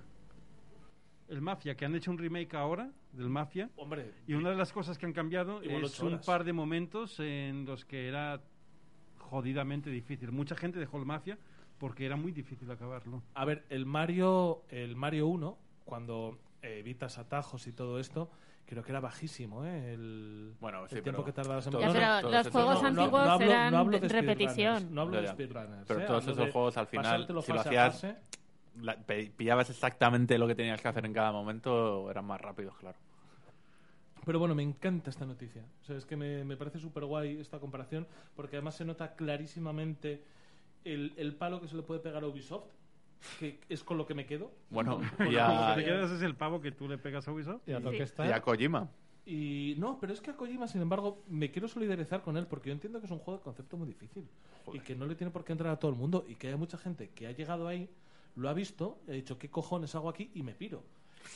El 1.29 1.41
Mafia, 1.41 1.75
que 1.75 1.85
han 1.85 1.95
hecho 1.95 2.11
un 2.11 2.17
remake 2.17 2.53
ahora 2.55 2.91
del 3.13 3.29
Mafia. 3.29 3.69
Hombre, 3.77 4.11
Y 4.27 4.33
una 4.33 4.49
de 4.51 4.55
las 4.55 4.71
cosas 4.71 4.97
que 4.97 5.05
han 5.05 5.13
cambiado 5.13 5.61
es 5.61 5.99
un 5.99 6.19
par 6.19 6.43
de 6.43 6.53
momentos 6.53 7.19
en 7.19 7.65
los 7.65 7.85
que 7.85 8.07
era 8.07 8.41
jodidamente 9.17 9.89
difícil. 9.89 10.31
Mucha 10.31 10.55
gente 10.55 10.79
dejó 10.79 10.97
el 10.97 11.05
Mafia 11.05 11.37
porque 11.79 12.05
era 12.05 12.15
muy 12.15 12.31
difícil 12.31 12.69
acabarlo. 12.69 13.23
a 13.33 13.45
ver, 13.45 13.65
el 13.69 13.85
Mario, 13.85 14.63
el 14.69 14.95
Mario 14.95 15.27
1, 15.27 15.57
cuando 15.85 16.37
evitas 16.63 17.17
atajos 17.17 17.67
y 17.67 17.73
todo 17.73 17.99
esto, 17.99 18.29
creo 18.65 18.83
que 18.83 18.91
era 18.91 18.99
bajísimo, 19.01 19.65
¿eh? 19.65 19.93
El, 19.93 20.55
Bueno, 20.59 20.87
sí, 20.87 20.95
el 20.95 21.03
tiempo 21.03 21.23
que 21.25 21.33
tardabas 21.33 21.67
en 21.67 21.73
Ya, 21.73 21.87
No, 21.87 21.93
pero 21.93 22.31
los 22.31 22.47
juegos 22.49 22.81
no, 22.81 22.87
antiguos 22.87 23.27
hablo- 23.27 23.45
eran 23.51 23.75
hablo 23.75 23.99
de 23.99 24.07
repetición. 24.07 24.93
No 24.95 25.01
hablo 25.01 25.21
de 25.21 25.27
speedrunners. 25.27 25.87
Pero 25.87 25.99
¿eh? 25.99 26.05
todos 26.05 26.23
Hablo 26.27 26.41
esos 26.41 26.51
juegos 26.53 26.77
al 26.77 26.87
final, 26.87 27.27
si 27.43 27.51
lo 27.53 27.59
hacías- 27.59 28.05
la- 28.81 28.95
pillabas 28.97 29.69
exactamente 29.69 30.37
lo 30.37 30.47
que 30.47 30.55
tenías 30.55 30.81
que 30.81 30.87
hacer 30.87 31.05
en 31.05 31.13
cada 31.13 31.31
momento, 31.31 32.09
eran 32.09 32.25
más 32.25 32.41
rápidos, 32.41 32.75
claro. 32.77 32.97
Pero 34.25 34.39
bueno, 34.39 34.55
me 34.55 34.63
encanta 34.63 35.09
esta 35.09 35.25
noticia. 35.25 35.63
O 35.81 35.85
sea, 35.85 35.97
es 35.97 36.05
que 36.05 36.15
me, 36.15 36.45
me 36.45 36.55
parece 36.55 36.79
súper 36.79 37.03
guay 37.03 37.39
esta 37.41 37.59
comparación, 37.59 38.07
porque 38.35 38.55
además 38.55 38.75
se 38.75 38.85
nota 38.85 39.15
clarísimamente 39.15 40.23
el, 40.85 41.13
el 41.17 41.35
palo 41.35 41.59
que 41.59 41.67
se 41.67 41.75
le 41.75 41.83
puede 41.83 41.99
pegar 41.99 42.23
a 42.23 42.27
Ubisoft, 42.27 42.69
que 43.39 43.59
es 43.69 43.83
con 43.83 43.97
lo 43.97 44.05
que 44.05 44.13
me 44.13 44.25
quedo. 44.25 44.51
Bueno, 44.69 45.01
Lo 45.19 45.25
y 45.25 45.29
que 45.31 45.39
a, 45.39 45.73
te 45.75 45.83
quedas 45.85 46.11
es 46.11 46.21
el 46.21 46.35
pavo 46.35 46.61
que 46.61 46.71
tú 46.71 46.87
le 46.87 46.97
pegas 46.97 47.27
a 47.27 47.31
Ubisoft. 47.31 47.67
Y 47.67 47.73
a 47.73 47.79
lo 47.79 47.91
Sí. 47.91 47.97
que 47.97 48.03
está. 48.03 48.27
y 48.27 48.31
a 48.31 48.41
Kojima. 48.41 48.89
Y 49.25 49.75
no, 49.77 49.99
pero 50.01 50.11
es 50.11 50.19
que 50.19 50.31
a 50.31 50.35
Kojima, 50.35 50.67
sin 50.67 50.81
embargo, 50.81 51.23
me 51.29 51.49
quiero 51.49 51.67
solidarizar 51.69 52.21
con 52.23 52.35
él, 52.35 52.45
porque 52.47 52.69
yo 52.69 52.73
entiendo 52.73 52.99
que 52.99 53.05
es 53.05 53.11
un 53.11 53.19
juego 53.19 53.37
de 53.39 53.43
concepto 53.43 53.77
muy 53.77 53.87
difícil 53.87 54.27
Joder. 54.65 54.81
y 54.81 54.83
que 54.83 54.95
no 54.95 55.05
le 55.05 55.15
tiene 55.15 55.31
por 55.31 55.45
qué 55.45 55.53
entrar 55.53 55.71
a 55.71 55.79
todo 55.79 55.91
el 55.91 55.97
mundo 55.97 56.25
y 56.27 56.35
que 56.35 56.49
hay 56.49 56.55
mucha 56.55 56.77
gente 56.77 57.09
que 57.15 57.27
ha 57.27 57.31
llegado 57.31 57.67
ahí, 57.67 57.89
lo 58.35 58.49
ha 58.49 58.53
visto, 58.53 58.97
ha 59.07 59.11
dicho, 59.11 59.37
¿qué 59.37 59.49
cojones 59.49 59.95
hago 59.95 60.09
aquí? 60.09 60.29
Y 60.33 60.43
me 60.43 60.53
piro. 60.53 60.83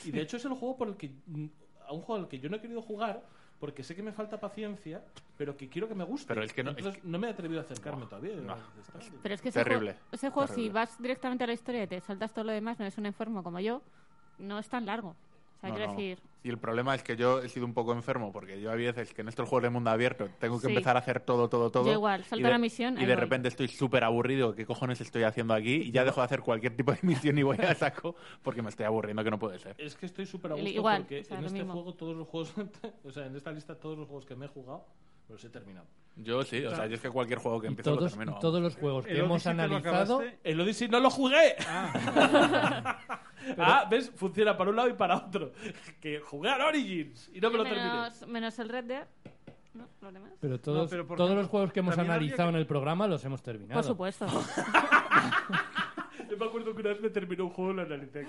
Y 0.04 0.10
de 0.10 0.20
hecho 0.20 0.36
es 0.36 0.44
el 0.44 0.52
juego 0.52 0.76
por 0.76 0.88
el 0.88 0.96
que, 0.96 1.10
mm, 1.26 1.46
a 1.86 1.92
un 1.94 2.02
juego 2.02 2.22
al 2.22 2.28
que 2.28 2.38
yo 2.38 2.50
no 2.50 2.56
he 2.56 2.60
querido 2.60 2.82
jugar, 2.82 3.22
porque 3.60 3.82
sé 3.82 3.94
que 3.96 4.02
me 4.02 4.12
falta 4.12 4.38
paciencia, 4.38 5.02
pero 5.36 5.56
que 5.56 5.68
quiero 5.68 5.88
que 5.88 5.94
me 5.94 6.04
guste. 6.04 6.28
Pero 6.28 6.42
es 6.44 6.52
que 6.52 6.62
no- 6.62 6.70
Entonces 6.70 7.02
no 7.04 7.18
me 7.18 7.26
he 7.26 7.30
atrevido 7.30 7.60
a 7.60 7.64
acercarme 7.64 8.06
todavía. 8.06 8.36
no. 8.36 8.56
Pero 9.22 9.34
es 9.34 9.42
que 9.42 9.48
ese 9.48 9.64
Terrible, 9.64 9.92
juego, 9.94 10.06
ese 10.12 10.30
juego 10.30 10.52
si 10.52 10.68
vas 10.68 11.00
directamente 11.00 11.44
a 11.44 11.46
la 11.48 11.52
historia 11.54 11.82
y 11.82 11.86
te 11.86 12.00
saltas 12.00 12.32
todo 12.32 12.44
lo 12.44 12.52
demás, 12.52 12.78
no 12.78 12.84
eres 12.84 12.96
un 12.98 13.06
enfermo 13.06 13.42
como 13.42 13.58
yo, 13.60 13.82
no 14.38 14.58
es 14.58 14.68
tan 14.68 14.86
largo. 14.86 15.10
O 15.56 15.60
sea, 15.60 15.70
No, 15.70 15.74
quiero 15.76 15.90
no. 15.92 15.96
decir, 15.98 16.18
Y 16.44 16.50
el 16.50 16.58
problema 16.58 16.94
es 16.94 17.02
que 17.02 17.16
yo 17.16 17.40
he 17.42 17.48
sido 17.48 17.66
un 17.66 17.74
poco 17.74 17.92
enfermo, 17.92 18.30
porque 18.32 18.60
yo 18.60 18.70
hay 18.70 18.78
veces 18.78 19.12
que 19.12 19.22
en 19.22 19.28
estos 19.28 19.48
juegos 19.48 19.64
de 19.64 19.70
mundo 19.70 19.90
abierto 19.90 20.28
tengo 20.38 20.60
que 20.60 20.66
Sí. 20.68 20.72
empezar 20.72 20.94
a 20.96 21.00
hacer 21.00 21.18
todo, 21.20 21.48
todo, 21.48 21.70
todo. 21.70 21.86
Yo 21.86 21.92
igual, 21.94 22.22
salto 22.22 22.40
y 22.40 22.44
de, 22.44 22.50
la 22.50 22.58
misión, 22.58 22.94
Y 22.96 23.00
de 23.00 23.06
voy. 23.06 23.14
repente 23.16 23.48
estoy 23.48 23.66
súper 23.66 24.04
aburrido, 24.04 24.54
¿qué 24.54 24.64
cojones 24.64 25.00
estoy 25.00 25.24
haciendo 25.24 25.52
aquí? 25.52 25.74
Y 25.74 25.90
ya 25.90 26.04
dejo 26.04 26.20
de 26.20 26.26
hacer 26.26 26.40
cualquier 26.42 26.76
tipo 26.76 26.92
de 26.92 26.98
misión 27.32 27.36
y 27.38 27.42
voy 27.42 27.56
a 27.58 27.74
saco 27.74 28.14
porque 28.42 28.62
me 28.62 28.68
estoy 28.68 28.86
aburriendo, 28.86 29.24
que 29.24 29.30
no 29.30 29.38
puede 29.38 29.58
ser. 29.58 29.74
Es 29.78 29.96
que 29.96 30.06
estoy 30.06 30.26
súper 30.26 30.52
a 30.52 30.58
Igual, 30.58 31.02
porque 31.02 31.20
o 31.20 31.24
sea, 31.24 31.38
en 31.38 31.44
este 31.44 31.58
mismo. 31.58 31.72
juego 31.72 31.94
todos 31.94 32.16
los 32.16 32.28
juegos, 32.28 32.54
o 33.04 33.10
sea, 33.10 33.26
en 33.26 33.34
esta 33.34 33.50
lista 33.50 33.74
todos 33.74 33.98
los 33.98 34.06
juegos 34.06 34.24
que 34.24 34.36
me 34.36 34.46
he 34.46 34.48
jugado 34.48 34.84
los 35.28 35.42
he 35.44 35.50
terminado. 35.50 35.86
Yo 36.20 36.42
sí, 36.42 36.64
o 36.64 36.74
sea, 36.74 36.86
yo 36.86 36.96
es 36.96 37.00
que 37.00 37.10
cualquier 37.10 37.38
juego 37.38 37.60
que 37.60 37.68
empiezo 37.68 37.90
lo 37.90 37.96
todos, 37.98 38.12
termino. 38.12 38.36
y 38.36 38.40
todos 38.40 38.60
los 38.60 38.74
juegos 38.76 39.06
que 39.06 39.18
hemos 39.18 39.46
Odyssey 39.46 39.54
lo 39.54 39.62
analizado. 39.62 40.22
El 40.42 40.60
Odyssey 40.60 40.88
no 40.88 41.00
lo 41.00 41.10
jugué. 41.10 41.54
Ah, 41.66 42.98
Ah, 43.56 43.86
¿ves? 43.90 44.10
Funciona 44.14 44.56
para 44.58 44.70
un 44.70 44.76
lado 44.76 44.88
y 44.88 44.92
para 44.94 45.16
otro. 45.16 45.52
Que 46.00 46.20
jugué 46.20 46.50
al 46.50 46.60
Origins 46.60 47.30
y 47.32 47.40
no 47.40 47.50
me 47.50 47.58
lo 47.58 47.62
terminé. 47.64 47.84
menos, 47.84 48.26
menos 48.28 48.58
el 48.58 48.68
Red 48.68 48.84
Dead, 48.84 49.06
¿no? 49.74 49.86
Los 50.02 50.12
demás. 50.12 50.32
Pero 50.40 50.60
todos, 50.60 50.90
pero 50.90 51.06
por 51.06 51.16
todos 51.16 51.34
los 51.36 51.46
juegos 51.46 51.72
que 51.72 51.80
hemos 51.80 51.96
analizado 51.96 52.48
que- 52.50 52.56
en 52.56 52.60
el 52.60 52.66
programa 52.66 53.06
los 53.06 53.24
hemos 53.24 53.42
terminado. 53.42 53.80
Por 53.80 53.88
supuesto. 53.88 54.26
Yo 56.30 56.36
me 56.36 56.46
acuerdo 56.46 56.74
que 56.74 56.80
una 56.82 56.90
vez 56.90 57.00
me 57.00 57.10
terminó 57.10 57.44
un 57.44 57.50
juego 57.50 57.72
y 57.72 57.76
lo 57.76 57.82
analicé. 57.82 58.26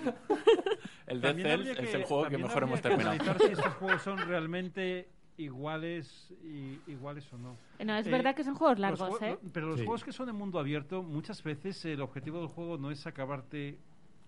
El 1.06 1.20
Dead 1.20 1.36
Cells 1.36 1.68
es 1.68 1.78
que- 1.78 1.92
el 1.96 2.04
juego 2.04 2.28
que 2.28 2.38
mejor 2.38 2.62
hemos 2.62 2.80
terminado. 2.80 3.10
analizar 3.10 3.38
si 3.38 3.52
estos 3.52 3.74
juegos 3.74 4.02
son 4.02 4.18
realmente 4.18 5.08
iguales 5.44 6.32
y 6.44 6.78
iguales 6.90 7.30
o 7.32 7.38
no. 7.38 7.56
No, 7.84 7.96
es 7.96 8.06
Eh, 8.06 8.10
verdad 8.10 8.34
que 8.34 8.44
son 8.44 8.54
juegos 8.54 8.78
Los 8.78 8.98
largos, 9.00 9.20
jue- 9.20 9.34
¿eh? 9.34 9.38
Pero 9.52 9.68
los 9.68 9.78
Sí. 9.80 9.84
juegos 9.86 10.04
que 10.04 10.12
son 10.12 10.28
en 10.28 10.36
mundo 10.36 10.58
abierto, 10.58 11.02
muchas 11.02 11.42
veces 11.42 11.84
el 11.84 12.00
objetivo 12.00 12.38
del 12.40 12.48
juego 12.48 12.78
no 12.78 12.90
es 12.90 13.06
acabarte. 13.06 13.78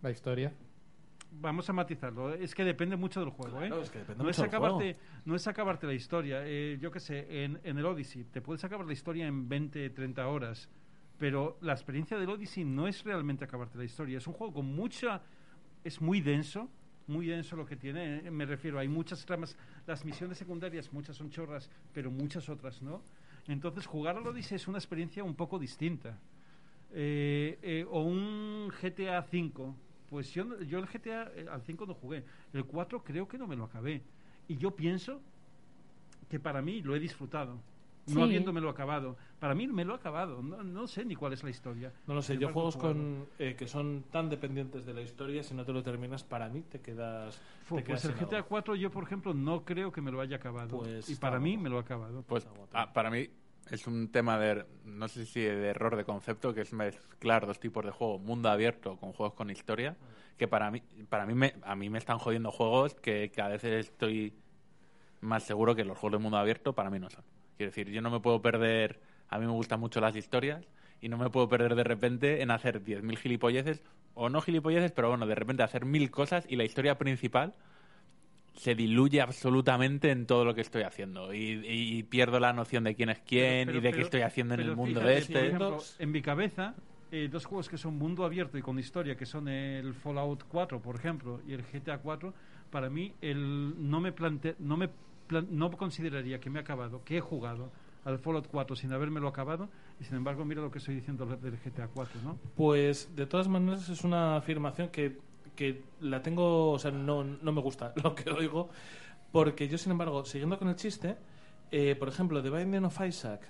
La 0.02 0.10
historia. 0.10 0.52
Vamos 1.34 1.68
a 1.70 1.72
matizarlo. 1.72 2.34
Es 2.34 2.54
que 2.54 2.64
depende 2.64 2.96
mucho 2.96 3.20
del 3.20 3.30
juego, 3.30 3.56
Claro, 3.58 3.78
¿eh? 3.78 3.82
es 3.82 3.90
que 3.90 4.00
depende 4.00 4.22
No 4.22 4.28
es, 4.28 4.36
mucho 4.38 4.42
del 4.42 4.48
acabarte, 4.56 4.96
no 5.24 5.34
es 5.34 5.46
acabarte 5.46 5.86
la 5.86 5.94
historia. 5.94 6.42
Eh, 6.44 6.78
yo 6.80 6.90
qué 6.90 7.00
sé, 7.00 7.44
en, 7.44 7.58
en 7.64 7.78
el 7.78 7.86
Odyssey 7.86 8.24
te 8.24 8.40
puedes 8.42 8.62
acabar 8.64 8.86
la 8.86 8.92
historia 8.92 9.26
en 9.26 9.48
20, 9.48 9.88
30 9.90 10.26
horas. 10.28 10.68
Pero 11.18 11.56
la 11.60 11.72
experiencia 11.72 12.18
del 12.18 12.28
Odyssey 12.28 12.64
no 12.64 12.86
es 12.88 13.04
realmente 13.04 13.44
acabarte 13.44 13.78
la 13.78 13.84
historia. 13.84 14.18
Es 14.18 14.26
un 14.26 14.32
juego 14.34 14.52
con 14.54 14.66
mucha. 14.74 15.22
Es 15.84 16.00
muy 16.00 16.20
denso. 16.20 16.68
Muy 17.06 17.26
denso 17.26 17.56
lo 17.56 17.66
que 17.66 17.76
tiene. 17.76 18.18
eh, 18.26 18.30
Me 18.30 18.46
refiero, 18.46 18.78
hay 18.78 18.88
muchas 18.88 19.24
tramas. 19.26 19.56
Las 19.86 20.04
misiones 20.04 20.38
secundarias, 20.38 20.92
muchas 20.92 21.16
son 21.16 21.30
chorras, 21.30 21.68
pero 21.92 22.10
muchas 22.10 22.48
otras 22.48 22.80
no. 22.82 23.02
Entonces, 23.48 23.86
jugar 23.86 24.16
al 24.16 24.26
Odyssey 24.26 24.56
es 24.56 24.68
una 24.68 24.78
experiencia 24.78 25.24
un 25.24 25.34
poco 25.34 25.58
distinta. 25.58 26.18
Eh, 26.94 27.58
eh, 27.62 27.86
o 27.90 28.02
un 28.02 28.70
GTA 28.80 29.26
V. 29.32 29.74
Pues 30.08 30.32
yo, 30.32 30.60
yo 30.62 30.78
el 30.78 30.86
GTA 30.86 31.32
eh, 31.34 31.46
al 31.50 31.62
5 31.62 31.86
no 31.86 31.94
jugué. 31.94 32.22
El 32.52 32.64
4 32.66 33.02
creo 33.02 33.26
que 33.26 33.38
no 33.38 33.46
me 33.46 33.56
lo 33.56 33.64
acabé. 33.64 34.02
Y 34.46 34.56
yo 34.56 34.76
pienso 34.76 35.20
que 36.28 36.38
para 36.38 36.60
mí 36.62 36.82
lo 36.82 36.94
he 36.94 37.00
disfrutado. 37.00 37.58
No 38.06 38.14
Sí. 38.14 38.22
habiéndomelo 38.22 38.68
acabado. 38.68 39.16
Para 39.38 39.54
mí 39.54 39.68
me 39.68 39.84
lo 39.84 39.92
he 39.92 39.96
acabado. 39.96 40.42
No, 40.42 40.62
no 40.62 40.86
sé 40.88 41.04
ni 41.04 41.14
cuál 41.14 41.32
es 41.34 41.44
la 41.44 41.50
historia. 41.50 41.92
No 42.06 42.14
lo 42.14 42.22
sé, 42.22 42.36
yo 42.36 42.48
juegos 42.48 42.76
con, 42.76 43.26
eh, 43.38 43.54
que 43.56 43.68
son 43.68 44.04
tan 44.10 44.28
dependientes 44.28 44.84
de 44.84 44.92
la 44.92 45.02
historia, 45.02 45.42
si 45.42 45.54
no 45.54 45.64
te 45.64 45.72
lo 45.72 45.82
terminas, 45.82 46.24
para 46.24 46.48
mí 46.48 46.62
te 46.62 46.80
quedas. 46.80 47.40
Fu, 47.64 47.76
te 47.76 47.82
pues 47.82 48.04
el 48.04 48.14
GTA 48.14 48.38
agua. 48.38 48.48
4 48.48 48.74
yo, 48.74 48.90
por 48.90 49.04
ejemplo, 49.04 49.34
no 49.34 49.64
creo 49.64 49.92
que 49.92 50.00
me 50.00 50.10
lo 50.10 50.20
haya 50.20 50.36
acabado. 50.36 50.78
Pues 50.78 51.08
y 51.08 51.14
para 51.16 51.38
mí 51.38 51.56
me 51.56 51.68
lo 51.68 51.76
he 51.76 51.80
acabado. 51.80 52.22
Pues 52.22 52.46
ah, 52.72 52.92
para 52.92 53.10
mí 53.10 53.28
es 53.70 53.86
un 53.86 54.08
tema 54.08 54.38
de, 54.38 54.66
no 54.84 55.06
sé 55.06 55.24
si 55.24 55.40
de 55.40 55.68
error 55.68 55.94
de 55.96 56.04
concepto, 56.04 56.52
que 56.52 56.62
es 56.62 56.72
mezclar 56.72 57.46
dos 57.46 57.60
tipos 57.60 57.84
de 57.84 57.92
juego, 57.92 58.18
mundo 58.18 58.48
abierto 58.48 58.96
con 58.96 59.12
juegos 59.12 59.34
con 59.34 59.50
historia, 59.50 59.96
que 60.36 60.48
para 60.48 60.70
mí, 60.70 60.82
para 61.08 61.24
mí 61.26 61.34
me, 61.34 61.54
a 61.62 61.76
mí 61.76 61.88
me 61.88 61.98
están 61.98 62.18
jodiendo 62.18 62.50
juegos 62.50 62.94
que 62.94 63.30
cada 63.30 63.50
vez 63.50 63.64
estoy 63.64 64.34
más 65.20 65.44
seguro 65.44 65.76
que 65.76 65.84
los 65.84 65.96
juegos 65.96 66.18
de 66.18 66.22
mundo 66.22 66.38
abierto 66.38 66.74
para 66.74 66.90
mí 66.90 66.98
no 66.98 67.08
son. 67.08 67.24
Quiero 67.62 67.70
decir, 67.70 67.90
yo 67.90 68.02
no 68.02 68.10
me 68.10 68.18
puedo 68.18 68.42
perder, 68.42 68.98
a 69.28 69.38
mí 69.38 69.46
me 69.46 69.52
gustan 69.52 69.78
mucho 69.78 70.00
las 70.00 70.16
historias 70.16 70.66
y 71.00 71.08
no 71.08 71.16
me 71.16 71.30
puedo 71.30 71.48
perder 71.48 71.76
de 71.76 71.84
repente 71.84 72.42
en 72.42 72.50
hacer 72.50 72.82
10.000 72.82 73.16
gilipolleces, 73.16 73.84
o 74.14 74.28
no 74.28 74.40
gilipolleces, 74.40 74.90
pero 74.90 75.10
bueno, 75.10 75.26
de 75.28 75.36
repente 75.36 75.62
hacer 75.62 75.84
mil 75.84 76.10
cosas 76.10 76.44
y 76.48 76.56
la 76.56 76.64
historia 76.64 76.98
principal 76.98 77.54
se 78.54 78.74
diluye 78.74 79.20
absolutamente 79.20 80.10
en 80.10 80.26
todo 80.26 80.44
lo 80.44 80.56
que 80.56 80.60
estoy 80.60 80.82
haciendo 80.82 81.32
y, 81.32 81.62
y 81.64 82.02
pierdo 82.02 82.40
la 82.40 82.52
noción 82.52 82.82
de 82.82 82.96
quién 82.96 83.10
es 83.10 83.20
quién 83.20 83.66
Pero- 83.68 83.78
y 83.78 83.80
de 83.80 83.90
pero- 83.90 83.96
qué 83.96 84.02
estoy 84.02 84.20
haciendo 84.22 84.54
en 84.54 84.60
pero 84.60 84.70
el 84.72 84.76
mundo 84.76 85.00
fíjate, 85.00 85.06
de 85.06 85.12
por 85.14 85.22
este. 85.22 85.46
ejemplo, 85.46 85.78
en 86.00 86.10
mi 86.10 86.20
cabeza, 86.20 86.74
eh, 87.12 87.28
dos 87.30 87.44
juegos 87.46 87.68
que 87.68 87.78
son 87.78 87.96
mundo 87.96 88.24
abierto 88.24 88.58
y 88.58 88.62
con 88.62 88.76
historia, 88.76 89.16
que 89.16 89.24
son 89.24 89.46
el 89.46 89.94
Fallout 89.94 90.42
4, 90.48 90.80
por 90.82 90.96
ejemplo, 90.96 91.40
y 91.46 91.52
el 91.52 91.62
GTA 91.62 91.98
4, 91.98 92.34
para 92.72 92.90
mí 92.90 93.12
el, 93.20 93.74
no 93.88 94.00
me 94.00 94.10
plante, 94.10 94.56
no 94.58 94.76
me 94.76 94.88
no 95.40 95.70
consideraría 95.70 96.38
que 96.40 96.50
me 96.50 96.58
he 96.58 96.62
acabado, 96.62 97.02
que 97.04 97.16
he 97.16 97.20
jugado 97.20 97.70
al 98.04 98.18
Fallout 98.18 98.48
4 98.48 98.76
sin 98.76 98.92
habérmelo 98.92 99.28
acabado, 99.28 99.68
y 100.00 100.04
sin 100.04 100.16
embargo 100.16 100.44
mira 100.44 100.60
lo 100.60 100.70
que 100.70 100.78
estoy 100.78 100.94
diciendo 100.96 101.24
del 101.24 101.56
GTA 101.56 101.88
4, 101.88 102.20
¿no? 102.22 102.38
Pues 102.56 103.14
de 103.16 103.26
todas 103.26 103.48
maneras 103.48 103.88
es 103.88 104.02
una 104.04 104.36
afirmación 104.36 104.88
que, 104.88 105.18
que 105.54 105.82
la 106.00 106.20
tengo, 106.22 106.72
o 106.72 106.78
sea, 106.78 106.90
no, 106.90 107.24
no 107.24 107.52
me 107.52 107.60
gusta 107.60 107.92
lo 108.02 108.14
que 108.14 108.30
oigo, 108.30 108.68
porque 109.30 109.68
yo, 109.68 109.78
sin 109.78 109.92
embargo, 109.92 110.24
siguiendo 110.24 110.58
con 110.58 110.68
el 110.68 110.76
chiste, 110.76 111.16
Eh, 111.74 111.96
por 111.96 112.08
ejemplo, 112.08 112.42
The 112.42 112.50
Binding 112.50 112.84
of 112.84 113.00
Isaac 113.00 113.48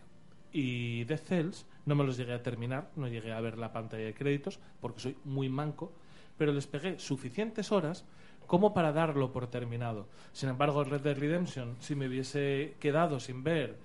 y 0.52 1.02
Death 1.06 1.24
Cells 1.26 1.66
no 1.86 1.96
me 1.96 2.04
los 2.04 2.16
llegué 2.16 2.32
a 2.32 2.40
terminar, 2.40 2.88
no 2.94 3.08
llegué 3.08 3.32
a 3.32 3.40
ver 3.40 3.58
la 3.58 3.72
pantalla 3.72 4.04
de 4.04 4.14
créditos 4.14 4.60
porque 4.80 5.00
soy 5.00 5.16
muy 5.24 5.48
manco, 5.48 5.92
pero 6.38 6.52
les 6.52 6.68
pegué 6.68 7.00
suficientes 7.00 7.72
horas 7.72 8.04
como 8.52 8.74
para 8.74 8.92
darlo 8.92 9.32
por 9.32 9.46
terminado. 9.46 10.08
Sin 10.34 10.50
embargo, 10.50 10.84
Red 10.84 11.00
Dead 11.00 11.16
Redemption, 11.16 11.74
si 11.80 11.94
me 11.94 12.06
hubiese 12.06 12.76
quedado 12.80 13.18
sin 13.18 13.42
ver 13.42 13.78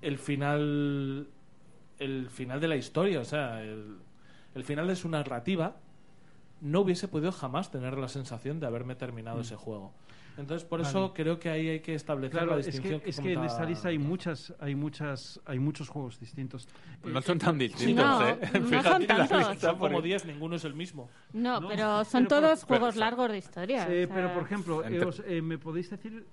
el 0.00 0.16
final 0.18 1.26
el 1.98 2.30
final 2.30 2.60
de 2.60 2.68
la 2.68 2.76
historia, 2.76 3.18
o 3.18 3.24
sea, 3.24 3.64
el, 3.64 3.96
el 4.54 4.62
final 4.62 4.86
de 4.86 4.94
su 4.94 5.08
narrativa, 5.08 5.74
no 6.60 6.82
hubiese 6.82 7.08
podido 7.08 7.32
jamás 7.32 7.72
tener 7.72 7.98
la 7.98 8.06
sensación 8.06 8.60
de 8.60 8.68
haberme 8.68 8.94
terminado 8.94 9.40
ese 9.40 9.56
juego. 9.56 9.92
Entonces, 10.38 10.66
por 10.68 10.80
eso. 10.82 11.00
Vale. 11.02 11.12
creo 11.14 11.38
que 11.38 11.48
ahí 11.48 11.68
hay 11.68 11.80
que 11.80 11.94
establecer 11.94 12.32
Claro, 12.38 12.52
la 12.54 12.60
es 12.60 12.66
que, 12.66 12.72
distinción 12.72 13.02
es 13.06 13.20
que 13.20 13.32
en 13.32 13.44
esta 13.44 13.64
lista 13.64 13.88
hay 13.88 13.98
muchas, 13.98 14.52
hay 14.60 14.74
muchas, 14.74 15.40
hay 15.46 15.58
muchos 15.58 15.88
juegos 15.88 16.20
distintos. 16.20 16.68
Pues 17.00 17.14
no 17.14 17.20
Eh, 17.20 17.22
son 17.22 17.38
tan 17.38 17.56
distintos, 17.58 18.04
No, 18.04 18.28
¿eh? 18.28 18.38
no 18.40 18.50
son 18.52 18.64
Fíjate 18.68 19.02
en 19.04 19.08
la 19.08 19.16
tantos. 19.28 19.48
lista, 19.50 19.68
Son 19.70 19.78
como 19.78 19.92
porque- 19.94 20.08
10, 20.08 20.24
ninguno 20.26 20.56
es 20.56 20.64
el 20.64 20.74
mismo. 20.74 21.08
No, 21.32 21.60
No, 21.60 21.68
pero 21.68 22.04
son 22.04 22.24
pero 22.26 22.40
por- 22.40 22.48
todos 22.48 22.64
juegos 22.64 22.94
pero- 22.94 23.00
largos 23.00 23.30
de 23.30 23.38
historia. 23.38 23.82
Eh, 23.90 24.04
o 24.04 24.06
sea, 24.08 24.14
pero 24.16 24.34
por 24.34 24.42
ejemplo, 24.42 24.82
eh, 24.82 24.86
Entre- 24.88 25.04
os- 25.06 25.22
eh, 25.26 25.40
¿me 25.42 25.58
podéis 25.58 25.88
decir? 25.90 26.26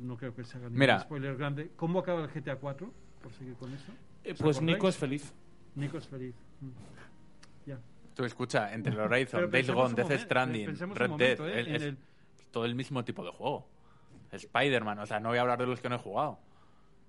No 0.00 0.16
creo 0.16 0.34
que 0.34 0.44
se 0.44 0.56
haga 0.56 0.66
ningún 0.66 0.78
Mira. 0.80 1.00
spoiler 1.00 1.36
grande. 1.36 1.70
¿Cómo 1.76 2.00
acaba 2.00 2.22
el 2.24 2.28
GTA 2.28 2.56
4? 2.56 2.92
Por 3.22 3.32
seguir 3.32 3.54
con 3.54 3.72
eso. 3.72 3.92
Eh, 4.24 4.32
¿Os 4.32 4.38
pues 4.38 4.56
acordáis? 4.56 4.76
Nico 4.76 4.88
es 4.88 4.96
feliz. 4.96 5.32
Nico 5.74 5.98
es 5.98 6.06
feliz. 6.08 6.34
Mm. 6.60 6.68
Ya. 7.66 7.78
Tú 8.14 8.24
escucha, 8.24 8.72
entre 8.72 8.92
el 8.92 8.98
Horizon, 9.12 9.50
Days 9.50 9.70
Gone, 9.70 9.94
Death 9.94 10.12
Stranding, 10.22 10.66
Red 10.94 11.08
momento, 11.10 11.44
Dead, 11.44 11.94
todo 12.50 12.64
el 12.64 12.74
mismo 12.74 13.04
tipo 13.04 13.24
de 13.24 13.30
juego. 13.30 13.66
Spider-Man, 14.32 14.98
o 14.98 15.06
sea, 15.06 15.20
no 15.20 15.30
voy 15.30 15.38
a 15.38 15.42
hablar 15.42 15.58
de 15.58 15.66
los 15.66 15.80
que 15.80 15.88
no 15.88 15.96
he 15.96 15.98
jugado. 15.98 16.38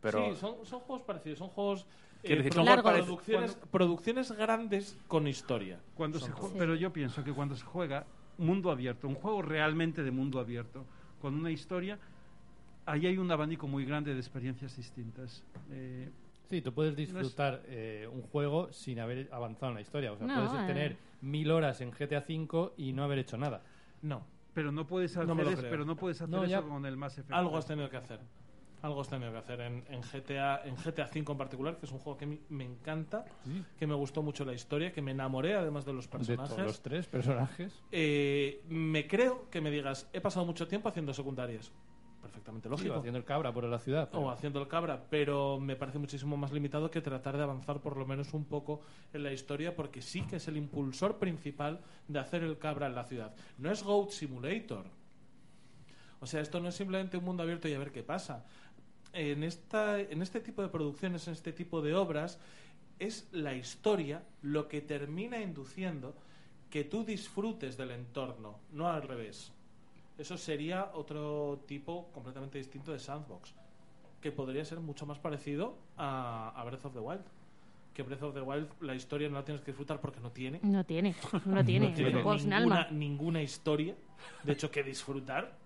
Pero 0.02 0.30
Sí, 0.34 0.40
son, 0.40 0.66
son 0.66 0.80
juegos 0.82 1.04
parecidos, 1.06 1.40
son 1.40 1.50
juegos... 1.50 1.82
eh, 1.82 1.86
Quiero 2.28 2.38
decir, 2.44 2.54
son 2.54 2.66
juegos 2.66 2.84
producciones, 2.84 3.58
producciones 3.72 4.32
grandes 4.32 4.98
con 5.08 5.28
historia. 5.28 5.80
Cuando 5.96 6.20
se. 6.20 6.32
Pero 6.58 6.76
yo 6.76 6.94
pienso 6.94 7.24
que 7.24 7.34
cuando 7.34 7.56
se 7.56 7.66
juega 7.66 8.06
mundo 8.38 8.72
abierto, 8.72 9.08
un 9.08 9.16
juego 9.16 9.42
realmente 9.42 10.02
de 10.04 10.12
mundo 10.12 10.40
abierto, 10.40 10.86
con 11.22 11.36
una 11.36 11.52
historia, 11.52 12.00
ahí 12.86 13.06
hay 13.06 13.18
un 13.18 13.30
abanico 13.32 13.68
muy 13.68 13.84
grande 13.84 14.14
de 14.14 14.20
experiencias 14.20 14.76
distintas. 14.78 15.44
Eh, 15.72 16.10
Sí, 16.50 16.64
tú 16.64 16.74
puedes 16.74 16.96
disfrutar 16.96 17.62
eh, 17.68 18.10
un 18.12 18.24
juego 18.24 18.74
sin 18.74 19.00
haber 19.00 19.30
avanzado 19.32 19.68
en 19.70 19.76
la 19.76 19.82
historia. 19.82 20.12
O 20.12 20.18
sea, 20.18 20.26
No, 20.26 20.34
puedes 20.34 20.64
eh. 20.64 20.66
tener 20.66 20.98
mil 21.22 21.52
horas 21.52 21.80
en 21.82 21.92
GTA 21.92 22.26
V 22.28 22.72
y 22.76 22.92
no 22.92 23.04
haber 23.04 23.20
hecho 23.20 23.38
nada. 23.38 23.62
No, 24.02 24.26
pero 24.60 24.74
no 24.74 24.86
puedes 24.86 25.16
hacer, 25.16 25.26
No 25.26 25.36
me 25.36 25.43
lo 25.45 25.51
es- 25.51 25.60
creo. 25.60 25.72
pero 25.72 25.86
no 25.86 25.95
puedes 25.95 26.18
hacer 26.22 26.28
No, 26.30 26.43
eso 26.43 26.68
con 26.68 26.86
el 26.86 26.97
Mass 26.97 27.18
Effect. 27.18 27.32
algo 27.32 27.55
has 27.57 27.66
tenido 27.66 27.89
que 27.89 27.95
hacer. 27.95 28.20
Algo 28.82 28.99
has 28.99 29.07
tenido 29.07 29.32
que 29.32 29.38
hacer 29.38 29.62
en, 29.62 29.86
en 29.89 30.01
GTA 30.01 30.62
en 30.66 30.76
GTA 30.76 31.05
V 31.05 31.20
en 31.32 31.38
particular, 31.38 31.78
que 31.78 31.86
es 31.86 31.91
un 31.93 31.99
juego 31.99 32.18
que 32.18 32.39
me 32.49 32.66
encanta, 32.66 33.24
Sí. 33.45 33.64
que 33.78 33.88
me 33.88 33.93
gustó 33.95 34.22
mucho 34.22 34.43
la 34.43 34.51
historia, 34.53 34.91
que 34.91 35.01
me 35.01 35.12
enamoré 35.12 35.55
además 35.55 35.86
de 35.86 35.93
los 35.93 36.05
De 36.05 36.12
personajes. 36.12 36.49
todos 36.55 36.68
los 36.68 36.82
tres 36.82 37.07
personajes. 37.07 37.74
Eh, 37.93 38.62
me 38.68 39.07
creo 39.07 39.49
que 39.49 39.62
me 39.62 39.72
digas, 39.72 40.10
he 40.12 40.20
pasado 40.20 40.45
mucho 40.45 40.68
tiempo 40.68 40.89
haciendo 40.89 41.14
secundarias. 41.14 41.72
Perfectamente 42.30 42.68
Sí, 42.70 42.72
lógico. 42.74 42.94
o 42.96 43.00
haciendo 43.00 43.18
el 43.18 43.26
cabra 43.26 43.52
por 43.52 43.64
la 43.64 43.80
ciudad. 43.80 44.08
pero- 44.12 44.24
o 44.24 44.30
haciendo 44.30 44.62
el 44.62 44.68
cabra, 44.68 45.04
pero 45.10 45.60
me 45.60 45.76
parece 45.76 45.98
muchísimo 45.98 46.38
más 46.38 46.52
limitado 46.52 46.92
que 46.92 47.02
tratar 47.02 47.36
de 47.38 47.44
avanzar 47.44 47.80
por 47.82 47.98
lo 47.98 48.06
menos 48.06 48.34
un 48.34 48.46
poco 48.46 48.82
en 49.14 49.24
la 49.24 49.34
historia, 49.34 49.76
porque 49.76 50.02
sí 50.02 50.22
que 50.28 50.36
es 50.36 50.48
el 50.48 50.58
impulsor 50.58 51.18
principal 51.18 51.80
de 52.08 52.20
hacer 52.20 52.44
el 52.44 52.58
cabra 52.60 52.86
en 52.88 52.96
la 52.96 53.04
ciudad. 53.04 53.34
No 53.58 53.72
es 53.72 53.82
Goat 53.84 54.12
Simulator. 54.12 54.86
O 56.22 56.28
sea, 56.28 56.42
esto 56.42 56.60
no 56.60 56.70
es 56.70 56.76
simplemente 56.76 57.18
un 57.18 57.24
mundo 57.26 57.44
abierto 57.44 57.68
y 57.68 57.74
a 57.74 57.80
ver 57.80 57.92
qué 57.92 58.04
pasa. 58.04 58.46
En, 59.14 59.44
esta, 59.44 60.00
en 60.00 60.22
este 60.22 60.40
tipo 60.40 60.62
de 60.62 60.68
producciones, 60.68 61.26
en 61.28 61.34
este 61.34 61.52
tipo 61.54 61.82
de 61.82 61.96
obras, 61.96 62.40
es 63.00 63.28
la 63.32 63.56
historia 63.56 64.24
lo 64.44 64.68
que 64.68 64.82
termina 64.82 65.42
induciendo 65.42 66.14
que 66.70 66.84
tú 66.84 67.04
disfrutes 67.04 67.76
del 67.78 67.92
entorno, 67.92 68.60
no 68.72 68.88
al 68.88 69.02
revés. 69.02 69.52
Eso 70.20 70.38
sería 70.38 70.91
otro 70.93 71.63
tipo 71.65 72.09
completamente 72.11 72.57
distinto 72.57 72.91
de 72.91 72.99
sandbox, 72.99 73.53
que 74.20 74.34
podría 74.34 74.65
ser 74.65 74.82
mucho 74.82 75.05
más 75.05 75.17
parecido 75.17 75.78
a, 75.95 76.49
a 76.57 76.63
Breath 76.65 76.86
of 76.86 76.93
the 76.93 76.99
Wild. 76.99 77.24
Que 77.93 78.03
Breath 78.03 78.24
of 78.24 78.34
the 78.34 78.41
Wild 78.41 78.67
la 78.82 78.95
historia 78.95 79.30
no 79.30 79.36
la 79.36 79.45
tienes 79.45 79.61
que 79.61 79.72
disfrutar 79.72 80.01
porque 80.01 80.20
no 80.20 80.32
tiene. 80.32 80.59
No 80.61 80.86
tiene, 80.86 81.15
no 81.45 81.63
tiene. 81.63 81.88
No 81.89 81.95
tiene 81.95 82.13
ninguna, 82.13 82.57
alma. 82.57 82.88
ninguna 82.91 83.41
historia, 83.41 83.95
de 84.43 84.51
hecho, 84.51 84.70
que 84.70 84.84
disfrutar. 84.84 85.57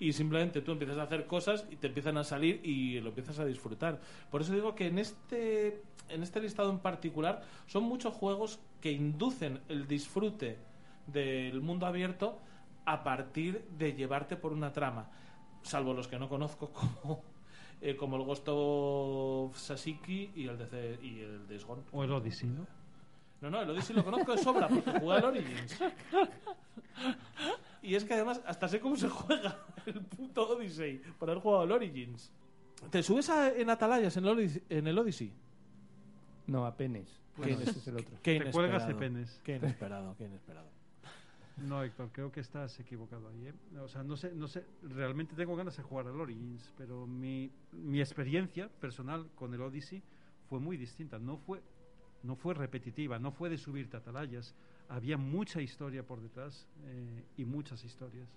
Y 0.00 0.12
simplemente 0.12 0.62
tú 0.62 0.72
empiezas 0.72 0.98
a 0.98 1.04
hacer 1.04 1.28
cosas 1.28 1.64
y 1.70 1.76
te 1.76 1.86
empiezan 1.86 2.16
a 2.18 2.24
salir 2.24 2.60
y 2.64 2.98
lo 2.98 3.10
empiezas 3.10 3.38
a 3.38 3.44
disfrutar. 3.44 4.00
Por 4.32 4.40
eso 4.40 4.52
digo 4.52 4.74
que 4.74 4.88
en 4.88 4.98
este, 4.98 5.80
en 6.08 6.24
este 6.24 6.40
listado 6.40 6.70
en 6.70 6.80
particular 6.80 7.42
son 7.68 7.84
muchos 7.84 8.12
juegos 8.12 8.58
que 8.80 8.90
inducen 8.90 9.60
el 9.68 9.86
disfrute 9.86 10.58
del 11.06 11.60
mundo 11.60 11.86
abierto 11.86 12.40
a 12.84 13.02
partir 13.04 13.64
de 13.78 13.92
llevarte 13.94 14.36
por 14.36 14.52
una 14.52 14.72
trama. 14.72 15.10
Salvo 15.62 15.94
los 15.94 16.08
que 16.08 16.18
no 16.18 16.28
conozco 16.28 16.70
como, 16.72 17.22
eh, 17.80 17.96
como 17.96 18.16
el 18.16 18.24
Ghost 18.24 18.46
of 18.48 19.56
Sasiki 19.56 20.32
y 20.34 20.46
el 20.48 20.58
de, 20.58 20.98
y 21.02 21.20
el. 21.20 21.46
O 21.92 22.04
el 22.04 22.12
Odyssey, 22.12 22.48
¿no? 22.50 22.66
No, 23.40 23.50
no, 23.50 23.60
el 23.62 23.70
Odyssey 23.70 23.94
lo 23.96 24.04
conozco 24.04 24.32
de 24.32 24.38
sobra 24.38 24.68
porque 24.68 24.98
jugué 25.00 25.16
al 25.16 25.24
Origins. 25.24 25.80
Y 27.82 27.96
es 27.96 28.04
que 28.04 28.14
además 28.14 28.40
hasta 28.46 28.68
sé 28.68 28.78
cómo 28.78 28.96
se 28.96 29.08
juega 29.08 29.58
el 29.86 30.00
puto 30.00 30.48
Odyssey 30.50 30.98
por 31.18 31.28
haber 31.28 31.42
jugado 31.42 31.62
al 31.62 31.72
Origins. 31.72 32.30
¿Te 32.90 33.02
subes 33.02 33.28
a- 33.30 33.48
en 33.52 33.70
Atalayas 33.70 34.16
en 34.16 34.24
el 34.24 34.30
Odyssey? 34.30 34.62
En 34.68 34.86
el 34.86 34.98
Odyssey? 34.98 35.32
No, 36.46 36.66
apenas. 36.66 37.20
¿Qué 37.42 37.52
Ese 37.52 37.70
es 37.70 37.88
el 37.88 37.96
otro. 37.96 38.16
Qué 38.22 38.40
Te 38.40 38.50
cuelgas 38.50 38.86
de 38.86 38.94
penes. 38.94 39.40
Qué 39.42 39.56
inesperado, 39.56 40.14
qué 40.16 40.24
inesperado. 40.26 40.68
No, 41.56 41.82
Héctor, 41.82 42.10
creo 42.12 42.32
que 42.32 42.40
estás 42.40 42.78
equivocado 42.80 43.28
ahí. 43.28 43.48
¿eh? 43.48 43.78
O 43.78 43.88
sea, 43.88 44.02
no 44.02 44.16
sé, 44.16 44.32
no 44.34 44.48
sé, 44.48 44.64
realmente 44.82 45.34
tengo 45.34 45.54
ganas 45.54 45.76
de 45.76 45.82
jugar 45.82 46.06
al 46.06 46.20
Origins, 46.20 46.72
pero 46.76 47.06
mi, 47.06 47.50
mi 47.72 48.00
experiencia 48.00 48.68
personal 48.68 49.28
con 49.34 49.52
el 49.54 49.60
Odyssey 49.60 50.02
fue 50.48 50.60
muy 50.60 50.76
distinta. 50.76 51.18
No 51.18 51.36
fue, 51.36 51.62
no 52.22 52.36
fue 52.36 52.54
repetitiva, 52.54 53.18
no 53.18 53.32
fue 53.32 53.50
de 53.50 53.58
subirte 53.58 53.96
a 53.96 54.00
atalayas. 54.00 54.54
Había 54.88 55.16
mucha 55.16 55.60
historia 55.60 56.02
por 56.02 56.20
detrás 56.20 56.66
eh, 56.84 57.24
y 57.36 57.44
muchas 57.44 57.84
historias. 57.84 58.28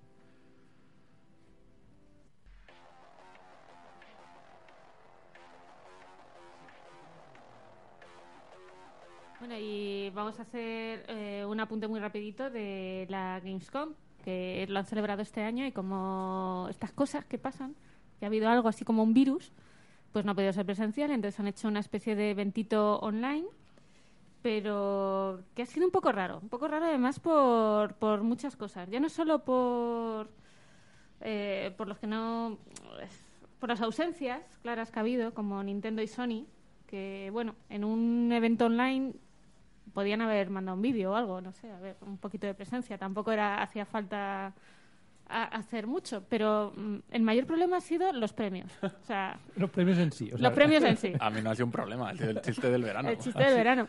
Bueno, 9.48 9.62
y 9.62 10.10
vamos 10.10 10.40
a 10.40 10.42
hacer 10.42 11.06
eh, 11.08 11.46
un 11.48 11.60
apunte 11.60 11.88
muy 11.88 12.00
rapidito 12.00 12.50
de 12.50 13.06
la 13.12 13.40
Gamescom, 13.40 13.94
que 14.24 14.66
lo 14.68 14.80
han 14.80 14.88
celebrado 14.88 15.22
este 15.22 15.44
año 15.44 15.68
y 15.68 15.72
como 15.72 16.66
estas 16.68 16.92
cosas 16.92 17.26
que 17.26 17.38
pasan, 17.38 17.76
que 18.18 18.26
ha 18.26 18.28
habido 18.28 18.50
algo 18.50 18.70
así 18.70 18.84
como 18.84 19.04
un 19.04 19.14
virus, 19.14 19.52
pues 20.12 20.26
no 20.26 20.32
ha 20.32 20.34
podido 20.34 20.52
ser 20.52 20.66
presencial, 20.66 21.12
entonces 21.12 21.40
han 21.40 21.46
hecho 21.46 21.68
una 21.68 21.80
especie 21.80 22.16
de 22.16 22.32
eventito 22.32 22.98
online, 23.02 23.46
pero 24.42 25.44
que 25.54 25.62
ha 25.62 25.68
sido 25.68 25.86
un 25.86 25.92
poco 25.92 26.12
raro, 26.12 26.40
un 26.42 26.50
poco 26.50 26.68
raro 26.68 26.86
además 26.88 27.20
por, 27.20 27.94
por 27.98 28.24
muchas 28.24 28.56
cosas, 28.56 28.90
ya 28.90 29.00
no 29.00 29.10
solo 29.10 29.46
por, 29.46 30.32
eh, 31.22 31.72
por 31.78 31.88
los 31.88 32.00
que 32.00 32.08
no, 32.08 32.58
por 33.60 33.70
las 33.70 33.82
ausencias 33.82 34.42
claras 34.64 34.90
que 34.90 34.98
ha 34.98 35.04
habido, 35.04 35.36
como 35.36 35.62
Nintendo 35.62 36.02
y 36.02 36.08
Sony, 36.08 36.48
que 36.88 37.30
bueno, 37.32 37.54
en 37.70 37.84
un 37.84 38.32
evento 38.32 38.66
online 38.66 39.14
podían 39.96 40.22
haber 40.22 40.52
mandado 40.52 40.76
un 40.76 40.82
vídeo 40.84 41.14
o 41.14 41.16
algo, 41.16 41.42
no 41.42 41.52
sé, 41.54 41.72
a 41.72 41.80
ver, 41.80 41.96
un 42.06 42.18
poquito 42.20 42.46
de 42.46 42.54
presencia. 42.54 43.00
Tampoco 43.00 43.32
era 43.32 43.64
hacía 43.64 43.86
falta 43.86 44.54
a- 45.28 45.44
hacer 45.46 45.88
mucho, 45.88 46.24
pero 46.30 46.72
mm, 46.76 46.98
el 47.10 47.22
mayor 47.24 47.48
problema 47.48 47.78
ha 47.78 47.82
sido 47.82 48.14
los 48.14 48.34
premios. 48.34 48.72
O 48.84 48.90
sea, 49.08 49.40
Los 49.56 49.72
premios 49.72 49.98
en 49.98 50.12
sí. 50.12 50.26
o 50.32 50.38
sea, 50.38 50.48
los 50.50 50.54
premios 50.56 50.84
en 50.84 50.98
sí. 50.98 51.14
a 51.20 51.30
mí 51.32 51.42
no 51.42 51.50
ha 51.50 51.56
sido 51.56 51.66
un 51.66 51.72
problema, 51.72 52.12
el 52.12 52.42
chiste 52.42 52.70
del 52.70 52.84
verano. 52.84 53.10
El 53.10 53.18
chiste 53.18 53.42
del 53.44 53.56
verano. 53.64 53.88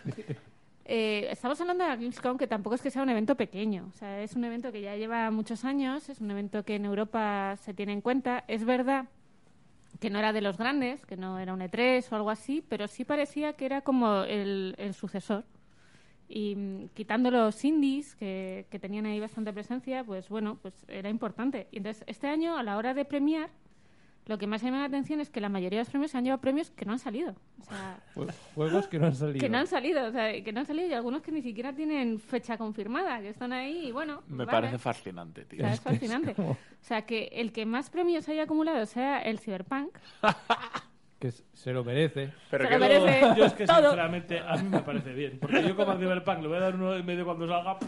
Eh, 0.88 1.26
estamos 1.32 1.61
hablando 1.61 1.82
de 1.82 1.90
la 1.90 1.96
Gamescom, 1.96 2.38
que 2.38 2.46
tampoco 2.46 2.76
es 2.76 2.80
que 2.80 2.92
sea 2.92 3.02
un 3.02 3.09
evento 3.11 3.34
pequeño. 3.34 3.86
O 3.88 3.92
sea, 3.98 4.22
es 4.22 4.36
un 4.36 4.44
evento 4.44 4.70
que 4.70 4.80
ya 4.80 4.94
lleva 4.94 5.28
muchos 5.32 5.64
años, 5.64 6.09
es 6.09 6.20
un 6.20 6.30
evento 6.30 6.64
que 6.64 6.76
en 6.76 6.84
Europa 6.84 7.57
se 7.57 7.74
tiene 7.74 7.92
en 7.92 8.00
cuenta. 8.00 8.44
Es 8.46 8.64
verdad 8.64 9.07
que 9.98 10.11
no 10.11 10.20
era 10.20 10.32
de 10.32 10.42
los 10.42 10.57
grandes, 10.59 11.04
que 11.04 11.16
no 11.16 11.40
era 11.40 11.52
un 11.54 11.61
E3 11.61 12.07
o 12.12 12.14
algo 12.16 12.30
así, 12.30 12.62
pero 12.68 12.86
sí 12.86 13.04
parecía 13.04 13.54
que 13.54 13.66
era 13.66 13.80
como 13.80 14.22
el, 14.22 14.76
el 14.78 14.94
sucesor. 14.94 15.42
Y 16.28 16.56
mm, 16.56 16.88
quitando 16.94 17.30
los 17.30 17.64
indies 17.64 18.16
que, 18.16 18.66
que 18.70 18.78
tenían 18.78 19.06
ahí 19.06 19.20
bastante 19.20 19.52
presencia, 19.52 20.02
pues 20.04 20.28
bueno, 20.28 20.58
pues 20.60 20.74
era 20.88 21.08
importante. 21.08 21.68
Y 21.70 21.78
entonces, 21.78 22.04
este 22.06 22.26
año, 22.28 22.56
a 22.56 22.62
la 22.62 22.76
hora 22.76 22.94
de 22.94 23.04
premiar, 23.04 23.50
lo 24.26 24.36
que 24.38 24.48
más 24.48 24.60
llama 24.60 24.78
la 24.80 24.86
atención 24.86 25.20
es 25.20 25.30
que 25.30 25.40
la 25.40 25.48
mayoría 25.48 25.78
de 25.78 25.82
los 25.84 25.90
premios 25.90 26.10
se 26.10 26.18
han 26.18 26.24
llevado 26.24 26.40
premios 26.40 26.70
que 26.72 26.84
no 26.84 26.90
han 26.90 26.98
salido. 26.98 27.36
O 27.60 27.64
sea, 27.64 28.00
jue- 28.16 28.34
Juegos 28.56 28.88
que 28.88 28.98
no 28.98 29.06
han 29.06 29.14
salido. 29.14 29.38
que 29.38 29.48
no 29.48 29.58
han 29.58 29.68
salido, 29.68 30.04
o 30.04 30.10
sea, 30.10 30.42
que 30.42 30.52
no 30.52 30.58
han 30.60 30.66
salido 30.66 30.88
y 30.88 30.92
algunos 30.94 31.22
que 31.22 31.30
ni 31.30 31.42
siquiera 31.42 31.72
tienen 31.72 32.18
fecha 32.18 32.58
confirmada, 32.58 33.20
que 33.20 33.28
están 33.28 33.52
ahí 33.52 33.86
y 33.86 33.92
bueno. 33.92 34.24
Me 34.26 34.38
vale. 34.44 34.50
parece 34.50 34.78
fascinante, 34.78 35.42
O 35.42 35.46
tío. 35.46 35.60
sea, 35.60 35.72
es 35.74 35.80
fascinante. 35.80 36.34
O 36.40 36.56
sea, 36.80 37.02
que 37.06 37.28
el 37.34 37.52
que 37.52 37.66
más 37.66 37.88
premios 37.88 38.28
haya 38.28 38.42
acumulado 38.42 38.84
sea 38.86 39.20
el 39.20 39.38
Cyberpunk, 39.38 39.96
Que 41.32 41.56
se 41.58 41.72
lo 41.72 41.82
merece. 41.84 42.32
Pero 42.50 42.64
Se 42.64 42.68
que 42.70 42.74
lo 42.78 42.80
merece. 42.80 43.20
Yo 43.36 43.44
es 43.46 43.52
que 43.54 43.66
Todo. 43.66 43.76
sinceramente 43.82 44.38
a 44.40 44.56
mí 44.56 44.68
me 44.68 44.80
parece 44.80 45.12
bien. 45.12 45.38
Porque 45.40 45.62
yo 45.66 45.74
como 45.74 45.92
al 45.92 45.98
Cyberpunk 45.98 46.40
le 46.42 46.48
voy 46.48 46.56
a 46.56 46.60
dar 46.60 46.74
uno 46.74 46.96
y 46.96 47.02
medio 47.02 47.24
cuando 47.24 47.46
salga. 47.48 47.78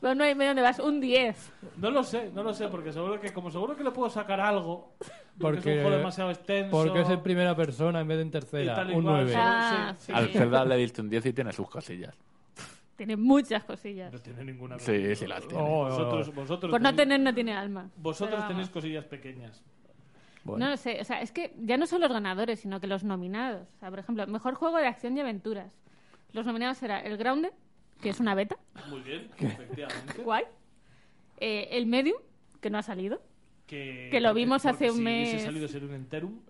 Pero 0.00 0.14
no 0.14 0.24
hay 0.24 0.34
medio 0.34 0.50
donde 0.50 0.62
vas, 0.62 0.78
un 0.78 1.00
10. 1.00 1.52
No 1.78 1.90
lo 1.90 2.02
sé, 2.04 2.30
no 2.34 2.42
lo 2.42 2.52
sé, 2.54 2.68
porque 2.68 2.92
seguro 2.92 3.20
que 3.20 3.32
como 3.32 3.50
seguro 3.50 3.76
que 3.76 3.84
le 3.84 3.90
puedo 3.90 4.10
sacar 4.10 4.40
algo. 4.40 4.94
Porque, 4.98 5.12
Porque, 5.38 5.58
es 5.58 5.76
un 5.76 5.82
juego 5.82 5.96
demasiado 5.98 6.30
extenso. 6.30 6.70
porque 6.70 7.00
es 7.02 7.10
en 7.10 7.22
primera 7.22 7.54
persona 7.54 8.00
en 8.00 8.08
vez 8.08 8.16
de 8.16 8.22
en 8.22 8.28
y 8.28 8.30
tercera. 8.30 8.74
tal 8.74 8.90
y 8.90 8.94
Un 8.94 9.02
cual. 9.04 9.14
9. 9.24 9.34
Ah, 9.36 9.94
Sí, 9.98 10.06
sí. 10.06 10.12
Al 10.12 10.28
Zelda 10.30 10.64
le 10.64 10.76
diste 10.76 11.00
un 11.02 11.08
10 11.10 11.26
y 11.26 11.32
tiene 11.32 11.52
sus 11.52 11.68
cosillas. 11.68 12.14
Tiene 12.96 13.14
muchas 13.16 13.62
cosillas. 13.64 14.10
No 14.12 14.18
tiene 14.20 14.42
ninguna. 14.44 14.78
Sí, 14.78 15.14
sí 15.14 15.26
las 15.26 15.46
tiene. 15.46 15.62
Oh, 15.62 15.84
Vosotros, 15.84 16.34
vosotros, 16.34 16.70
Por 16.70 16.80
no 16.80 16.88
tenéis, 16.90 16.96
tener, 17.08 17.20
no 17.20 17.34
tiene 17.34 17.54
alma. 17.54 17.90
vosotros 17.96 18.36
Pero 18.36 18.48
tenéis 18.48 18.70
cosillas 18.70 19.04
pequeñas. 19.04 19.62
Bueno. 20.46 20.64
No 20.64 20.70
lo 20.70 20.76
sé, 20.76 20.98
o 21.00 21.04
sea, 21.04 21.20
es 21.20 21.32
que 21.32 21.54
ya 21.58 21.76
no 21.76 21.86
son 21.86 22.00
los 22.00 22.10
ganadores, 22.12 22.60
sino 22.60 22.80
que 22.80 22.86
los 22.86 23.04
nominados. 23.04 23.68
O 23.76 23.78
sea, 23.80 23.90
por 23.90 23.98
ejemplo, 23.98 24.26
mejor 24.26 24.54
juego 24.54 24.78
de 24.78 24.86
acción 24.86 25.16
y 25.16 25.20
aventuras. 25.20 25.72
Los 26.32 26.46
nominados 26.46 26.78
será 26.78 27.00
el 27.00 27.16
Grounded, 27.16 27.50
que 28.00 28.10
es 28.10 28.20
una 28.20 28.34
beta, 28.34 28.56
Muy 28.88 29.00
bien, 29.00 29.28
efectivamente. 29.38 30.22
guay. 30.22 30.44
Eh, 31.38 31.68
el 31.72 31.86
Medium, 31.86 32.18
que 32.60 32.70
no 32.70 32.78
ha 32.78 32.82
salido. 32.82 33.20
Que, 33.66 34.08
Que 34.10 34.20
lo 34.20 34.32
vimos 34.32 34.64
hace 34.64 34.90
un 34.90 34.98
si 34.98 35.02
mes. 35.02 35.28
hubiese 35.30 35.44
salido 35.46 35.68
ser 35.68 35.84
un 35.84 35.92
enterum. 35.94 36.40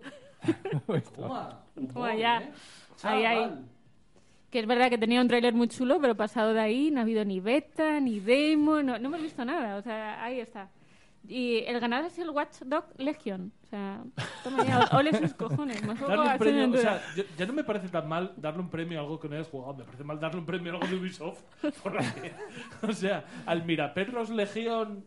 Toma, 1.15 1.63
humor, 1.75 1.93
Toma 1.93 2.15
ya. 2.15 2.39
¿eh? 2.41 2.51
Ahí, 3.03 3.25
ahí. 3.25 3.51
Que 4.51 4.59
es 4.59 4.67
verdad 4.67 4.89
que 4.89 4.97
tenía 4.97 5.19
un 5.19 5.27
tráiler 5.27 5.53
muy 5.53 5.67
chulo, 5.67 5.99
pero 5.99 6.15
pasado 6.15 6.53
de 6.53 6.59
ahí 6.59 6.91
no 6.91 6.99
ha 6.99 7.03
habido 7.03 7.25
ni 7.25 7.39
beta, 7.39 7.99
ni 7.99 8.19
demo, 8.19 8.81
no, 8.83 8.97
no 8.99 9.07
hemos 9.07 9.21
visto 9.21 9.43
nada. 9.43 9.75
O 9.77 9.81
sea, 9.81 10.23
ahí 10.23 10.39
está. 10.39 10.69
Y 11.29 11.63
el 11.67 11.79
ganador 11.81 12.05
es 12.07 12.17
el 12.19 12.29
Watchdog 12.29 12.85
Legion. 12.97 13.51
O 13.63 13.65
sea, 13.69 14.01
toma 14.45 14.63
ya, 14.63 14.87
ole 14.97 15.13
sus 15.17 15.33
cojones. 15.33 15.83
Mejor 15.83 16.07
Darle 16.07 16.31
un 16.31 16.37
premio, 16.37 16.71
o 16.71 16.77
sea, 16.81 17.01
yo- 17.17 17.23
ya 17.37 17.45
no 17.45 17.51
me 17.51 17.65
parece 17.65 17.89
tan 17.89 18.07
mal 18.07 18.31
darle 18.37 18.61
un 18.61 18.69
premio 18.69 18.97
a 18.97 19.01
algo 19.01 19.19
que 19.19 19.27
no 19.27 19.35
hayas 19.35 19.49
jugado, 19.49 19.73
me 19.73 19.83
parece 19.83 20.05
mal 20.05 20.19
darle 20.21 20.39
un 20.39 20.45
premio 20.45 20.71
a 20.71 20.75
algo 20.75 20.87
de 20.87 20.95
Ubisoft. 20.95 21.41
O 22.87 22.93
sea, 22.93 23.25
al 23.45 23.65
Miraperros 23.65 24.29
Legión. 24.29 25.05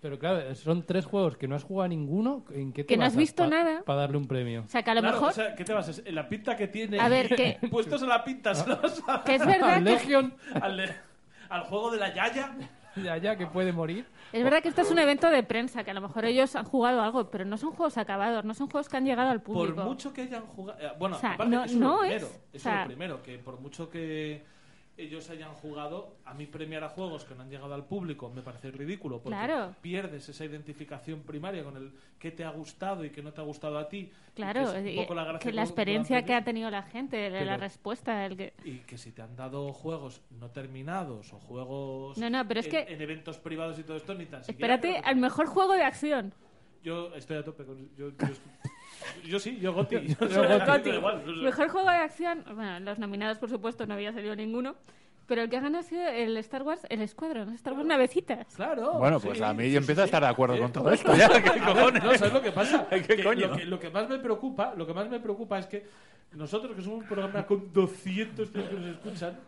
Pero 0.00 0.18
claro, 0.18 0.54
son 0.54 0.84
tres 0.84 1.04
juegos 1.04 1.36
que 1.36 1.48
no 1.48 1.56
has 1.56 1.64
jugado 1.64 1.86
a 1.86 1.88
ninguno. 1.88 2.44
¿En 2.52 2.72
qué 2.72 2.84
te 2.84 2.88
Que 2.88 2.96
no 2.96 3.04
has 3.04 3.16
visto 3.16 3.46
nada. 3.46 3.82
Para 3.84 4.00
darle 4.02 4.18
un 4.18 4.26
premio. 4.28 4.62
O 4.62 4.68
sea, 4.68 4.82
que 4.82 4.90
a 4.90 4.94
lo 4.94 5.00
Claro, 5.00 5.16
mejor... 5.16 5.30
o 5.30 5.34
sea, 5.34 5.54
¿qué 5.56 5.64
te 5.64 5.72
vas? 5.72 6.02
En 6.04 6.14
la 6.14 6.28
pinta 6.28 6.56
que 6.56 6.68
tiene. 6.68 7.00
A 7.00 7.08
ver, 7.08 7.34
que- 7.34 7.58
Puestos 7.70 8.02
en 8.02 8.08
la 8.08 8.22
pinta, 8.22 8.54
se 8.54 8.68
la 8.68 8.76
vas 8.76 9.02
a 9.08 9.24
Que 9.24 9.34
es 9.34 9.44
verdad 9.44 9.74
Al 9.74 9.84
que, 9.84 9.90
Legion, 9.90 10.34
al, 10.60 10.76
de- 10.76 10.94
al 11.48 11.62
juego 11.64 11.90
de 11.90 11.98
la 11.98 12.14
Yaya. 12.14 12.52
Ya, 13.02 13.16
ya, 13.16 13.36
que 13.36 13.46
puede 13.46 13.72
morir. 13.72 14.06
es 14.32 14.44
verdad 14.44 14.62
que 14.62 14.68
esto 14.68 14.82
es 14.82 14.90
un 14.90 14.98
evento 14.98 15.28
de 15.30 15.42
prensa, 15.42 15.84
que 15.84 15.90
a 15.90 15.94
lo 15.94 16.00
mejor 16.00 16.24
ellos 16.24 16.54
han 16.56 16.64
jugado 16.64 17.00
algo, 17.02 17.30
pero 17.30 17.44
no 17.44 17.56
son 17.56 17.72
juegos 17.72 17.96
acabados, 17.98 18.44
no 18.44 18.54
son 18.54 18.68
juegos 18.68 18.88
que 18.88 18.96
han 18.96 19.04
llegado 19.06 19.30
al 19.30 19.40
Por 19.42 19.54
público. 19.56 19.82
mucho 19.84 20.12
que 20.12 20.22
hayan 20.22 20.46
jugado. 20.46 20.78
eh, 20.80 20.92
Bueno, 20.98 21.16
O 21.16 21.18
sea, 21.20 21.32
aparte, 21.32 21.54
no- 21.54 21.64
es 21.64 21.74
no 21.74 22.04
es- 22.04 22.10
primero. 22.22 22.26
o 22.26 22.56
es 22.56 22.62
sea- 22.62 22.80
lo 22.82 22.86
primero, 22.86 23.22
que 23.22 23.38
por 23.38 23.60
mucho 23.60 23.88
que 23.88 24.42
ellos 24.98 25.30
hayan 25.30 25.54
jugado, 25.54 26.16
a 26.24 26.34
mí 26.34 26.46
premiar 26.46 26.82
a 26.84 26.88
juegos 26.88 27.24
que 27.24 27.34
no 27.34 27.42
han 27.42 27.48
llegado 27.50 27.72
al 27.72 27.84
público 27.86 28.30
me 28.34 28.42
parece 28.42 28.70
ridículo. 28.72 29.20
Porque 29.22 29.36
Claro. 29.38 29.74
pierdes 29.80 30.28
esa 30.28 30.44
identificación 30.44 31.20
primaria 31.22 31.62
con 31.62 31.76
el 31.76 31.92
qué 32.18 32.32
te 32.32 32.44
ha 32.44 32.50
gustado 32.50 33.04
y 33.04 33.10
qué 33.10 33.22
no 33.22 33.32
te 33.32 33.40
ha 33.40 33.44
gustado 33.44 33.78
a 33.78 33.88
ti. 33.88 34.10
Claro, 34.34 34.72
que 34.72 34.90
es 34.90 34.98
un 34.98 35.02
poco 35.04 35.14
la 35.14 35.24
gracia 35.24 35.38
que 35.50 35.54
la 35.54 35.62
experiencia 35.62 36.24
que 36.24 36.34
ha 36.34 36.42
tenido 36.44 36.68
la 36.70 36.82
gente, 36.82 37.30
la 37.44 37.56
respuesta, 37.56 38.26
el 38.26 38.36
que... 38.36 38.52
Y 38.64 38.78
que 38.80 38.98
si 38.98 39.12
te 39.12 39.22
han 39.22 39.36
dado 39.36 39.72
juegos 39.72 40.20
no 40.30 40.50
terminados 40.50 41.32
o 41.32 41.38
juegos 41.38 42.18
No, 42.18 42.28
no, 42.28 42.46
pero 42.46 42.60
es 42.60 42.66
en, 42.66 42.72
que- 42.72 42.92
en 42.92 43.00
eventos 43.00 43.38
privados 43.38 43.78
y 43.78 43.84
todo 43.84 43.96
esto, 43.96 44.14
ni 44.14 44.26
tan 44.26 44.42
siquiera. 44.44 44.74
Espérate 44.74 44.90
creo 44.90 45.02
que- 45.02 45.08
al 45.08 45.16
mejor 45.16 45.46
juego 45.46 45.74
de 45.74 45.82
acción. 45.84 46.32
Yo 46.82 47.14
estoy 47.14 47.36
a 47.38 47.44
tope 47.44 47.64
con. 47.64 47.88
Yo, 47.96 48.10
yo, 48.10 48.16
yo 49.24 49.38
sí, 49.38 49.58
yo 49.60 49.72
Goti. 49.72 49.96
Mejor 51.42 51.68
juego 51.68 51.90
de 51.90 51.96
acción, 51.96 52.44
bueno, 52.54 52.80
los 52.80 52.98
nominados 52.98 53.38
por 53.38 53.48
supuesto 53.48 53.86
no 53.86 53.94
había 53.94 54.12
salido 54.12 54.34
ninguno, 54.36 54.76
pero 55.28 55.42
el 55.42 55.50
que 55.50 55.56
ha 55.56 55.60
ganado 55.60 55.80
ha 55.84 55.86
sido 55.86 56.04
el 56.08 56.36
Star 56.38 56.62
Wars, 56.64 56.80
el 56.88 57.02
Escuadrón, 57.02 57.50
Star 57.54 57.74
Wars 57.74 57.86
Navecitas. 57.86 58.56
Claro. 58.56 58.94
Bueno, 58.94 59.20
sí, 59.20 59.28
pues 59.28 59.40
a 59.42 59.52
mí 59.54 59.64
sí, 59.64 59.70
yo 59.72 59.78
sí, 59.78 59.82
empiezo 59.84 60.02
a 60.02 60.04
estar 60.06 60.22
de 60.22 60.28
acuerdo 60.28 60.56
Sí. 60.56 60.62
con 60.62 60.72
todo 60.72 60.90
esto. 60.90 61.14
¿ya? 61.14 61.28
¿Qué 61.42 61.60
cojones? 61.60 62.02
no, 62.02 62.14
¿sabes 62.14 62.32
lo 62.32 62.42
que 62.42 62.50
pasa? 62.50 62.86
¿Qué 62.90 63.02
Que 63.02 63.22
coño? 63.22 63.46
Lo 63.48 63.56
que, 63.56 63.64
lo 63.66 63.78
que 63.78 63.90
más 63.90 64.08
me 64.08 64.18
preocupa, 64.18 64.74
lo 64.76 64.86
que 64.86 64.94
más 64.94 65.08
me 65.08 65.20
preocupa 65.20 65.58
es 65.58 65.66
que 65.66 65.86
nosotros 66.32 66.74
que 66.76 66.82
somos 66.82 67.00
un 67.02 67.06
programa 67.08 67.46
con 67.46 67.72
200 67.72 68.50
tíos 68.52 68.68
que 68.68 68.74
nos 68.74 68.86
escuchan, 68.86 69.38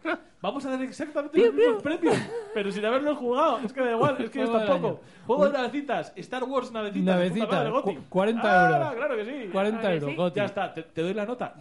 vamos 0.41 0.65
a 0.65 0.71
dar 0.71 0.83
exactamente 0.83 1.39
los 1.39 1.53
mismos 1.55 1.83
premios, 1.83 2.17
pero 2.55 2.73
sin 2.73 2.85
haberlo 2.87 3.15
jugado. 3.17 3.59
Es 3.65 3.73
que 3.73 3.81
da 3.83 3.91
igual, 3.93 4.17
es 4.19 4.31
que 4.31 4.39
yo 4.39 4.51
tampoco. 4.51 5.01
Juego 5.27 5.47
de 5.49 5.53
navecitas, 5.53 6.13
Star 6.17 6.45
Wars 6.45 6.73
navecitas. 6.73 7.05
Navecitas, 7.05 7.47
puta 7.49 7.57
madre, 7.59 7.71
Goti. 7.71 7.97
cu- 7.97 8.03
40 8.09 8.41
Ah, 8.45 8.71
euros. 8.79 8.95
Claro 8.95 9.17
que 9.17 9.25
sí. 9.25 9.49
40 9.53 9.81
que 9.89 9.95
euros. 9.97 10.33
Ya 10.35 10.45
está, 10.47 10.73
te, 10.73 10.83
te 10.85 11.03
doy 11.03 11.13
la 11.13 11.27
nota. 11.27 11.55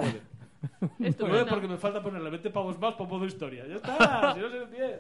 9. 0.62 0.96
Estupendo. 1.00 1.38
9 1.38 1.50
porque 1.50 1.68
me 1.68 1.78
falta 1.78 2.02
ponerle 2.02 2.30
20 2.30 2.50
pavos 2.50 2.80
más 2.80 2.94
para 2.94 3.10
modo 3.10 3.26
historia. 3.26 3.66
Ya 3.68 3.76
está, 3.76 4.34
si 4.36 4.40
no 4.40 4.50
se 4.50 4.66
10. 4.66 5.00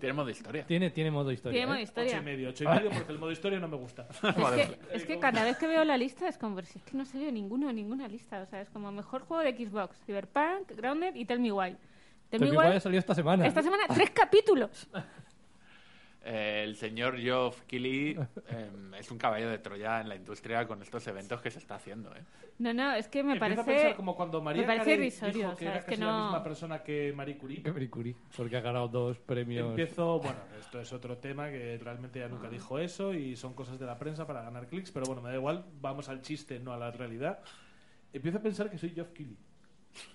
Tiene 0.00 0.12
modo 0.12 0.30
historia. 0.30 0.66
Tiene, 0.66 0.90
tiene 0.90 1.10
modo 1.10 1.30
historia. 1.30 1.52
Tiene 1.52 1.66
modo 1.66 1.76
¿eh? 1.78 1.82
8 1.82 1.88
historia. 1.88 2.18
y 2.18 2.22
medio, 2.22 2.48
8 2.50 2.64
y 2.64 2.66
medio 2.66 2.90
porque 2.90 3.12
el 3.12 3.18
modo 3.18 3.30
historia 3.30 3.58
no 3.60 3.68
me 3.68 3.76
gusta. 3.76 4.06
Es 4.10 4.18
que, 4.68 4.78
es 4.96 5.04
que 5.06 5.18
cada 5.18 5.44
vez 5.44 5.56
que 5.58 5.66
veo 5.66 5.84
la 5.84 5.96
lista 5.96 6.28
es 6.28 6.38
como, 6.38 6.60
si 6.62 6.78
es 6.78 6.84
que 6.84 6.96
no 6.96 7.04
ha 7.04 7.06
salido 7.06 7.30
ninguno, 7.30 7.72
ninguna 7.72 8.08
lista. 8.08 8.42
O 8.42 8.46
sea, 8.46 8.60
es 8.60 8.70
como 8.70 8.90
mejor 8.92 9.22
juego 9.22 9.42
de 9.42 9.56
Xbox, 9.56 9.96
Cyberpunk, 10.04 10.72
Grounded 10.76 11.14
y 11.14 11.24
Tell 11.24 11.40
Me 11.40 11.52
Why. 11.52 11.76
Tell 12.30 12.40
Pero 12.40 12.52
Me 12.52 12.58
Why, 12.58 12.76
ha 12.76 12.80
salido 12.80 12.98
esta 12.98 13.14
semana. 13.14 13.46
esta 13.46 13.62
semana, 13.62 13.84
tres 13.88 14.10
capítulos. 14.10 14.88
Eh, 16.28 16.64
el 16.64 16.74
señor 16.74 17.16
Geoff 17.16 17.62
Keighley 17.68 18.18
eh, 18.48 18.70
es 18.98 19.10
un 19.12 19.18
caballo 19.18 19.48
de 19.48 19.58
Troya 19.58 20.00
en 20.00 20.08
la 20.08 20.16
industria 20.16 20.66
con 20.66 20.82
estos 20.82 21.06
eventos 21.06 21.40
que 21.40 21.52
se 21.52 21.60
está 21.60 21.76
haciendo. 21.76 22.12
¿eh? 22.16 22.24
No, 22.58 22.74
no, 22.74 22.92
es 22.94 23.06
que 23.06 23.22
me 23.22 23.34
Empiezo 23.34 23.60
a 23.60 23.64
parece... 23.64 23.82
pensar 23.82 23.96
como 23.96 24.16
cuando 24.16 24.42
María 24.42 24.62
me 24.62 24.66
parece 24.66 24.94
irrisorio, 24.94 25.34
dijo 25.34 25.50
o 25.50 25.56
que 25.56 25.64
sea, 25.64 25.70
era 25.70 25.78
es 25.78 25.84
que 25.84 25.96
la 25.96 26.22
misma 26.22 26.42
persona 26.42 26.82
que 26.82 27.12
Marie 27.14 27.38
Curie. 27.38 27.62
Que 27.62 27.70
Marie 27.70 27.88
Curie, 27.88 28.16
porque 28.36 28.56
ha 28.56 28.60
ganado 28.60 28.88
dos 28.88 29.20
premios. 29.20 29.68
Empiezo, 29.68 30.18
bueno, 30.18 30.40
esto 30.58 30.80
es 30.80 30.92
otro 30.92 31.16
tema 31.18 31.48
que 31.48 31.78
realmente 31.78 32.18
ya 32.18 32.26
nunca 32.26 32.50
dijo 32.50 32.80
eso 32.80 33.14
y 33.14 33.36
son 33.36 33.54
cosas 33.54 33.78
de 33.78 33.86
la 33.86 33.96
prensa 33.96 34.26
para 34.26 34.42
ganar 34.42 34.66
clics, 34.66 34.90
pero 34.90 35.06
bueno, 35.06 35.22
me 35.22 35.28
da 35.28 35.36
igual, 35.36 35.64
vamos 35.80 36.08
al 36.08 36.22
chiste, 36.22 36.58
no 36.58 36.72
a 36.72 36.76
la 36.76 36.90
realidad. 36.90 37.38
Empiezo 38.12 38.38
a 38.38 38.42
pensar 38.42 38.68
que 38.68 38.78
soy 38.78 38.90
Geoff 38.90 39.10
Keighley. 39.10 39.36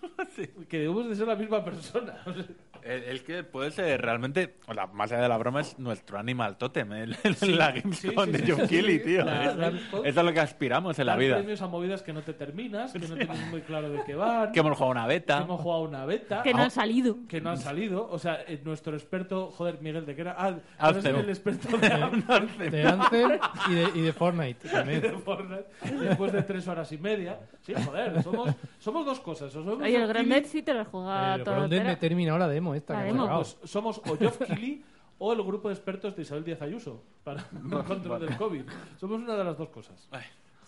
Que 0.69 0.79
debemos 0.79 1.07
de 1.09 1.15
ser 1.15 1.27
la 1.27 1.35
misma 1.35 1.63
persona. 1.63 2.17
El, 2.83 3.03
el 3.03 3.23
que 3.23 3.43
puede 3.43 3.69
ser 3.69 4.01
realmente, 4.01 4.55
o 4.65 4.73
la, 4.73 4.87
más 4.87 5.11
allá 5.11 5.21
de 5.21 5.29
la 5.29 5.37
broma, 5.37 5.61
es 5.61 5.77
nuestro 5.77 6.17
animal 6.17 6.57
totem, 6.57 6.91
el, 6.93 7.15
el- 7.23 7.35
Sí, 7.35 7.53
la 7.53 7.75
sí, 7.75 7.83
sí, 7.93 8.07
de 8.09 8.67
Keighley, 8.67 8.97
sí. 8.97 9.05
tío. 9.05 9.23
La 9.23 9.45
Es- 9.51 9.55
Gamescom. 9.55 9.99
Eso 10.03 10.19
es 10.21 10.25
lo 10.25 10.33
que 10.33 10.39
aspiramos 10.39 10.97
en 10.97 11.05
la 11.05 11.15
vida. 11.15 11.35
premios 11.35 11.61
a 11.61 11.67
movidas 11.67 12.01
que 12.01 12.11
no 12.11 12.23
te 12.23 12.33
terminas, 12.33 12.91
que 12.91 12.97
no 12.97 13.13
tienes 13.15 13.51
muy 13.51 13.61
claro 13.61 13.91
de 13.91 14.03
qué 14.03 14.15
van, 14.15 14.51
Que 14.51 14.61
hemos 14.61 14.75
jugado 14.75 14.93
una 14.93 15.03
que 15.03 15.07
beta. 15.09 15.41
hemos 15.43 15.61
jugado 15.61 15.83
una 15.83 16.05
beta. 16.05 16.41
Que 16.41 16.55
no 16.55 16.63
han 16.63 16.71
salido. 16.71 17.17
que 17.29 17.39
no 17.39 17.51
han 17.51 17.59
salido. 17.59 18.09
O 18.09 18.17
sea, 18.17 18.41
eh, 18.47 18.59
nuestro 18.65 18.95
experto, 18.95 19.51
joder, 19.51 19.79
Miguel, 19.79 20.07
¿de 20.07 20.15
qué 20.15 20.21
era? 20.21 20.35
Ah, 20.39 20.89
eres 20.89 21.05
el 21.05 21.29
experto 21.29 21.77
de 21.77 21.85
Anthem. 21.87 22.71
De 22.71 22.83
Anthem 22.83 23.39
y 23.69 23.73
de, 23.75 23.89
y 23.93 24.01
de 24.01 24.11
Fortnite 24.13 24.67
de 24.67 24.73
también. 24.73 25.21
Fortnite, 25.23 25.65
después 25.99 26.33
de 26.33 26.41
tres 26.41 26.67
horas 26.67 26.91
y 26.91 26.97
media. 26.97 27.37
Sí, 27.61 27.75
joder, 27.85 28.23
somos, 28.23 28.55
somos 28.79 29.05
dos 29.05 29.19
cosas. 29.19 29.55
O 29.55 29.63
somos 29.75 29.87
Oye, 29.87 29.95
el 30.01 30.07
Grounded 30.07 30.33
Keighley, 30.33 30.49
sí 30.51 30.61
te 30.61 30.73
lo 30.73 30.79
has 30.81 30.87
jugado 30.87 31.35
El 31.35 31.43
todo 31.43 31.63
entero. 31.63 31.83
me 31.85 31.91
he 31.91 31.95
terminado 31.97 32.37
la 32.37 32.47
demo 32.47 32.75
esta. 32.75 32.93
La 32.93 32.99
que 33.01 33.05
demo, 33.07 33.27
pues 33.35 33.57
somos 33.63 33.97
o 33.99 34.17
Geoff 34.17 34.37
Keighley 34.37 34.83
o 35.17 35.33
el 35.33 35.43
grupo 35.43 35.69
de 35.69 35.75
expertos 35.75 36.15
de 36.15 36.23
Isabel 36.23 36.43
Díaz 36.43 36.61
Ayuso 36.61 37.03
para 37.23 37.41
el 37.71 37.83
control 37.83 38.21
del 38.21 38.37
COVID. 38.37 38.63
Somos 38.99 39.21
una 39.21 39.35
de 39.35 39.43
las 39.43 39.57
dos 39.57 39.69
cosas. 39.69 40.07
O 40.11 40.17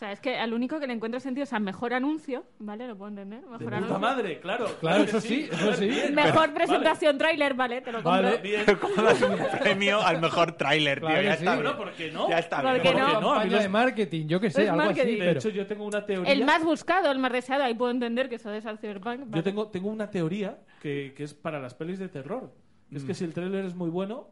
sea, 0.04 0.12
es 0.12 0.20
que 0.20 0.38
al 0.38 0.54
único 0.54 0.80
que 0.80 0.88
le 0.88 0.94
encuentro 0.94 1.20
sentido, 1.20 1.44
o 1.44 1.48
sea, 1.48 1.60
mejor 1.60 1.94
anuncio, 1.94 2.44
¿vale? 2.60 2.88
Lo 2.88 2.98
puedo 2.98 3.10
entender. 3.10 3.40
De 3.42 3.46
Mejor 3.48 3.60
puta 3.64 3.76
anuncio. 3.78 4.00
madre, 4.00 4.40
claro. 4.40 4.66
Claro, 4.80 5.04
que 5.04 5.10
eso 5.10 5.22
sí, 5.22 5.48
eso 5.52 5.74
sí. 5.74 5.88
Bien, 5.88 6.14
Mejor 6.14 6.54
presentación 6.54 7.18
tráiler, 7.18 7.54
¿vale? 7.54 7.82
Te 7.82 7.92
lo 7.92 8.04
compro. 8.04 8.12
Vale. 8.24 8.38
Bien. 8.38 8.64
¿Cómo 8.82 8.96
das 9.02 9.22
un 9.22 9.38
premio 9.62 10.02
al 10.02 10.20
mejor 10.20 10.54
tráiler, 10.54 11.00
tío? 11.00 11.08
Claro 11.08 11.22
ya 11.24 11.30
que 11.30 11.34
está 11.38 11.52
sí. 11.52 11.62
Bueno, 11.62 11.78
¿por 11.78 11.92
qué 11.94 12.12
no? 12.12 12.30
Ya 12.30 12.40
está 12.40 12.62
¿Por 12.62 12.72
bien. 12.72 12.82
qué 12.84 12.92
¿Por 12.92 13.00
no? 13.02 13.08
qué 13.08 13.14
no? 13.14 13.18
A 13.18 13.22
mí 13.22 13.30
Campaña 13.40 13.52
los- 13.52 13.64
de 13.64 13.70
marketing, 13.70 14.28
yo 14.28 14.40
qué 14.40 14.50
sé, 14.52 14.64
Es 14.64 14.70
algo 14.70 14.84
marketing. 14.84 15.02
así. 15.02 15.12
De 15.14 15.26
Pero 15.26 15.40
hecho, 15.40 15.50
yo 15.50 15.68
tengo 15.68 15.86
una 15.86 16.06
teoría. 16.06 16.32
El 16.34 16.44
más 16.46 16.64
buscado, 16.64 17.10
el 17.12 17.20
más 17.20 17.32
deseado, 17.32 17.64
ahí 17.64 17.74
puedo 17.74 17.92
entender 17.92 18.28
que 18.30 18.36
eso 18.36 18.52
es 18.54 18.66
al 18.66 18.78
Cyberpunk. 18.80 19.34
Yo 19.34 19.44
tengo, 19.44 19.68
tengo 19.70 19.90
una 19.90 20.10
teoría 20.10 20.58
que, 20.82 21.14
que 21.16 21.24
es 21.24 21.34
para 21.34 21.60
las 21.60 21.74
pelis 21.74 22.00
de 22.00 22.10
terror. 22.10 22.52
Es 22.92 23.04
Mm. 23.04 23.08
que 23.08 23.14
si 23.14 23.24
el 23.24 23.34
tráiler 23.34 23.66
es 23.66 23.74
muy 23.76 23.90
bueno, 23.90 24.28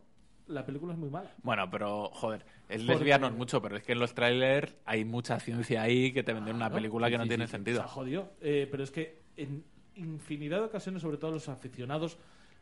la 0.47 0.65
película 0.65 0.93
es 0.93 0.99
muy 0.99 1.09
mala. 1.09 1.31
Bueno, 1.43 1.69
pero, 1.69 2.09
joder, 2.13 2.45
es 2.69 2.83
lesbiano 2.83 3.29
mucho, 3.31 3.61
pero 3.61 3.77
es 3.77 3.83
que 3.83 3.93
en 3.93 3.99
los 3.99 4.13
trailers 4.13 4.75
hay 4.85 5.05
mucha 5.05 5.39
ciencia 5.39 5.81
ahí 5.81 6.11
que 6.11 6.23
te 6.23 6.33
venden 6.33 6.55
una 6.55 6.69
película 6.69 7.09
que 7.09 7.17
no 7.17 7.23
Sí, 7.23 7.29
tiene 7.29 7.47
sí, 7.47 7.51
sentido. 7.51 7.77
Se 7.77 7.83
ha 7.83 7.87
jodido. 7.87 8.31
Eh, 8.41 8.67
pero 8.69 8.83
es 8.83 8.91
que 8.91 9.21
en 9.37 9.63
infinidad 9.95 10.59
de 10.59 10.65
ocasiones, 10.65 11.01
sobre 11.01 11.17
todo 11.17 11.31
los 11.31 11.49
aficionados 11.49 12.17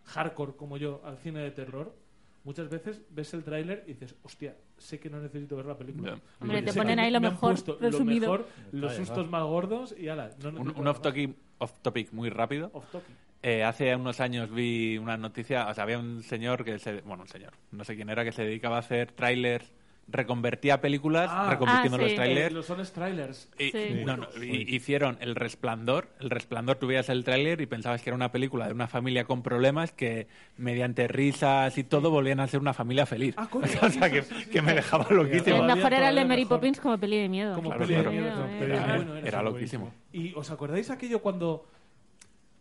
hardcore 0.05 0.53
como 0.55 0.77
yo 0.77 1.01
al 1.05 1.17
cine 1.17 1.39
de 1.41 1.51
terror, 1.51 1.95
muchas 2.43 2.69
veces 2.69 3.01
ves 3.09 3.33
el 3.33 3.43
tráiler 3.43 3.83
y 3.85 3.93
dices, 3.93 4.15
hostia, 4.23 4.55
sé 4.77 4.99
que 4.99 5.09
no 5.09 5.19
necesito 5.19 5.55
ver 5.55 5.65
la 5.65 5.77
película. 5.77 6.19
Hombre, 6.39 6.61
te 6.61 6.73
ponen 6.73 6.99
ahí 6.99 7.11
lo 7.11 7.19
me 7.19 7.29
mejor 7.29 7.55
resumido. 7.79 8.27
Lo 8.27 8.37
mejor, 8.39 8.47
los 8.71 8.95
sustos 8.95 9.29
más 9.29 9.43
gordos 9.43 9.95
y 9.97 10.07
ala. 10.07 10.31
No 10.41 10.61
Un, 10.61 10.87
off, 10.87 11.01
topic, 11.01 11.35
off 11.59 11.79
topic 11.81 12.11
muy 12.11 12.29
rápido. 12.29 12.71
Off 12.73 12.89
topic. 12.91 13.15
Eh, 13.41 13.63
hace 13.63 13.95
unos 13.95 14.19
años 14.19 14.51
vi 14.53 14.97
una 14.97 15.15
noticia, 15.15 15.67
o 15.69 15.73
sea, 15.73 15.83
había 15.85 15.97
un 15.97 16.23
señor 16.23 16.65
que 16.65 16.77
se, 16.77 17.01
bueno, 17.01 17.23
un 17.23 17.29
señor, 17.29 17.53
no 17.71 17.85
sé 17.85 17.95
quién 17.95 18.09
era, 18.09 18.25
que 18.25 18.33
se 18.33 18.43
dedicaba 18.43 18.75
a 18.75 18.79
hacer 18.79 19.11
trailers 19.13 19.71
reconvertía 20.11 20.81
películas 20.81 21.29
Ah. 21.31 21.51
reconvirtiendo 21.51 21.97
Ah, 21.97 22.01
los 22.01 22.09
sí. 22.09 22.15
trailers. 22.15 22.47
Eh, 22.49 22.53
los 22.55 22.65
son 22.65 22.83
trailers. 22.93 23.47
Y- 23.59 23.69
Sí. 23.69 24.01
no, 24.03 24.17
no, 24.17 24.27
y- 24.43 24.75
hicieron 24.75 25.17
El 25.21 25.35
Resplandor. 25.35 26.09
El 26.19 26.31
Resplandor, 26.31 26.77
tú 26.77 26.87
veías 26.87 27.09
el 27.09 27.23
tráiler 27.23 27.61
y 27.61 27.67
pensabas 27.67 28.01
que 28.01 28.09
era 28.09 28.15
una 28.15 28.31
película 28.31 28.65
de 28.65 28.73
una 28.73 28.87
familia 28.87 29.25
con 29.25 29.43
problemas 29.43 29.91
que 29.91 30.25
mediante 30.57 31.07
risas 31.07 31.77
y 31.77 31.83
todo 31.83 32.09
volvían 32.09 32.39
a 32.39 32.47
ser 32.47 32.59
una 32.59 32.73
familia 32.73 33.05
feliz. 33.05 33.35
Ah, 33.37 33.47
coño. 33.51 33.67
o 33.83 33.89
sea, 33.89 34.09
que, 34.09 34.23
que 34.51 34.61
me 34.63 34.73
dejaba 34.73 35.05
loquísimo. 35.11 35.57
El 35.57 35.75
mejor 35.75 35.93
era 35.93 36.09
el 36.09 36.15
de 36.15 36.25
Mary. 36.25 36.45
Poppins 36.45 36.79
como 36.79 36.97
peli 36.97 37.17
de 37.19 37.29
miedo. 37.29 37.53
Como 37.53 37.69
Claro, 37.69 37.85
peli 37.85 38.01
de 38.03 38.09
miedo. 38.09 38.45
Eh, 38.47 39.21
Era 39.25 39.37
eso. 39.41 39.43
loquísimo. 39.43 39.93
¿Y 40.11 40.33
os 40.33 40.49
acordáis 40.49 40.89
aquello 40.89 41.21
cuando 41.21 41.67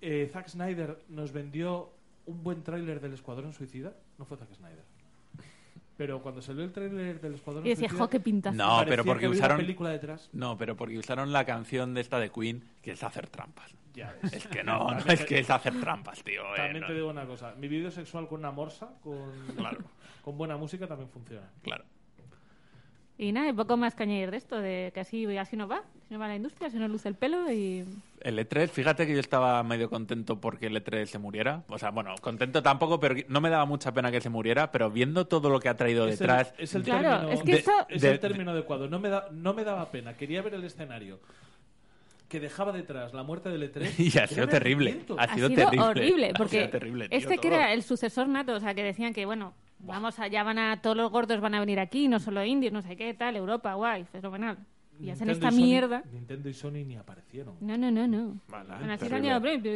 eh, 0.01 0.29
Zack 0.33 0.49
Snyder 0.49 0.99
nos 1.09 1.33
vendió 1.33 1.91
un 2.27 2.43
buen 2.43 2.63
tráiler 2.63 3.01
del 3.01 3.15
Escuadrón 3.15 3.53
Suicida? 3.53 3.93
No 4.19 4.25
fue 4.25 4.37
Zack 4.37 4.53
Snyder. 4.55 4.85
Pero 5.97 6.23
cuando 6.23 6.41
salió 6.41 6.63
el 6.63 6.73
tráiler 6.73 7.21
del 7.21 7.35
Escuadrón 7.35 7.67
Y 7.67 7.71
decía, 7.71 7.89
Suicida... 7.89 8.05
jo, 8.05 8.11
qué 8.11 8.21
pinta. 8.21 8.53
No, 8.53 8.83
pero 8.87 9.05
porque 9.05 9.23
que 9.23 9.29
usaron- 9.31 9.57
una 9.57 9.65
película 9.67 9.91
detrás. 9.91 10.29
No, 10.33 10.57
pero 10.57 10.77
porque 10.77 10.97
usaron 10.97 11.33
la 11.33 11.45
canción 11.45 11.93
de 11.95 12.01
esta 12.03 12.21
de 12.21 12.31
Queen, 12.31 12.63
que 12.83 12.93
es 12.93 13.03
hacer 13.03 13.29
trampas. 13.29 13.75
Ya 13.95 14.15
ves. 14.23 14.33
Es 14.33 14.47
que 14.47 14.63
no, 14.63 14.89
no 14.93 15.13
es 15.13 15.25
que 15.25 15.41
es 15.41 15.51
hacer 15.51 15.81
trampas, 15.81 16.23
tío. 16.23 16.43
eh, 16.55 16.57
También 16.57 16.83
no. 16.83 16.87
te 16.87 16.95
digo 16.95 17.09
una 17.11 17.27
cosa. 17.27 17.55
Mi 17.59 17.67
vídeo 17.67 17.91
sexual 17.91 18.29
con 18.29 18.39
una 18.41 18.53
morsa, 18.53 18.91
con, 19.03 19.33
Claro. 19.57 19.79
con 20.23 20.39
buena 20.39 20.57
música, 20.57 20.87
también 20.87 21.11
funciona. 21.11 21.51
Claro. 21.63 21.85
Y 23.21 23.33
nada, 23.33 23.49
hay 23.49 23.53
poco 23.53 23.77
más 23.77 23.97
que 23.97 24.05
añadir 24.05 24.31
de 24.31 24.37
esto, 24.37 24.61
de 24.61 24.93
que 24.95 25.01
así, 25.01 25.27
así 25.37 25.57
nos 25.57 25.69
va. 25.69 25.79
Así 25.79 26.07
nos 26.15 26.21
va 26.23 26.29
la 26.29 26.37
industria, 26.37 26.69
así 26.69 26.77
nos 26.79 26.89
luce 26.89 27.09
el 27.09 27.17
pelo 27.17 27.51
y... 27.53 27.85
El 28.21 28.39
E3, 28.39 28.69
fíjate 28.69 29.07
que 29.09 29.13
yo 29.15 29.19
estaba 29.21 29.61
medio 29.65 29.91
contento 29.91 30.41
porque 30.41 30.67
el 30.67 30.77
E3 30.83 31.07
se 31.07 31.19
muriera. 31.19 31.63
O 31.69 31.79
sea, 31.79 31.91
bueno, 31.91 32.15
contento 32.21 32.63
tampoco, 32.63 33.01
pero 33.01 33.17
no 33.29 33.41
me 33.41 33.51
daba 33.51 33.65
mucha 33.65 33.93
pena 33.93 34.11
que 34.13 34.21
se 34.21 34.29
muriera. 34.31 34.71
Pero 34.71 34.91
viendo 34.91 35.27
todo 35.27 35.51
lo 35.51 35.59
que 35.59 35.69
ha 35.69 35.77
traído 35.77 36.07
Es 36.07 36.13
el- 36.13 36.19
detrás, 36.21 36.55
Es 36.59 36.75
el, 36.77 36.83
Claro, 36.85 37.11
término, 37.27 37.33
es 37.33 37.43
que 37.43 37.53
De- 37.53 37.59
eso... 37.59 37.73
es 37.89 38.03
de- 38.03 38.11
el 38.13 38.21
término 38.21 38.53
adecuado. 38.53 38.89
No 38.89 39.01
me, 39.01 39.09
da, 39.09 39.29
no 39.33 39.53
me 39.53 39.65
daba 39.65 39.91
pena. 39.91 40.17
Quería 40.17 40.41
ver 40.43 40.55
el 40.55 40.63
escenario 40.65 41.19
que 42.29 42.39
dejaba 42.41 42.73
detrás 42.73 43.15
la 43.15 43.23
muerte 43.25 43.49
del 43.49 43.73
E3. 43.73 43.91
Y 43.99 44.19
ha 44.19 44.27
sido 44.29 44.47
terrible. 44.49 45.01
Ha 45.19 45.23
ha 45.25 45.35
sido 45.35 45.49
sido 45.49 45.65
terrible. 45.71 45.85
horrible, 45.89 46.33
Ha 46.39 46.49
sido 46.49 46.69
terrible, 46.71 47.09
tío, 47.09 47.19
este 47.19 47.39
que 47.39 47.49
todo. 47.49 47.59
era 47.59 47.73
el 47.73 47.83
sucesor 47.83 48.29
nato, 48.29 48.55
o 48.55 48.61
sea, 48.61 48.75
que 48.75 48.83
decían 48.85 49.13
que, 49.15 49.27
bueno, 49.27 49.55
vamos 49.81 50.19
allá, 50.19 50.43
van 50.43 50.59
a, 50.59 50.81
todos 50.83 50.97
los 50.97 51.11
gordos 51.11 51.41
van 51.41 51.55
a 51.55 51.61
venir 51.61 51.81
aquí, 51.81 52.09
no 52.09 52.19
solo 52.21 52.45
indios, 52.45 52.73
no 52.73 52.83
sé 52.83 52.97
qué, 52.97 53.15
tal, 53.15 53.37
Europa, 53.37 53.75
guay, 53.75 54.05
fenomenal. 54.05 54.59
Y 55.01 55.11
hacen 55.11 55.31
esta 55.31 55.47
y 55.47 55.51
Sony- 55.53 55.57
mierda. 55.57 56.03
Nintendo 56.13 56.49
y 56.49 56.55
Sony 56.55 56.71
ni 56.85 56.97
aparecieron. 56.97 57.55
No, 57.61 57.79
no, 57.79 57.89
no, 57.89 58.09
no. 58.09 58.41
Van 58.49 58.67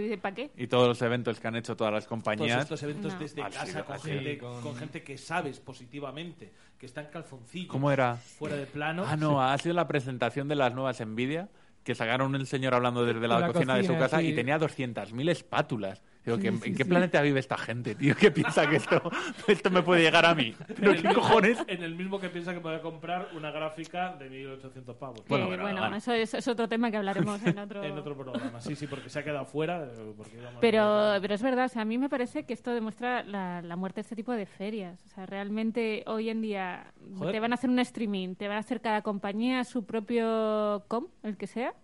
dice, 0.00 0.18
¿para 0.18 0.34
qué? 0.34 0.50
Y 0.56 0.66
todos 0.66 0.88
los 0.88 1.00
eventos 1.00 1.38
que 1.38 1.46
han 1.46 1.54
hecho 1.54 1.76
todas 1.76 1.92
las 1.92 2.04
Todos 2.06 2.08
compañías. 2.24 2.62
estos 2.62 2.82
eventos 2.82 3.12
No. 3.12 3.18
desde 3.20 3.40
Ha 3.40 3.48
casa 3.48 3.84
con 3.84 3.94
así, 3.96 4.08
gente, 4.10 4.38
con- 4.38 4.60
con 4.62 4.74
gente 4.74 5.04
que 5.04 5.16
sabes 5.16 5.60
positivamente 5.60 6.50
que 6.76 6.86
está 6.86 7.02
en 7.02 7.06
calzoncillos. 7.10 7.68
¿Cómo 7.70 7.92
era? 7.92 8.16
Fuera 8.16 8.56
de 8.56 8.66
plano. 8.66 9.04
Ah, 9.06 9.16
no, 9.16 9.40
ha 9.40 9.56
sido 9.58 9.76
la 9.76 9.86
presentación 9.86 10.48
de 10.48 10.56
las 10.56 10.74
nuevas 10.74 11.00
Nvidia, 11.00 11.48
que 11.84 11.94
sacaron 11.94 12.34
el 12.34 12.46
señor 12.48 12.74
hablando 12.74 13.04
desde 13.04 13.28
la, 13.28 13.38
La 13.38 13.52
cocina, 13.52 13.76
de 13.76 13.84
su 13.84 13.92
casa 13.96 14.18
sí. 14.18 14.26
y 14.26 14.34
tenía 14.34 14.58
200.000 14.58 15.28
espátulas. 15.30 16.02
Digo, 16.24 16.36
Sí, 16.36 16.42
¿que- 16.44 16.52
sí, 16.52 16.68
¿en 16.70 16.76
qué 16.76 16.84
sí. 16.84 16.88
planeta 16.88 17.20
vive 17.20 17.40
esta 17.40 17.58
gente, 17.58 17.94
tío? 17.96 18.14
¿Qué 18.14 18.30
piensa 18.30 18.68
que 18.70 18.76
esto, 18.76 19.02
esto 19.48 19.70
me 19.70 19.82
puede 19.82 20.02
llegar 20.02 20.24
a 20.24 20.34
mí? 20.34 20.54
En 20.68 20.74
¿Pero 20.76 20.90
el 20.92 21.02
qué 21.02 21.08
mismo- 21.08 21.22
cojones? 21.22 21.58
En 21.66 21.82
el 21.82 21.94
mismo 21.96 22.20
que 22.20 22.28
piensa 22.28 22.54
que 22.54 22.60
puede 22.60 22.80
comprar 22.80 23.28
una 23.34 23.50
gráfica 23.50 24.14
de 24.16 24.30
1800 24.30 24.96
pavos. 24.96 25.20
Que, 25.22 25.28
Bueno, 25.28 25.46
bueno, 25.46 25.64
pero, 25.64 25.80
bueno. 25.80 25.96
eso 25.96 26.12
es, 26.12 26.32
es 26.34 26.46
otro 26.46 26.68
tema 26.68 26.90
que 26.92 26.96
hablaremos 26.98 27.44
en 27.44 27.58
otro... 27.58 27.82
En 27.82 27.98
otro 27.98 28.16
programa, 28.16 28.60
sí, 28.60 28.76
sí, 28.76 28.86
porque 28.86 29.08
se 29.08 29.18
ha 29.18 29.24
quedado 29.24 29.46
fuera. 29.46 29.82
eh, 29.84 30.14
Pero, 30.60 31.18
pero 31.20 31.34
es 31.34 31.42
verdad, 31.42 31.64
o 31.64 31.68
sea, 31.68 31.82
a 31.82 31.84
mí 31.84 31.98
me 31.98 32.08
parece 32.08 32.44
que 32.44 32.52
esto 32.52 32.72
demuestra 32.72 33.24
la, 33.24 33.60
la 33.62 33.76
muerte 33.76 33.96
de 33.96 34.02
este 34.02 34.14
tipo 34.16 34.32
de 34.32 34.46
ferias. 34.46 35.02
O 35.06 35.08
sea, 35.08 35.26
realmente 35.26 36.04
hoy 36.06 36.28
en 36.30 36.40
día 36.40 36.92
Joder. 37.18 37.32
te 37.32 37.40
van 37.40 37.52
a 37.52 37.54
hacer 37.54 37.68
un 37.68 37.78
streaming, 37.80 38.36
te 38.36 38.46
van 38.46 38.58
a 38.58 38.60
hacer 38.60 38.80
cada 38.80 39.02
compañía 39.02 39.64
su 39.64 39.84
propio 39.84 40.84
com, 40.88 41.08
el 41.24 41.36
que 41.36 41.46
sea. 41.46 41.74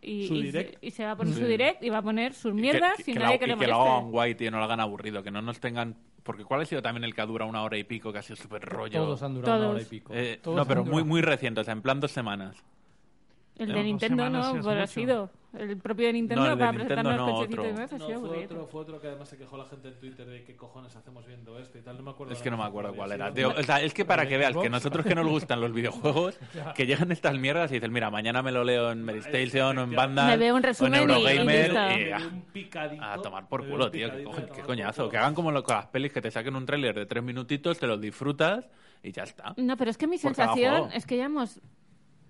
Y, 0.00 0.28
Su 0.28 0.34
y 0.36 0.42
direct. 0.42 0.78
se, 0.80 0.86
y 0.86 0.90
se 0.92 1.04
va 1.04 1.10
a 1.12 1.16
poner 1.16 1.34
Sí. 1.34 1.40
su 1.40 1.46
direct 1.46 1.82
y 1.82 1.88
va 1.90 1.98
a 1.98 2.02
poner 2.02 2.32
sus 2.32 2.52
que- 2.54 2.60
mierdas 2.60 2.96
que, 2.96 3.02
sin 3.02 3.14
que 3.14 3.20
nadie 3.20 3.34
la- 3.34 3.38
que 3.38 3.44
y 3.44 3.48
le 3.48 3.56
que 3.58 3.66
lo 3.66 3.74
hagan 3.80 3.92
moleste. 3.94 4.10
guay, 4.12 4.34
tío, 4.36 4.50
no 4.52 4.58
lo 4.58 4.64
hagan 4.64 4.80
aburrido, 4.80 5.22
que 5.22 5.30
no 5.30 5.42
nos 5.42 5.58
tengan... 5.60 5.96
Porque 6.22 6.44
¿cuál 6.44 6.60
ha 6.60 6.64
sido 6.66 6.82
también 6.82 7.04
el 7.04 7.14
que 7.14 7.22
dura 7.22 7.46
una 7.46 7.62
hora 7.62 7.78
y 7.78 7.84
pico, 7.84 8.12
que 8.12 8.18
ha 8.18 8.22
sido 8.22 8.36
súper 8.36 8.62
rollo? 8.62 9.00
Todos 9.00 9.22
han 9.22 9.34
durado 9.34 9.58
una 9.60 9.68
hora 9.70 9.82
y 9.82 9.84
pico. 9.86 10.12
Eh, 10.14 10.40
no, 10.44 10.66
pero 10.66 10.84
muy, 10.84 11.02
muy 11.02 11.22
reciente, 11.22 11.60
o 11.60 11.64
sea, 11.64 11.72
en 11.72 11.80
plan 11.82 12.00
dos 12.00 12.10
semanas. 12.12 12.62
El 13.58 13.68
No, 13.70 13.74
de 13.74 13.82
Nintendo 13.82 14.22
semanas 14.24 14.52
no, 14.52 14.58
es 14.60 14.64
pues 14.64 14.78
ha 14.78 14.86
sido. 14.86 15.30
El 15.58 15.78
propio 15.78 16.06
de 16.08 16.12
Nintendo 16.12 16.44
No, 16.44 16.52
el 16.52 16.58
de 16.58 16.64
para 16.64 16.72
Nintendo 16.78 16.94
presentarnos 16.94 17.26
no, 17.26 17.40
y 17.40 17.44
otro. 17.44 17.62
demás 17.62 17.92
ha 17.92 17.98
No, 17.98 18.06
sido 18.06 18.20
fue 18.20 18.44
otro, 18.44 18.66
fue 18.66 18.80
otro 18.82 19.00
que 19.00 19.06
además 19.08 19.28
se 19.30 19.38
quejó 19.38 19.56
la 19.56 19.64
gente 19.64 19.88
en 19.88 19.94
Twitter 19.98 20.26
de 20.26 20.44
qué 20.44 20.54
cojones 20.56 20.94
hacemos 20.94 21.26
viendo 21.26 21.58
esto 21.58 21.78
y 21.78 21.80
tal. 21.80 21.96
No 21.96 22.02
me 22.02 22.10
acuerdo. 22.10 22.32
Es 22.34 22.42
que 22.42 22.50
no 22.50 22.58
me 22.58 22.64
acuerdo 22.64 22.94
cuál 22.94 23.12
era. 23.12 23.32
tío. 23.32 23.48
O 23.48 23.62
sea, 23.62 23.80
es 23.82 23.94
que 23.94 24.04
para 24.04 24.22
¿El 24.24 24.28
que 24.28 24.36
veas 24.36 24.56
que 24.56 24.68
nosotros 24.68 25.04
que 25.06 25.14
nos 25.14 25.26
gustan 25.26 25.60
los 25.60 25.72
videojuegos, 25.72 26.38
que 26.76 26.86
llegan 26.86 27.10
estas 27.10 27.36
mierdas 27.38 27.70
y 27.70 27.74
dices, 27.74 27.90
mira, 27.90 28.10
mañana 28.10 28.42
me 28.42 28.52
lo 28.52 28.62
leo 28.62 28.92
en 28.92 29.02
Medistation 29.02 29.78
o 29.78 29.82
en 29.84 29.90
Banda 29.96 30.26
Me 30.26 30.36
veo 30.36 30.54
un 30.54 30.56
o 30.56 30.58
en 30.58 30.62
resumen 30.62 30.92
y- 30.92 30.96
y 30.96 31.00
Eurogamer 31.26 31.70
y, 31.70 32.04
dio 32.04 32.16
ah, 32.16 32.20
un 32.30 32.42
picadito, 32.52 33.02
a 33.04 33.22
tomar 33.22 33.48
por 33.48 33.66
culo, 33.66 33.90
tío. 33.90 34.10
Que, 34.12 34.22
a 34.28 34.46
qué 34.54 34.62
coñazo. 34.62 35.08
Que 35.08 35.16
hagan 35.16 35.34
como 35.34 35.50
lo- 35.50 35.64
con 35.64 35.74
las 35.76 35.86
pelis, 35.86 36.12
que 36.12 36.20
te 36.20 36.30
saquen 36.30 36.54
un 36.54 36.66
tráiler 36.66 36.94
de 36.94 37.06
tres 37.06 37.24
minutitos, 37.24 37.78
te 37.78 37.86
los 37.86 37.98
disfrutas 38.00 38.68
y 39.02 39.12
ya 39.12 39.22
está. 39.22 39.54
No, 39.56 39.76
pero 39.78 39.90
es 39.90 39.96
que 39.96 40.06
mi 40.06 40.18
sensación 40.18 40.90
es 40.92 41.06
que 41.06 41.16
llevamos 41.16 41.58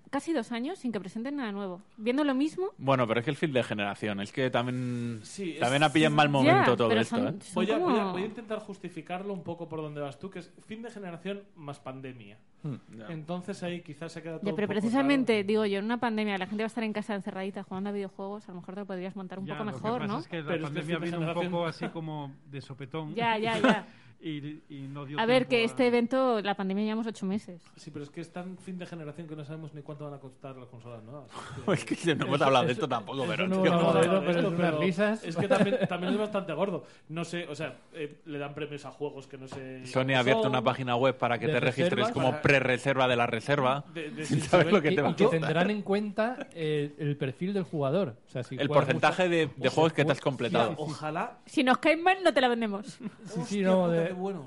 casi 0.09 0.33
dos 0.33 0.51
años 0.51 0.79
sin 0.79 0.91
que 0.91 0.99
presenten 0.99 1.35
nada 1.37 1.51
nuevo. 1.51 1.81
Viendo 1.97 2.23
lo 2.23 2.33
mismo. 2.33 2.67
Bueno, 2.77 3.07
pero 3.07 3.19
es 3.19 3.23
que 3.25 3.31
el 3.31 3.37
fin 3.37 3.53
de 3.53 3.63
generación, 3.63 4.19
es 4.21 4.31
que 4.31 4.49
también, 4.49 5.19
Sí, 5.23 5.51
es- 5.53 5.59
también 5.59 5.83
ha 5.83 5.91
pillado 5.91 6.11
en 6.11 6.15
mal 6.15 6.29
momento 6.29 6.71
Ya, 6.71 6.75
todo 6.77 6.89
pero 6.89 7.01
esto, 7.01 7.15
son- 7.17 7.27
¿eh? 7.27 7.37
son 7.41 7.53
Voy 7.55 7.71
a, 7.71 7.77
voy, 7.77 7.93
a, 7.93 7.97
como- 7.99 8.11
voy 8.13 8.21
a 8.23 8.25
intentar 8.25 8.59
justificarlo 8.59 9.33
un 9.33 9.43
poco 9.43 9.69
por 9.69 9.81
donde 9.81 10.01
vas 10.01 10.17
tú, 10.19 10.29
que 10.29 10.39
es 10.39 10.51
fin 10.67 10.81
de 10.81 10.89
generación 10.91 11.43
más 11.55 11.79
pandemia. 11.79 12.37
Hmm. 12.61 12.75
Entonces 13.09 13.63
ahí 13.63 13.81
quizás 13.81 14.11
se 14.11 14.21
queda 14.21 14.33
todo 14.37 14.45
Ya, 14.45 14.51
un 14.51 14.55
pero 14.55 14.67
poco 14.67 14.79
precisamente, 14.79 15.33
raro. 15.37 15.47
digo 15.47 15.65
yo, 15.65 15.79
en 15.79 15.85
una 15.85 15.99
pandemia 15.99 16.37
la 16.37 16.45
gente 16.47 16.63
va 16.63 16.65
a 16.65 16.67
estar 16.67 16.83
en 16.83 16.91
casa 16.93 17.15
encerradita 17.15 17.63
jugando 17.63 17.89
a 17.89 17.93
videojuegos, 17.93 18.45
a 18.49 18.51
lo 18.51 18.55
mejor 18.59 18.73
te 18.75 18.81
lo 18.81 18.85
podrías 18.85 19.15
montar 19.15 19.39
un 19.39 19.45
Ya, 19.45 19.53
poco 19.53 19.63
lo 19.65 19.71
que 19.71 19.75
mejor, 19.77 19.99
pasa 20.01 20.13
¿no? 20.13 20.19
es 20.19 20.27
que 20.27 20.41
la 20.41 20.47
Pero 20.47 20.63
pandemia 20.63 20.99
de 20.99 21.05
vino 21.05 21.17
un 21.17 21.23
generación- 21.23 21.51
poco 21.51 21.65
así 21.67 21.87
como 21.87 22.33
de 22.51 22.61
sopetón. 22.61 23.15
Ya, 23.15 23.37
ya, 23.37 23.57
ya. 23.59 23.87
y, 24.21 24.61
y 24.69 24.87
no 24.91 25.05
dio 25.05 25.19
A 25.19 25.25
ver, 25.25 25.47
que 25.47 25.57
a- 25.61 25.65
este 25.65 25.87
evento, 25.87 26.41
la 26.41 26.55
pandemia 26.55 26.83
llevamos 26.83 27.07
ocho 27.07 27.25
meses. 27.25 27.61
Sí, 27.77 27.89
pero 27.91 28.03
es 28.03 28.09
que 28.11 28.21
es 28.21 28.31
tan 28.33 28.57
fin 28.57 28.77
de 28.77 28.85
generación 28.85 29.27
que 29.27 29.35
no 29.35 29.45
sabemos 29.45 29.73
ni 29.73 29.81
cuánto 29.81 30.05
van 30.05 30.15
a 30.15 30.19
costar 30.19 30.55
las 30.57 30.67
consolas 30.67 31.01
nuevas. 31.03 31.29
Es 31.73 31.85
que 31.85 32.15
no 32.15 32.25
hemos 32.25 32.41
hablado 32.41 32.65
de 32.65 32.73
esto 32.73 32.87
tampoco, 32.87 33.25
pero... 33.27 33.47
no 33.47 33.61
tío, 33.61 33.65
hemos 33.71 33.81
No, 33.81 33.89
hablado 33.89 34.01
de 34.01 34.07
no, 34.07 34.13
ello, 34.17 34.25
pero 34.27 34.39
esto, 34.39 34.53
es 34.53 34.59
unas 34.59 34.79
risas. 34.79 35.23
Es 35.23 35.35
que 35.37 35.47
también, 35.47 35.77
también 35.87 36.13
es 36.13 36.19
bastante 36.19 36.53
gordo. 36.53 36.83
No 37.07 37.23
sé, 37.23 37.47
o 37.47 37.55
sea, 37.55 37.77
eh, 37.93 38.19
le 38.25 38.37
dan 38.39 38.53
premios 38.53 38.85
a 38.85 38.91
juegos 38.91 39.27
que 39.27 39.37
no 39.37 39.47
sé. 39.47 39.85
Sony 39.87 40.13
ha 40.15 40.19
abierto 40.19 40.47
una 40.49 40.61
página 40.61 40.95
web 40.95 41.17
para 41.17 41.39
que 41.39 41.47
te 41.47 41.59
registres 41.59 42.09
como 42.11 42.41
pre-reserva 42.41 43.07
de 43.07 43.15
la 43.15 43.25
reserva. 43.27 43.85
De, 43.93 44.09
de 44.11 44.25
sin 44.25 44.39
sin 44.41 44.49
saber 44.49 44.65
saber- 44.67 44.73
lo 44.73 44.81
que 44.81 44.91
Y, 44.91 44.95
te 44.95 45.01
va 45.01 45.09
y 45.09 45.11
a 45.11 45.15
que 45.15 45.27
tendrán 45.27 45.69
en 45.69 45.81
cuenta 45.81 46.47
eh, 46.53 46.93
el 46.97 47.15
perfil 47.17 47.53
del 47.53 47.63
jugador. 47.63 48.15
O 48.27 48.29
sea, 48.29 48.43
si 48.43 48.55
El 48.57 48.67
porcentaje 48.67 49.29
de, 49.29 49.49
de 49.55 49.67
o 49.67 49.71
juegos 49.71 49.93
que 49.93 50.03
te 50.03 50.11
has 50.11 50.19
completado. 50.21 50.73
Ojalá. 50.77 51.37
Si 51.45 51.63
nos 51.63 51.77
caen 51.77 52.03
mal, 52.03 52.17
no 52.23 52.33
te 52.33 52.41
la 52.41 52.47
vendemos. 52.49 52.87
Sí, 53.25 53.41
sí, 53.45 53.61
no, 53.61 53.87
de- 53.89 54.08
qué 54.09 54.19
bueno. 54.19 54.45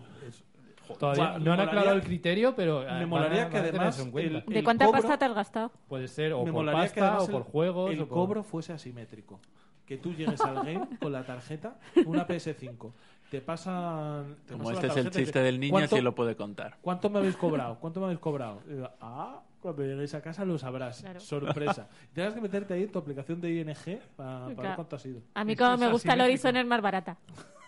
todavía 0.98 1.24
Buah, 1.30 1.38
me 1.38 1.44
no 1.44 1.52
han 1.52 1.58
molaría- 1.58 1.64
aclarado 1.70 1.96
el 1.96 2.02
criterio, 2.02 2.54
pero 2.54 2.80
Me 2.80 2.86
van 2.86 3.02
a- 3.02 3.06
molaría 3.06 3.48
que 3.50 3.56
además 3.58 3.96
cuenta. 4.10 4.38
el- 4.38 4.44
¿De 4.54 4.64
cuánta 4.64 4.84
cobro- 4.86 5.00
pasta 5.00 5.18
te 5.18 5.24
has 5.24 5.34
gastado? 5.34 5.70
Puede 5.88 6.08
ser 6.08 6.32
o 6.34 6.44
me 6.44 6.52
por 6.52 6.70
pasta 6.70 7.20
o 7.20 7.26
por 7.26 7.36
el- 7.36 7.42
juegos. 7.44 7.90
el 7.92 8.00
o 8.00 8.06
por- 8.08 8.14
cobro 8.18 8.42
fuese 8.42 8.72
asimétrico. 8.72 9.40
Que 9.86 9.96
tú 9.98 10.12
llegues 10.14 10.40
al 10.42 10.56
game 10.56 10.86
con 11.00 11.12
la 11.12 11.24
tarjeta, 11.24 11.76
una 12.06 12.26
PS5. 12.26 12.92
Te 13.30 13.40
pasan. 13.40 14.36
te 14.46 14.52
Como 14.52 14.64
pasan 14.64 14.74
este 14.74 14.86
la 14.88 14.92
es 14.92 14.98
el 15.06 15.10
chiste 15.12 15.32
te- 15.32 15.42
del 15.42 15.58
niño, 15.58 15.72
¿cuánto- 15.72 15.96
si 15.96 16.02
lo 16.02 16.14
puede 16.14 16.36
contar. 16.36 16.76
¿Cuánto 16.82 17.08
me 17.10 17.18
habéis 17.20 17.36
cobrado? 17.38 17.78
¿Cuánto 17.80 18.00
me 18.00 18.06
habéis 18.06 18.20
cobrado? 18.20 18.60
Digo, 18.68 18.88
ah, 19.00 19.40
cuando 19.60 19.82
lleguéis 19.84 20.12
a 20.14 20.20
casa 20.20 20.44
lo 20.44 20.58
sabrás. 20.58 21.00
Claro. 21.00 21.20
Sorpresa. 21.20 21.88
Tienes 22.12 22.34
que 22.34 22.40
meterte 22.40 22.74
ahí 22.74 22.82
en 22.82 22.92
tu 22.92 22.98
aplicación 22.98 23.40
de 23.40 23.50
ING 23.52 23.74
para, 24.16 24.30
para 24.40 24.46
ver 24.46 24.56
Claro. 24.56 24.76
cuánto 24.76 24.96
ha 24.96 24.98
sido. 24.98 25.20
A 25.34 25.44
mí, 25.44 25.56
como 25.56 25.74
es 25.74 25.80
me 25.80 25.88
gusta 25.90 26.12
el. 26.14 26.20
Horizon, 26.20 26.56
es 26.56 26.66
más 26.66 26.82
barata. 26.82 27.16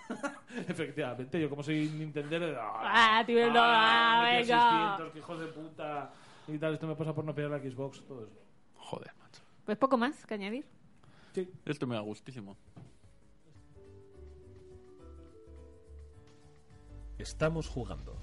Efectivamente, 0.68 1.40
yo 1.40 1.48
como 1.48 1.62
soy 1.62 1.88
Nintendo. 1.88 2.36
Ah, 2.58 3.22
tío, 3.26 3.50
no, 3.52 3.60
ah, 3.62 4.22
metí 4.24 4.48
venga. 4.48 4.96
600, 4.96 5.12
que 5.12 5.18
hijos 5.18 5.40
de 5.40 5.46
puta. 5.46 6.12
Y 6.48 6.58
tal, 6.58 6.74
esto 6.74 6.86
me 6.86 6.94
pasa 6.94 7.14
por 7.14 7.24
no 7.24 7.34
pillar 7.34 7.50
la 7.50 7.58
Xbox, 7.58 8.04
todo 8.06 8.24
eso. 8.24 8.38
Joder, 8.76 9.12
macho. 9.18 9.42
Pues 9.64 9.78
poco 9.78 9.96
más 9.96 10.26
que 10.26 10.34
añadir. 10.34 10.66
Esto 11.64 11.86
me 11.86 11.94
da 11.94 12.00
gustísimo. 12.00 12.56
Estamos 17.18 17.68
jugando. 17.68 18.16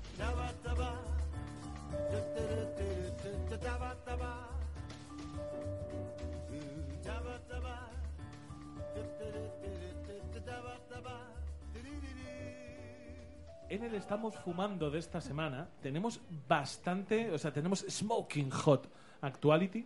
En 13.71 13.85
el 13.85 13.95
estamos 13.95 14.35
fumando 14.35 14.91
de 14.91 14.99
esta 14.99 15.21
semana 15.21 15.65
tenemos 15.81 16.19
bastante, 16.45 17.31
o 17.31 17.37
sea, 17.37 17.53
tenemos 17.53 17.85
smoking 17.87 18.49
hot 18.49 18.89
actuality 19.21 19.85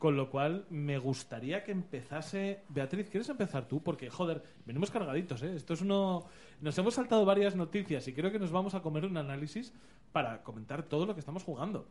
Con 0.00 0.16
lo 0.16 0.28
cual, 0.28 0.66
me 0.70 0.98
gustaría 0.98 1.62
que 1.62 1.70
empezase. 1.70 2.64
Beatriz, 2.70 3.08
¿quieres 3.08 3.28
empezar 3.28 3.68
tú? 3.68 3.84
Porque, 3.84 4.10
joder, 4.10 4.42
venimos 4.66 4.90
cargaditos, 4.90 5.44
¿eh? 5.44 5.54
Esto 5.54 5.74
es 5.74 5.82
uno. 5.82 6.24
Nos 6.60 6.76
hemos 6.78 6.94
saltado 6.94 7.24
varias 7.24 7.54
noticias 7.54 8.08
y 8.08 8.14
creo 8.14 8.32
que 8.32 8.40
nos 8.40 8.50
vamos 8.50 8.74
a 8.74 8.82
comer 8.82 9.04
un 9.04 9.16
análisis 9.16 9.72
para 10.10 10.42
comentar 10.42 10.82
todo 10.82 11.06
lo 11.06 11.14
que 11.14 11.20
estamos 11.20 11.44
jugando. 11.44 11.86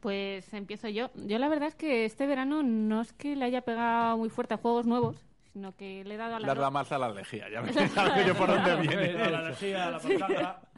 Pues 0.00 0.54
empiezo 0.54 0.88
yo. 0.88 1.10
Yo 1.26 1.38
la 1.38 1.50
verdad 1.50 1.68
es 1.68 1.74
que 1.74 2.06
este 2.06 2.26
verano 2.26 2.62
no 2.62 3.02
es 3.02 3.12
que 3.12 3.36
le 3.36 3.44
haya 3.44 3.60
pegado 3.60 4.16
muy 4.16 4.30
fuerte 4.30 4.54
a 4.54 4.58
juegos 4.58 4.86
nuevos, 4.86 5.25
sino 5.56 5.74
que 5.74 6.04
le 6.04 6.14
he 6.14 6.16
dado 6.18 6.36
a 6.36 6.38
la 6.40 6.44
Le 6.46 6.52
has 6.52 6.58
dro- 6.58 6.60
dado 6.60 6.70
más 6.70 6.92
a 6.92 6.98
la 6.98 7.08
lejía, 7.08 7.48
ya 7.48 7.62
me 7.62 7.72
yo 8.26 8.34
por 8.34 8.46
dónde 8.48 8.76
viene. 8.82 9.14
la 9.14 9.40
energía, 9.40 9.90
la 9.90 9.98
portada. 9.98 10.60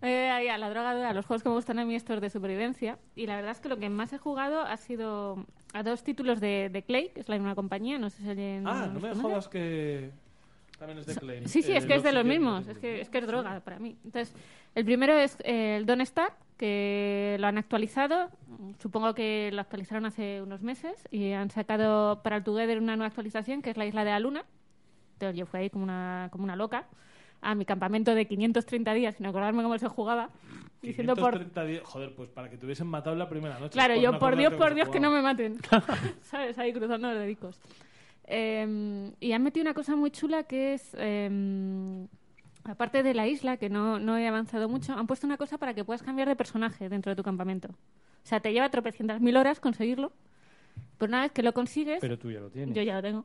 Eh, 0.00 0.30
ahí, 0.30 0.48
a 0.48 0.56
la 0.56 0.70
droga 0.70 0.90
a 1.10 1.12
los 1.12 1.26
juegos 1.26 1.42
que 1.42 1.48
me 1.50 1.54
gustan 1.54 1.78
a 1.78 1.84
mí 1.84 1.94
estos 1.94 2.18
de 2.20 2.30
supervivencia. 2.30 2.98
Y 3.14 3.26
la 3.26 3.36
verdad 3.36 3.50
es 3.50 3.60
que 3.60 3.68
lo 3.68 3.76
que 3.76 3.90
más 3.90 4.10
he 4.12 4.16
jugado 4.16 4.62
ha 4.62 4.76
sido 4.78 5.44
a 5.74 5.82
dos 5.82 6.02
títulos 6.02 6.40
de, 6.40 6.70
de 6.70 6.82
Clay, 6.82 7.10
que 7.10 7.20
es 7.20 7.28
la 7.28 7.34
misma 7.36 7.54
compañía, 7.54 7.98
no 7.98 8.08
sé 8.08 8.22
si 8.22 8.28
alguien 8.30 8.66
Ah, 8.66 8.86
no 8.86 8.94
me 9.00 9.08
conoce. 9.10 9.20
jodas 9.20 9.48
que. 9.48 10.10
También 10.78 10.98
es 11.00 11.06
de 11.06 11.16
Claim. 11.16 11.44
Sí, 11.46 11.62
sí, 11.62 11.72
Eh, 11.72 11.76
es 11.78 11.84
que 11.84 11.94
es 11.96 12.02
de 12.02 12.12
los 12.12 12.24
mismos, 12.24 12.66
es 12.68 12.78
que, 12.78 13.00
es 13.02 13.10
que 13.10 13.18
es 13.18 13.26
droga 13.26 13.60
para 13.60 13.78
mí. 13.78 13.96
Entonces, 14.04 14.34
el 14.74 14.84
primero 14.86 15.14
es 15.18 15.36
eh, 15.44 15.76
el 15.76 15.84
Don't 15.84 16.02
Starve, 16.06 16.32
que 16.56 17.36
lo 17.38 17.46
han 17.46 17.58
actualizado, 17.58 18.30
supongo 18.78 19.14
que 19.14 19.50
lo 19.52 19.60
actualizaron 19.60 20.06
hace 20.06 20.40
unos 20.42 20.62
meses, 20.62 21.06
y 21.10 21.32
han 21.32 21.50
sacado 21.50 22.22
para 22.22 22.36
el 22.36 22.44
Together 22.44 22.78
una 22.78 22.96
nueva 22.96 23.08
actualización, 23.08 23.62
que 23.62 23.70
es 23.70 23.76
la 23.76 23.86
Isla 23.86 24.04
de 24.04 24.10
la 24.10 24.20
Luna. 24.20 24.44
Entonces 25.14 25.36
yo 25.38 25.46
fui 25.46 25.60
ahí 25.60 25.70
como 25.70 25.84
una, 25.84 26.28
como 26.30 26.44
una 26.44 26.56
loca 26.56 26.86
a 27.42 27.54
mi 27.54 27.64
campamento 27.64 28.14
de 28.14 28.26
530 28.26 28.94
días 28.94 29.14
sin 29.16 29.26
acordarme 29.26 29.62
cómo 29.62 29.76
se 29.78 29.88
jugaba, 29.88 30.30
diciendo 30.82 31.14
por... 31.14 31.32
530 31.38 31.64
días- 31.64 31.82
Joder, 31.84 32.14
pues 32.14 32.28
para 32.30 32.48
que 32.50 32.56
te 32.56 32.64
hubiesen 32.64 32.86
matado 32.86 33.14
la 33.16 33.28
primera 33.28 33.58
noche. 33.58 33.72
Claro, 33.72 33.94
por 33.94 34.02
yo, 34.02 34.12
no 34.12 34.18
por 34.18 34.36
Dios, 34.36 34.54
por 34.54 34.74
Dios, 34.74 34.88
que 34.88 35.00
no 35.00 35.10
me 35.10 35.20
maten. 35.22 35.58
¿Sabes? 36.22 36.58
Ahí 36.58 36.72
cruzando 36.72 37.08
los 37.08 37.18
dedicos. 37.18 37.60
Eh, 38.24 39.12
y 39.20 39.32
han 39.32 39.42
metido 39.42 39.62
una 39.62 39.74
cosa 39.74 39.94
muy 39.94 40.10
chula 40.10 40.42
que 40.44 40.74
es, 40.74 40.96
eh, 40.98 42.06
aparte 42.68 43.02
de 43.02 43.14
la 43.14 43.26
isla, 43.26 43.56
que 43.56 43.68
no, 43.68 43.98
no 43.98 44.16
he 44.16 44.26
avanzado 44.26 44.68
mucho, 44.68 44.92
han 44.94 45.06
puesto 45.06 45.26
una 45.26 45.36
cosa 45.36 45.58
para 45.58 45.74
que 45.74 45.84
puedas 45.84 46.02
cambiar 46.02 46.28
de 46.28 46.36
personaje 46.36 46.88
dentro 46.88 47.10
de 47.10 47.16
tu 47.16 47.22
campamento. 47.22 47.68
O 47.68 48.28
sea, 48.28 48.40
te 48.40 48.52
lleva 48.52 48.68
tropecientas 48.70 49.20
mil 49.20 49.36
horas 49.36 49.60
conseguirlo, 49.60 50.12
pero 50.98 51.10
una 51.10 51.22
vez 51.22 51.32
que 51.32 51.42
lo 51.42 51.52
consigues, 51.54 51.98
Pero 52.00 52.18
tú 52.18 52.30
ya 52.30 52.40
lo 52.40 52.50
tienes. 52.50 52.74
yo 52.74 52.82
ya 52.82 52.96
lo 52.96 53.02
tengo, 53.02 53.24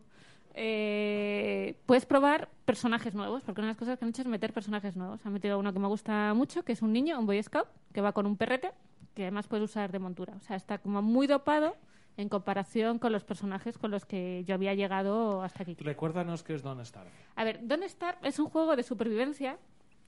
eh, 0.54 1.76
puedes 1.86 2.06
probar 2.06 2.50
personajes 2.66 3.16
nuevos, 3.16 3.44
porque 3.44 3.62
una 3.62 3.68
de 3.68 3.72
las 3.72 3.78
cosas 3.78 3.98
que 3.98 4.06
han 4.06 4.10
hecho 4.10 4.22
es 4.22 4.28
meter 4.28 4.54
personajes 4.54 4.96
nuevos. 4.96 5.26
Han 5.26 5.34
metido 5.34 5.58
uno 5.58 5.74
que 5.74 5.80
me 5.80 5.88
gusta 5.88 6.34
mucho, 6.34 6.64
que 6.64 6.74
es 6.74 6.82
un 6.82 6.92
niño, 6.94 7.18
un 7.20 7.26
Boy 7.26 7.42
Scout, 7.42 7.68
que 7.94 8.02
va 8.02 8.12
con 8.12 8.26
un 8.26 8.38
perrete, 8.38 8.72
que 9.16 9.24
además 9.24 9.48
puedes 9.48 9.64
usar 9.64 9.92
de 9.92 10.00
montura. 10.00 10.34
O 10.38 10.42
sea, 10.42 10.56
está 10.56 10.78
como 10.78 11.02
muy 11.02 11.28
dopado 11.28 11.76
en 12.18 12.30
comparación 12.30 13.00
con 13.00 13.12
los 13.12 13.24
personajes 13.24 13.78
con 13.78 13.92
los 13.92 14.06
que 14.06 14.44
yo 14.46 14.54
había 14.56 14.74
llegado 14.74 15.42
hasta 15.44 15.64
aquí. 15.64 15.76
Recuérdanos 15.80 16.44
que 16.44 16.54
es 16.56 16.62
Don't 16.62 16.84
Starve. 16.86 17.10
A 17.36 17.44
ver, 17.44 17.60
Don't 17.68 17.84
Starve 17.84 18.20
es 18.28 18.38
un 18.40 18.48
juego 18.50 18.76
de 18.76 18.84
supervivencia 18.84 19.58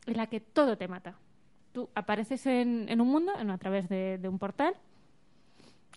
en 0.05 0.17
la 0.17 0.27
que 0.27 0.39
todo 0.39 0.77
te 0.77 0.87
mata. 0.87 1.15
Tú 1.71 1.89
apareces 1.95 2.45
en, 2.45 2.85
en 2.89 3.01
un 3.01 3.07
mundo, 3.07 3.31
en- 3.39 3.49
a 3.49 3.57
través 3.57 3.89
de, 3.89 4.17
de 4.17 4.27
un 4.27 4.37
portal, 4.37 4.75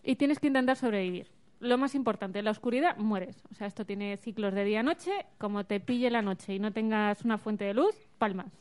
y 0.03 0.17
tienes 0.17 0.39
que 0.39 0.47
intentar 0.47 0.77
sobrevivir. 0.77 1.27
Lo 1.59 1.79
más 1.79 1.95
importante, 1.95 2.39
en 2.39 2.45
la 2.45 2.51
oscuridad 2.51 2.97
mueres. 2.99 3.43
O 3.51 3.55
sea, 3.55 3.67
esto 3.67 3.85
tiene 3.85 4.17
ciclos 4.19 4.55
de 4.55 4.65
día-noche. 4.65 5.11
Como 5.39 5.65
te 5.65 5.81
pille 5.81 6.11
la 6.11 6.23
noche 6.23 6.55
y 6.55 6.59
no 6.59 6.73
tengas 6.73 7.25
una 7.25 7.39
fuente 7.39 7.65
de 7.65 7.75
luz, 7.75 7.95
palmas. 8.19 8.53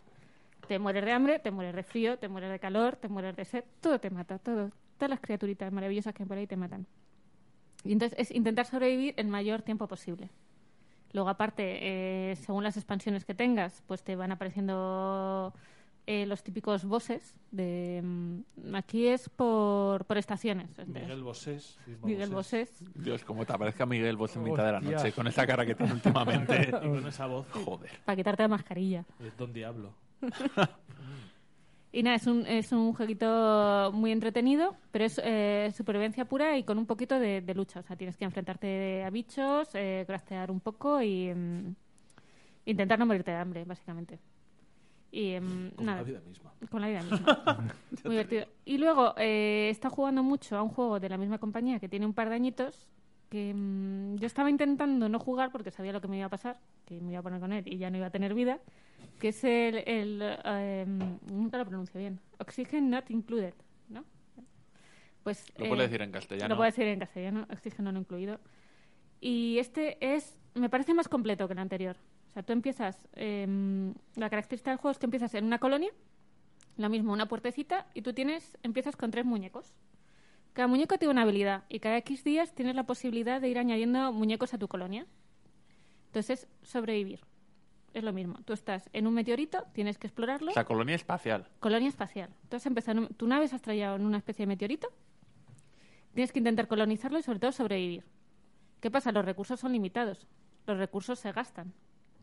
Te 0.67 0.80
mueres 0.80 1.05
de 1.05 1.11
hambre, 1.11 1.39
te 1.39 1.51
mueres 1.51 1.76
de 1.76 1.84
frío, 1.84 2.17
te 2.17 2.27
mueres 2.30 2.49
de 2.49 2.59
calor, 2.59 2.95
te 2.95 3.07
mueres 3.09 3.35
de 3.35 3.45
sed. 3.45 3.63
Todo 3.81 3.99
te 3.99 4.09
mata, 4.09 4.39
todo. 4.39 4.72
Todas 4.97 5.09
las 5.09 5.19
criaturitas 5.19 5.72
maravillosas 5.72 6.13
que 6.13 6.23
hay 6.23 6.27
por 6.27 6.38
ahí 6.38 6.47
te 6.47 6.55
matan. 6.55 6.88
Y 7.86 7.94
entonces 7.94 8.18
es 8.20 8.32
intentar 8.32 8.66
sobrevivir 8.66 9.14
el 9.18 9.28
mayor 9.28 9.62
tiempo 9.62 9.88
posible. 9.88 10.30
Luego, 11.14 11.30
aparte, 11.30 12.32
eh, 12.32 12.36
según 12.36 12.64
las 12.64 12.76
expansiones 12.76 13.24
que 13.24 13.34
tengas, 13.34 13.84
pues 13.88 14.03
te 14.03 14.16
van 14.18 14.34
apareciendo 14.34 15.53
eh, 16.07 16.26
los 16.26 16.44
típicos 16.44 16.84
bosses. 16.84 17.34
De, 17.52 18.02
mm, 18.03 18.76
aquí 18.76 19.07
es 19.07 19.30
por, 19.30 20.03
por 20.06 20.18
estaciones. 20.18 20.68
Entonces, 20.78 21.03
Miguel 21.03 21.24
Bosés. 21.24 21.80
Isma 21.88 22.07
Miguel 22.07 22.30
Bosés. 22.32 22.84
Dios, 22.95 23.24
como 23.24 23.45
te 23.45 23.53
aparezca 23.53 23.86
Miguel 23.86 24.18
vos 24.18 24.36
en 24.36 24.44
mitad 24.44 24.66
de 24.66 24.72
la 24.74 24.78
Hostia. 24.80 24.98
noche, 24.98 25.12
con 25.14 25.28
esa 25.28 25.48
cara 25.48 25.66
que 25.66 25.76
tiene 25.76 25.94
últimamente. 25.94 26.70
Y 26.84 26.88
con 26.88 27.07
esa 27.07 27.28
voz. 27.28 27.48
Joder. 27.52 27.91
Para 28.03 28.16
quitarte 28.16 28.44
la 28.44 28.49
mascarilla. 28.49 29.06
Es 29.20 29.38
Don 29.38 29.53
Diablo. 29.53 29.94
Y 31.95 32.03
nada, 32.03 32.17
es 32.17 32.27
un, 32.27 32.45
es 32.45 32.73
un 32.73 32.91
jueguito 32.93 33.89
muy 33.93 34.11
entretenido, 34.11 34.76
pero 34.91 35.05
es 35.05 35.17
eh, 35.23 35.72
supervivencia 35.73 36.26
pura 36.26 36.57
y 36.57 36.65
con 36.65 36.77
un 36.77 36.85
poquito 36.85 37.17
de, 37.17 37.39
de 37.39 37.55
lucha. 37.55 37.80
O 37.80 37.84
sea, 37.84 37.95
tienes 37.95 38.17
que 38.17 38.26
enfrentarte 38.26 39.01
a 39.05 39.09
bichos, 39.09 39.69
eh, 39.76 40.03
craftear 40.05 40.51
un 40.51 40.59
poco 40.59 41.01
y 41.01 41.34
mm, 41.34 41.73
intentar 42.65 42.99
no 42.99 43.05
morirte 43.05 43.31
de 43.31 43.38
hambre, 43.38 43.63
básicamente. 43.63 44.19
Y 45.09 45.35
em, 45.35 45.72
Como 45.72 45.85
nada. 45.85 45.99
la 45.99 46.03
vida 46.03 46.19
misma. 46.27 46.51
Con 46.69 46.81
la 46.81 46.89
vida 46.89 47.01
misma. 47.09 47.73
Muy 48.03 48.11
divertido. 48.11 48.45
Y 48.65 48.77
luego 48.77 49.13
eh, 49.15 49.69
está 49.69 49.89
jugando 49.89 50.22
mucho 50.22 50.57
a 50.57 50.63
un 50.63 50.72
juego 50.72 50.99
de 50.99 51.07
la 51.07 51.17
misma 51.17 51.38
compañía 51.38 51.80
que 51.80 51.88
tiene 51.88 52.05
un 52.05 52.13
par 52.13 52.27
de 52.27 52.35
añitos 52.35 52.89
mm, 53.56 54.16
yo 54.18 54.28
estaba 54.28 54.49
intentando 54.49 55.10
no 55.10 55.20
jugar 55.20 55.52
porque 55.52 55.72
sabía 55.72 55.94
lo 55.94 56.02
que 56.02 56.07
me 56.07 56.18
iba 56.18 56.28
a 56.28 56.30
pasar, 56.30 56.60
que 56.86 56.99
me 57.02 57.12
iba 57.12 57.20
a 57.20 57.24
poner 57.24 57.40
con 57.40 57.53
él 57.53 57.64
y 57.68 57.78
ya 57.78 57.90
no 57.90 57.98
iba 57.98 58.07
a 58.07 58.12
tener 58.12 58.34
vida, 58.34 58.60
que 59.20 59.30
es 59.30 59.44
el... 59.44 59.84
el 59.86 60.22
eh, 60.45 60.86
nunca 61.32 61.57
lo 61.57 61.66
pronuncio 61.66 61.99
bien. 61.99 62.20
Oxygen 62.40 62.90
Not 62.90 63.10
Included, 63.12 63.53
¿no? 63.90 64.03
Pues, 65.24 65.44
Lo 65.57 65.66
eh, 65.66 65.70
puedes 65.70 65.90
decir 65.90 66.02
en 66.03 66.12
castellano. 66.12 66.49
Lo 66.49 66.56
puedo 66.56 66.70
decir 66.70 66.86
en 66.86 66.99
castellano, 66.99 67.48
oxígeno 67.52 67.91
no 67.91 67.99
incluido. 67.99 68.40
Y 69.20 69.57
este 69.57 69.98
es, 69.99 70.38
me 70.53 70.70
parece 70.70 70.94
más 70.94 71.07
completo 71.07 71.48
que 71.48 71.53
el 71.53 71.60
anterior. 71.60 71.98
O 72.30 72.32
sea, 72.32 72.44
tú 72.44 72.53
empiezas, 72.53 73.07
em, 73.14 73.95
la 74.16 74.30
característica 74.30 74.70
del 74.70 74.78
juego 74.78 74.91
es 74.91 74.99
que 74.99 75.07
empiezas 75.07 75.34
en 75.34 75.45
una 75.45 75.57
colonia, 75.57 75.90
lo 76.78 76.90
mismo, 76.90 77.12
una 77.12 77.28
puertecita, 77.28 77.88
y 77.95 78.03
tú 78.03 78.14
tienes, 78.14 78.57
empiezas 78.62 78.95
con 78.95 79.10
tres 79.10 79.26
muñecos. 79.26 79.74
Cada 80.56 80.68
muñeco 80.69 80.98
tiene 80.98 81.11
una 81.11 81.23
habilidad 81.23 81.65
y 81.69 81.80
cada 81.80 81.98
X 81.98 82.23
días 82.23 82.56
tienes 82.56 82.76
la 82.76 82.84
posibilidad 82.86 83.41
de 83.41 83.49
ir 83.49 83.60
añadiendo 83.60 84.11
muñecos 84.14 84.53
a 84.53 84.57
tu 84.57 84.68
colonia. 84.69 85.06
Entonces, 86.07 86.48
sobrevivir. 86.64 87.19
Es 87.94 88.03
lo 88.03 88.14
mismo. 88.14 88.38
Tú 88.45 88.53
estás 88.53 88.90
en 88.94 89.06
un 89.06 89.14
meteorito, 89.14 89.65
tienes 89.73 89.98
que 89.98 90.07
explorarlo. 90.07 90.52
O 90.52 90.53
sea, 90.53 90.64
colonia 90.64 90.95
espacial. 90.95 91.45
Colonia 91.60 91.90
espacial. 91.90 92.30
Tú 92.49 92.56
has 92.56 92.65
empezado, 92.65 92.99
en 92.99 93.03
un- 93.06 93.10
tu 93.10 93.27
nave 93.27 93.48
se 93.49 93.56
ha 93.56 93.57
estrellado 93.57 93.98
en 93.98 94.06
una 94.06 94.18
especie 94.18 94.44
de 94.44 94.48
meteorito. 94.48 94.88
Tienes 96.14 96.32
que 96.32 96.40
intentar 96.40 96.68
colonizarlo 96.69 97.19
y 97.19 97.23
sobre 97.23 97.40
todo 97.40 97.52
sobrevivir. 97.52 98.06
¿Qué 98.80 98.90
pasa? 98.90 99.11
Los 99.11 99.26
recursos 99.26 99.60
son 99.60 99.73
limitados. 99.73 100.26
Los 100.68 100.77
recursos 100.77 101.19
se 101.19 101.32
gastan. 101.34 101.73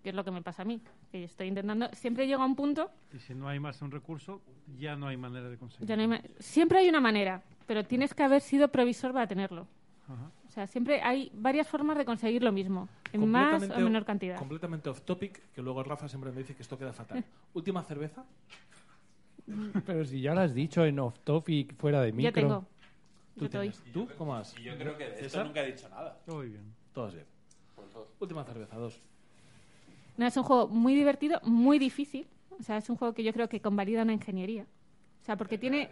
Que 0.02 0.08
es 0.08 0.14
lo 0.14 0.24
que 0.24 0.30
me 0.32 0.42
pasa 0.42 0.62
a 0.62 0.64
mí. 0.64 0.80
Que 1.10 1.20
yo 1.20 1.26
estoy 1.26 1.46
intentando. 1.48 1.88
Siempre 1.92 2.26
llego 2.26 2.42
a 2.42 2.46
un 2.46 2.56
punto. 2.56 2.90
Y 3.14 3.18
si 3.20 3.34
no 3.34 3.48
hay 3.48 3.60
más 3.60 3.80
un 3.82 3.90
recurso, 3.90 4.40
ya 4.78 4.96
no 4.96 5.06
hay 5.06 5.16
manera 5.16 5.48
de 5.48 5.56
conseguirlo. 5.56 5.86
ya 5.88 5.96
no 5.96 6.02
hay 6.02 6.08
ma- 6.08 6.22
siempre 6.40 6.78
hay 6.78 6.88
una 6.88 7.00
manera, 7.00 7.42
pero 7.66 7.84
tienes 7.84 8.12
que 8.14 8.22
haber 8.22 8.40
sido 8.40 8.68
provisor 8.68 9.12
para 9.12 9.26
tenerlo. 9.26 9.66
Ajá. 10.08 10.30
O 10.48 10.50
sea, 10.50 10.66
siempre 10.66 11.00
hay 11.00 11.30
varias 11.34 11.68
formas 11.68 11.96
de 11.96 12.04
conseguir 12.04 12.42
lo 12.42 12.50
mismo. 12.52 12.88
En 13.12 13.28
más 13.30 13.62
o 13.70 13.78
menor 13.80 14.04
cantidad. 14.04 14.36
Completamente 14.38 14.88
off 14.90 15.02
topic, 15.02 15.40
que 15.54 15.62
luego 15.62 15.82
Rafa 15.84 16.08
siempre 16.08 16.32
me 16.32 16.38
dice 16.38 16.54
que 16.56 16.62
esto 16.62 16.76
queda 16.76 16.92
fatal. 16.92 17.24
Última 17.54 17.82
cerveza. 17.82 18.24
Pero 19.86 20.04
si 20.04 20.20
ya 20.20 20.34
lo 20.34 20.40
has 20.40 20.54
dicho 20.54 20.84
en 20.84 20.98
off 20.98 21.18
topic 21.20 21.74
fuera 21.76 22.00
de 22.00 22.12
micro. 22.12 22.30
Yo 22.30 22.32
tengo. 22.34 22.66
¿Tú? 23.38 23.48
¿Tú 23.92 24.08
cómo 24.18 24.32
vas? 24.32 24.54
yo 24.56 24.76
creo 24.76 24.96
que 24.98 25.04
de 25.04 25.16
César. 25.16 25.46
nunca 25.46 25.62
he 25.62 25.72
dicho 25.72 25.88
nada. 25.88 26.18
Muy 26.26 26.48
bien. 26.50 26.74
Todos 26.92 27.14
bien. 27.14 27.26
Última 28.20 28.44
cerveza, 28.44 28.76
dos. 28.76 29.00
No, 30.16 30.26
es 30.26 30.36
un 30.36 30.42
juego 30.42 30.68
muy 30.68 30.94
divertido, 30.94 31.40
muy 31.42 31.78
difícil. 31.78 32.26
O 32.58 32.62
sea, 32.62 32.76
es 32.76 32.88
un 32.90 32.96
juego 32.96 33.14
que 33.14 33.22
yo 33.24 33.32
creo 33.32 33.48
que 33.48 33.60
convalida 33.60 34.02
una 34.02 34.12
ingeniería. 34.12 34.66
O 35.22 35.24
sea, 35.24 35.36
porque 35.36 35.58
tiene... 35.58 35.90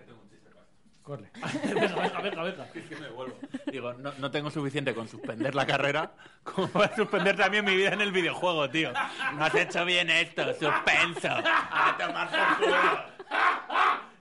Corre. 1.03 1.31
venga, 1.65 1.95
venga, 1.95 2.21
venga, 2.21 2.43
venga. 2.43 2.69
Es 2.75 2.85
que 2.85 2.97
me 2.97 3.09
vuelvo. 3.09 3.37
Digo, 3.73 3.95
no, 3.95 4.13
no 4.19 4.31
tengo 4.31 4.51
suficiente 4.51 4.95
con 4.95 5.09
suspender 5.09 5.55
la 5.55 5.67
carrera 5.67 6.13
como 6.45 6.69
para 6.69 6.95
suspender 6.95 7.37
también 7.37 7.65
mi 7.65 7.75
vida 7.75 7.89
en 7.91 8.03
el 8.03 8.13
videojuego, 8.13 8.69
tío. 8.69 8.93
No 9.35 9.45
has 9.45 9.55
hecho 9.55 9.85
bien 9.85 10.11
esto, 10.11 10.45
suspenso. 10.55 11.29
A 11.31 11.97
tomar 11.99 12.29
por 12.31 12.65
culo. 12.65 12.77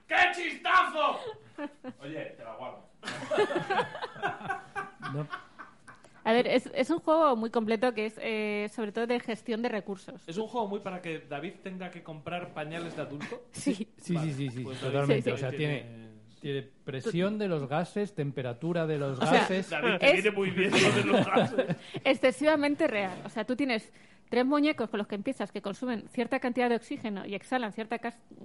¡Qué 0.08 0.16
chistazo! 0.34 1.20
Oye, 2.02 2.34
te 2.36 2.44
la 2.44 2.54
guardo. 2.56 2.88
No, 5.12 5.26
A 6.24 6.32
ver, 6.32 6.46
es, 6.46 6.70
es 6.74 6.90
un 6.90 6.98
juego 6.98 7.34
muy 7.36 7.50
completo 7.50 7.94
que 7.94 8.06
es 8.06 8.18
eh, 8.22 8.70
sobre 8.74 8.92
todo 8.92 9.06
de 9.06 9.20
gestión 9.20 9.62
de 9.62 9.68
recursos. 9.70 10.20
Es 10.26 10.36
un 10.36 10.46
juego 10.48 10.68
muy 10.68 10.80
para 10.80 11.00
que 11.00 11.20
David 11.20 11.54
tenga 11.62 11.90
que 11.90 12.02
comprar 12.02 12.52
pañales 12.52 12.94
de 12.96 13.02
adulto. 13.02 13.42
Sí. 13.52 13.88
sí, 13.96 14.16
sí, 14.18 14.32
sí, 14.34 14.50
sí, 14.50 14.62
Pues 14.64 14.80
David- 14.80 14.92
totalmente. 14.92 15.22
Sí, 15.22 15.30
sí. 15.30 15.30
O 15.30 15.36
sea, 15.38 15.50
tiene, 15.50 15.86
tiene 16.40 16.62
presión 16.84 17.38
de 17.38 17.48
los 17.48 17.66
gases, 17.68 18.14
temperatura 18.14 18.86
de 18.86 18.98
los 18.98 19.18
sea, 19.18 19.30
gases. 19.32 19.70
David 19.70 19.96
te 19.98 20.06
Es- 20.08 20.12
viene 20.22 20.30
muy 20.36 20.50
bien 20.50 20.70
lo 20.70 20.92
de 20.92 21.04
los 21.04 21.26
gases. 21.26 21.76
Excesivamente 22.04 22.86
real. 22.86 23.18
O 23.24 23.28
sea, 23.28 23.44
tú 23.44 23.56
tienes 23.56 23.92
tres 24.28 24.44
muñecos 24.46 24.90
con 24.90 24.98
los 24.98 25.06
que 25.06 25.14
empiezas 25.16 25.50
que 25.52 25.62
consumen 25.62 26.04
cierta 26.10 26.38
cantidad 26.38 26.68
de 26.68 26.76
oxígeno 26.76 27.26
y 27.26 27.34
exhalan 27.34 27.72
cierta 27.72 27.98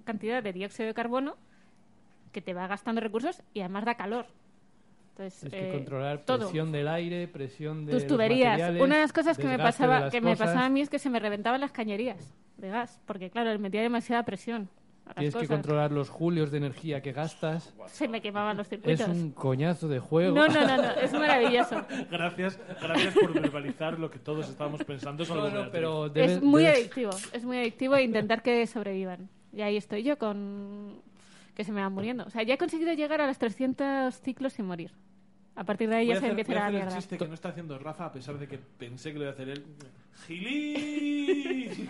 cantidad 0.04 0.42
de 0.42 0.54
dióxido 0.54 0.88
de 0.88 0.94
carbono 0.94 1.36
que 2.32 2.42
te 2.42 2.54
va 2.54 2.68
gastando 2.68 3.02
recursos 3.02 3.42
y 3.54 3.60
además 3.60 3.86
da 3.86 3.96
calor. 3.96 4.26
Entonces, 5.18 5.44
Es 5.46 5.50
que 5.50 5.70
eh, 5.70 5.72
controlar 5.72 6.20
todo. 6.26 6.40
presión 6.40 6.72
del 6.74 6.90
aire, 6.90 7.28
presión 7.30 7.86
de 7.86 7.94
tus 7.94 8.06
tuberías. 8.06 8.60
Una 8.82 8.96
de 8.96 9.02
las 9.02 9.14
cosas 9.14 9.38
que 9.38 9.48
me 9.48 9.58
pasaba 9.58 10.02
las 10.02 10.12
que 10.12 10.20
me 10.20 10.36
pasaba 10.36 10.66
a 10.66 10.70
mí 10.70 10.82
es 10.82 10.90
que 10.90 11.00
se 11.00 11.10
me 11.10 11.20
reventaban 11.20 11.62
las 11.62 11.72
cañerías 11.72 12.34
de 12.58 12.70
gas, 12.70 13.00
porque 13.06 13.30
claro, 13.30 13.52
le 13.52 13.58
metía 13.58 13.82
demasiada 13.82 14.24
presión 14.24 14.68
a 15.06 15.10
las 15.10 15.16
Tienes 15.18 15.36
que 15.36 15.48
controlar 15.48 15.92
los 15.92 16.10
julios 16.10 16.52
de 16.52 16.58
energía 16.58 17.02
que 17.02 17.14
gastas. 17.14 17.74
Se 17.88 18.08
me 18.10 18.22
quemaban 18.22 18.58
los 18.58 18.66
Es 18.66 18.70
circuitos. 18.72 19.08
un 19.08 19.32
coñazo 19.32 19.88
de 19.88 20.00
juego. 20.00 20.36
No, 20.36 20.48
no, 20.48 20.68
no, 20.68 20.78
no, 20.78 20.92
es 20.92 21.14
maravilloso. 21.14 21.86
Gracias, 22.12 22.60
gracias 22.82 23.14
por 23.14 23.34
verbalizar 23.40 23.98
lo 24.00 24.12
que 24.12 24.20
todos 24.20 24.50
estábamos 24.50 24.84
pensando. 24.84 25.24
No, 25.26 25.50
no, 25.50 25.72
pero 25.72 26.10
debe- 26.10 26.34
es 26.34 26.42
muy 26.42 26.64
debes- 26.64 26.76
adictivo, 26.80 27.12
es 27.32 27.46
muy 27.46 27.58
adictivo 27.58 27.98
intentar 28.00 28.42
que 28.42 28.66
sobrevivan. 28.68 29.30
Y 29.54 29.62
ahí 29.62 29.78
estoy 29.78 30.04
yo 30.04 30.18
con 30.18 31.02
que 31.54 31.64
se 31.64 31.72
me 31.72 31.80
van 31.82 31.94
muriendo. 31.94 32.26
O 32.26 32.30
sea, 32.30 32.44
ya 32.44 32.56
he 32.56 32.58
conseguido 32.58 32.92
llegar 32.94 33.22
a 33.22 33.28
los 33.28 33.38
300 33.38 34.14
ciclos 34.22 34.52
sin 34.54 34.66
morir. 34.66 34.92
A 35.56 35.64
partir 35.64 35.90
de 35.90 35.96
ahí 35.96 36.08
ya 36.08 36.14
a 36.14 36.16
se 36.16 36.26
hacer, 36.26 36.30
empieza 36.32 36.52
voy 36.52 36.58
a 36.58 36.62
la 36.62 36.68
hacer 36.68 36.88
el 36.90 36.96
chiste 36.96 37.18
que 37.18 37.28
no 37.28 37.34
está 37.34 37.50
haciendo 37.50 37.80
Rafa, 37.80 38.06
a 38.08 38.12
pesar 38.12 38.38
de 38.38 38.48
que 38.48 38.58
pensé 38.58 39.12
que 39.14 39.20
lo 39.20 39.24
iba 39.26 39.32
a 39.32 39.34
hacer 39.34 39.50
él. 39.50 39.64
¡Gilí! 40.28 41.90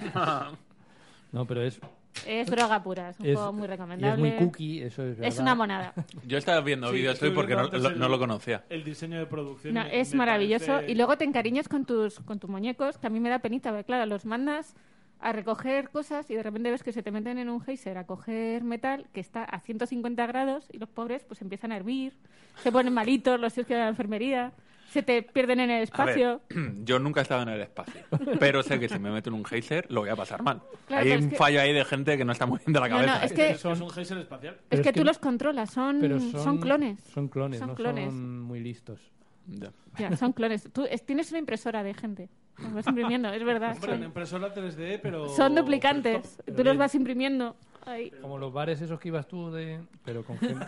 No, 1.31 1.45
pero 1.45 1.61
es, 1.63 1.79
Es 2.25 2.47
droga 2.49 2.81
pura, 2.81 3.09
es 3.09 3.19
un 3.19 3.25
es, 3.25 3.35
juego 3.35 3.51
muy 3.53 3.65
y 3.65 3.67
recomendable. 3.67 4.29
es 4.29 4.35
muy 4.39 4.45
cookie, 4.45 4.81
eso 4.83 5.03
es 5.03 5.17
verdad. 5.17 5.27
Es 5.27 5.39
una 5.39 5.55
monada. 5.55 5.93
Yo 6.25 6.37
estaba 6.37 6.61
viendo 6.61 6.89
Sí, 6.89 6.95
vídeos 6.95 7.15
estoy 7.15 7.29
hoy 7.29 7.35
porque 7.35 7.53
no, 7.55 7.59
lo, 7.61 7.65
antes 7.65 7.81
no 7.97 8.05
el- 8.05 8.11
lo 8.11 8.19
conocía. 8.19 8.63
El 8.69 8.83
diseño 8.83 9.17
de 9.19 9.25
producción. 9.25 9.73
No, 9.73 9.83
me- 9.83 9.99
es 9.99 10.11
me 10.13 10.17
maravilloso. 10.19 10.67
parece- 10.67 10.91
Y 10.91 10.95
luego 10.95 11.17
te 11.17 11.25
encariñas 11.25 11.67
con 11.67 11.85
tus, 11.85 12.19
con 12.21 12.39
tus 12.39 12.49
muñecos, 12.49 12.97
que 12.97 13.07
a 13.07 13.09
mí 13.09 13.19
me 13.19 13.29
da 13.29 13.39
penita, 13.39 13.71
porque 13.71 13.83
claro, 13.85 14.05
los 14.05 14.25
mandas 14.25 14.75
a 15.19 15.31
recoger 15.31 15.89
cosas 15.89 16.29
y 16.29 16.35
de 16.35 16.43
repente 16.43 16.69
ves 16.71 16.83
que 16.83 16.91
se 16.91 17.01
te 17.01 17.11
meten 17.11 17.37
en 17.37 17.49
un 17.49 17.61
geyser 17.61 17.97
a 17.97 18.05
coger 18.05 18.63
metal 18.63 19.07
que 19.13 19.19
está 19.21 19.43
a 19.43 19.59
150 19.59 20.25
grados 20.27 20.67
y 20.71 20.77
los 20.77 20.89
pobres 20.89 21.23
pues 21.23 21.41
empiezan 21.41 21.71
a 21.71 21.77
hervir, 21.77 22.13
se 22.61 22.71
ponen 22.71 22.93
malitos, 22.93 23.39
los 23.39 23.53
tíos 23.53 23.65
que 23.65 23.73
van 23.73 23.81
a 23.83 23.85
la 23.85 23.89
enfermería, 23.91 24.51
se 24.91 25.01
te 25.03 25.23
pierden 25.23 25.59
en 25.61 25.69
el 25.71 25.75
ver, 25.77 25.83
espacio. 25.83 26.41
yo 26.83 26.99
nunca 26.99 27.21
he 27.21 27.23
estado 27.23 27.41
en 27.43 27.49
el 27.49 27.61
espacio, 27.61 28.01
pero 28.39 28.61
sé 28.61 28.79
que 28.79 28.87
si 28.87 28.99
me 28.99 29.09
meto 29.09 29.29
en 29.29 29.35
un 29.35 29.43
geyser 29.45 29.87
lo 29.91 30.01
voy 30.01 30.09
a 30.09 30.15
pasar 30.15 30.43
mal. 30.43 30.61
Claro, 30.87 31.03
Hay 31.05 31.11
un 31.17 31.29
que- 31.31 31.35
fallo 31.35 31.59
ahí 31.59 31.73
de 31.73 31.83
gente 31.85 32.17
que 32.17 32.23
no 32.25 32.31
está 32.31 32.45
muy 32.45 32.59
bien 32.59 32.71
de 32.73 32.79
la 32.79 32.87
No, 32.89 32.99
no, 32.99 33.05
cabeza. 33.07 33.25
es 33.25 33.33
que- 33.33 33.49
Es, 33.51 33.65
es 33.65 33.81
un 33.81 33.89
geyser 33.89 34.17
espacial. 34.19 34.55
Es 34.69 34.81
que 34.81 34.89
es 34.89 34.93
que- 34.93 34.99
tú 34.99 35.03
los 35.05 35.17
controlas, 35.17 35.71
son, 35.71 35.97
Pero 35.99 36.19
son, 36.19 36.43
son, 36.43 36.57
clones. 36.59 36.99
Son 37.13 37.27
clones, 37.29 37.59
Son 37.59 37.69
no 37.69 37.75
clones. 37.75 38.05
son 38.13 38.41
muy 38.41 38.59
listos. 38.59 38.99
Ya. 39.47 39.71
Ya, 39.97 40.15
son 40.17 40.33
clones. 40.33 40.69
Tú 40.71 40.85
es- 40.89 41.05
tienes 41.05 41.29
una 41.31 41.39
impresora 41.39 41.83
de 41.83 41.93
gente. 41.93 42.29
Los 42.57 42.73
vas 42.73 42.87
imprimiendo, 42.87 43.29
es 43.29 43.43
verdad. 43.43 43.77
Son, 43.79 44.03
impresora 44.03 44.53
3D, 44.53 44.99
pero. 45.01 45.29
son 45.29 45.55
duplicantes. 45.55 46.37
pero 46.45 46.57
Tú 46.57 46.63
los 46.63 46.73
bien. 46.73 46.77
vas 46.79 46.95
imprimiendo. 46.95 47.55
Ahí. 47.85 48.11
Como 48.21 48.37
los 48.37 48.51
bares 48.51 48.81
esos 48.81 48.99
que 48.99 49.09
ibas 49.09 49.27
tú 49.27 49.51
de... 49.51 49.79
Pero 50.03 50.23
con 50.23 50.39
gente... 50.39 50.55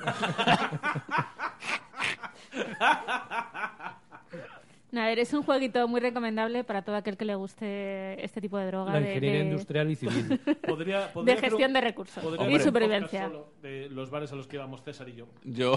No, 4.97 5.03
a 5.03 5.05
ver, 5.07 5.19
es 5.19 5.31
un 5.33 5.43
jueguito 5.43 5.87
muy 5.87 5.99
recomendable 6.01 6.63
para 6.63 6.81
todo 6.81 6.95
aquel 6.95 7.17
que 7.17 7.25
le 7.25 7.35
guste 7.35 8.23
este 8.23 8.41
tipo 8.41 8.57
de 8.57 8.65
droga. 8.67 8.93
La 8.93 8.99
de- 8.99 9.07
ingeniería 9.13 9.39
de- 9.39 9.45
industrial 9.45 9.91
y 9.91 9.95
civil. 9.95 10.39
Podría, 10.67 11.13
podría 11.13 11.35
de 11.35 11.41
gestión 11.41 11.69
un- 11.69 11.73
de 11.73 11.81
recursos 11.81 12.23
podría 12.23 12.49
y 12.57 12.59
supervivencia. 12.59 13.31
de 13.61 13.89
los 13.89 14.09
bares 14.09 14.31
a 14.31 14.35
los 14.35 14.47
que 14.47 14.55
íbamos 14.55 14.81
César 14.83 15.07
y 15.09 15.15
yo. 15.15 15.27
Yo, 15.43 15.75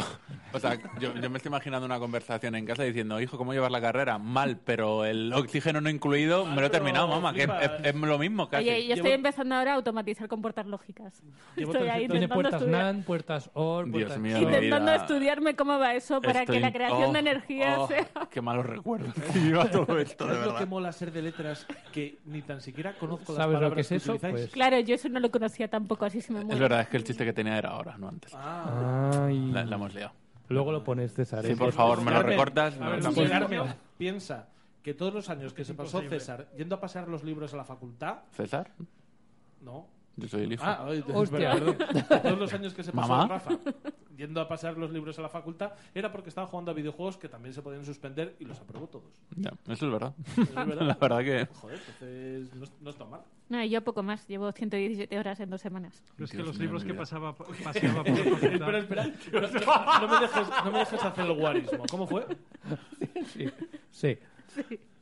o 0.52 0.58
sea, 0.58 0.78
yo, 0.98 1.14
yo 1.14 1.30
me 1.30 1.36
estoy 1.36 1.50
imaginando 1.50 1.86
una 1.86 1.98
conversación 1.98 2.54
en 2.54 2.64
casa 2.66 2.82
diciendo, 2.82 3.20
hijo, 3.20 3.36
¿cómo 3.36 3.52
llevar 3.52 3.70
la 3.70 3.80
carrera? 3.80 4.18
Mal, 4.18 4.58
pero 4.64 5.04
el 5.04 5.32
oxígeno 5.32 5.80
no 5.80 5.90
incluido, 5.90 6.44
me 6.46 6.60
lo 6.60 6.66
he 6.66 6.70
terminado, 6.70 7.08
mamá, 7.08 7.32
que 7.32 7.40
es, 7.42 7.46
flipas. 7.46 7.80
es- 7.80 7.86
es 7.86 7.94
lo 7.94 8.18
mismo 8.18 8.48
casi. 8.48 8.64
Oye, 8.64 8.82
yo 8.82 8.94
Llevo- 8.94 8.96
estoy 8.96 9.12
empezando 9.12 9.54
ahora 9.54 9.72
a 9.72 9.74
automatizar 9.76 10.28
con 10.28 10.40
puertas 10.42 10.66
lógicas. 10.66 11.22
Llevo 11.56 11.72
Estoy 11.72 11.88
ahí 11.88 12.06
300 12.08 12.12
Tiene 12.18 12.28
puertas 12.28 12.54
estudiar, 12.62 12.82
NAND, 12.84 13.04
puertas 13.04 13.50
OR, 13.54 13.84
Dios 13.84 13.92
puertas 13.92 14.18
mío, 14.18 14.36
XOR. 14.38 14.48
mi 14.48 14.54
intentando 14.54 14.92
estudiarme 14.92 15.56
cómo 15.56 15.78
va 15.78 15.94
eso 15.94 16.20
para 16.20 16.46
que 16.46 16.60
la 16.60 16.72
creación 16.72 17.10
oh, 17.10 17.12
de 17.12 17.18
energía 17.18 17.80
oh, 17.80 17.86
sea... 17.88 18.06
Qué 18.30 18.40
malos 18.40 18.66
recuerdos 18.66 19.09
que 19.32 19.38
lleva 19.40 19.70
todo 19.70 19.98
esto, 19.98 20.26
de 20.26 20.34
¿Sabes 20.34 20.46
lo 20.52 20.56
que 20.58 20.66
mola 20.66 20.92
ser 20.92 21.12
de 21.12 21.22
letras 21.22 21.66
que 21.92 22.18
ni 22.26 22.42
tan 22.42 22.60
siquiera 22.60 22.94
conozco 22.98 23.32
las 23.32 23.36
¿Sabes 23.42 23.60
lo 23.60 23.74
que 23.74 23.80
es 23.82 23.92
eso? 23.92 24.12
utilizáis? 24.12 24.32
Pues- 24.32 24.50
Claro, 24.50 24.78
yo 24.80 24.94
eso 24.94 25.08
no 25.08 25.20
lo 25.20 25.30
conocía 25.30 25.68
tampoco, 25.68 26.04
así 26.04 26.20
se 26.20 26.32
me 26.32 26.40
muere. 26.40 26.54
Es 26.54 26.60
verdad, 26.60 26.80
es 26.80 26.88
que 26.88 26.96
el 26.96 27.04
chiste 27.04 27.24
que 27.24 27.32
tenía 27.32 27.56
era 27.58 27.70
ahora, 27.70 27.96
no 27.98 28.08
antes. 28.08 28.32
Ah. 28.34 29.26
Ay. 29.26 29.50
La, 29.52 29.64
la 29.64 29.76
hemos 29.76 29.94
liado. 29.94 30.12
Luego 30.48 30.72
lo 30.72 30.82
pones, 30.82 31.12
César. 31.14 31.44
Sí, 31.44 31.52
¿eh? 31.52 31.56
por 31.56 31.72
favor, 31.72 31.98
me 31.98 32.06
lo 32.06 32.16
Carmen, 32.16 32.30
recortas. 32.32 32.76
A 32.76 32.84
me 32.84 32.90
ver, 32.90 33.04
lo 33.04 33.10
sí, 33.12 33.16
tapas. 33.22 33.30
Carmen, 33.30 33.74
piensa 33.96 34.48
que 34.82 34.94
todos 34.94 35.14
los 35.14 35.30
años 35.30 35.52
que 35.52 35.64
se 35.64 35.74
pasó 35.74 36.00
César 36.02 36.48
yendo 36.56 36.74
a 36.74 36.80
pasar 36.80 37.06
los 37.08 37.22
libros 37.22 37.54
a 37.54 37.56
la 37.56 37.64
facultad, 37.64 38.20
¿César? 38.32 38.72
no. 39.60 39.86
Yo 40.20 40.28
soy 40.28 40.42
el 40.44 40.52
hijo. 40.52 40.62
Ah, 40.64 40.84
ay, 40.86 40.98
es 40.98 41.04
Hostia. 41.14 41.54
verdad, 41.54 41.76
perdón. 41.76 42.22
Todos 42.22 42.38
los 42.38 42.52
años 42.54 42.74
que 42.74 42.82
se 42.82 42.92
pasó 42.92 43.08
¿Mamá? 43.08 43.26
Rafa 43.28 43.58
yendo 44.16 44.40
a 44.42 44.46
pasar 44.48 44.76
los 44.76 44.90
libros 44.92 45.18
a 45.18 45.22
la 45.22 45.30
facultad 45.30 45.72
era 45.94 46.12
porque 46.12 46.28
estaba 46.28 46.46
jugando 46.46 46.70
a 46.70 46.74
videojuegos 46.74 47.16
que 47.16 47.26
también 47.28 47.54
se 47.54 47.62
podían 47.62 47.84
suspender 47.86 48.36
y 48.38 48.44
los 48.44 48.60
aprobó 48.60 48.86
todos. 48.86 49.10
Ya, 49.34 49.50
eso 49.66 49.86
es 49.86 49.92
verdad. 49.92 50.14
Es 50.36 50.54
verdad. 50.54 50.82
La 50.86 50.94
verdad 50.94 51.18
que... 51.20 51.46
Joder, 51.54 51.78
entonces 51.78 52.54
no, 52.54 52.64
es- 52.64 52.72
no 52.82 52.90
está 52.90 53.04
mal. 53.06 53.22
No, 53.48 53.64
yo 53.64 53.82
poco 53.82 54.02
más. 54.02 54.28
Llevo 54.28 54.52
117 54.52 55.18
horas 55.18 55.40
en 55.40 55.48
dos 55.48 55.60
semanas. 55.62 56.04
Pero 56.16 56.24
es 56.26 56.30
que 56.32 56.36
Dios 56.36 56.48
los 56.48 56.56
mío, 56.58 56.64
libros 56.66 56.82
mi 56.84 56.88
que 56.88 56.92
vida. 56.92 57.00
pasaba, 57.00 57.34
paseaba 57.64 58.04
por 58.04 58.10
la 58.18 58.24
facultad- 58.24 58.44
espera, 58.52 58.78
espera. 58.78 59.04
No, 59.32 59.40
no- 59.40 60.00
no 60.00 60.08
me 60.14 60.20
dejes, 60.26 60.48
no 60.64 60.70
me 60.72 60.78
dejes 60.80 61.02
hacer 61.04 61.24
el 61.24 61.32
guarismo. 61.32 61.84
¿Cómo 61.90 62.06
fue? 62.06 62.26
Sí. 63.26 63.48
Sí. 63.90 64.18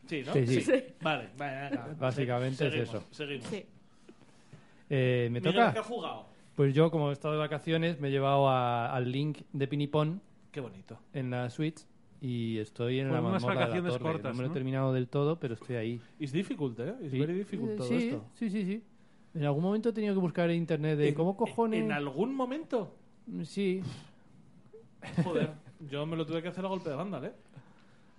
Sí, 0.06 0.22
¿no? 0.24 0.32
Sí, 0.32 0.46
sí. 0.46 0.72
Vale, 1.02 1.28
vale, 1.36 1.60
venga. 1.70 1.88
Básicamente 1.98 2.66
es 2.66 2.72
Seguimos, 2.72 2.88
eso. 2.94 3.04
Seguimos. 3.10 3.46
Sí. 3.48 3.66
Eh, 4.90 5.28
¿Me 5.30 5.40
toca? 5.40 5.72
¿qué 5.72 5.78
ha 5.78 5.82
jugado? 5.82 6.26
Pues 6.54 6.74
yo, 6.74 6.90
como 6.90 7.10
he 7.10 7.12
estado 7.12 7.34
de 7.34 7.40
vacaciones, 7.40 8.00
me 8.00 8.08
he 8.08 8.10
llevado 8.10 8.48
a- 8.48 8.92
al 8.92 9.12
Link 9.12 9.38
de 9.52 9.68
Pinipón 9.68 10.20
Qué 10.50 10.60
bonito. 10.60 10.98
en 11.12 11.30
la 11.30 11.50
Switch 11.50 11.86
y 12.20 12.58
estoy 12.58 12.98
en 12.98 13.12
la 13.12 13.20
unas 13.20 13.34
mazmorra 13.34 13.54
de 13.54 13.60
la 13.60 13.66
vacaciones 13.66 13.92
torre. 13.92 14.04
cortas, 14.12 14.32
no 14.32 14.36
me 14.36 14.40
lo 14.42 14.46
he 14.46 14.48
¿no? 14.48 14.54
terminado 14.54 14.92
del 14.92 15.08
todo, 15.08 15.38
pero 15.38 15.54
estoy 15.54 15.76
ahí. 15.76 16.00
Es 16.18 16.32
difficult, 16.32 16.80
¿eh? 16.80 16.94
Es 17.02 17.12
Sí. 17.12 17.18
very 17.20 17.34
difficult 17.34 17.76
todo 17.76 17.86
sí, 17.86 17.94
esto. 18.08 18.24
sí, 18.34 18.50
sí, 18.50 18.64
sí. 18.64 18.82
En 19.34 19.44
algún 19.44 19.62
momento 19.62 19.90
he 19.90 19.92
tenido 19.92 20.14
que 20.14 20.20
buscar 20.20 20.50
en 20.50 20.56
internet 20.56 20.98
de 20.98 21.08
En- 21.10 21.14
cómo 21.14 21.36
cojones... 21.36 21.80
¿En 21.84 21.92
algún 21.92 22.34
momento? 22.34 22.92
Sí, 23.44 23.82
Joder, 25.22 25.50
yo 25.88 26.06
me 26.06 26.16
lo 26.16 26.26
tuve 26.26 26.42
que 26.42 26.48
hacer 26.48 26.64
a 26.64 26.68
golpe 26.68 26.90
de 26.90 26.96
banda, 26.96 27.24
¿eh? 27.24 27.32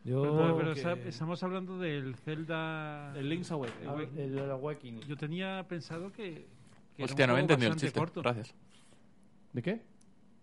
yo... 0.06 0.22
Pero, 0.22 0.56
pero 0.58 0.74
que- 0.74 0.80
esa- 0.80 0.94
estamos 0.94 1.44
hablando 1.44 1.78
del 1.78 2.16
Zelda... 2.16 3.14
El 3.18 3.28
Link's 3.28 3.52
Awakening. 3.52 3.90
Ah, 3.90 3.96
el, 4.18 4.38
el 4.40 4.52
Awakening. 4.52 5.02
Yo 5.02 5.18
tenía 5.18 5.66
pensado 5.68 6.12
que... 6.12 6.48
que 7.06 7.12
Hostia, 7.12 7.28
no 7.28 7.38
he 7.38 7.40
entendido 7.42 7.72
el 7.72 7.78
chiste. 7.78 7.98
corto. 8.00 8.22
Gracias. 8.22 8.54
¿De 9.54 9.62
qué? 9.62 9.82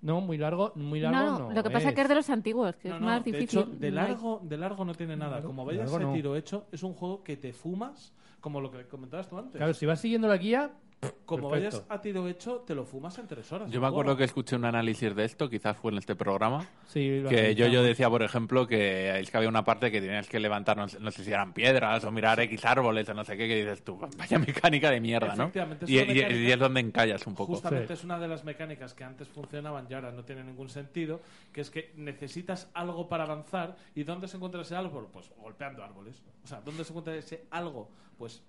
No, 0.02 0.20
muy 0.20 0.36
largo, 0.38 0.72
muy 0.76 1.00
largo 1.00 1.18
No, 1.20 1.38
no. 1.48 1.52
lo 1.54 1.62
que 1.62 1.70
pasa 1.70 1.88
es 1.88 1.94
que 1.94 2.02
es 2.02 2.08
de 2.08 2.14
los 2.14 2.28
antiguos, 2.30 2.76
que 2.76 2.88
No, 2.88 2.94
es 2.96 3.00
no, 3.00 3.06
más 3.06 3.24
de 3.24 3.32
difícil. 3.32 3.60
hecho, 3.60 3.70
de 3.70 3.90
largo, 3.90 4.40
de 4.44 4.56
largo 4.56 4.84
no 4.84 4.94
tiene 4.94 5.16
nada. 5.16 5.42
Como 5.42 5.64
vayas 5.64 5.92
a 5.92 5.98
no. 5.98 6.12
tiro 6.12 6.36
hecho, 6.36 6.66
es 6.70 6.82
un 6.82 6.94
juego 6.94 7.22
que 7.24 7.36
te 7.36 7.52
fumas, 7.52 8.12
como 8.40 8.60
lo 8.60 8.70
que 8.70 8.84
comentabas 8.86 9.28
tú 9.28 9.38
antes. 9.38 9.56
Claro, 9.56 9.74
si 9.74 9.86
vas 9.86 10.00
siguiendo 10.00 10.28
la 10.28 10.36
guía, 10.36 10.70
como 11.24 11.50
perfecto. 11.50 11.78
vayas 11.78 11.90
a 11.90 12.00
tiro 12.00 12.28
hecho, 12.28 12.64
te 12.66 12.74
lo 12.74 12.84
fumas 12.84 13.18
en 13.18 13.26
tres 13.26 13.50
horas. 13.52 13.70
Yo 13.70 13.80
me 13.80 13.86
acuerdo 13.86 14.16
que 14.16 14.24
escuché 14.24 14.56
un 14.56 14.64
análisis 14.64 15.14
de 15.14 15.24
esto, 15.24 15.48
quizás 15.50 15.76
fue 15.76 15.92
en 15.92 15.98
este 15.98 16.14
programa, 16.16 16.66
sí, 16.88 17.22
que 17.28 17.54
yo, 17.54 17.66
yo 17.66 17.82
decía, 17.82 18.08
por 18.10 18.22
ejemplo, 18.22 18.66
que 18.66 19.18
es 19.20 19.30
que 19.30 19.36
había 19.36 19.48
una 19.48 19.64
parte 19.64 19.90
que 19.90 20.00
tenías 20.00 20.28
que 20.28 20.40
levantar, 20.40 20.76
no 20.76 20.88
sé, 20.88 20.98
no 21.00 21.10
sé 21.10 21.24
si 21.24 21.30
eran 21.32 21.52
piedras 21.52 22.04
o 22.04 22.10
mirar 22.10 22.40
X 22.40 22.64
árboles 22.64 23.08
o 23.08 23.14
no 23.14 23.24
sé 23.24 23.36
qué, 23.36 23.48
que 23.48 23.56
dices 23.56 23.82
tú, 23.84 23.98
vaya 24.16 24.38
mecánica 24.38 24.90
de 24.90 25.00
mierda, 25.00 25.34
¿no? 25.36 25.50
Y, 25.86 25.98
y 25.98 26.50
es 26.52 26.58
donde 26.58 26.80
encallas 26.80 27.26
un 27.26 27.34
poco. 27.34 27.52
Justamente 27.54 27.88
Sí. 27.88 27.92
es 27.94 28.04
una 28.04 28.18
de 28.18 28.28
las 28.28 28.44
mecánicas 28.44 28.94
que 28.94 29.04
antes 29.04 29.28
funcionaban 29.28 29.86
y 29.88 29.94
ahora 29.94 30.10
no 30.12 30.24
tiene 30.24 30.42
ningún 30.44 30.68
sentido, 30.68 31.20
que 31.52 31.60
es 31.60 31.70
que 31.70 31.92
necesitas 31.96 32.70
algo 32.74 33.08
para 33.08 33.24
avanzar 33.24 33.76
y 33.94 34.02
¿dónde 34.04 34.28
se 34.28 34.36
encuentra 34.36 34.62
ese 34.62 34.74
árbol? 34.76 35.08
Pues 35.12 35.30
golpeando 35.40 35.82
árboles. 35.84 36.22
O 36.44 36.46
sea, 36.48 36.60
¿dónde 36.60 36.84
se 36.84 36.90
encuentra 36.90 37.14
ese 37.14 37.44
algo? 37.50 37.88
Pues 38.18 38.42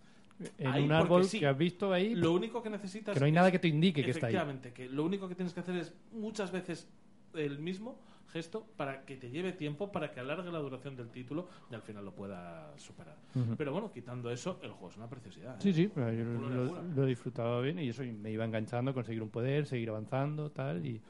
En 0.60 0.68
ahí, 0.68 0.84
un 0.84 0.92
árbol 0.92 1.26
sí. 1.26 1.40
que 1.40 1.48
has 1.48 1.58
visto 1.58 1.92
ahí, 1.92 2.14
lo 2.14 2.32
único 2.34 2.62
que 2.62 2.70
necesitas 2.70 3.14
que 3.14 3.20
no 3.20 3.26
hay 3.26 3.32
es- 3.32 3.36
nada 3.36 3.52
que 3.52 3.60
te 3.60 3.68
indique 3.68 4.04
que 4.04 4.12
está 4.12 4.28
ahí. 4.28 4.34
Efectivamente, 4.34 4.72
que 4.72 4.88
lo 4.88 5.04
único 5.04 5.28
que 5.28 5.36
tienes 5.36 5.54
que 5.54 5.62
hacer 5.62 5.76
es 5.78 5.94
muchas 6.12 6.52
veces 6.52 6.88
el 7.34 7.60
mismo 7.60 8.00
gesto 8.32 8.68
para 8.76 9.06
que 9.06 9.16
te 9.16 9.30
lleve 9.30 9.54
tiempo, 9.54 9.92
para 9.92 10.12
que 10.12 10.20
alargue 10.20 10.52
la 10.52 10.60
duración 10.60 10.96
del 10.96 11.10
título 11.10 11.48
y 11.72 11.76
al 11.76 11.82
final 11.82 12.04
lo 12.06 12.14
pueda 12.14 12.78
superar. 12.78 13.16
Pero 13.58 13.72
bueno, 13.72 13.92
quitando 13.92 14.30
eso, 14.30 14.60
el 14.62 14.72
juego 14.72 14.90
es 14.90 14.98
una 14.98 15.10
preciosidad. 15.10 15.56
¿eh? 15.56 15.60
Sí, 15.60 15.74
sí, 15.74 15.90
pero 15.94 16.12
yo 16.12 16.24
lo, 16.26 17.04
he 17.04 17.08
disfrutado 17.08 17.62
bien 17.62 17.80
y 17.80 17.90
eso 17.90 18.04
me 18.04 18.32
iba 18.32 18.44
enganchando, 18.46 18.94
conseguir 18.94 19.24
un 19.24 19.30
poder, 19.30 19.66
seguir 19.66 19.90
avanzando, 19.90 20.52
tal. 20.52 20.86
Y 20.86 21.02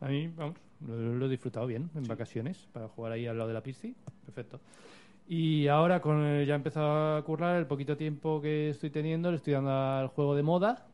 a 0.00 0.08
mí, 0.08 0.28
vamos, 0.28 0.56
lo, 0.86 1.14
lo 1.14 1.26
he 1.26 1.28
disfrutado 1.28 1.66
bien 1.66 1.90
en 1.94 2.04
vacaciones 2.04 2.66
para 2.72 2.88
jugar 2.88 3.12
ahí 3.12 3.26
al 3.26 3.36
lado 3.36 3.48
de 3.48 3.54
la 3.54 3.62
pisci. 3.62 3.94
Perfecto. 4.24 4.60
Y 5.26 5.68
ahora, 5.68 6.00
con 6.00 6.20
el- 6.22 6.46
ya 6.46 6.52
he 6.54 6.56
empezado 6.56 7.16
a 7.16 7.22
currar 7.24 7.56
el 7.56 7.66
poquito 7.66 7.96
tiempo 7.96 8.40
que 8.42 8.70
estoy 8.70 8.90
teniendo, 8.90 9.30
le 9.30 9.38
estoy 9.38 9.54
dando 9.54 9.70
al 9.70 10.08
juego 10.08 10.34
de 10.36 10.42
moda. 10.42 10.86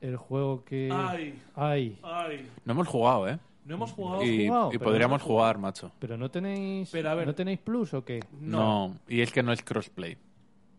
El 0.00 0.16
juego 0.16 0.64
que. 0.64 0.90
Ay, 0.92 1.40
Ay, 1.54 1.98
ay. 2.02 2.50
No 2.64 2.72
hemos 2.72 2.88
jugado, 2.88 3.28
¿eh? 3.28 3.38
No 3.64 3.76
hemos 3.76 3.92
jugado. 3.92 4.22
Y, 4.24 4.46
jugado, 4.46 4.70
y 4.72 4.78
podríamos 4.78 5.20
no 5.20 5.26
jugar, 5.26 5.58
macho. 5.58 5.90
pero 5.98 6.16
no 6.16 6.30
tenéis. 6.30 6.90
Pero 6.90 7.10
a 7.10 7.14
ver. 7.14 7.26
¿No 7.26 7.34
tenéis 7.34 7.58
plus 7.60 7.94
o 7.94 8.04
qué? 8.04 8.20
No. 8.40 8.96
y 9.08 9.20
es 9.22 9.32
que 9.32 9.42
no 9.42 9.52
es 9.52 9.62
crossplay. 9.62 10.16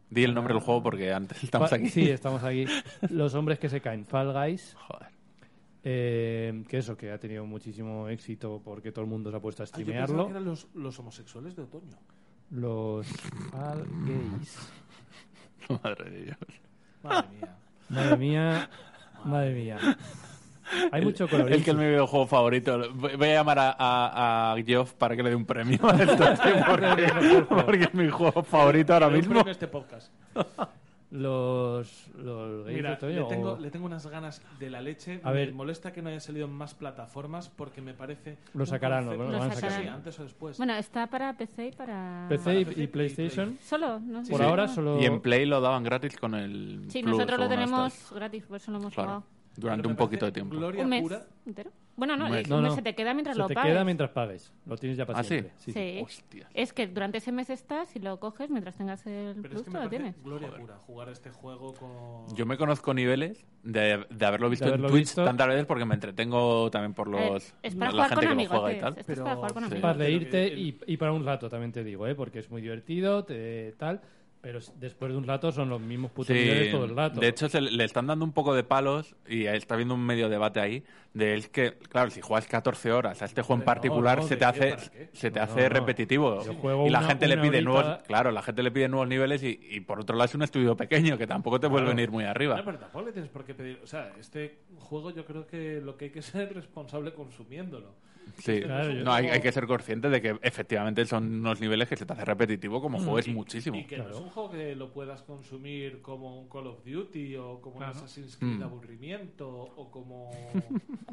Di 0.09 0.23
el 0.23 0.33
nombre 0.33 0.53
del 0.53 0.63
juego 0.63 0.81
porque 0.83 1.11
antes 1.11 1.43
estamos 1.43 1.69
Fa- 1.69 1.75
aquí. 1.77 1.89
Sí, 1.89 2.09
estamos 2.09 2.43
aquí. 2.43 2.65
Los 3.09 3.33
hombres 3.35 3.59
que 3.59 3.67
se 3.69 3.81
caen. 3.81 4.05
Fall 4.05 4.31
Guys. 4.31 4.75
Joder. 4.87 5.07
Eh, 5.83 6.63
que 6.69 6.77
eso, 6.77 6.95
que 6.97 7.11
ha 7.11 7.17
tenido 7.19 7.45
muchísimo 7.45 8.07
éxito 8.09 8.61
porque 8.63 8.91
todo 8.91 9.03
el 9.03 9.09
mundo 9.09 9.31
se 9.31 9.37
ha 9.37 9.39
puesto 9.41 9.63
a 9.63 9.65
Ah, 9.65 9.67
yo 9.67 9.71
streamearlo. 9.83 10.25
que 10.25 10.31
eran 10.31 10.45
los, 10.45 10.67
los 10.75 10.97
homosexuales 10.99 11.55
de 11.55 11.63
otoño. 11.63 11.97
Los 12.51 13.07
al 13.53 13.85
gays. 14.05 14.71
Madre 15.83 16.09
de 16.09 16.23
Dios. 16.23 16.37
Madre 17.03 17.27
mía. 17.29 17.55
Madre 17.89 18.17
mía, 18.17 18.69
madre 19.25 19.53
mía. 19.53 19.77
Hay 20.91 21.01
mucho 21.03 21.27
color. 21.29 21.51
El 21.51 21.63
que 21.63 21.71
es 21.71 21.77
mi 21.77 21.85
videojuego 21.85 22.27
favorito. 22.27 22.91
Voy 22.93 23.29
a 23.29 23.33
llamar 23.35 23.59
a, 23.59 23.75
a, 23.79 24.51
a 24.53 24.61
Geoff 24.61 24.93
para 24.93 25.15
que 25.15 25.23
le 25.23 25.29
dé 25.29 25.35
un 25.35 25.45
premio 25.45 25.79
a 25.89 25.95
esto, 26.03 26.25
porque, 26.69 27.45
porque 27.65 27.83
es 27.85 27.93
mi 27.93 28.09
juego 28.09 28.43
favorito 28.43 28.93
ahora 28.93 29.09
mismo. 29.09 29.33
premio 29.35 29.47
a 29.47 29.51
este 29.51 29.67
podcast. 29.67 30.11
Los, 31.09 32.09
los 32.17 32.65
Mira, 32.67 32.91
le 33.01 33.23
tengo, 33.25 33.51
o- 33.53 33.57
le 33.57 33.71
tengo 33.71 33.85
unas 33.85 34.05
ganas 34.07 34.41
de 34.59 34.69
la 34.69 34.81
leche. 34.81 35.21
A 35.23 35.29
me 35.29 35.35
ver. 35.35 35.53
molesta 35.53 35.93
que 35.93 36.01
no 36.01 36.09
haya 36.09 36.19
salido 36.19 36.45
en 36.47 36.51
más 36.51 36.73
plataformas 36.73 37.47
porque 37.49 37.81
me 37.81 37.93
parece. 37.93 38.37
Lo 38.53 38.65
sacarán, 38.65 39.05
concepto- 39.05 39.31
lo 39.31 39.39
van 39.39 39.51
a 39.51 39.53
Sí, 39.55 39.61
sacar. 39.61 39.81
sí, 39.81 39.87
antes 39.87 40.19
o 40.19 40.23
después. 40.23 40.57
Bueno, 40.57 40.73
está 40.75 41.07
para 41.07 41.33
PC 41.37 41.67
y 41.67 41.71
para... 41.71 42.25
PC 42.27 42.59
y- 42.59 42.65
PC 42.65 42.79
y, 42.81 42.83
y 42.83 42.87
PlayStation. 42.87 43.57
Solo, 43.61 43.99
¿no? 43.99 44.23
Por 44.23 44.39
Sí. 44.39 44.43
ahora 44.43 44.67
solo. 44.67 44.99
Y 45.01 45.05
en 45.05 45.21
Play 45.21 45.45
lo 45.45 45.61
daban 45.61 45.83
gratis 45.83 46.17
con 46.17 46.35
el. 46.35 46.83
Sí, 46.89 47.01
Plus 47.01 47.15
nosotros 47.15 47.39
lo 47.39 47.47
tenemos 47.47 48.11
gratis, 48.13 48.43
por 48.43 48.57
eso 48.57 48.71
lo 48.71 48.79
hemos 48.79 48.93
Claro. 48.93 49.09
jugado. 49.09 49.36
Durante 49.57 49.87
un 49.87 49.95
poquito 49.95 50.25
de 50.25 50.31
tiempo. 50.31 50.55
Gloria 50.55 50.83
Un 50.83 50.89
mes 50.89 51.01
pura. 51.01 51.25
entero. 51.45 51.71
Bueno, 51.95 52.15
no, 52.15 52.25
Un 52.25 52.31
mes. 52.31 52.45
eh, 52.45 52.49
No, 52.49 52.61
mes 52.61 52.69
no. 52.69 52.75
se 52.75 52.83
te 52.83 52.93
queda 52.93 53.15
mientras 53.15 53.35
Se 53.35 53.41
lo 53.41 53.47
te 53.47 53.55
pagues. 53.55 53.71
queda 53.73 53.83
mientras 53.83 54.11
pagues. 54.11 54.53
Lo 54.67 54.77
tienes 54.77 54.99
ya 54.99 55.05
para 55.07 55.17
¿Ah, 55.17 55.23
sí? 55.23 55.41
siempre. 55.57 55.97
Sí. 55.97 55.99
Hostia. 56.03 56.47
Es 56.53 56.71
que 56.73 56.85
durante 56.85 57.17
ese 57.17 57.31
mes 57.31 57.49
estás 57.49 57.95
y 57.95 57.99
lo 57.99 58.19
coges 58.19 58.51
mientras 58.51 58.75
tengas 58.75 59.03
el 59.07 59.33
Pero 59.41 59.47
es 59.47 59.49
plus, 59.49 59.61
que 59.63 59.63
te 59.63 59.69
me 59.71 59.83
lo 59.83 59.89
parece 59.89 59.89
tienes. 60.13 60.23
gloria 60.23 60.51
pura 60.55 60.77
jugar 60.77 61.09
este 61.09 61.31
juego 61.31 61.73
con. 61.73 62.35
Yo 62.35 62.45
me 62.45 62.55
conozco 62.55 62.93
niveles 62.93 63.47
de, 63.63 64.05
de 64.11 64.25
haberlo 64.27 64.47
visto 64.51 64.65
haberlo 64.67 64.89
en 64.89 64.93
Twitch 64.93 65.05
visto. 65.07 65.25
tantas 65.25 65.47
veces 65.47 65.65
porque 65.65 65.85
me 65.85 65.95
entretengo 65.95 66.69
también 66.69 66.93
por 66.93 67.07
los. 67.07 67.49
Eh, 67.49 67.53
es 67.63 67.75
para 67.75 67.85
la 67.87 67.91
jugar 67.93 68.09
gente 68.09 68.27
con 68.27 68.37
que 68.37 68.43
lo 68.43 68.49
juega 68.61 68.77
y 68.77 68.79
tal. 68.79 68.95
Esto 68.99 69.11
es 69.13 69.19
para 69.19 69.35
jugar 69.35 69.53
con 69.53 69.63
Sí. 69.63 69.67
amigos. 69.71 69.81
Para 69.81 69.93
Pero 69.97 70.05
reírte 70.07 70.49
que 70.51 70.55
y, 70.59 70.79
y 70.85 70.97
para 70.97 71.11
un 71.13 71.25
rato, 71.25 71.49
también 71.49 71.71
te 71.71 71.83
digo, 71.83 72.05
¿eh? 72.05 72.13
porque 72.13 72.37
es 72.37 72.51
muy 72.51 72.61
divertido, 72.61 73.23
te, 73.25 73.71
tal. 73.79 74.01
Pero 74.47 74.59
después 74.79 75.11
de 75.11 75.17
un 75.17 75.27
rato 75.27 75.51
son 75.51 75.67
los 75.67 75.81
mismos 75.81 76.09
putos 76.11 76.33
niveles 76.33 76.71
todo 76.71 76.85
el 76.85 76.95
rato. 76.95 77.19
de 77.19 77.27
hecho 77.27 77.49
se 77.49 77.59
le 77.59 77.69
le 77.69 77.83
están 77.83 78.07
dando 78.07 78.23
un 78.23 78.31
poco 78.31 78.55
de 78.55 78.63
palos 78.63 79.13
y 79.27 79.45
está 79.45 79.73
habiendo 79.73 79.93
un 79.93 80.05
medio 80.05 80.29
debate 80.29 80.61
ahí 80.61 80.85
de 81.17 81.35
es 81.35 81.49
que, 81.49 81.73
claro, 81.89 82.09
si 82.09 82.21
juegas 82.21 82.47
14 82.47 82.91
horas 82.91 83.21
a 83.21 83.25
este 83.25 83.41
juego 83.41 83.61
en 83.61 83.65
No, 83.65 83.73
repetitivo 85.69 86.41
y 86.85 86.89
la 86.89 86.99
una- 86.99 87.07
gente 87.07 87.27
le 87.27 87.37
pide 87.37 87.57
horita- 87.59 87.63
nuevos, 87.63 87.97
claro, 88.03 88.31
la 88.31 88.41
gente 88.41 88.63
le 88.63 88.71
pide 88.71 88.87
nuevos 88.87 89.07
niveles 89.07 89.43
y, 89.43 89.59
y 89.69 89.79
por 89.81 89.99
otro 89.99 90.15
lado 90.15 90.25
es 90.25 90.35
un 90.35 90.43
estudio 90.43 90.75
pequeño 90.77 91.17
que 91.17 91.27
tampoco 91.27 91.59
te 91.59 91.67
vuelve 91.67 91.87
a 91.87 91.93
venir 91.93 92.11
muy 92.11 92.23
arriba. 92.23 92.57
No, 92.57 92.65
pero 92.65 92.79
tampoco 92.79 93.05
le 93.05 93.11
tienes 93.11 93.29
por 93.29 93.43
qué 93.45 93.53
pedir. 93.53 93.79
O 93.83 93.87
sea, 93.87 94.11
este 94.19 94.59
juego 94.79 95.11
yo 95.11 95.25
creo 95.25 95.45
que 95.47 95.81
lo 95.81 95.97
que 95.97 96.05
hay 96.05 96.11
que 96.11 96.21
ser 96.21 96.53
responsable 96.53 97.13
consumiéndolo. 97.13 97.95
Sí, 98.39 98.59
Claro, 98.61 98.93
no, 98.93 99.13
hay, 99.13 99.27
hay 99.27 99.39
que 99.39 99.53
ser 99.53 99.65
consciente 99.67 100.09
de 100.09 100.21
que 100.21 100.37
efectivamente 100.41 101.05
son 101.05 101.39
unos 101.39 101.61
niveles 101.61 101.87
que 101.87 101.95
se 101.95 102.05
te 102.05 102.11
hace 102.11 102.25
repetitivo 102.25 102.81
como 102.81 102.99
juegues 102.99 103.29
Y- 103.29 103.31
muchísimo. 103.33 103.77
Y 103.77 103.85
que 103.85 103.97
no 103.97 104.09
es 104.09 104.17
un 104.17 104.29
juego 104.29 104.51
que 104.51 104.75
lo 104.75 104.91
puedas 104.91 105.23
consumir 105.23 106.01
como 106.01 106.37
un 106.41 106.49
Call 106.49 106.67
of 106.67 106.83
Duty 106.83 107.37
o 107.37 107.61
como 107.61 107.77
Claro. 107.77 107.93
un 107.93 107.97
Assassin's 107.99 108.35
Creed 108.35 108.57
Mm. 108.57 108.63
aburrimiento 108.63 109.49
o 109.49 109.89
como. 109.89 110.29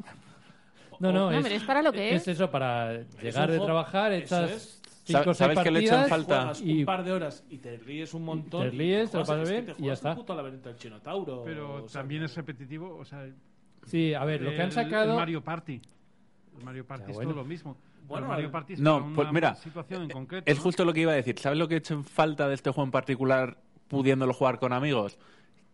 No, 0.99 1.11
no, 1.11 1.31
No, 1.31 1.37
es, 1.37 1.63
para 1.63 1.81
lo 1.81 1.91
que 1.91 2.15
es 2.15 2.21
es. 2.21 2.27
eso, 2.29 2.49
para 2.49 3.01
llegar 3.21 3.51
de 3.51 3.59
trabajar, 3.59 4.13
echas 4.13 4.49
es. 4.51 4.81
cinco 5.03 5.31
o 5.31 5.33
¿Sabes 5.33 5.55
seis 5.57 5.63
qué 5.65 5.71
le 5.71 5.79
echan 5.81 6.07
partidas, 6.07 6.09
falta? 6.09 6.35
Juegas 6.41 6.61
y- 6.61 6.79
un 6.79 6.85
par 6.85 7.03
de 7.03 7.11
horas 7.11 7.43
y 7.49 7.57
te 7.57 7.77
ríes 7.77 8.13
un 8.13 8.23
montón. 8.23 8.61
te 8.63 8.69
ríes, 8.69 9.11
te 9.11 9.17
lo 9.17 9.25
pasas 9.25 9.49
que 9.49 9.61
bien 9.61 9.75
y 9.77 9.85
ya 9.87 9.93
está. 9.93 10.11
un 10.11 10.15
puto 10.15 10.35
laberinto 10.35 10.69
del 10.69 10.77
Chinotauro. 10.77 11.43
Pero 11.43 11.83
o 11.83 11.89
sea, 11.89 12.01
también 12.01 12.23
es 12.23 12.33
repetitivo, 12.35 12.95
o 12.97 13.03
sea, 13.05 13.27
Sí, 13.85 14.13
a 14.15 14.23
ver, 14.25 14.41
lo 14.41 14.49
que 14.51 14.61
han 14.61 14.67
el- 14.67 14.71
sacado... 14.71 15.11
el 15.11 15.17
Mario 15.17 15.43
Party. 15.43 15.79
El 16.57 16.63
Mario 16.63 16.85
Party 16.87 17.03
Ya, 17.03 17.09
es 17.09 17.15
bueno. 17.15 17.31
todo 17.31 17.41
lo 17.43 17.47
mismo. 17.47 17.77
Bueno, 18.07 18.25
el 18.25 18.29
Mario 18.29 18.45
el- 18.45 18.51
Party 18.51 18.73
es 18.73 18.79
No, 18.79 18.93
para 18.93 19.05
una 19.05 19.15
pues 19.15 19.31
mira, 19.33 19.55
situación 19.55 20.03
en 20.03 20.09
eh, 20.11 20.13
concreto. 20.13 20.49
Es 20.49 20.57
¿no? 20.57 20.63
justo 20.63 20.85
lo 20.85 20.93
que 20.93 21.01
iba 21.01 21.11
a 21.11 21.15
decir. 21.15 21.37
¿Sabes 21.37 21.59
lo 21.59 21.67
que 21.67 21.75
he 21.75 21.77
hecho 21.79 21.93
en 21.93 22.03
falta 22.05 22.47
de 22.47 22.55
este 22.55 22.71
juego 22.71 22.85
en 22.85 22.91
particular 22.91 23.57
pudiéndolo 23.89 24.33
jugar 24.33 24.57
con 24.59 24.71
amigos? 24.73 25.19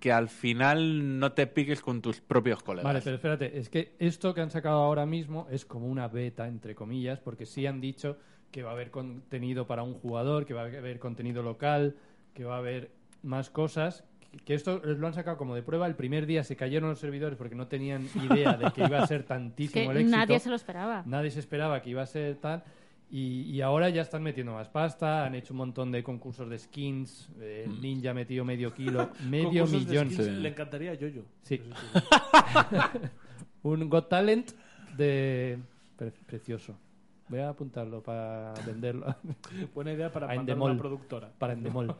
Que 0.01 0.11
al 0.11 0.27
final 0.27 1.17
no 1.19 1.31
te 1.31 1.47
piques 1.47 1.79
con 1.81 2.01
tus 2.01 2.19
propios 2.19 2.61
colegas. 2.63 2.83
Vale, 2.83 2.99
pero 3.01 3.15
espérate, 3.15 3.57
es 3.57 3.69
que 3.69 3.95
esto 3.99 4.33
que 4.33 4.41
han 4.41 4.49
sacado 4.49 4.79
ahora 4.81 5.05
mismo 5.05 5.47
es 5.49 5.63
como 5.63 5.87
una 5.87 6.09
beta, 6.09 6.47
entre 6.47 6.75
comillas, 6.75 7.19
porque 7.21 7.45
sí 7.45 7.65
han 7.67 7.79
dicho 7.79 8.17
que 8.51 8.63
va 8.63 8.71
a 8.71 8.73
haber 8.73 8.91
contenido 8.91 9.65
para 9.67 9.83
un 9.83 9.93
jugador, 9.93 10.45
que 10.45 10.53
va 10.53 10.63
a 10.63 10.65
haber 10.65 10.99
contenido 10.99 11.41
local, 11.43 11.95
que 12.33 12.43
va 12.43 12.55
a 12.55 12.57
haber 12.57 12.91
más 13.23 13.49
cosas. 13.49 14.03
que- 14.45 14.53
esto 14.53 14.81
lo 14.83 15.07
han 15.07 15.13
sacado 15.13 15.35
como 15.37 15.55
de 15.55 15.61
prueba. 15.61 15.85
El 15.87 15.95
primer 15.95 16.25
día 16.25 16.43
se 16.45 16.55
cayeron 16.55 16.89
los 16.89 16.99
servidores 16.99 17.37
porque 17.37 17.53
no 17.53 17.67
tenían 17.67 18.07
idea 18.15 18.53
de 18.57 18.71
que 18.71 18.85
iba 18.85 18.99
a 19.03 19.05
ser 19.05 19.21
Es 19.21 19.27
tantísimo 19.27 19.85
que 19.91 19.91
el 19.91 19.97
éxito. 20.03 20.17
nadie 20.17 20.39
se 20.39 20.49
lo 20.49 20.55
esperaba. 20.55 21.03
Nadie 21.05 21.31
se 21.31 21.39
esperaba 21.41 21.81
que 21.81 21.89
iba 21.89 22.01
a 22.01 22.05
ser 22.05 22.37
tal. 22.37 22.63
Y, 23.13 23.41
y 23.51 23.59
ahora 23.61 23.89
ya 23.89 24.03
están 24.03 24.23
metiendo 24.23 24.53
más 24.53 24.69
pasta, 24.69 25.25
han 25.25 25.35
hecho 25.35 25.53
un 25.53 25.57
montón 25.57 25.91
de 25.91 26.01
concursos 26.01 26.49
de 26.49 26.57
skins. 26.57 27.29
eh, 27.41 27.65
el 27.67 27.81
Ninja 27.81 28.11
ha 28.11 28.13
metido 28.13 28.45
medio 28.45 28.73
kilo, 28.73 29.09
medio 29.29 29.63
concursos 29.63 29.85
de 29.85 29.91
millón. 29.91 30.09
skins, 30.11 30.25
Sí. 30.27 30.31
Le 30.31 30.47
encantaría 30.49 30.91
a 30.91 30.93
Yoyo. 30.93 31.23
Sí. 31.41 31.61
Un 33.63 33.89
Got 33.89 34.09
Talent 34.09 34.51
de 34.97 35.59
pre- 35.97 36.11
precioso. 36.25 36.75
Voy 37.29 37.39
a 37.39 37.49
apuntarlo 37.49 38.01
para 38.03 38.53
venderlo 38.65 39.15
Buena 39.73 39.93
idea 39.93 40.11
para 40.11 40.33
Endemol. 40.35 40.71
una 40.71 40.79
productora. 40.79 41.31
para 41.37 41.53
Endemol. 41.53 41.95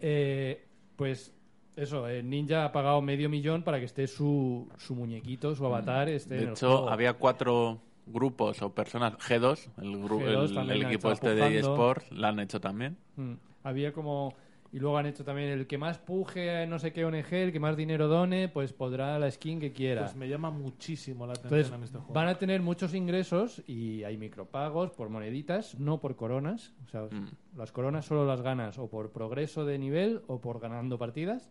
Eh, 0.00 0.66
pues 0.96 1.32
eso, 1.76 2.08
eh, 2.08 2.22
Ninja 2.22 2.64
ha 2.64 2.72
pagado 2.72 3.00
medio 3.00 3.28
millón 3.30 3.62
para 3.62 3.78
que 3.78 3.86
esté 3.86 4.06
su, 4.06 4.68
su 4.76 4.94
muñequito, 4.94 5.54
su 5.54 5.64
avatar. 5.64 6.08
Esté 6.08 6.34
en 6.34 6.40
de 6.40 6.46
el 6.46 6.52
hecho, 6.52 6.68
juego. 6.70 6.90
había 6.90 7.14
cuatro 7.14 7.80
grupos 8.12 8.60
o 8.62 8.72
personas, 8.74 9.14
G2, 9.14 9.70
el, 9.82 9.96
gru- 10.02 10.20
G2 10.24 10.70
el- 10.70 10.82
equipo 10.84 11.10
este 11.12 11.34
de 11.34 11.58
eSports, 11.58 12.10
la 12.12 12.28
han 12.28 12.40
hecho 12.40 12.60
también. 12.60 12.96
Mm, 13.16 13.34
Había 13.64 13.92
como. 13.92 14.34
Y 14.70 14.80
luego 14.80 14.98
han 14.98 15.06
hecho 15.06 15.24
también 15.24 15.48
el 15.48 15.66
que 15.66 15.78
más 15.78 15.96
puje 15.96 16.50
a 16.58 16.66
no 16.66 16.78
sé 16.78 16.92
qué 16.92 17.02
ONG, 17.06 17.32
el 17.32 17.52
que 17.52 17.58
más 17.58 17.74
dinero 17.74 18.06
done, 18.06 18.48
pues 18.50 18.74
podrá 18.74 19.18
la 19.18 19.30
skin 19.30 19.58
que 19.60 19.72
quiera. 19.72 20.02
Pues 20.04 20.14
me 20.14 20.28
llama 20.28 20.50
muchísimo 20.50 21.26
la 21.26 21.32
atención 21.32 21.58
Entonces, 21.60 21.80
a 21.80 21.84
este 21.86 21.98
juego. 21.98 22.12
van 22.12 22.28
a 22.28 22.34
tener 22.36 22.60
muchos 22.60 22.92
ingresos 22.92 23.62
y 23.66 24.04
hay 24.04 24.18
micropagos 24.18 24.90
por 24.90 25.08
moneditas, 25.08 25.78
no 25.80 26.00
por 26.00 26.16
coronas. 26.16 26.74
O 26.86 26.88
sea, 26.90 27.00
Mm. 27.04 27.30
las 27.56 27.72
coronas 27.72 28.04
solo 28.04 28.26
las 28.26 28.42
ganas 28.42 28.78
o 28.78 28.88
por 28.90 29.10
progreso 29.10 29.64
de 29.64 29.78
nivel 29.78 30.20
o 30.26 30.38
por 30.38 30.60
ganando 30.60 30.98
partidas. 30.98 31.50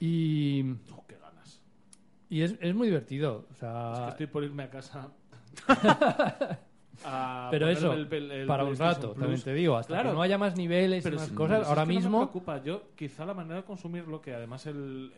Y, 0.00 0.62
Oh, 0.92 1.04
qué. 1.06 1.14
Y 2.30 2.40
es, 2.42 2.54
es 2.60 2.74
muy 2.74 2.86
divertido. 2.88 3.46
O 3.48 3.52
Es 3.52 3.58
sea, 3.58 3.92
que 4.04 4.10
estoy 4.12 4.26
por 4.28 4.44
irme 4.44 4.62
a 4.62 4.70
casa. 4.70 5.08
a 7.04 7.48
pero 7.50 7.68
eso, 7.68 7.92
el- 7.92 8.12
el- 8.12 8.30
el 8.30 8.46
para 8.46 8.64
un 8.64 8.76
rato, 8.76 9.12
también 9.12 9.40
te 9.40 9.52
digo, 9.54 9.76
hasta 9.76 9.94
Claro. 9.94 10.10
que 10.10 10.14
no 10.16 10.22
haya 10.22 10.38
más 10.38 10.56
niveles 10.56 11.04
y 11.06 11.10
más 11.10 11.24
es- 11.28 11.32
cosas. 11.32 11.58
pero 11.58 11.68
Ahora 11.68 11.82
es 11.82 11.88
que 11.88 11.94
no 11.94 12.00
mismo, 12.00 12.18
me 12.20 12.24
preocupa. 12.26 12.62
Yo, 12.62 12.82
quizá 12.94 13.24
la 13.24 13.34
manera 13.34 13.56
de 13.56 13.64
consumirlo, 13.64 14.20
que 14.20 14.34
además 14.34 14.66
el, 14.66 15.12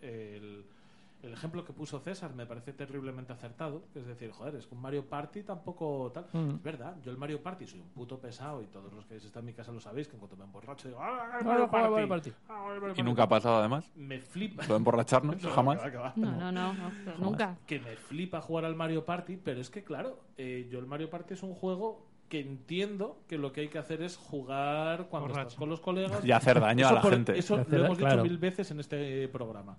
el, 1.23 1.33
ejemplo 1.33 1.65
que 1.65 1.73
puso 1.73 1.99
César 2.01 2.35
me 2.35 2.47
parece 2.47 2.73
terriblemente 2.73 3.33
acertado. 3.33 3.85
que 3.93 4.01
Es 4.01 4.07
decir, 4.07 4.31
joder, 4.33 4.55
es 4.57 4.67
que 4.67 4.75
un 4.75 4.81
Mario 4.81 5.07
Party 5.07 5.43
tampoco 5.43 6.11
tal. 6.13 6.27
Mm. 6.33 6.57
Es 6.57 6.63
verdad, 6.63 6.97
yo 7.03 7.11
el 7.11 7.17
Mario 7.17 7.43
Party 7.43 7.67
soy 7.67 7.81
un 7.81 7.89
puto 7.91 8.19
pesado 8.19 8.63
y 8.63 8.67
todos 8.67 8.93
los 8.93 9.07
que 9.07 9.17
están 9.17 9.41
en 9.43 9.47
mi 9.47 9.53
casa 9.55 9.73
lo 9.73 9.81
sabéis, 9.81 10.09
que 10.09 10.15
en 10.15 10.21
cuanto 10.21 10.37
me 10.37 10.45
emborracho 10.45 10.89
digo, 10.89 11.01
¡ah, 11.01 11.39
el 11.41 11.47
Ah, 11.47 11.49
Mario 11.51 11.71
Party! 11.71 11.91
Mario 11.93 12.09
Party. 12.09 12.33
Ah, 12.49 12.75
Y 12.77 12.81
Party". 12.81 13.03
nunca 13.03 13.23
ha 13.25 13.29
pasado 13.29 13.57
además. 13.57 13.91
Me 13.95 14.21
flipa. 14.21 14.67
Lo 14.67 14.77
emborracharnos, 14.77 15.43
No, 15.43 15.51
jamás. 15.51 15.79
que 15.79 15.85
va, 15.85 15.91
que 15.91 15.97
va. 15.99 16.13
No, 16.17 16.53
no, 16.53 16.73
no, 16.73 16.91
nunca. 17.19 17.57
Que 17.67 17.79
me 17.81 17.97
flipa 17.97 18.41
jugar 18.41 18.65
al 18.65 18.75
Mario 18.75 19.05
Party, 19.05 19.37
pero 19.37 19.61
es 19.61 19.71
que, 19.71 19.85
claro, 19.85 20.19
eh, 20.37 20.69
yo 20.71 20.79
el 20.79 20.87
Mario 20.87 21.09
Party 21.11 21.35
es 21.35 21.43
un 21.43 21.55
juego 21.55 22.07
que 22.29 22.41
entiendo 22.41 23.19
que 23.29 23.37
lo 23.37 23.53
que 23.53 23.61
hay 23.61 23.69
que 23.69 23.77
hacer 23.79 24.01
es 24.01 24.17
jugar 24.17 25.09
cuando 25.11 25.29
Borracho. 25.29 25.49
estás 25.49 25.59
con 25.59 25.69
los 25.69 25.81
colegas. 25.81 26.25
Y 26.25 26.33
hacer 26.33 26.59
daño 26.61 26.87
a 26.87 26.89
Eso 26.89 26.95
la 26.95 27.03
por- 27.03 27.13
gente. 27.13 27.39
Eso 27.39 27.57
Hacer- 27.57 27.79
lo 27.79 27.85
hemos 27.85 27.99
claro. 27.99 28.23
dicho 28.23 28.25
mil 28.31 28.39
veces 28.39 28.71
en 28.71 28.81
este 28.81 29.29
programa. 29.29 29.77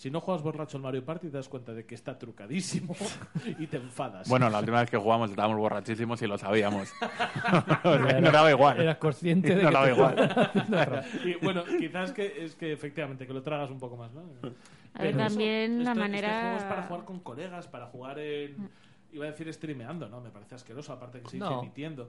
Si 0.00 0.10
no 0.10 0.22
juegas 0.22 0.42
borracho 0.42 0.78
al 0.78 0.82
Mario 0.82 1.04
Party, 1.04 1.28
te 1.28 1.36
das 1.36 1.46
cuenta 1.50 1.74
de 1.74 1.84
que 1.84 1.94
está 1.94 2.18
trucadísimo 2.18 2.96
y 3.58 3.66
te 3.66 3.76
enfadas. 3.76 4.26
Bueno, 4.30 4.48
la 4.48 4.60
última 4.60 4.80
vez 4.80 4.88
que 4.88 4.96
jugamos 4.96 5.28
estábamos 5.28 5.58
borrachísimos 5.58 6.22
y 6.22 6.26
lo 6.26 6.38
sabíamos. 6.38 6.90
no 7.84 8.32
daba 8.32 8.50
igual. 8.50 8.80
eras 8.80 8.96
consciente 8.96 9.54
de 9.54 9.62
No 9.62 9.68
que 9.68 9.74
daba 9.74 9.90
igual. 9.90 11.04
Y 11.22 11.34
bueno, 11.44 11.64
quizás 11.78 12.12
que 12.12 12.44
es 12.46 12.54
que 12.54 12.72
efectivamente 12.72 13.26
que 13.26 13.34
lo 13.34 13.42
tragas 13.42 13.70
un 13.70 13.78
poco 13.78 13.98
más, 13.98 14.10
¿no? 14.14 14.22
A 14.22 14.24
ver, 14.42 14.54
Pero 14.94 15.08
eso, 15.10 15.18
también 15.18 15.84
la 15.84 15.90
este- 15.90 16.00
manera... 16.00 16.28
Este 16.28 16.40
juego 16.40 16.56
es 16.56 16.64
para 16.64 16.82
jugar 16.84 17.04
con 17.04 17.20
colegas, 17.20 17.68
para 17.68 17.86
jugar 17.88 18.18
en. 18.20 18.70
Iba 19.12 19.26
a 19.26 19.30
decir 19.32 19.52
streameando, 19.52 20.08
¿no? 20.08 20.22
Me 20.22 20.30
parece 20.30 20.54
asqueroso, 20.54 20.94
aparte 20.94 21.20
que 21.20 21.28
se 21.28 21.36
dice 21.36 21.46
No. 21.46 21.60
emitiendo. 21.60 22.08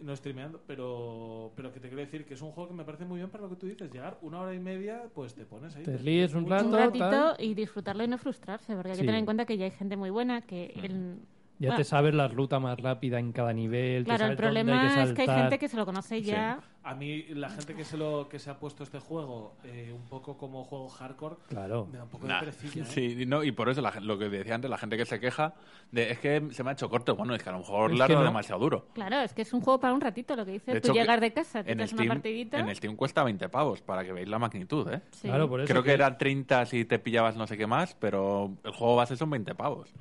No 0.00 0.14
streameando, 0.14 0.60
pero, 0.66 1.52
pero 1.56 1.72
que 1.72 1.80
te 1.80 1.88
quiero 1.88 2.00
decir 2.02 2.24
que 2.24 2.34
es 2.34 2.42
un 2.42 2.52
juego 2.52 2.68
que 2.68 2.74
me 2.76 2.84
parece 2.84 3.04
muy 3.04 3.18
bien 3.18 3.30
para 3.30 3.42
lo 3.44 3.50
que 3.50 3.56
tú 3.56 3.66
dices. 3.66 3.90
Llegar 3.90 4.16
una 4.22 4.40
hora 4.40 4.54
y 4.54 4.60
media, 4.60 5.02
pues 5.12 5.34
te 5.34 5.44
pones 5.44 5.74
ahí. 5.74 5.82
Te 5.82 5.96
ríes 5.98 6.34
un 6.34 6.48
rato, 6.48 6.66
un 6.66 6.72
ratito 6.72 7.08
tal. 7.10 7.36
y 7.40 7.54
disfrutarlo 7.54 8.04
y 8.04 8.08
no 8.08 8.16
frustrarse, 8.16 8.74
porque 8.74 8.90
hay 8.90 8.94
Sí. 8.96 9.00
que 9.02 9.06
tener 9.06 9.18
en 9.18 9.24
cuenta 9.24 9.44
que 9.44 9.56
ya 9.58 9.64
hay 9.64 9.70
gente 9.72 9.96
muy 9.96 10.10
buena, 10.10 10.40
que 10.42 10.72
Mm. 10.76 10.84
el- 10.84 11.18
Ya 11.60 11.68
Bueno. 11.70 11.76
te 11.78 11.84
sabes 11.84 12.14
la 12.14 12.28
ruta 12.28 12.60
más 12.60 12.78
rápida 12.78 13.18
en 13.18 13.32
cada 13.32 13.52
nivel. 13.52 14.04
te 14.04 14.10
Claro, 14.10 14.26
el 14.26 14.36
sabes 14.36 14.54
dónde 14.54 14.60
hay 14.60 14.64
problema 14.64 15.02
es 15.02 15.12
que 15.12 15.22
hay 15.22 15.28
gente 15.42 15.58
que 15.58 15.68
se 15.68 15.76
lo 15.76 15.84
conoce 15.86 16.22
ya. 16.22 16.60
A 16.84 16.94
mí, 16.94 17.24
la 17.30 17.50
gente 17.50 17.74
que 17.74 17.84
se, 17.84 17.98
lo, 17.98 18.28
que 18.30 18.38
se 18.38 18.48
ha 18.48 18.58
puesto 18.58 18.82
este 18.82 18.98
juego 18.98 19.56
eh, 19.64 19.92
un 19.94 20.06
poco 20.08 20.38
como 20.38 20.64
juego 20.64 20.88
hardcore, 20.88 21.36
Claro. 21.48 21.86
me 21.90 21.98
da 21.98 22.04
un 22.04 22.08
poco 22.10 22.26
Nah. 22.26 22.34
de 22.40 22.46
perecilla. 22.46 22.82
¿eh? 22.84 22.86
Sí, 22.86 23.26
no, 23.26 23.42
y 23.44 23.50
por 23.52 23.68
eso 23.68 23.82
la 23.82 23.92
lo 24.00 24.16
que 24.18 24.28
decía 24.30 24.54
antes, 24.54 24.70
la 24.70 24.78
gente 24.78 24.96
que 24.96 25.04
se 25.04 25.18
queja 25.20 25.52
de 25.90 26.12
es 26.12 26.18
que 26.20 26.48
se 26.52 26.62
me 26.62 26.70
ha 26.70 26.72
hecho 26.74 26.88
corto. 26.88 27.14
Bueno, 27.16 27.34
es 27.34 27.42
que 27.42 27.48
a 27.50 27.52
lo 27.52 27.58
mejor 27.58 27.90
Es 27.90 27.94
que 27.96 27.98
dado 27.98 28.14
no. 28.20 28.24
demasiado 28.24 28.60
duro. 28.60 28.86
Claro, 28.94 29.16
es 29.20 29.34
que 29.34 29.42
es 29.42 29.52
un 29.52 29.60
juego 29.60 29.80
para 29.80 29.92
un 29.92 30.00
ratito, 30.00 30.34
lo 30.36 30.46
que 30.46 30.52
dices. 30.52 30.72
De 30.74 30.80
Tú 30.80 30.86
hecho, 30.88 30.92
que 30.94 31.00
llegas 31.00 31.20
de 31.20 31.32
casa, 31.32 31.62
te 31.64 31.72
en 31.72 31.78
das 31.78 31.92
una 31.92 32.06
partidita. 32.06 32.60
En 32.60 32.68
el 32.68 32.76
Steam 32.76 32.94
cuesta 32.96 33.22
20 33.24 33.48
pavos, 33.50 33.82
para 33.82 34.02
que 34.04 34.12
veáis 34.12 34.28
la 34.28 34.38
magnitud, 34.38 34.88
¿eh? 34.90 35.02
Sí. 35.10 35.28
Claro, 35.28 35.48
por 35.48 35.60
eso. 35.60 35.68
Creo 35.70 35.82
que 35.82 35.92
eran 35.92 36.16
30 36.16 36.64
si 36.66 36.84
te 36.86 36.98
pillabas 37.00 37.36
no 37.36 37.46
sé 37.46 37.58
qué 37.58 37.66
más, 37.66 37.96
pero 37.96 38.52
el 38.64 38.70
juego 38.72 38.96
base 38.96 39.16
son 39.16 39.28
20 39.28 39.54
pavos. 39.56 39.92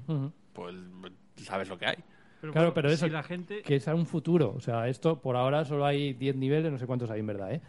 Pues 0.53 0.73
sabes 1.43 1.69
lo 1.69 1.77
que 1.77 1.85
hay. 1.87 1.95
Pero 2.41 2.53
Claro, 2.53 2.67
bueno, 2.67 2.73
pero 2.75 2.89
eso 2.89 3.05
si 3.05 3.11
la 3.11 3.23
gente 3.23 3.61
que 3.63 3.75
es 3.77 3.87
a 3.87 3.95
un 3.95 4.05
futuro. 4.05 4.53
O 4.55 4.59
sea, 4.59 4.87
esto 4.87 5.19
por 5.21 5.35
ahora 5.35 5.65
solo 5.65 5.85
hay 5.85 6.13
10 6.13 6.35
niveles, 6.35 6.71
no 6.71 6.77
sé 6.77 6.85
cuántos 6.85 7.09
hay 7.09 7.19
en 7.19 7.27
verdad, 7.27 7.51
¿eh? 7.53 7.61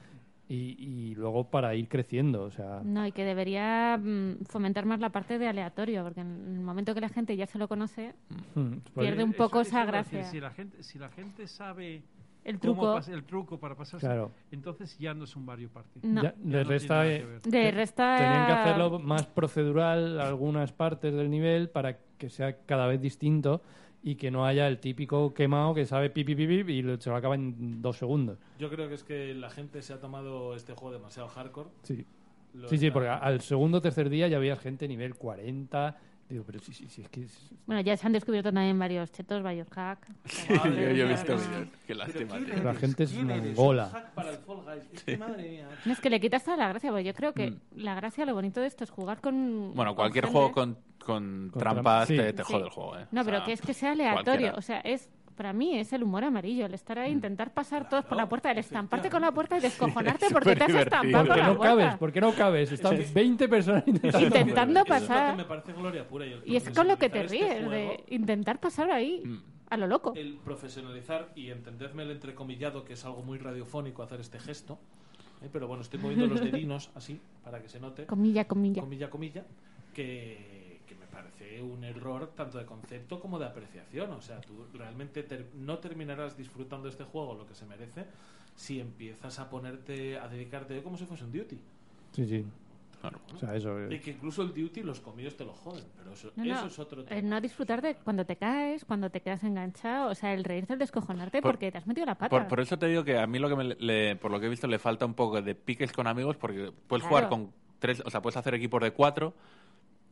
Y, 0.50 0.76
y 1.10 1.14
luego 1.14 1.44
para 1.50 1.74
ir 1.74 1.88
creciendo, 1.88 2.44
o 2.44 2.50
sea... 2.50 2.80
No, 2.82 3.06
y 3.06 3.12
que 3.12 3.22
debería 3.24 3.98
mm, 4.02 4.44
fomentar 4.46 4.86
más 4.86 4.98
la 4.98 5.10
parte 5.10 5.38
de 5.38 5.46
aleatorio, 5.46 6.02
porque 6.04 6.20
en 6.22 6.54
el 6.56 6.60
momento 6.60 6.94
que 6.94 7.02
la 7.02 7.10
gente 7.10 7.36
ya 7.36 7.46
se 7.46 7.58
lo 7.58 7.68
conoce, 7.68 8.14
mm, 8.54 8.70
pues- 8.94 9.06
Pierde 9.06 9.24
un 9.24 9.34
poco 9.34 9.60
Eso- 9.60 9.68
esa 9.70 9.82
eso 9.82 9.92
decir, 9.92 10.10
gracia. 10.18 10.30
si 10.30 10.40
la 10.40 10.50
gente 10.50 10.82
si 10.82 10.98
la 10.98 11.08
gente 11.10 11.46
sabe 11.46 12.02
el 12.48 12.58
cómo 12.58 12.94
truco 13.00 13.12
el 13.12 13.24
truco 13.24 13.58
para 13.58 13.74
pasarse, 13.74 14.06
Claro. 14.06 14.30
entonces 14.50 14.98
ya 14.98 15.14
no 15.14 15.24
es 15.24 15.36
un 15.36 15.44
Mario 15.44 15.68
Party. 15.68 16.00
No. 16.02 16.22
Ya, 16.22 16.34
no 16.42 16.62
resta, 16.64 17.02
que 17.04 17.26
de 17.44 17.70
resta... 17.70 18.16
Tenían 18.16 18.46
que 18.46 18.52
hacerlo 18.52 18.98
más 18.98 19.26
procedural 19.26 20.20
algunas 20.20 20.72
partes 20.72 21.14
del 21.14 21.30
nivel 21.30 21.68
para 21.70 21.98
que 22.18 22.30
sea 22.30 22.56
cada 22.66 22.86
vez 22.86 23.00
distinto 23.00 23.62
y 24.02 24.14
que 24.14 24.30
no 24.30 24.46
haya 24.46 24.66
el 24.68 24.78
típico 24.78 25.34
quemado 25.34 25.74
que 25.74 25.84
sabe 25.84 26.08
pipi 26.10 26.34
pipi 26.34 26.72
y 26.72 26.82
lo- 26.82 27.00
se 27.00 27.10
lo 27.10 27.16
acaba 27.16 27.34
en 27.34 27.82
dos 27.82 27.96
segundos. 27.98 28.38
Yo 28.58 28.70
creo 28.70 28.88
que 28.88 28.94
es 28.94 29.04
que 29.04 29.34
la 29.34 29.50
gente 29.50 29.82
se 29.82 29.92
ha 29.92 30.00
tomado 30.00 30.54
este 30.54 30.72
juego 30.74 30.92
demasiado 30.94 31.28
hardcore. 31.28 31.68
Sí, 31.82 32.06
Lo 32.54 32.68
sí, 32.68 32.78
sí, 32.78 32.90
porque 32.90 33.08
al 33.08 33.40
segundo 33.40 33.78
o 33.78 33.80
tercer 33.82 34.08
día 34.08 34.26
ya 34.28 34.36
había 34.38 34.56
gente 34.56 34.88
nivel 34.88 35.14
40. 35.16 35.96
Digo, 36.28 36.44
pero 36.46 36.58
sí, 36.60 36.74
sí, 36.74 36.86
sí, 36.88 37.00
es 37.02 37.08
que... 37.08 37.22
es- 37.22 37.50
Bueno, 37.66 37.80
ya 37.80 37.96
se 37.96 38.06
han 38.06 38.12
descubierto 38.12 38.52
también 38.52 38.78
varios 38.78 39.10
chetos, 39.12 39.42
varios 39.42 39.66
hack. 39.70 40.06
Madre 40.50 40.88
yo, 40.90 40.92
yo 40.92 41.04
he 41.06 41.08
visto 41.08 41.36
vídeos. 41.36 41.68
Qué 41.68 41.70
pero 41.86 41.98
lástima, 42.00 42.34
¿quién 42.36 42.44
tío. 42.54 42.64
La 42.64 42.74
gente 42.74 43.04
es 43.04 43.12
¿Quién 43.12 43.30
eres? 43.30 43.56
mongola. 43.56 43.84
Un 43.86 43.90
hack 43.92 44.10
para 44.12 44.30
el 44.30 44.36
Fall 44.38 44.56
Guys. 44.64 44.84
Es 44.92 45.04
que 45.04 45.16
madre 45.16 45.48
mía. 45.50 45.68
No, 45.86 45.92
es 45.92 46.00
que 46.00 46.10
le 46.10 46.20
quitas 46.20 46.44
toda 46.44 46.56
la 46.58 46.68
gracia, 46.68 46.90
porque 46.90 47.04
yo 47.04 47.14
creo 47.14 47.32
que 47.32 47.50
Mm. 47.52 47.60
la 47.76 47.94
gracia, 47.94 48.26
lo 48.26 48.34
bonito 48.34 48.60
de 48.60 48.66
esto 48.66 48.84
es 48.84 48.90
jugar 48.90 49.20
con. 49.22 49.72
Bueno, 49.74 49.92
con 49.92 49.96
cualquier 49.96 50.24
gente. 50.26 50.38
juego 50.38 50.52
con, 50.52 50.74
con, 50.98 51.48
Con 51.50 51.60
trampas 51.60 52.06
trampas, 52.06 52.08
te, 52.08 52.28
sí. 52.30 52.36
te 52.36 52.44
Sí. 52.44 52.52
jode 52.52 52.64
el 52.64 52.70
juego, 52.70 52.98
¿eh? 52.98 53.06
No, 53.10 53.20
O 53.22 53.24
pero 53.24 53.36
sea, 53.38 53.46
que 53.46 53.52
es 53.52 53.60
que 53.62 53.72
sea 53.74 53.92
aleatorio. 53.92 54.24
cualquiera. 54.24 54.54
O 54.58 54.62
sea, 54.62 54.80
es. 54.80 55.08
Para 55.38 55.52
mí 55.52 55.78
es 55.78 55.92
el 55.92 56.02
humor 56.02 56.24
amarillo, 56.24 56.66
el 56.66 56.74
estar 56.74 56.98
ahí, 56.98 57.12
intentar 57.12 57.54
pasar 57.54 57.88
todos 57.88 58.04
por 58.04 58.16
la 58.18 58.28
puerta, 58.28 58.50
el 58.50 58.58
estamparte 58.58 59.08
con 59.08 59.22
la 59.22 59.30
puerta 59.32 59.56
y 59.56 59.60
descojonarte 59.60 60.26
Sí, 60.26 60.32
porque 60.34 60.56
te 60.56 60.64
has 60.64 60.74
estampado 60.74 61.24
Porque 61.24 61.28
con 61.28 61.38
la 61.38 61.46
no 61.46 61.56
puerta. 61.56 61.74
cabes, 61.76 61.94
porque 61.98 62.20
no 62.20 62.32
cabes. 62.34 62.72
Están 62.72 62.98
20 63.14 63.48
personas 63.48 63.84
intentando... 63.86 64.26
Intentando 64.26 64.80
es 64.80 64.86
pasar. 64.86 65.30
que 65.30 65.36
me 65.36 65.44
parece 65.44 65.72
gloria 65.72 66.08
pura. 66.08 66.26
Y, 66.26 66.42
Y 66.44 66.56
es 66.56 66.68
con 66.70 66.88
lo 66.88 66.98
que 66.98 67.08
te 67.08 67.20
profesionalizar 67.20 67.62
ríes, 67.62 67.72
este 67.94 68.08
de 68.10 68.14
intentar 68.16 68.58
pasar 68.58 68.90
ahí, 68.90 69.22
Mm. 69.24 69.38
a 69.70 69.76
lo 69.76 69.86
loco. 69.86 70.12
El 70.16 70.38
profesionalizar 70.44 71.30
y 71.36 71.50
entendedme 71.50 72.02
el 72.02 72.10
entrecomillado, 72.10 72.84
que 72.84 72.94
es 72.94 73.04
algo 73.04 73.22
muy 73.22 73.38
radiofónico 73.38 74.02
hacer 74.02 74.18
este 74.20 74.40
gesto. 74.40 74.76
¿eh? 75.42 75.48
Pero 75.52 75.68
bueno, 75.68 75.82
estoy 75.82 76.00
moviendo 76.00 76.26
los 76.26 76.40
dedinos 76.40 76.90
así, 76.96 77.20
para 77.44 77.62
que 77.62 77.68
se 77.68 77.78
note. 77.78 78.06
Comilla, 78.06 78.44
comilla. 78.46 78.80
comilla, 78.82 79.08
comilla, 79.08 79.44
que, 79.94 80.57
un 81.60 81.84
error 81.84 82.32
tanto 82.34 82.58
de 82.58 82.64
concepto 82.66 83.20
como 83.20 83.38
de 83.38 83.46
apreciación. 83.46 84.10
O 84.12 84.20
sea, 84.20 84.40
tú 84.40 84.66
realmente 84.74 85.22
ter- 85.22 85.46
no 85.54 85.78
terminarás 85.78 86.36
disfrutando 86.36 86.88
este 86.88 87.04
juego 87.04 87.34
lo 87.34 87.46
que 87.46 87.54
se 87.54 87.66
merece 87.66 88.04
si 88.56 88.80
empiezas 88.80 89.38
a 89.38 89.48
ponerte, 89.48 90.18
a 90.18 90.26
dedicarte 90.28 90.82
como 90.82 90.96
si 90.98 91.04
fuese 91.06 91.24
un 91.24 91.32
duty. 91.32 91.58
Sí, 92.12 92.26
sí. 92.26 92.44
Claro. 93.00 93.20
O 93.32 93.38
sea, 93.38 93.54
eso... 93.54 93.78
eh, 93.78 93.94
Y 93.94 94.00
que 94.00 94.10
incluso 94.10 94.42
el 94.42 94.48
duty 94.52 94.82
los 94.82 94.98
comidos 94.98 95.36
te 95.36 95.44
lo 95.44 95.52
joden, 95.52 95.84
pero 95.96 96.12
eso, 96.14 96.32
No, 96.34 96.44
no, 96.44 96.54
eso 96.56 96.66
es 96.66 96.78
otro 96.80 97.00
el 97.02 97.06
tema. 97.06 97.20
no 97.22 97.40
disfrutar 97.40 97.80
de 97.80 97.94
cuando 97.94 98.26
te 98.26 98.34
caes, 98.34 98.84
cuando 98.84 99.08
te 99.08 99.20
quedas 99.20 99.44
enganchado, 99.44 100.10
o 100.10 100.14
sea, 100.16 100.34
el 100.34 100.42
reírte, 100.42 100.72
el 100.72 100.80
descojonarte 100.80 101.40
Por- 101.40 101.52
porque 101.52 101.70
te 101.70 101.78
has 101.78 101.86
metido 101.86 102.06
la 102.06 102.16
pata. 102.16 102.30
Por, 102.30 102.48
por 102.48 102.58
eso 102.58 102.76
te 102.76 102.86
digo 102.88 103.04
que 103.04 103.16
a 103.16 103.24
mí 103.28 103.38
lo 103.38 103.48
que 103.48 103.54
me 103.54 103.64
le- 103.76 104.16
por 104.16 104.32
lo 104.32 104.40
que 104.40 104.46
he 104.46 104.48
visto 104.48 104.66
le 104.66 104.80
falta 104.80 105.06
un 105.06 105.14
poco 105.14 105.40
de 105.40 105.54
piques 105.54 105.92
con 105.92 106.08
amigos 106.08 106.36
porque 106.36 106.72
puedes 106.88 107.06
Claro. 107.06 107.08
jugar 107.08 107.28
con 107.28 107.52
tres, 107.78 108.02
o 108.04 108.10
sea, 108.10 108.20
puedes 108.20 108.36
hacer 108.36 108.54
equipos 108.54 108.82
de 108.82 108.90
cuatro 108.90 109.32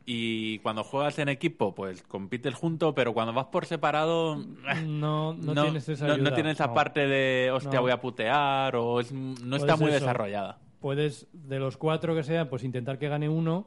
y 0.08 0.60
cuando 0.60 0.84
juegas 0.84 1.18
en 1.18 1.28
equipo 1.28 1.74
pues 1.74 2.02
compites 2.02 2.54
junto, 2.54 2.94
pero 2.94 3.12
cuando 3.12 3.32
vas 3.32 3.46
por 3.46 3.66
separado 3.66 4.40
eh, 4.40 4.82
No, 4.86 5.34
no, 5.34 5.62
tienes 5.64 5.88
esa 5.88 6.06
no- 6.06 6.16
no 6.16 6.32
tienes 6.32 6.52
esa 6.54 6.68
No. 6.68 6.74
parte 6.74 7.06
de 7.08 7.50
hostia 7.52 7.74
No. 7.74 7.82
voy 7.82 7.90
a 7.90 8.00
putear 8.00 8.76
o 8.76 9.00
es- 9.00 9.12
no 9.12 9.56
está 9.56 9.76
muy 9.76 9.86
eso. 9.90 9.98
desarrollada. 10.00 10.58
Puedes, 10.80 11.26
de 11.32 11.58
los 11.58 11.76
cuatro 11.76 12.14
que 12.14 12.22
sean, 12.22 12.48
pues 12.48 12.62
intentar 12.62 12.98
que 12.98 13.08
gane 13.08 13.28
uno 13.28 13.66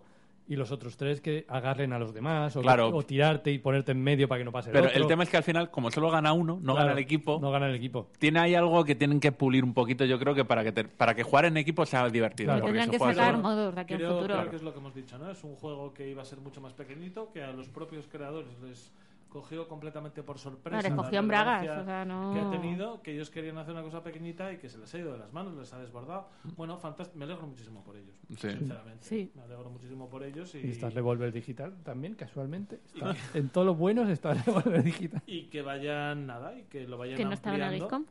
y 0.49 0.55
los 0.55 0.71
otros 0.71 0.97
tres 0.97 1.21
que 1.21 1.45
agarren 1.47 1.93
a 1.93 1.99
los 1.99 2.13
demás 2.13 2.55
o, 2.55 2.61
Claro. 2.61 2.89
o 2.89 3.03
tirarte 3.03 3.51
y 3.51 3.59
ponerte 3.59 3.91
en 3.93 4.01
medio 4.03 4.27
para 4.27 4.39
que 4.39 4.45
no 4.45 4.51
pase 4.51 4.69
el 4.69 4.73
Pero 4.73 4.87
otro. 4.87 4.99
el 4.99 5.07
tema 5.07 5.23
es 5.23 5.29
que 5.29 5.37
al 5.37 5.43
final, 5.43 5.69
como 5.69 5.91
solo 5.91 6.09
gana 6.09 6.33
uno, 6.33 6.55
no 6.55 6.73
Claro, 6.73 6.87
gana 6.87 6.91
el 6.93 6.97
equipo, 6.99 7.37
No 7.39 7.51
gana 7.51 7.67
el 7.69 7.75
equipo. 7.75 8.09
tiene 8.17 8.39
ahí 8.39 8.55
algo 8.55 8.83
que 8.83 8.95
tienen 8.95 9.19
que 9.19 9.31
pulir 9.31 9.63
un 9.63 9.73
poquito, 9.75 10.05
yo 10.05 10.17
creo 10.19 10.33
que 10.33 10.43
para 10.45 10.63
que 10.63 10.71
te- 10.71 10.83
para 10.85 11.13
que 11.13 11.21
jugar 11.23 11.45
en 11.45 11.55
equipo 11.57 11.85
sea 11.85 12.09
divertido. 12.09 12.47
Claro. 12.47 12.61
porque 12.63 12.79
Tendrán 12.79 12.91
que 12.91 13.15
sacar 13.15 13.37
modos 13.37 13.75
de 13.75 13.81
aquí 13.81 13.93
Creo, 13.93 14.09
al 14.09 14.15
futuro. 14.15 14.35
creo 14.39 14.49
que 14.49 14.55
es 14.55 14.63
lo 14.63 14.73
que 14.73 14.79
hemos 14.79 14.95
dicho, 14.95 15.17
¿no? 15.19 15.29
Es 15.29 15.43
un 15.43 15.55
juego 15.55 15.93
que 15.93 16.09
iba 16.09 16.23
a 16.23 16.25
ser 16.25 16.39
mucho 16.39 16.59
más 16.61 16.73
pequeñito, 16.73 17.31
que 17.31 17.43
a 17.43 17.51
los 17.51 17.69
propios 17.69 18.07
creadores 18.07 18.49
les 18.63 18.91
cogió 19.29 19.67
completamente 19.67 20.23
por 20.23 20.39
sorpresa. 20.39 20.77
No, 20.77 20.81
les 20.81 20.91
la 20.91 20.95
cogió 20.97 21.19
en 21.19 21.27
bragas, 21.27 21.81
o 21.81 21.85
sea, 21.85 22.03
no- 22.03 22.33
Que 22.33 22.39
ha 22.39 22.49
tenido, 22.49 23.01
que 23.01 23.13
ellos 23.13 23.29
querían 23.29 23.57
hacer 23.59 23.73
una 23.73 23.83
cosa 23.83 24.01
pequeñita 24.03 24.51
y 24.51 24.57
que 24.57 24.67
se 24.69 24.77
les 24.79 24.93
ha 24.93 24.97
ido 24.97 25.13
de 25.13 25.19
las 25.19 25.31
manos, 25.31 25.55
les 25.55 25.71
ha 25.73 25.79
desbordado. 25.79 26.27
Bueno, 26.57 26.77
fantástico, 26.77 27.17
me 27.19 27.25
alegro 27.25 27.45
muchísimo 27.47 27.83
por 27.83 27.95
ellos, 27.95 28.15
Sí. 28.37 28.49
sinceramente. 28.49 29.05
Sí. 29.05 29.31
Me 29.35 29.43
alegro 29.43 29.69
muchísimo 29.69 30.09
por 30.09 30.23
ellos 30.23 30.53
y, 30.55 30.59
Y 30.59 30.71
está 30.71 30.89
Revolver 30.89 31.31
Digital 31.31 31.77
también, 31.83 32.15
casualmente. 32.15 32.79
Está- 32.93 33.15
en 33.37 33.49
todos 33.49 33.67
los 33.67 33.77
buenos 33.77 34.09
está 34.09 34.33
Revolver 34.33 34.83
Digital. 34.83 35.21
y 35.27 35.43
que 35.49 35.61
vayan 35.61 36.25
nada 36.25 36.57
y 36.57 36.63
que 36.63 36.87
lo 36.87 36.97
vayan 36.97 37.15
que 37.17 37.25
no 37.25 37.33
estaba 37.33 37.55
en 37.55 37.61
la. 37.61 38.01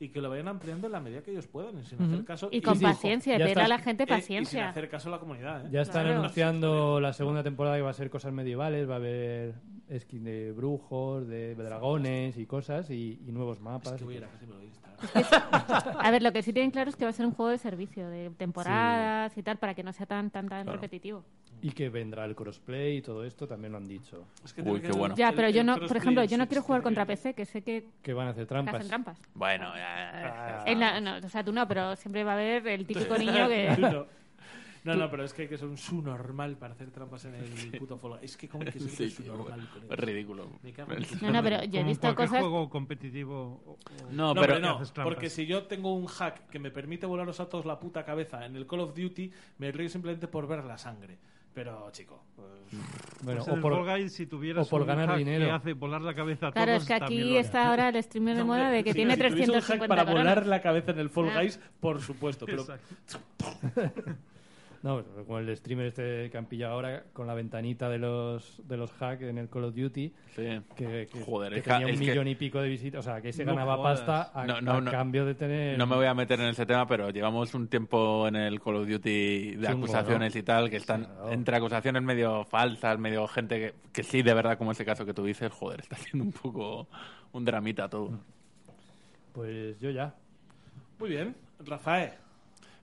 Y 0.00 0.08
que 0.08 0.20
lo 0.20 0.28
vayan 0.28 0.48
ampliando 0.48 0.86
en 0.88 0.92
la 0.92 1.00
medida 1.00 1.22
que 1.22 1.30
ellos 1.30 1.46
puedan 1.46 1.78
y 1.78 1.84
sin 1.84 2.02
hacer 2.02 2.24
caso 2.24 2.48
Y 2.50 2.60
con 2.60 2.76
sí, 2.76 2.84
paciencia, 2.84 3.38
ya 3.38 3.44
pedirle 3.44 3.62
a 3.64 3.68
la 3.68 3.78
gente 3.78 4.02
Eh, 4.02 4.06
y 4.06 4.08
sin 4.10 4.16
paciencia. 4.20 4.68
hacer 4.68 4.88
caso 4.88 5.08
a 5.08 5.12
la 5.12 5.18
comunidad. 5.18 5.66
¿eh? 5.66 5.68
Ya 5.70 5.82
están 5.82 6.04
Claro. 6.04 6.18
anunciando 6.20 7.00
la 7.00 7.12
segunda 7.12 7.42
temporada 7.42 7.76
que 7.76 7.82
va 7.82 7.90
a 7.90 7.94
ser 7.94 8.10
cosas 8.10 8.32
medievales, 8.32 8.88
va 8.88 8.94
a 8.94 8.96
haber 8.96 9.54
skin 9.98 10.24
de 10.24 10.52
brujos, 10.52 11.26
de 11.28 11.54
dragones 11.54 12.36
y 12.38 12.46
cosas 12.46 12.90
y, 12.90 13.20
y 13.26 13.32
nuevos 13.32 13.58
Es 13.58 13.62
mapas. 13.62 13.92
que 13.94 14.04
voy 14.04 14.14
a 14.14 14.18
ir 14.18 14.24
a 14.24 14.28
casa 14.28 14.44
y 14.44 14.46
me 14.48 14.54
lo 14.54 14.64
a 16.00 16.10
ver, 16.10 16.22
lo 16.22 16.32
que 16.32 16.42
sí 16.42 16.52
tienen 16.52 16.70
claro 16.70 16.88
es 16.88 16.96
que 16.96 17.04
va 17.04 17.10
a 17.10 17.12
ser 17.12 17.26
un 17.26 17.32
juego 17.32 17.50
de 17.50 17.58
servicio, 17.58 18.08
de 18.08 18.30
temporadas 18.30 19.36
y 19.36 19.42
tal, 19.42 19.58
para 19.58 19.74
que 19.74 19.82
no 19.82 19.92
sea 19.92 20.06
tan 20.06 20.30
tan 20.30 20.48
tan 20.48 20.62
Claro. 20.64 20.72
repetitivo. 20.80 21.24
Y 21.64 21.70
que 21.72 21.88
vendrá 21.88 22.26
el 22.26 22.34
crossplay 22.36 22.98
y 22.98 23.00
todo 23.00 23.24
esto, 23.24 23.48
también 23.48 23.72
lo 23.72 23.78
han 23.78 23.88
dicho. 23.88 24.26
Es 24.44 24.52
que 24.52 24.60
Uy, 24.60 24.82
qué 24.82 24.92
bueno. 24.92 25.14
Ya, 25.16 25.32
pero 25.32 25.48
el 25.48 25.54
yo 25.54 25.64
no, 25.64 25.78
por 25.78 25.96
ejemplo, 25.96 26.22
yo 26.24 26.36
no 26.36 26.46
quiero 26.46 26.62
jugar 26.62 26.82
contra 26.82 27.04
que- 27.06 27.12
PC, 27.14 27.32
que 27.34 27.46
sé 27.46 27.62
que 27.62 27.86
Que 28.02 28.12
van 28.12 28.26
a 28.26 28.30
hacer 28.32 28.42
que 28.44 28.48
trampas. 28.48 28.74
hacen 28.74 28.88
trampas. 28.88 29.18
Bueno, 29.32 29.74
ya- 29.74 30.62
En 30.66 30.78
la- 30.78 31.00
no, 31.00 31.26
o 31.26 31.28
sea, 31.30 31.42
tú 31.42 31.52
no, 31.52 31.66
pero 31.66 31.96
siempre 31.96 32.22
va 32.22 32.32
a 32.32 32.34
haber 32.34 32.66
el 32.68 32.86
típico 32.86 33.16
niño 33.16 33.48
que... 33.48 33.74
no. 33.80 34.06
No, 34.84 34.94
no, 34.94 35.10
pero 35.10 35.24
es 35.24 35.32
que 35.32 35.40
hay 35.40 35.48
que 35.48 35.56
ser 35.56 35.66
un 35.66 35.78
su-normal 35.78 36.58
para 36.58 36.74
hacer 36.74 36.90
trampas 36.90 37.24
en 37.24 37.34
el 37.36 37.70
puto 37.78 37.96
Fall. 37.96 38.18
Es 38.20 38.36
que 38.36 38.46
como 38.46 38.66
que 38.66 38.72
ser 38.72 38.82
Sí, 38.82 39.04
es 39.04 39.20
eso. 39.20 39.46
ridículo. 39.88 40.46
Me 40.62 40.70
cago 40.74 40.92
en 40.92 41.02
tu- 41.02 41.24
No, 41.24 41.32
no, 41.32 41.42
pero 41.42 41.64
yo 41.64 41.80
he 41.80 41.84
visto 41.84 42.14
cosas... 42.14 42.40
juego 42.40 42.68
competitivo. 42.68 43.62
o- 43.64 43.78
No, 44.12 44.34
No, 44.34 44.42
pero 44.42 44.56
pero 44.56 44.76
no, 44.76 44.82
porque 45.02 45.30
si 45.30 45.46
yo 45.46 45.62
tengo 45.62 45.94
un 45.94 46.04
hack 46.04 46.50
que 46.50 46.58
me 46.58 46.70
permite 46.70 47.06
volaros 47.06 47.40
a 47.40 47.48
todos 47.48 47.64
la 47.64 47.80
puta 47.80 48.04
cabeza 48.04 48.44
en 48.44 48.56
el 48.56 48.66
Call 48.66 48.80
of 48.80 48.94
Duty, 48.94 49.32
me 49.56 49.72
río 49.72 49.88
simplemente 49.88 50.28
por 50.28 50.46
ver 50.46 50.62
la 50.64 50.76
sangre. 50.76 51.16
Pero, 51.54 51.88
chico, 51.92 52.20
pues, 52.34 52.48
Bueno, 53.22 53.44
Pues 53.44 53.58
o 53.58 53.60
por, 53.60 54.10
si 54.10 54.26
tuvieras 54.26 54.66
o 54.66 54.70
por 54.70 54.84
ganar 54.84 55.08
hack 55.10 55.18
dinero. 55.18 55.44
que 55.46 55.50
hace 55.52 55.72
volar 55.72 56.02
la 56.02 56.14
cabeza 56.14 56.48
a 56.48 56.52
Claro, 56.52 56.72
todos, 56.72 56.82
es 56.82 56.88
que 56.88 56.94
aquí 56.94 57.36
está 57.36 57.68
ahora 57.68 57.90
el 57.90 58.02
streamer 58.02 58.36
de 58.36 58.44
moda 58.44 58.70
de 58.70 58.82
que 58.82 58.90
Sí, 58.90 58.96
tiene 58.96 59.14
si 59.14 59.20
tuviese 59.20 59.50
un 59.52 59.60
hack 59.60 59.66
350 59.66 59.88
para 59.88 60.18
volar 60.18 60.46
la 60.46 60.60
cabeza 60.60 60.90
en 60.90 60.98
el 60.98 61.10
Fall. 61.10 61.30
Guys, 61.32 61.60
por 61.78 62.00
supuesto. 62.00 62.44
Pero 62.46 62.62
Exacto. 62.62 63.16
No, 64.84 65.02
pero 65.02 65.24
como 65.24 65.38
el 65.38 65.56
streamer 65.56 65.86
este 65.86 66.28
que 66.30 66.36
han 66.36 66.44
pillado 66.44 66.74
ahora 66.74 67.04
con 67.14 67.26
la 67.26 67.32
ventanita 67.32 67.88
de 67.88 67.96
los 67.96 68.60
de 68.68 68.76
los 68.76 68.92
hacks 69.00 69.22
en 69.22 69.38
el 69.38 69.48
Call 69.48 69.64
of 69.64 69.74
Duty, 69.74 70.12
Sí. 70.36 70.42
que, 70.76 71.08
que- 71.10 71.24
Joder, 71.24 71.52
que 71.54 71.58
es 71.60 71.64
que- 71.64 71.70
tenía 71.70 71.86
un 71.86 71.92
es 71.94 72.00
que- 72.00 72.06
millón 72.06 72.28
y 72.28 72.34
pico 72.34 72.60
de 72.60 72.68
visitas, 72.68 73.00
o 73.00 73.02
sea, 73.02 73.22
que 73.22 73.32
se 73.32 73.46
No 73.46 73.54
ganaba 73.54 73.76
jodas. 73.78 74.02
pasta 74.02 74.30
a, 74.38 74.46
No, 74.46 74.60
no, 74.60 74.72
a 74.72 74.80
no. 74.82 74.90
cambio 74.90 75.24
de 75.24 75.34
tener... 75.34 75.78
No 75.78 75.86
me 75.86 75.96
voy 75.96 76.04
a 76.04 76.12
meter 76.12 76.38
en 76.38 76.48
ese 76.48 76.66
tema, 76.66 76.86
pero 76.86 77.08
llevamos 77.08 77.54
un 77.54 77.66
tiempo 77.68 78.28
en 78.28 78.36
el 78.36 78.60
Call 78.60 78.76
of 78.76 78.86
Duty 78.86 79.56
de 79.56 79.66
Chungo, 79.68 79.86
acusaciones 79.86 80.34
¿no? 80.34 80.38
y 80.40 80.42
tal, 80.42 80.68
que 80.68 80.76
están 80.76 81.04
Claro. 81.06 81.32
entre 81.32 81.56
acusaciones 81.56 82.02
medio 82.02 82.44
falsas, 82.44 82.98
medio 82.98 83.26
gente 83.26 83.58
que, 83.58 83.74
que 83.90 84.02
sí, 84.02 84.20
de 84.20 84.34
verdad, 84.34 84.58
como 84.58 84.72
ese 84.72 84.84
caso 84.84 85.06
que 85.06 85.14
tú 85.14 85.24
dices, 85.24 85.50
joder, 85.50 85.80
está 85.80 85.96
siendo 85.96 86.24
un 86.26 86.32
poco 86.32 86.88
un 87.32 87.42
dramita 87.46 87.88
todo. 87.88 88.20
Pues 89.32 89.80
yo 89.80 89.88
ya. 89.90 90.14
Muy 90.98 91.08
bien, 91.08 91.34
Rafael. 91.64 92.10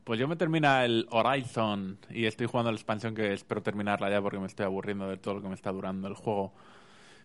Pues 0.03 0.19
yo 0.19 0.27
me 0.27 0.35
termina 0.35 0.83
el 0.83 1.07
Horizon 1.11 1.99
y 2.09 2.25
estoy 2.25 2.47
jugando 2.47 2.71
la 2.71 2.75
expansión 2.75 3.13
que 3.13 3.33
espero 3.33 3.61
terminarla 3.61 4.09
ya 4.09 4.21
porque 4.21 4.39
me 4.39 4.47
estoy 4.47 4.65
aburriendo 4.65 5.07
de 5.07 5.17
todo 5.17 5.35
lo 5.35 5.41
que 5.41 5.47
me 5.47 5.55
está 5.55 5.71
durando 5.71 6.07
el 6.07 6.15
juego. 6.15 6.53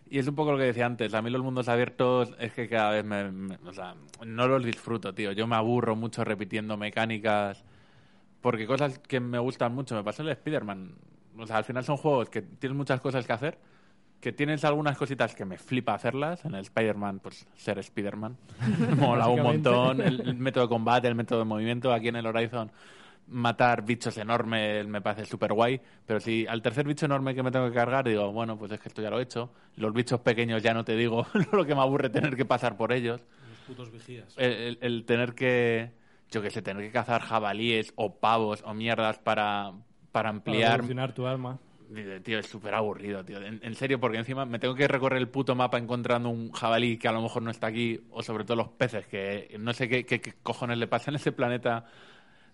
Y 0.09 0.19
es 0.19 0.27
un 0.27 0.35
poco 0.35 0.51
lo 0.51 0.57
que 0.57 0.65
decía 0.65 0.85
antes. 0.85 1.13
A 1.13 1.21
mí 1.21 1.29
los 1.29 1.41
mundos 1.43 1.67
abiertos 1.67 2.33
es 2.39 2.53
que 2.53 2.69
cada 2.69 2.91
vez 2.91 3.03
me, 3.03 3.57
o 3.65 3.73
sea, 3.73 3.95
no 4.25 4.47
los 4.47 4.63
disfruto, 4.63 5.13
tío. 5.13 5.31
Yo 5.33 5.47
me 5.47 5.55
aburro 5.55 5.95
mucho 5.95 6.23
repitiendo 6.23 6.77
mecánicas. 6.77 7.63
Porque 8.41 8.67
cosas 8.67 8.99
que 8.99 9.19
me 9.19 9.39
gustan 9.39 9.73
mucho. 9.75 9.95
Me 9.95 10.03
pasó 10.03 10.21
el 10.23 10.29
Spider-Man. 10.29 10.95
O 11.37 11.47
sea, 11.47 11.57
al 11.57 11.65
final 11.65 11.83
son 11.83 11.97
juegos 11.97 12.29
que 12.29 12.41
tienes 12.41 12.77
muchas 12.77 13.01
cosas 13.01 13.25
que 13.25 13.33
hacer. 13.33 13.57
Que 14.19 14.31
tienes 14.31 14.65
algunas 14.65 14.97
cositas 14.97 15.35
que 15.35 15.45
me 15.45 15.57
flipa 15.57 15.93
hacerlas. 15.93 16.43
En 16.45 16.55
el 16.55 16.61
Spider-Man, 16.61 17.19
pues 17.19 17.45
ser 17.55 17.77
Spider-Man. 17.79 18.35
Mola 18.97 19.27
un 19.27 19.43
montón. 19.43 20.01
El, 20.01 20.21
el 20.21 20.35
método 20.35 20.63
de 20.63 20.69
combate, 20.69 21.07
el 21.07 21.15
método 21.15 21.39
de 21.39 21.45
movimiento. 21.45 21.93
Aquí 21.93 22.07
en 22.07 22.15
el 22.15 22.25
Horizon, 22.25 22.71
matar 23.27 23.83
bichos 23.85 24.17
enormes 24.17 24.87
me 24.87 25.01
parece 25.01 25.25
súper 25.25 25.53
guay. 25.53 25.79
Pero 26.05 26.19
si 26.19 26.47
al 26.47 26.61
tercer 26.61 26.87
bicho 26.87 27.05
enorme 27.05 27.35
que 27.35 27.43
me 27.43 27.51
tengo 27.51 27.67
que 27.67 27.75
cargar, 27.75 28.05
digo, 28.07 28.31
bueno, 28.31 28.57
pues 28.57 28.71
es 28.71 28.79
que 28.79 28.89
esto 28.89 29.01
ya 29.03 29.09
lo 29.11 29.19
he 29.19 29.23
hecho. 29.23 29.51
Los 29.75 29.93
bichos 29.93 30.19
pequeños 30.21 30.63
ya 30.63 30.73
no 30.73 30.83
te 30.83 30.95
digo 30.95 31.27
lo 31.51 31.65
que 31.65 31.75
me 31.75 31.81
aburre 31.81 32.09
tener 32.09 32.35
que 32.35 32.45
pasar 32.45 32.75
por 32.75 32.91
ellos. 32.91 33.21
Los 33.49 33.59
putos 33.67 33.91
vigías. 33.91 34.33
El, 34.37 34.51
el- 34.51 34.77
el 34.81 35.05
tener 35.05 35.35
que, 35.35 35.91
yo 36.31 36.41
que 36.41 36.49
sé, 36.49 36.61
tener 36.63 36.81
que 36.83 36.91
cazar 36.91 37.21
jabalíes 37.21 37.93
o 37.95 38.15
pavos 38.15 38.63
o 38.65 38.73
mierdas 38.73 39.19
para, 39.19 39.73
para 39.73 39.77
Para 40.11 40.29
ampliar. 40.29 40.73
evolucionar 40.73 41.13
tu 41.13 41.27
arma. 41.27 41.59
Tío, 42.23 42.39
es 42.39 42.47
súper 42.47 42.73
aburrido, 42.73 43.23
tío. 43.23 43.37
En, 43.41 43.73
serio, 43.75 43.97
porque 43.97 44.17
encima 44.17 44.45
me 44.45 44.59
tengo 44.59 44.75
que 44.75 44.89
recorrer 44.89 45.19
el 45.19 45.29
puto 45.29 45.55
mapa 45.55 45.77
encontrando 45.77 46.27
un 46.27 46.51
jabalí 46.51 46.97
que 46.97 47.07
a 47.07 47.13
lo 47.13 47.21
mejor 47.21 47.43
no 47.43 47.49
está 47.49 47.67
aquí, 47.67 48.01
o 48.11 48.21
sobre 48.21 48.43
todo 48.43 48.57
los 48.57 48.67
peces, 48.69 49.07
que 49.07 49.55
no 49.57 49.71
sé 49.73 49.87
qué, 49.87 50.35
cojones 50.43 50.77
le 50.79 50.87
pasa 50.87 51.11
en 51.11 51.15
ese 51.15 51.31
planeta 51.31 51.85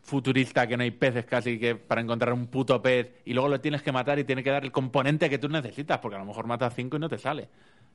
futurista 0.03 0.67
que 0.67 0.77
no 0.77 0.83
hay 0.83 0.91
peces 0.91 1.25
casi 1.25 1.59
que 1.59 1.75
para 1.75 2.01
encontrar 2.01 2.33
un 2.33 2.47
puto 2.47 2.81
pez 2.81 3.11
y 3.25 3.33
luego 3.33 3.49
lo 3.49 3.61
tienes 3.61 3.83
que 3.83 3.91
matar 3.91 4.19
y 4.19 4.25
tiene 4.25 4.43
que 4.43 4.51
dar 4.51 4.63
el 4.65 4.71
componente 4.71 5.29
que 5.29 5.39
tú 5.39 5.49
necesitas, 5.49 5.99
porque 5.99 6.17
a 6.17 6.19
lo 6.19 6.25
mejor 6.25 6.47
matas 6.47 6.75
cinco 6.75 6.97
y 6.97 6.99
no 7.01 7.09
te 7.09 7.17
sale. 7.19 7.49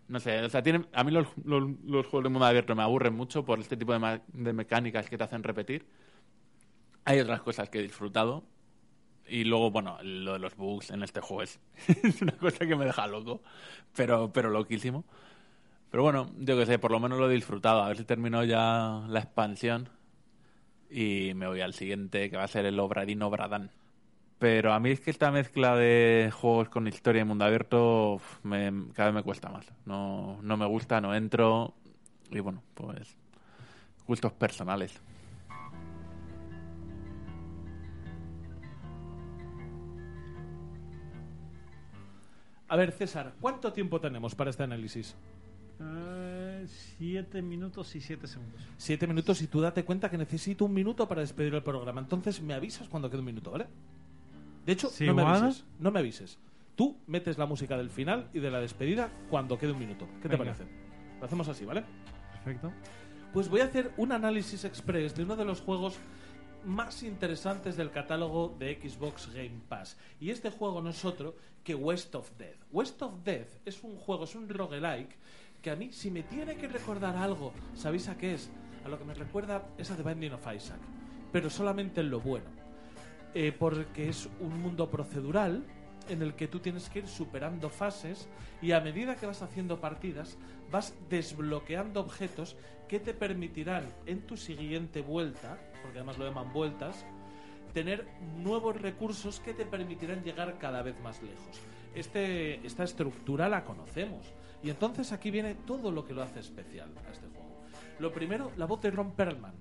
No 0.08 0.20
sé, 0.20 0.40
o 0.42 0.48
sea, 0.50 0.62
tiene, 0.62 0.86
a 0.92 1.04
mí 1.04 1.12
los, 1.12 1.28
los- 1.44 1.70
los 1.84 2.06
juegos 2.06 2.24
de 2.24 2.30
mundo 2.30 2.46
abierto 2.46 2.74
me 2.76 2.82
aburren 2.82 3.14
mucho 3.14 3.44
por 3.44 3.60
este 3.60 3.76
tipo 3.76 3.98
de, 3.98 4.20
de 4.28 4.52
mecánicas 4.54 5.08
que 5.10 5.18
te 5.18 5.24
hacen 5.24 5.42
repetir. 5.44 5.86
Hay 7.04 7.20
otras 7.20 7.40
cosas 7.42 7.68
que 7.70 7.78
he 7.78 7.82
disfrutado, 7.82 8.44
y 9.28 9.44
luego, 9.44 9.70
bueno, 9.70 9.98
lo 10.02 10.34
de 10.34 10.38
los 10.38 10.56
bugs 10.56 10.90
en 10.90 11.02
este 11.02 11.20
juego 11.20 11.42
es, 11.42 11.58
una 12.22 12.32
cosa 12.36 12.66
que 12.66 12.76
me 12.76 12.84
deja 12.86 13.06
loco, 13.06 13.42
pero, 13.96 14.32
pero 14.32 14.50
loquísimo. 14.50 15.04
Pero 15.90 16.02
bueno, 16.02 16.30
yo 16.38 16.56
que 16.58 16.66
sé, 16.66 16.78
por 16.78 16.90
lo 16.90 17.00
menos 17.00 17.18
lo 17.18 17.30
he 17.30 17.34
disfrutado. 17.34 17.82
A 17.82 17.88
ver 17.88 17.96
si 17.98 18.04
termino 18.04 18.44
ya 18.44 19.04
la 19.08 19.20
expansión 19.20 19.88
y 20.90 21.32
me 21.34 21.46
voy 21.46 21.60
al 21.60 21.74
siguiente, 21.74 22.30
que 22.30 22.36
va 22.36 22.44
a 22.44 22.48
ser 22.48 22.66
el 22.66 22.78
Obradino 22.80 23.30
Bradán. 23.30 23.70
Pero 24.38 24.72
a 24.72 24.80
mí 24.80 24.90
es 24.90 25.00
que 25.00 25.10
esta 25.10 25.30
mezcla 25.32 25.76
de 25.76 26.30
juegos 26.32 26.68
con 26.68 26.86
historia 26.88 27.22
y 27.22 27.24
mundo 27.24 27.44
abierto 27.44 28.20
me- 28.44 28.92
cada 28.94 29.10
vez 29.10 29.16
me 29.16 29.22
cuesta 29.22 29.48
más. 29.50 29.66
No, 29.86 30.38
no 30.42 30.56
me 30.56 30.66
gusta, 30.66 31.00
no 31.00 31.14
entro. 31.14 31.74
Y 32.30 32.40
bueno, 32.40 32.62
pues 32.74 33.16
gustos 34.06 34.32
personales. 34.32 35.00
A 42.68 42.76
ver, 42.76 42.92
César, 42.92 43.32
¿cuánto 43.40 43.72
tiempo 43.72 44.00
tenemos 44.00 44.34
para 44.34 44.50
este 44.50 44.62
análisis? 44.62 45.14
Eh, 45.80 46.66
siete 46.66 47.40
minutos 47.40 47.94
y 47.96 48.00
siete 48.00 48.26
segundos. 48.26 48.60
Siete 48.76 49.06
minutos 49.06 49.40
y 49.42 49.46
tú 49.46 49.60
date 49.60 49.84
cuenta 49.84 50.10
que 50.10 50.18
necesito 50.18 50.64
un 50.66 50.74
minuto 50.74 51.08
para 51.08 51.20
despedir 51.22 51.54
el 51.54 51.62
programa. 51.62 52.00
Entonces 52.00 52.42
me 52.42 52.54
avisas 52.54 52.88
cuando 52.88 53.08
quede 53.08 53.20
un 53.20 53.26
minuto, 53.26 53.50
¿vale? 53.50 53.66
De 54.66 54.72
hecho, 54.72 54.88
Sí, 54.90 55.06
no 55.06 55.14
me 55.14 55.22
avises. 55.22 55.64
No 55.78 55.90
me 55.90 56.00
avises. 56.00 56.38
Tú 56.76 56.96
metes 57.06 57.38
la 57.38 57.46
música 57.46 57.76
del 57.76 57.90
final 57.90 58.28
y 58.34 58.40
de 58.40 58.50
la 58.50 58.60
despedida 58.60 59.10
cuando 59.30 59.58
quede 59.58 59.72
un 59.72 59.78
minuto. 59.78 60.06
¿Qué 60.22 60.28
te 60.28 60.36
parece? 60.36 60.64
Lo 61.18 61.26
hacemos 61.26 61.48
así, 61.48 61.64
¿vale? 61.64 61.84
Perfecto. 62.32 62.72
Pues 63.32 63.48
voy 63.48 63.60
a 63.60 63.64
hacer 63.64 63.92
un 63.96 64.12
análisis 64.12 64.64
express 64.64 65.14
de 65.16 65.24
uno 65.24 65.36
de 65.36 65.44
los 65.44 65.60
juegos 65.60 65.96
más 66.64 67.02
interesantes 67.02 67.76
del 67.76 67.90
catálogo 67.90 68.54
de 68.58 68.78
Xbox 68.80 69.32
Game 69.32 69.60
Pass. 69.68 69.96
Y 70.20 70.30
este 70.30 70.50
juego 70.50 70.82
no 70.82 70.90
es 70.90 71.04
otro 71.04 71.34
que 71.64 71.74
West 71.74 72.14
of 72.14 72.30
Death. 72.38 72.58
West 72.72 73.00
of 73.02 73.22
Death 73.24 73.48
es 73.64 73.82
un 73.82 73.96
juego, 73.96 74.24
es 74.24 74.34
un 74.34 74.48
roguelike 74.48 75.16
que 75.62 75.70
a 75.70 75.76
mí, 75.76 75.92
si 75.92 76.10
me 76.10 76.22
tiene 76.22 76.56
que 76.56 76.68
recordar 76.68 77.16
algo, 77.16 77.52
¿sabéis 77.74 78.08
a 78.08 78.16
qué 78.16 78.34
es? 78.34 78.50
A 78.84 78.88
lo 78.88 78.98
que 78.98 79.04
me 79.04 79.14
recuerda 79.14 79.66
es 79.76 79.90
a 79.90 79.96
The 79.96 80.02
Binding 80.02 80.32
of 80.32 80.46
Isaac. 80.54 80.80
Pero 81.32 81.50
solamente 81.50 82.00
en 82.00 82.10
lo 82.10 82.20
bueno. 82.20 82.46
Eh, 83.34 83.52
porque 83.52 84.08
es 84.08 84.28
un 84.40 84.62
mundo 84.62 84.88
procedural 84.88 85.64
en 86.08 86.22
el 86.22 86.34
que 86.34 86.48
tú 86.48 86.60
tienes 86.60 86.88
que 86.88 87.00
ir 87.00 87.08
superando 87.08 87.68
fases 87.68 88.28
y 88.62 88.72
a 88.72 88.80
medida 88.80 89.16
que 89.16 89.26
vas 89.26 89.42
haciendo 89.42 89.80
partidas 89.80 90.38
vas 90.70 90.94
desbloqueando 91.10 92.00
objetos 92.00 92.56
que 92.88 92.98
te 92.98 93.12
permitirán 93.14 93.84
en 94.06 94.22
tu 94.22 94.36
siguiente 94.36 95.02
vuelta, 95.02 95.58
porque 95.82 95.98
además 95.98 96.18
lo 96.18 96.26
llaman 96.26 96.52
vueltas, 96.52 97.06
tener 97.72 98.06
nuevos 98.38 98.80
recursos 98.80 99.40
que 99.40 99.54
te 99.54 99.64
permitirán 99.64 100.22
llegar 100.22 100.58
cada 100.58 100.82
vez 100.82 101.00
más 101.00 101.22
lejos. 101.22 101.60
Este, 101.94 102.66
esta 102.66 102.84
estructura 102.84 103.48
la 103.48 103.64
conocemos 103.64 104.26
y 104.62 104.70
entonces 104.70 105.12
aquí 105.12 105.30
viene 105.30 105.54
todo 105.54 105.90
lo 105.90 106.04
que 106.04 106.14
lo 106.14 106.22
hace 106.22 106.40
especial 106.40 106.90
a 107.06 107.10
este 107.10 107.26
juego. 107.28 107.62
Lo 107.98 108.12
primero, 108.12 108.52
la 108.56 108.66
voz 108.66 108.80
de 108.80 108.90
Ron 108.90 109.12
Perlman. 109.12 109.54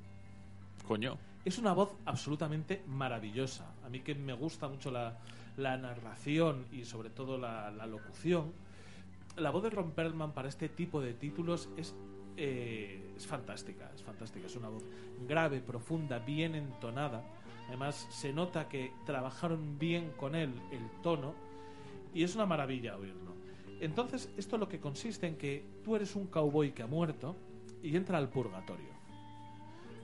Coño. 0.87 1.17
Es 1.43 1.57
una 1.57 1.73
voz 1.73 1.95
absolutamente 2.05 2.83
maravillosa. 2.87 3.73
A 3.85 3.89
mí 3.89 4.01
que 4.01 4.15
me 4.15 4.33
gusta 4.33 4.67
mucho 4.67 4.91
la, 4.91 5.17
la 5.55 5.77
narración 5.77 6.65
y 6.71 6.83
sobre 6.83 7.09
todo 7.09 7.37
la, 7.37 7.71
la 7.71 7.85
locución. 7.85 8.51
La 9.37 9.49
voz 9.49 9.63
de 9.63 9.69
Ron 9.69 9.91
Perlman 9.91 10.33
para 10.33 10.49
este 10.49 10.67
tipo 10.67 10.99
de 10.99 11.13
títulos 11.13 11.69
es, 11.77 11.95
eh, 12.35 13.13
es 13.15 13.25
fantástica. 13.25 13.89
Es 13.95 14.03
fantástica. 14.03 14.47
Es 14.47 14.55
una 14.55 14.69
voz 14.69 14.83
grave, 15.27 15.61
profunda, 15.61 16.19
bien 16.19 16.55
entonada. 16.55 17.23
Además, 17.67 18.07
se 18.09 18.33
nota 18.33 18.67
que 18.69 18.91
trabajaron 19.05 19.77
bien 19.77 20.11
con 20.17 20.35
él 20.35 20.53
el 20.71 20.89
tono 21.01 21.33
y 22.13 22.23
es 22.23 22.35
una 22.35 22.45
maravilla 22.45 22.97
oírlo. 22.97 23.35
Entonces, 23.79 24.29
esto 24.37 24.57
lo 24.57 24.67
que 24.67 24.79
consiste 24.79 25.27
en 25.27 25.37
que 25.37 25.65
tú 25.83 25.95
eres 25.95 26.15
un 26.15 26.27
cowboy 26.27 26.71
que 26.71 26.83
ha 26.83 26.87
muerto 26.87 27.35
y 27.83 27.95
entra 27.95 28.17
al 28.17 28.29
purgatorio. 28.29 28.97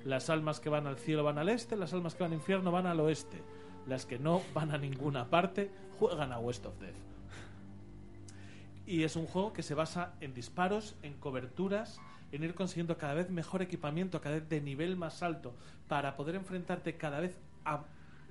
Las 0.06 0.30
almas 0.30 0.60
que 0.60 0.70
van 0.70 0.86
al 0.86 0.98
cielo 0.98 1.24
van 1.24 1.38
al 1.38 1.50
este, 1.50 1.76
las 1.76 1.94
almas 1.94 2.14
que 2.14 2.24
van 2.24 2.34
al 2.34 2.38
infierno 2.38 2.72
van 2.72 2.86
al 2.86 3.00
oeste. 3.00 3.42
Las 3.88 4.06
que 4.06 4.20
no 4.20 4.42
van 4.54 4.72
a 4.72 4.78
ninguna 4.78 5.30
parte 5.30 5.72
juegan 5.98 6.32
a 6.32 6.40
West 6.40 6.66
of 6.66 6.80
Death. 6.80 6.96
Y 8.86 9.04
es 9.04 9.16
un 9.16 9.26
juego 9.26 9.54
que 9.54 9.64
se 9.64 9.76
basa 9.76 10.14
en 10.20 10.34
disparos, 10.34 10.96
en 11.02 11.14
coberturas, 11.14 12.00
en 12.34 12.44
ir 12.44 12.56
consiguiendo 12.56 12.98
cada 12.98 13.14
vez 13.14 13.30
mejor 13.30 13.62
equipamiento, 13.62 14.20
cada 14.20 14.36
vez 14.36 14.50
de 14.50 14.60
nivel 14.60 14.98
más 14.98 15.22
alto, 15.22 15.54
para 15.88 16.16
poder 16.18 16.36
enfrentarte 16.36 16.98
cada 16.98 17.20
vez 17.20 17.38
a 17.64 17.84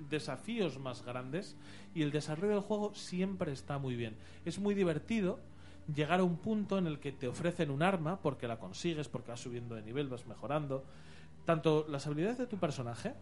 desafíos 0.09 0.77
más 0.77 1.05
grandes. 1.05 1.55
Y 1.95 2.01
el 2.01 2.11
desarrollo 2.11 2.53
del 2.53 2.61
juego 2.61 2.93
siempre 2.93 3.53
está 3.53 3.77
muy 3.77 3.95
bien. 3.95 4.17
Es 4.43 4.59
muy 4.59 4.75
divertido 4.75 5.39
llegar 5.93 6.19
a 6.19 6.23
un 6.23 6.37
punto 6.37 6.77
en 6.77 6.85
el 6.85 6.99
que 6.99 7.13
te 7.13 7.29
ofrecen 7.29 7.71
un 7.71 7.81
arma, 7.81 8.19
porque 8.19 8.47
la 8.47 8.59
consigues, 8.59 9.07
porque 9.07 9.31
vas 9.31 9.39
subiendo 9.39 9.75
de 9.75 9.81
nivel, 9.81 10.09
vas 10.09 10.27
mejorando. 10.27 10.83
Tanto 11.45 11.85
las 11.87 12.05
habilidades 12.05 12.37
de 12.37 12.47
tu 12.47 12.57
personaje, 12.57 13.13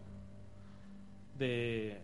de, 1.38 2.02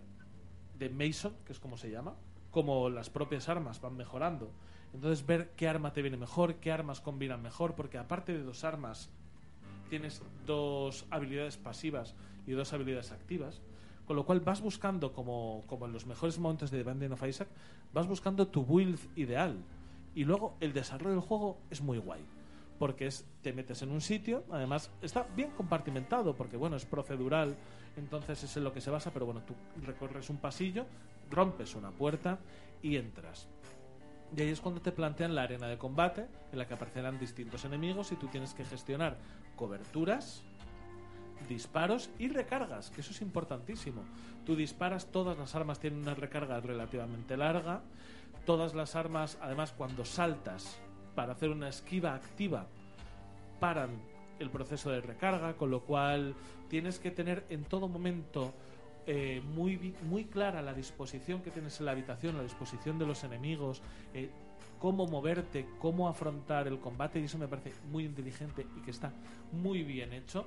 de 0.79 0.89
Mason, 0.89 1.35
que 1.45 1.53
es 1.53 1.59
como 1.59 1.77
se 1.77 1.91
llama, 1.91 2.15
como 2.53 2.89
las 2.91 3.11
propias 3.11 3.49
armas 3.49 3.81
van 3.81 3.97
mejorando. 3.97 4.53
Entonces 4.95 5.27
ver 5.27 5.51
qué 5.57 5.69
arma 5.69 5.93
te 5.93 6.03
viene 6.03 6.17
mejor, 6.17 6.57
qué 6.57 6.73
armas 6.73 7.01
combinan 7.01 7.43
mejor, 7.43 7.75
porque 7.75 7.99
aparte 7.99 8.33
de 8.33 8.43
dos 8.43 8.65
armas, 8.65 9.11
tienes 9.89 10.23
dos 10.47 11.07
habilidades 11.11 11.57
pasivas 11.57 12.15
y 12.47 12.53
dos 12.53 12.73
habilidades 12.73 13.13
activas. 13.13 13.61
Con 14.07 14.17
lo 14.17 14.25
cual 14.25 14.41
vas 14.41 14.63
buscando, 14.63 15.13
como, 15.13 15.65
como 15.67 15.85
en 15.85 15.93
los 15.93 16.07
mejores 16.07 16.39
momentos 16.39 16.71
de 16.71 16.83
The 16.83 16.91
Binding 16.91 17.13
of 17.13 17.23
Isaac, 17.25 17.49
vas 17.93 18.07
buscando 18.07 18.49
tu 18.49 18.65
build 18.65 18.99
ideal. 19.17 19.63
Y 20.15 20.25
luego 20.25 20.57
el 20.61 20.73
desarrollo 20.73 21.11
del 21.11 21.21
juego 21.21 21.59
es 21.71 21.83
muy 21.83 21.99
guay. 21.99 22.25
Porque 22.79 23.07
es, 23.07 23.27
te 23.43 23.53
metes 23.53 23.83
en 23.83 23.91
un 23.91 24.01
sitio, 24.01 24.45
además 24.51 24.91
está 25.03 25.27
bien 25.37 25.51
compartimentado, 25.51 26.35
porque 26.35 26.57
bueno, 26.57 26.77
es 26.77 26.87
procedural, 26.87 27.57
entonces 27.97 28.43
es 28.45 28.57
en 28.57 28.65
lo 28.65 28.73
que 28.73 28.81
se 28.81 28.91
basa, 28.91 29.13
pero 29.13 29.27
bueno, 29.27 29.43
tú 29.43 29.55
recorres 29.85 30.31
un 30.31 30.39
pasillo, 30.39 30.87
rompes 31.31 31.75
una 31.75 31.91
puerta 31.91 32.39
y 32.83 32.97
entras. 32.97 33.49
Y 34.37 34.43
ahí 34.43 34.51
es 34.51 34.61
cuando 34.61 34.81
te 34.81 34.93
plantean 34.93 35.35
la 35.35 35.43
arena 35.43 35.69
de 35.69 35.79
combate, 35.79 36.27
en 36.53 36.59
la 36.59 36.67
que 36.67 36.75
aparecerán 36.75 37.19
distintos 37.19 37.65
enemigos 37.65 38.13
y 38.13 38.17
tú 38.17 38.29
tienes 38.29 38.55
que 38.55 38.65
gestionar 38.65 39.17
coberturas, 39.57 40.43
disparos 41.49 42.11
y 42.19 42.29
recargas, 42.29 42.91
que 42.91 43.01
eso 43.01 43.13
es 43.13 43.23
importantísimo. 43.23 44.03
Tú 44.45 44.55
disparas, 44.55 45.07
todas 45.07 45.39
las 45.39 45.55
armas 45.55 45.79
tienen 45.81 46.01
una 46.01 46.15
recarga 46.15 46.61
relativamente 46.61 47.37
larga, 47.37 47.83
todas 48.45 48.75
las 48.75 48.97
armas, 48.97 49.39
además 49.41 49.73
cuando 49.73 50.05
saltas 50.05 50.79
para 51.15 51.33
hacer 51.33 51.51
una 51.51 51.69
esquiva 51.69 52.15
activa, 52.15 52.67
paran 53.61 53.91
el 54.39 54.51
proceso 54.51 54.91
de 54.91 55.01
recarga, 55.01 55.55
con 55.55 55.71
lo 55.71 55.81
cual 55.81 56.35
tienes 56.69 56.99
que 56.99 57.11
tener 57.11 57.45
en 57.49 57.65
todo 57.65 57.89
momento 57.89 58.55
eh, 59.11 59.41
muy, 59.55 59.95
muy 60.03 60.27
clara 60.27 60.61
la 60.61 60.75
disposición 60.75 61.41
que 61.41 61.51
tienes 61.51 61.81
en 61.81 61.87
la 61.87 61.93
habitación, 61.93 62.37
la 62.37 62.43
disposición 62.43 62.99
de 62.99 63.07
los 63.07 63.25
enemigos, 63.25 63.81
eh, 64.13 64.29
cómo 64.79 65.07
moverte, 65.07 65.67
cómo 65.79 66.11
afrontar 66.11 66.69
el 66.69 66.79
combate, 66.79 67.19
y 67.19 67.25
eso 67.25 67.39
me 67.39 67.49
parece 67.49 67.73
muy 67.91 68.05
inteligente 68.05 68.67
y 68.77 68.83
que 68.83 68.91
está 68.91 69.11
muy 69.51 69.83
bien 69.83 70.13
hecho. 70.13 70.45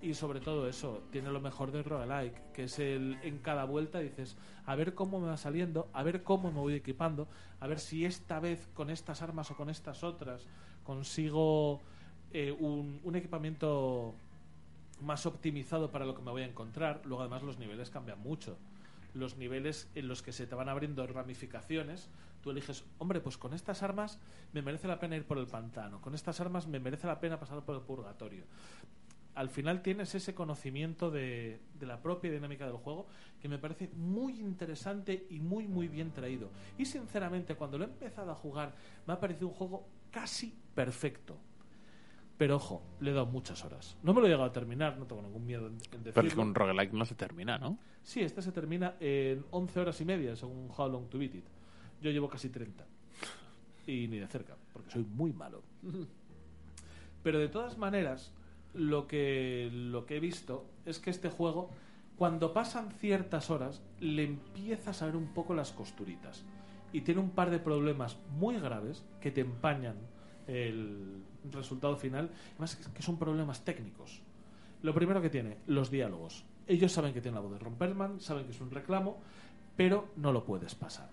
Y 0.00 0.14
sobre 0.14 0.40
todo 0.40 0.66
eso, 0.66 1.02
tiene 1.10 1.30
lo 1.30 1.42
mejor 1.42 1.70
del 1.70 1.84
roguelike, 1.84 2.52
que 2.54 2.64
es 2.64 2.78
el 2.78 3.18
en 3.22 3.40
cada 3.40 3.64
vuelta 3.64 3.98
dices, 3.98 4.38
a 4.64 4.74
ver 4.74 4.94
cómo 4.94 5.20
me 5.20 5.26
va 5.26 5.36
saliendo, 5.36 5.90
a 5.92 6.02
ver 6.02 6.22
cómo 6.22 6.50
me 6.50 6.60
voy 6.60 6.72
equipando, 6.72 7.28
a 7.60 7.66
ver 7.66 7.78
si 7.78 8.06
esta 8.06 8.40
vez 8.40 8.70
con 8.72 8.88
estas 8.88 9.20
armas 9.20 9.50
o 9.50 9.56
con 9.56 9.68
estas 9.68 10.02
otras 10.02 10.46
consigo 10.82 11.82
eh, 12.32 12.52
un 12.52 13.14
equipamiento 13.14 14.14
más 15.00 15.26
optimizado 15.26 15.90
para 15.90 16.06
lo 16.06 16.14
que 16.14 16.22
me 16.22 16.30
voy 16.30 16.42
a 16.42 16.46
encontrar. 16.46 17.02
Luego 17.04 17.22
además 17.22 17.42
los 17.42 17.58
niveles 17.58 17.90
cambian 17.90 18.20
mucho. 18.20 18.58
Los 19.14 19.36
niveles 19.36 19.90
en 19.94 20.08
los 20.08 20.22
que 20.22 20.32
se 20.32 20.46
te 20.46 20.54
van 20.54 20.68
abriendo 20.68 21.06
ramificaciones, 21.06 22.08
tú 22.42 22.50
eliges, 22.50 22.84
hombre, 22.98 23.20
pues 23.20 23.36
con 23.36 23.52
estas 23.52 23.82
armas 23.82 24.18
me 24.52 24.62
merece 24.62 24.88
la 24.88 24.98
pena 24.98 25.16
ir 25.16 25.24
por 25.24 25.38
el 25.38 25.46
pantano, 25.46 26.00
con 26.00 26.14
estas 26.14 26.40
armas 26.40 26.66
me 26.66 26.80
merece 26.80 27.06
la 27.06 27.20
pena 27.20 27.38
pasar 27.38 27.62
por 27.62 27.76
el 27.76 27.82
purgatorio 27.82 28.44
al 29.34 29.48
final 29.48 29.82
tienes 29.82 30.14
ese 30.14 30.34
conocimiento 30.34 31.10
de, 31.10 31.60
la 31.80 32.00
propia 32.00 32.30
dinámica 32.30 32.66
del 32.66 32.76
juego 32.76 33.06
que 33.40 33.48
me 33.48 33.58
parece 33.58 33.88
muy 33.96 34.40
interesante 34.40 35.26
y 35.30 35.40
muy 35.40 35.66
muy 35.66 35.88
bien 35.88 36.12
traído. 36.12 36.50
Y 36.78 36.84
sinceramente 36.84 37.54
cuando 37.54 37.78
lo 37.78 37.84
he 37.84 37.88
empezado 37.88 38.30
a 38.30 38.34
jugar 38.34 38.74
me 39.06 39.14
ha 39.14 39.20
parecido 39.20 39.48
un 39.48 39.54
juego 39.54 39.86
casi 40.10 40.54
perfecto. 40.74 41.36
Pero 42.38 42.56
ojo, 42.56 42.82
le 43.00 43.10
he 43.10 43.14
dado 43.14 43.26
muchas 43.26 43.64
horas. 43.64 43.96
No 44.02 44.14
me 44.14 44.20
lo 44.20 44.26
he 44.26 44.30
llegado 44.30 44.48
a 44.48 44.52
terminar, 44.52 44.98
no 44.98 45.06
tengo 45.06 45.22
ningún 45.22 45.46
miedo 45.46 45.66
en, 45.66 45.74
en 45.74 45.78
decirlo. 45.78 46.12
Pero 46.14 46.28
es 46.28 46.34
que 46.34 46.40
un 46.40 46.54
roguelike 46.54 46.92
no 46.92 47.04
se 47.04 47.14
termina, 47.14 47.58
¿no? 47.58 47.78
Sí, 48.02 48.20
este 48.20 48.42
se 48.42 48.52
termina 48.52 48.96
en 49.00 49.44
11 49.50 49.80
horas 49.80 50.00
y 50.00 50.04
media, 50.04 50.34
según 50.34 50.68
How 50.76 50.88
Long 50.88 51.08
to 51.08 51.18
Beat 51.18 51.34
It. 51.36 51.44
Yo 52.00 52.10
llevo 52.10 52.28
casi 52.28 52.48
30. 52.48 52.84
Y 53.86 54.08
ni 54.08 54.18
de 54.18 54.26
cerca, 54.26 54.56
porque 54.72 54.90
soy 54.90 55.04
muy 55.04 55.32
malo. 55.32 55.62
Pero 57.22 57.38
de 57.38 57.48
todas 57.48 57.78
maneras, 57.78 58.32
lo 58.74 59.06
que, 59.06 59.70
lo 59.72 60.06
que 60.06 60.16
he 60.16 60.20
visto 60.20 60.66
es 60.84 60.98
que 60.98 61.10
este 61.10 61.28
juego, 61.28 61.70
cuando 62.16 62.52
pasan 62.52 62.90
ciertas 62.92 63.50
horas, 63.50 63.82
le 64.00 64.24
empiezas 64.24 65.02
a 65.02 65.06
ver 65.06 65.16
un 65.16 65.28
poco 65.28 65.54
las 65.54 65.72
costuritas. 65.72 66.44
Y 66.92 67.02
tiene 67.02 67.20
un 67.20 67.30
par 67.30 67.50
de 67.50 67.58
problemas 67.58 68.18
muy 68.38 68.58
graves 68.58 69.04
que 69.20 69.30
te 69.30 69.40
empañan 69.40 69.96
el 70.46 71.22
resultado 71.50 71.96
final. 71.96 72.30
Además, 72.52 72.76
que- 72.76 73.02
son 73.02 73.18
problemas 73.18 73.64
técnicos. 73.64 74.20
Lo 74.82 74.94
primero 74.94 75.20
que 75.22 75.30
tiene, 75.30 75.58
los 75.66 75.90
diálogos. 75.90 76.44
Ellos 76.66 76.92
saben 76.92 77.12
que 77.12 77.20
tiene 77.20 77.36
la 77.36 77.40
voz 77.40 77.52
de 77.52 77.58
Ron 77.58 77.74
Perlman, 77.74 78.20
saben 78.20 78.44
que 78.44 78.52
es 78.52 78.60
un 78.60 78.70
reclamo, 78.70 79.18
pero 79.76 80.08
no 80.16 80.32
lo 80.32 80.44
puedes 80.44 80.74
pasar. 80.74 81.08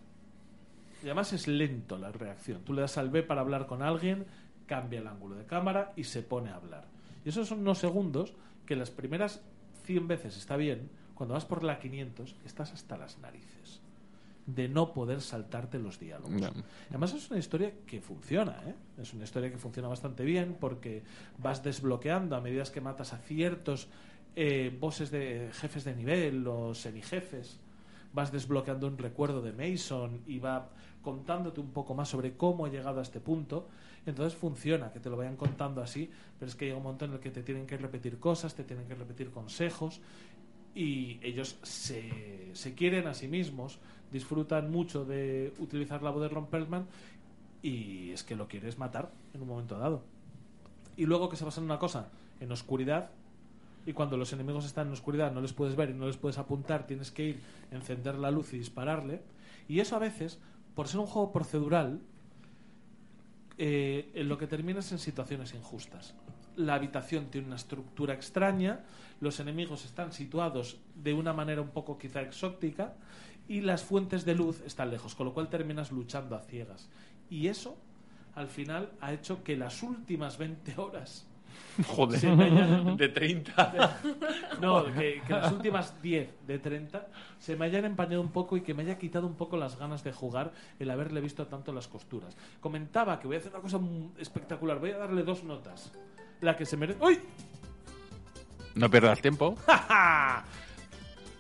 Y 1.02 1.06
además 1.06 1.34
es 1.34 1.48
lento 1.48 1.98
la 1.98 2.12
reacción. 2.12 2.62
Tú 2.64 2.74
le 2.74 2.82
das 2.82 2.98
al 2.98 3.10
B 3.10 3.24
para 3.24 3.42
hablar 3.42 3.68
con 3.68 3.82
alguien, 3.82 4.26
cambia 4.66 5.00
el 5.00 5.08
ángulo 5.08 5.36
de 5.36 5.46
cámara 5.46 5.94
y 5.96 6.04
se 6.04 6.22
pone 6.22 6.50
a 6.50 6.56
hablar. 6.56 6.86
Y 7.26 7.30
esos 7.30 7.48
son 7.48 7.60
unos 7.60 7.78
segundos 7.80 8.34
que 8.66 8.76
las 8.76 8.92
primeras 8.92 9.42
100 9.86 10.08
veces 10.08 10.38
está 10.38 10.56
bien, 10.58 10.90
cuando 11.16 11.34
vas 11.34 11.46
por 11.46 11.64
la 11.64 11.80
500 11.80 12.36
estás 12.46 12.72
hasta 12.74 12.98
las 12.98 13.18
narices 13.20 13.82
de 14.56 14.68
no 14.68 14.94
poder 14.94 15.22
saltarte 15.22 15.80
los 15.80 16.00
diálogos. 16.00 16.42
Además 16.90 17.14
es 17.14 17.30
una 17.30 17.40
historia 17.40 17.72
que 17.86 18.02
funciona, 18.02 18.62
¿eh? 18.66 18.76
Es 19.02 19.14
una 19.14 19.24
historia 19.24 19.52
que 19.52 19.58
funciona 19.58 19.88
bastante 19.88 20.24
bien 20.24 20.58
porque 20.60 21.04
vas 21.38 21.64
desbloqueando 21.64 22.36
a 22.36 22.42
medida 22.42 22.64
que 22.64 22.82
matas 22.82 23.14
a 23.14 23.18
ciertos 23.18 23.88
eh, 24.36 24.76
bosses 24.80 25.12
de 25.12 25.50
jefes 25.54 25.84
de 25.84 25.96
nivel 25.96 26.48
o 26.48 26.74
semijefes. 26.74 27.60
Vas 28.12 28.32
desbloqueando 28.32 28.88
un 28.88 28.98
recuerdo 28.98 29.42
de 29.42 29.54
Mason 29.54 30.22
y 30.26 30.40
va 30.40 30.70
contándote 31.02 31.62
un 31.62 31.72
poco 31.72 31.94
más 31.94 32.10
sobre 32.10 32.36
cómo 32.36 32.66
ha 32.66 32.70
llegado 32.70 33.00
a 33.00 33.04
este 33.04 33.20
punto. 33.20 33.68
Entonces 34.06 34.38
funciona 34.38 34.92
que 34.92 35.00
te 35.00 35.10
lo 35.10 35.18
vayan 35.18 35.36
contando 35.36 35.82
así, 35.82 36.10
pero 36.40 36.50
es 36.50 36.56
que 36.56 36.66
llega 36.66 36.78
un 36.78 36.84
momento 36.84 37.06
en 37.06 37.14
el 37.14 37.20
que 37.20 37.30
te 37.30 37.44
tienen 37.44 37.68
que 37.68 37.78
repetir 37.78 38.18
cosas, 38.18 38.56
te 38.56 38.64
tienen 38.64 38.88
que 38.88 38.96
repetir 38.96 39.30
consejos 39.30 40.02
y 40.80 41.20
ellos 41.22 41.58
se, 41.62 42.52
se 42.54 42.74
quieren 42.74 43.08
a 43.08 43.14
sí 43.14 43.28
mismos, 43.28 43.80
disfrutan 44.14 44.72
mucho 44.72 45.04
de 45.04 45.54
utilizar 45.60 46.02
la 46.02 46.10
voz 46.10 46.22
de 46.22 46.30
Ron 46.30 46.48
Perlman 46.48 46.86
y 47.62 48.12
es 48.12 48.24
que 48.24 48.38
lo 48.38 48.48
quieres 48.48 48.78
matar 48.78 49.12
en 49.34 49.42
un 49.42 49.50
momento 49.50 49.78
dado. 49.78 50.04
Y 50.96 51.06
luego 51.06 51.28
que 51.28 51.36
se 51.36 51.44
basa 51.44 51.60
en 51.60 51.66
una 51.66 51.80
cosa, 51.80 52.08
en 52.40 52.50
oscuridad, 52.54 53.10
y 53.86 53.92
cuando 53.92 54.16
los 54.16 54.32
enemigos 54.32 54.64
están 54.64 54.88
en 54.88 54.94
oscuridad 54.94 55.34
no 55.34 55.42
les 55.42 55.52
puedes 55.52 55.76
ver 55.76 55.90
y 55.90 55.96
no 55.96 56.08
les 56.08 56.16
puedes 56.16 56.38
apuntar, 56.38 56.88
tienes 56.88 57.12
que 57.12 57.26
ir, 57.26 57.42
encender 57.72 58.16
la 58.16 58.32
luz 58.32 58.54
y 58.54 58.58
dispararle. 58.58 59.22
Y 59.68 59.82
eso 59.82 59.98
a 59.98 60.00
veces, 60.00 60.40
por 60.76 60.88
ser 60.88 61.02
un 61.02 61.08
juego 61.08 61.34
procedural, 61.34 62.00
eh, 63.58 64.12
en 64.14 64.30
lo 64.30 64.38
que 64.38 64.48
terminas 64.48 64.94
en 64.94 65.00
situaciones 65.00 65.54
injustas. 65.54 66.16
La 66.56 66.76
habitación 66.76 67.26
tiene 67.26 67.48
una 67.48 67.58
estructura 67.58 68.14
extraña, 68.14 68.86
los 69.20 69.40
enemigos 69.40 69.86
están 69.86 70.12
situados 70.14 70.78
de 70.96 71.14
una 71.14 71.34
manera 71.34 71.62
un 71.62 71.70
poco 71.70 71.98
quizá 71.98 72.22
exótica 72.22 72.94
y 73.48 73.62
las 73.62 73.84
fuentes 73.84 74.26
de 74.26 74.36
luz 74.36 74.62
están 74.66 74.92
lejos, 74.92 75.16
con 75.16 75.26
lo 75.26 75.34
cual 75.34 75.50
terminas 75.50 75.92
luchando 75.92 76.36
a 76.36 76.42
ciegas. 76.42 76.90
Y 77.30 77.48
eso, 77.48 77.78
al 78.36 78.48
final, 78.48 78.92
ha 79.02 79.12
hecho 79.14 79.44
que 79.44 79.58
las 79.58 79.82
últimas 79.84 80.38
20 80.38 80.80
horas 80.80 81.26
Joder, 81.88 82.20
se 82.20 82.30
me 82.36 82.46
hayan- 82.46 82.96
de 82.96 83.10
30. 83.10 84.00
no, 84.62 84.86
que, 84.94 85.22
que 85.26 85.34
las 85.34 85.52
últimas 85.52 86.00
10 86.02 86.30
de 86.48 86.60
30 86.60 87.08
se 87.40 87.56
me 87.56 87.66
hayan 87.66 87.86
empañado 87.86 88.22
un 88.22 88.32
poco 88.32 88.56
y 88.56 88.62
que 88.62 88.74
me 88.74 88.84
haya 88.84 88.98
quitado 89.00 89.26
un 89.28 89.34
poco 89.36 89.58
las 89.58 89.78
ganas 89.78 90.04
de 90.04 90.14
jugar 90.14 90.54
el 90.80 90.90
haberle 90.92 91.22
visto 91.22 91.48
tanto 91.48 91.74
las 91.74 91.88
costuras. 91.88 92.38
Comentaba 92.62 93.20
que 93.20 93.28
voy 93.28 93.38
a 93.38 93.40
hacer 93.40 93.52
una 93.52 93.62
cosa 93.62 93.80
espectacular, 94.20 94.80
voy 94.80 94.92
a 94.92 94.98
darle 95.00 95.24
dos 95.24 95.44
notas. 95.44 95.92
La 96.42 96.56
que 96.56 96.66
se 96.66 96.78
merece... 96.78 97.04
¡Uy! 97.04 97.20
No 98.76 98.90
pierdas 98.90 99.22
tiempo. 99.22 99.56
¡Ja! 99.68 100.44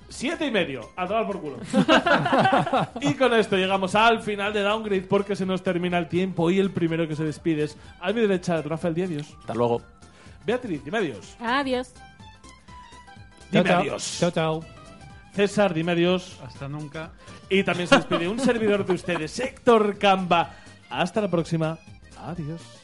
Siete 0.09 0.47
y 0.47 0.51
medio, 0.51 0.89
a 0.95 1.07
tomar 1.07 1.27
por 1.27 1.39
culo. 1.39 1.57
y 3.01 3.13
con 3.13 3.31
esto 3.35 3.55
llegamos 3.55 3.93
al 3.93 4.21
final 4.23 4.51
de 4.51 4.61
Downgrade 4.63 5.03
porque 5.03 5.35
se 5.35 5.45
nos 5.45 5.61
termina 5.61 5.99
el 5.99 6.07
tiempo 6.07 6.49
y 6.49 6.59
el 6.59 6.71
primero 6.71 7.07
que 7.07 7.15
se 7.15 7.23
despide 7.23 7.65
es 7.65 7.77
a 8.01 8.11
mi 8.11 8.21
derecha 8.21 8.59
Rafael 8.63 8.95
Diadios. 8.95 9.27
Hasta 9.39 9.53
luego. 9.53 9.83
Beatriz, 10.45 10.83
dime 10.83 10.97
adiós. 10.97 11.37
Adiós. 11.39 11.93
Dime 13.51 13.63
Chao, 13.63 13.71
chao. 13.73 13.81
adiós. 13.81 14.17
Chao, 14.19 14.31
chao. 14.31 14.65
César, 15.35 15.73
dime 15.75 15.91
adiós. 15.91 16.39
Hasta 16.43 16.67
nunca. 16.67 17.11
Y 17.47 17.63
también 17.63 17.87
se 17.87 17.97
despide 17.97 18.27
un 18.27 18.39
servidor 18.39 18.85
de 18.85 18.93
ustedes, 18.93 19.39
Héctor 19.39 19.99
Camba. 19.99 20.55
Hasta 20.89 21.21
la 21.21 21.27
próxima. 21.29 21.77
Adiós. 22.25 22.78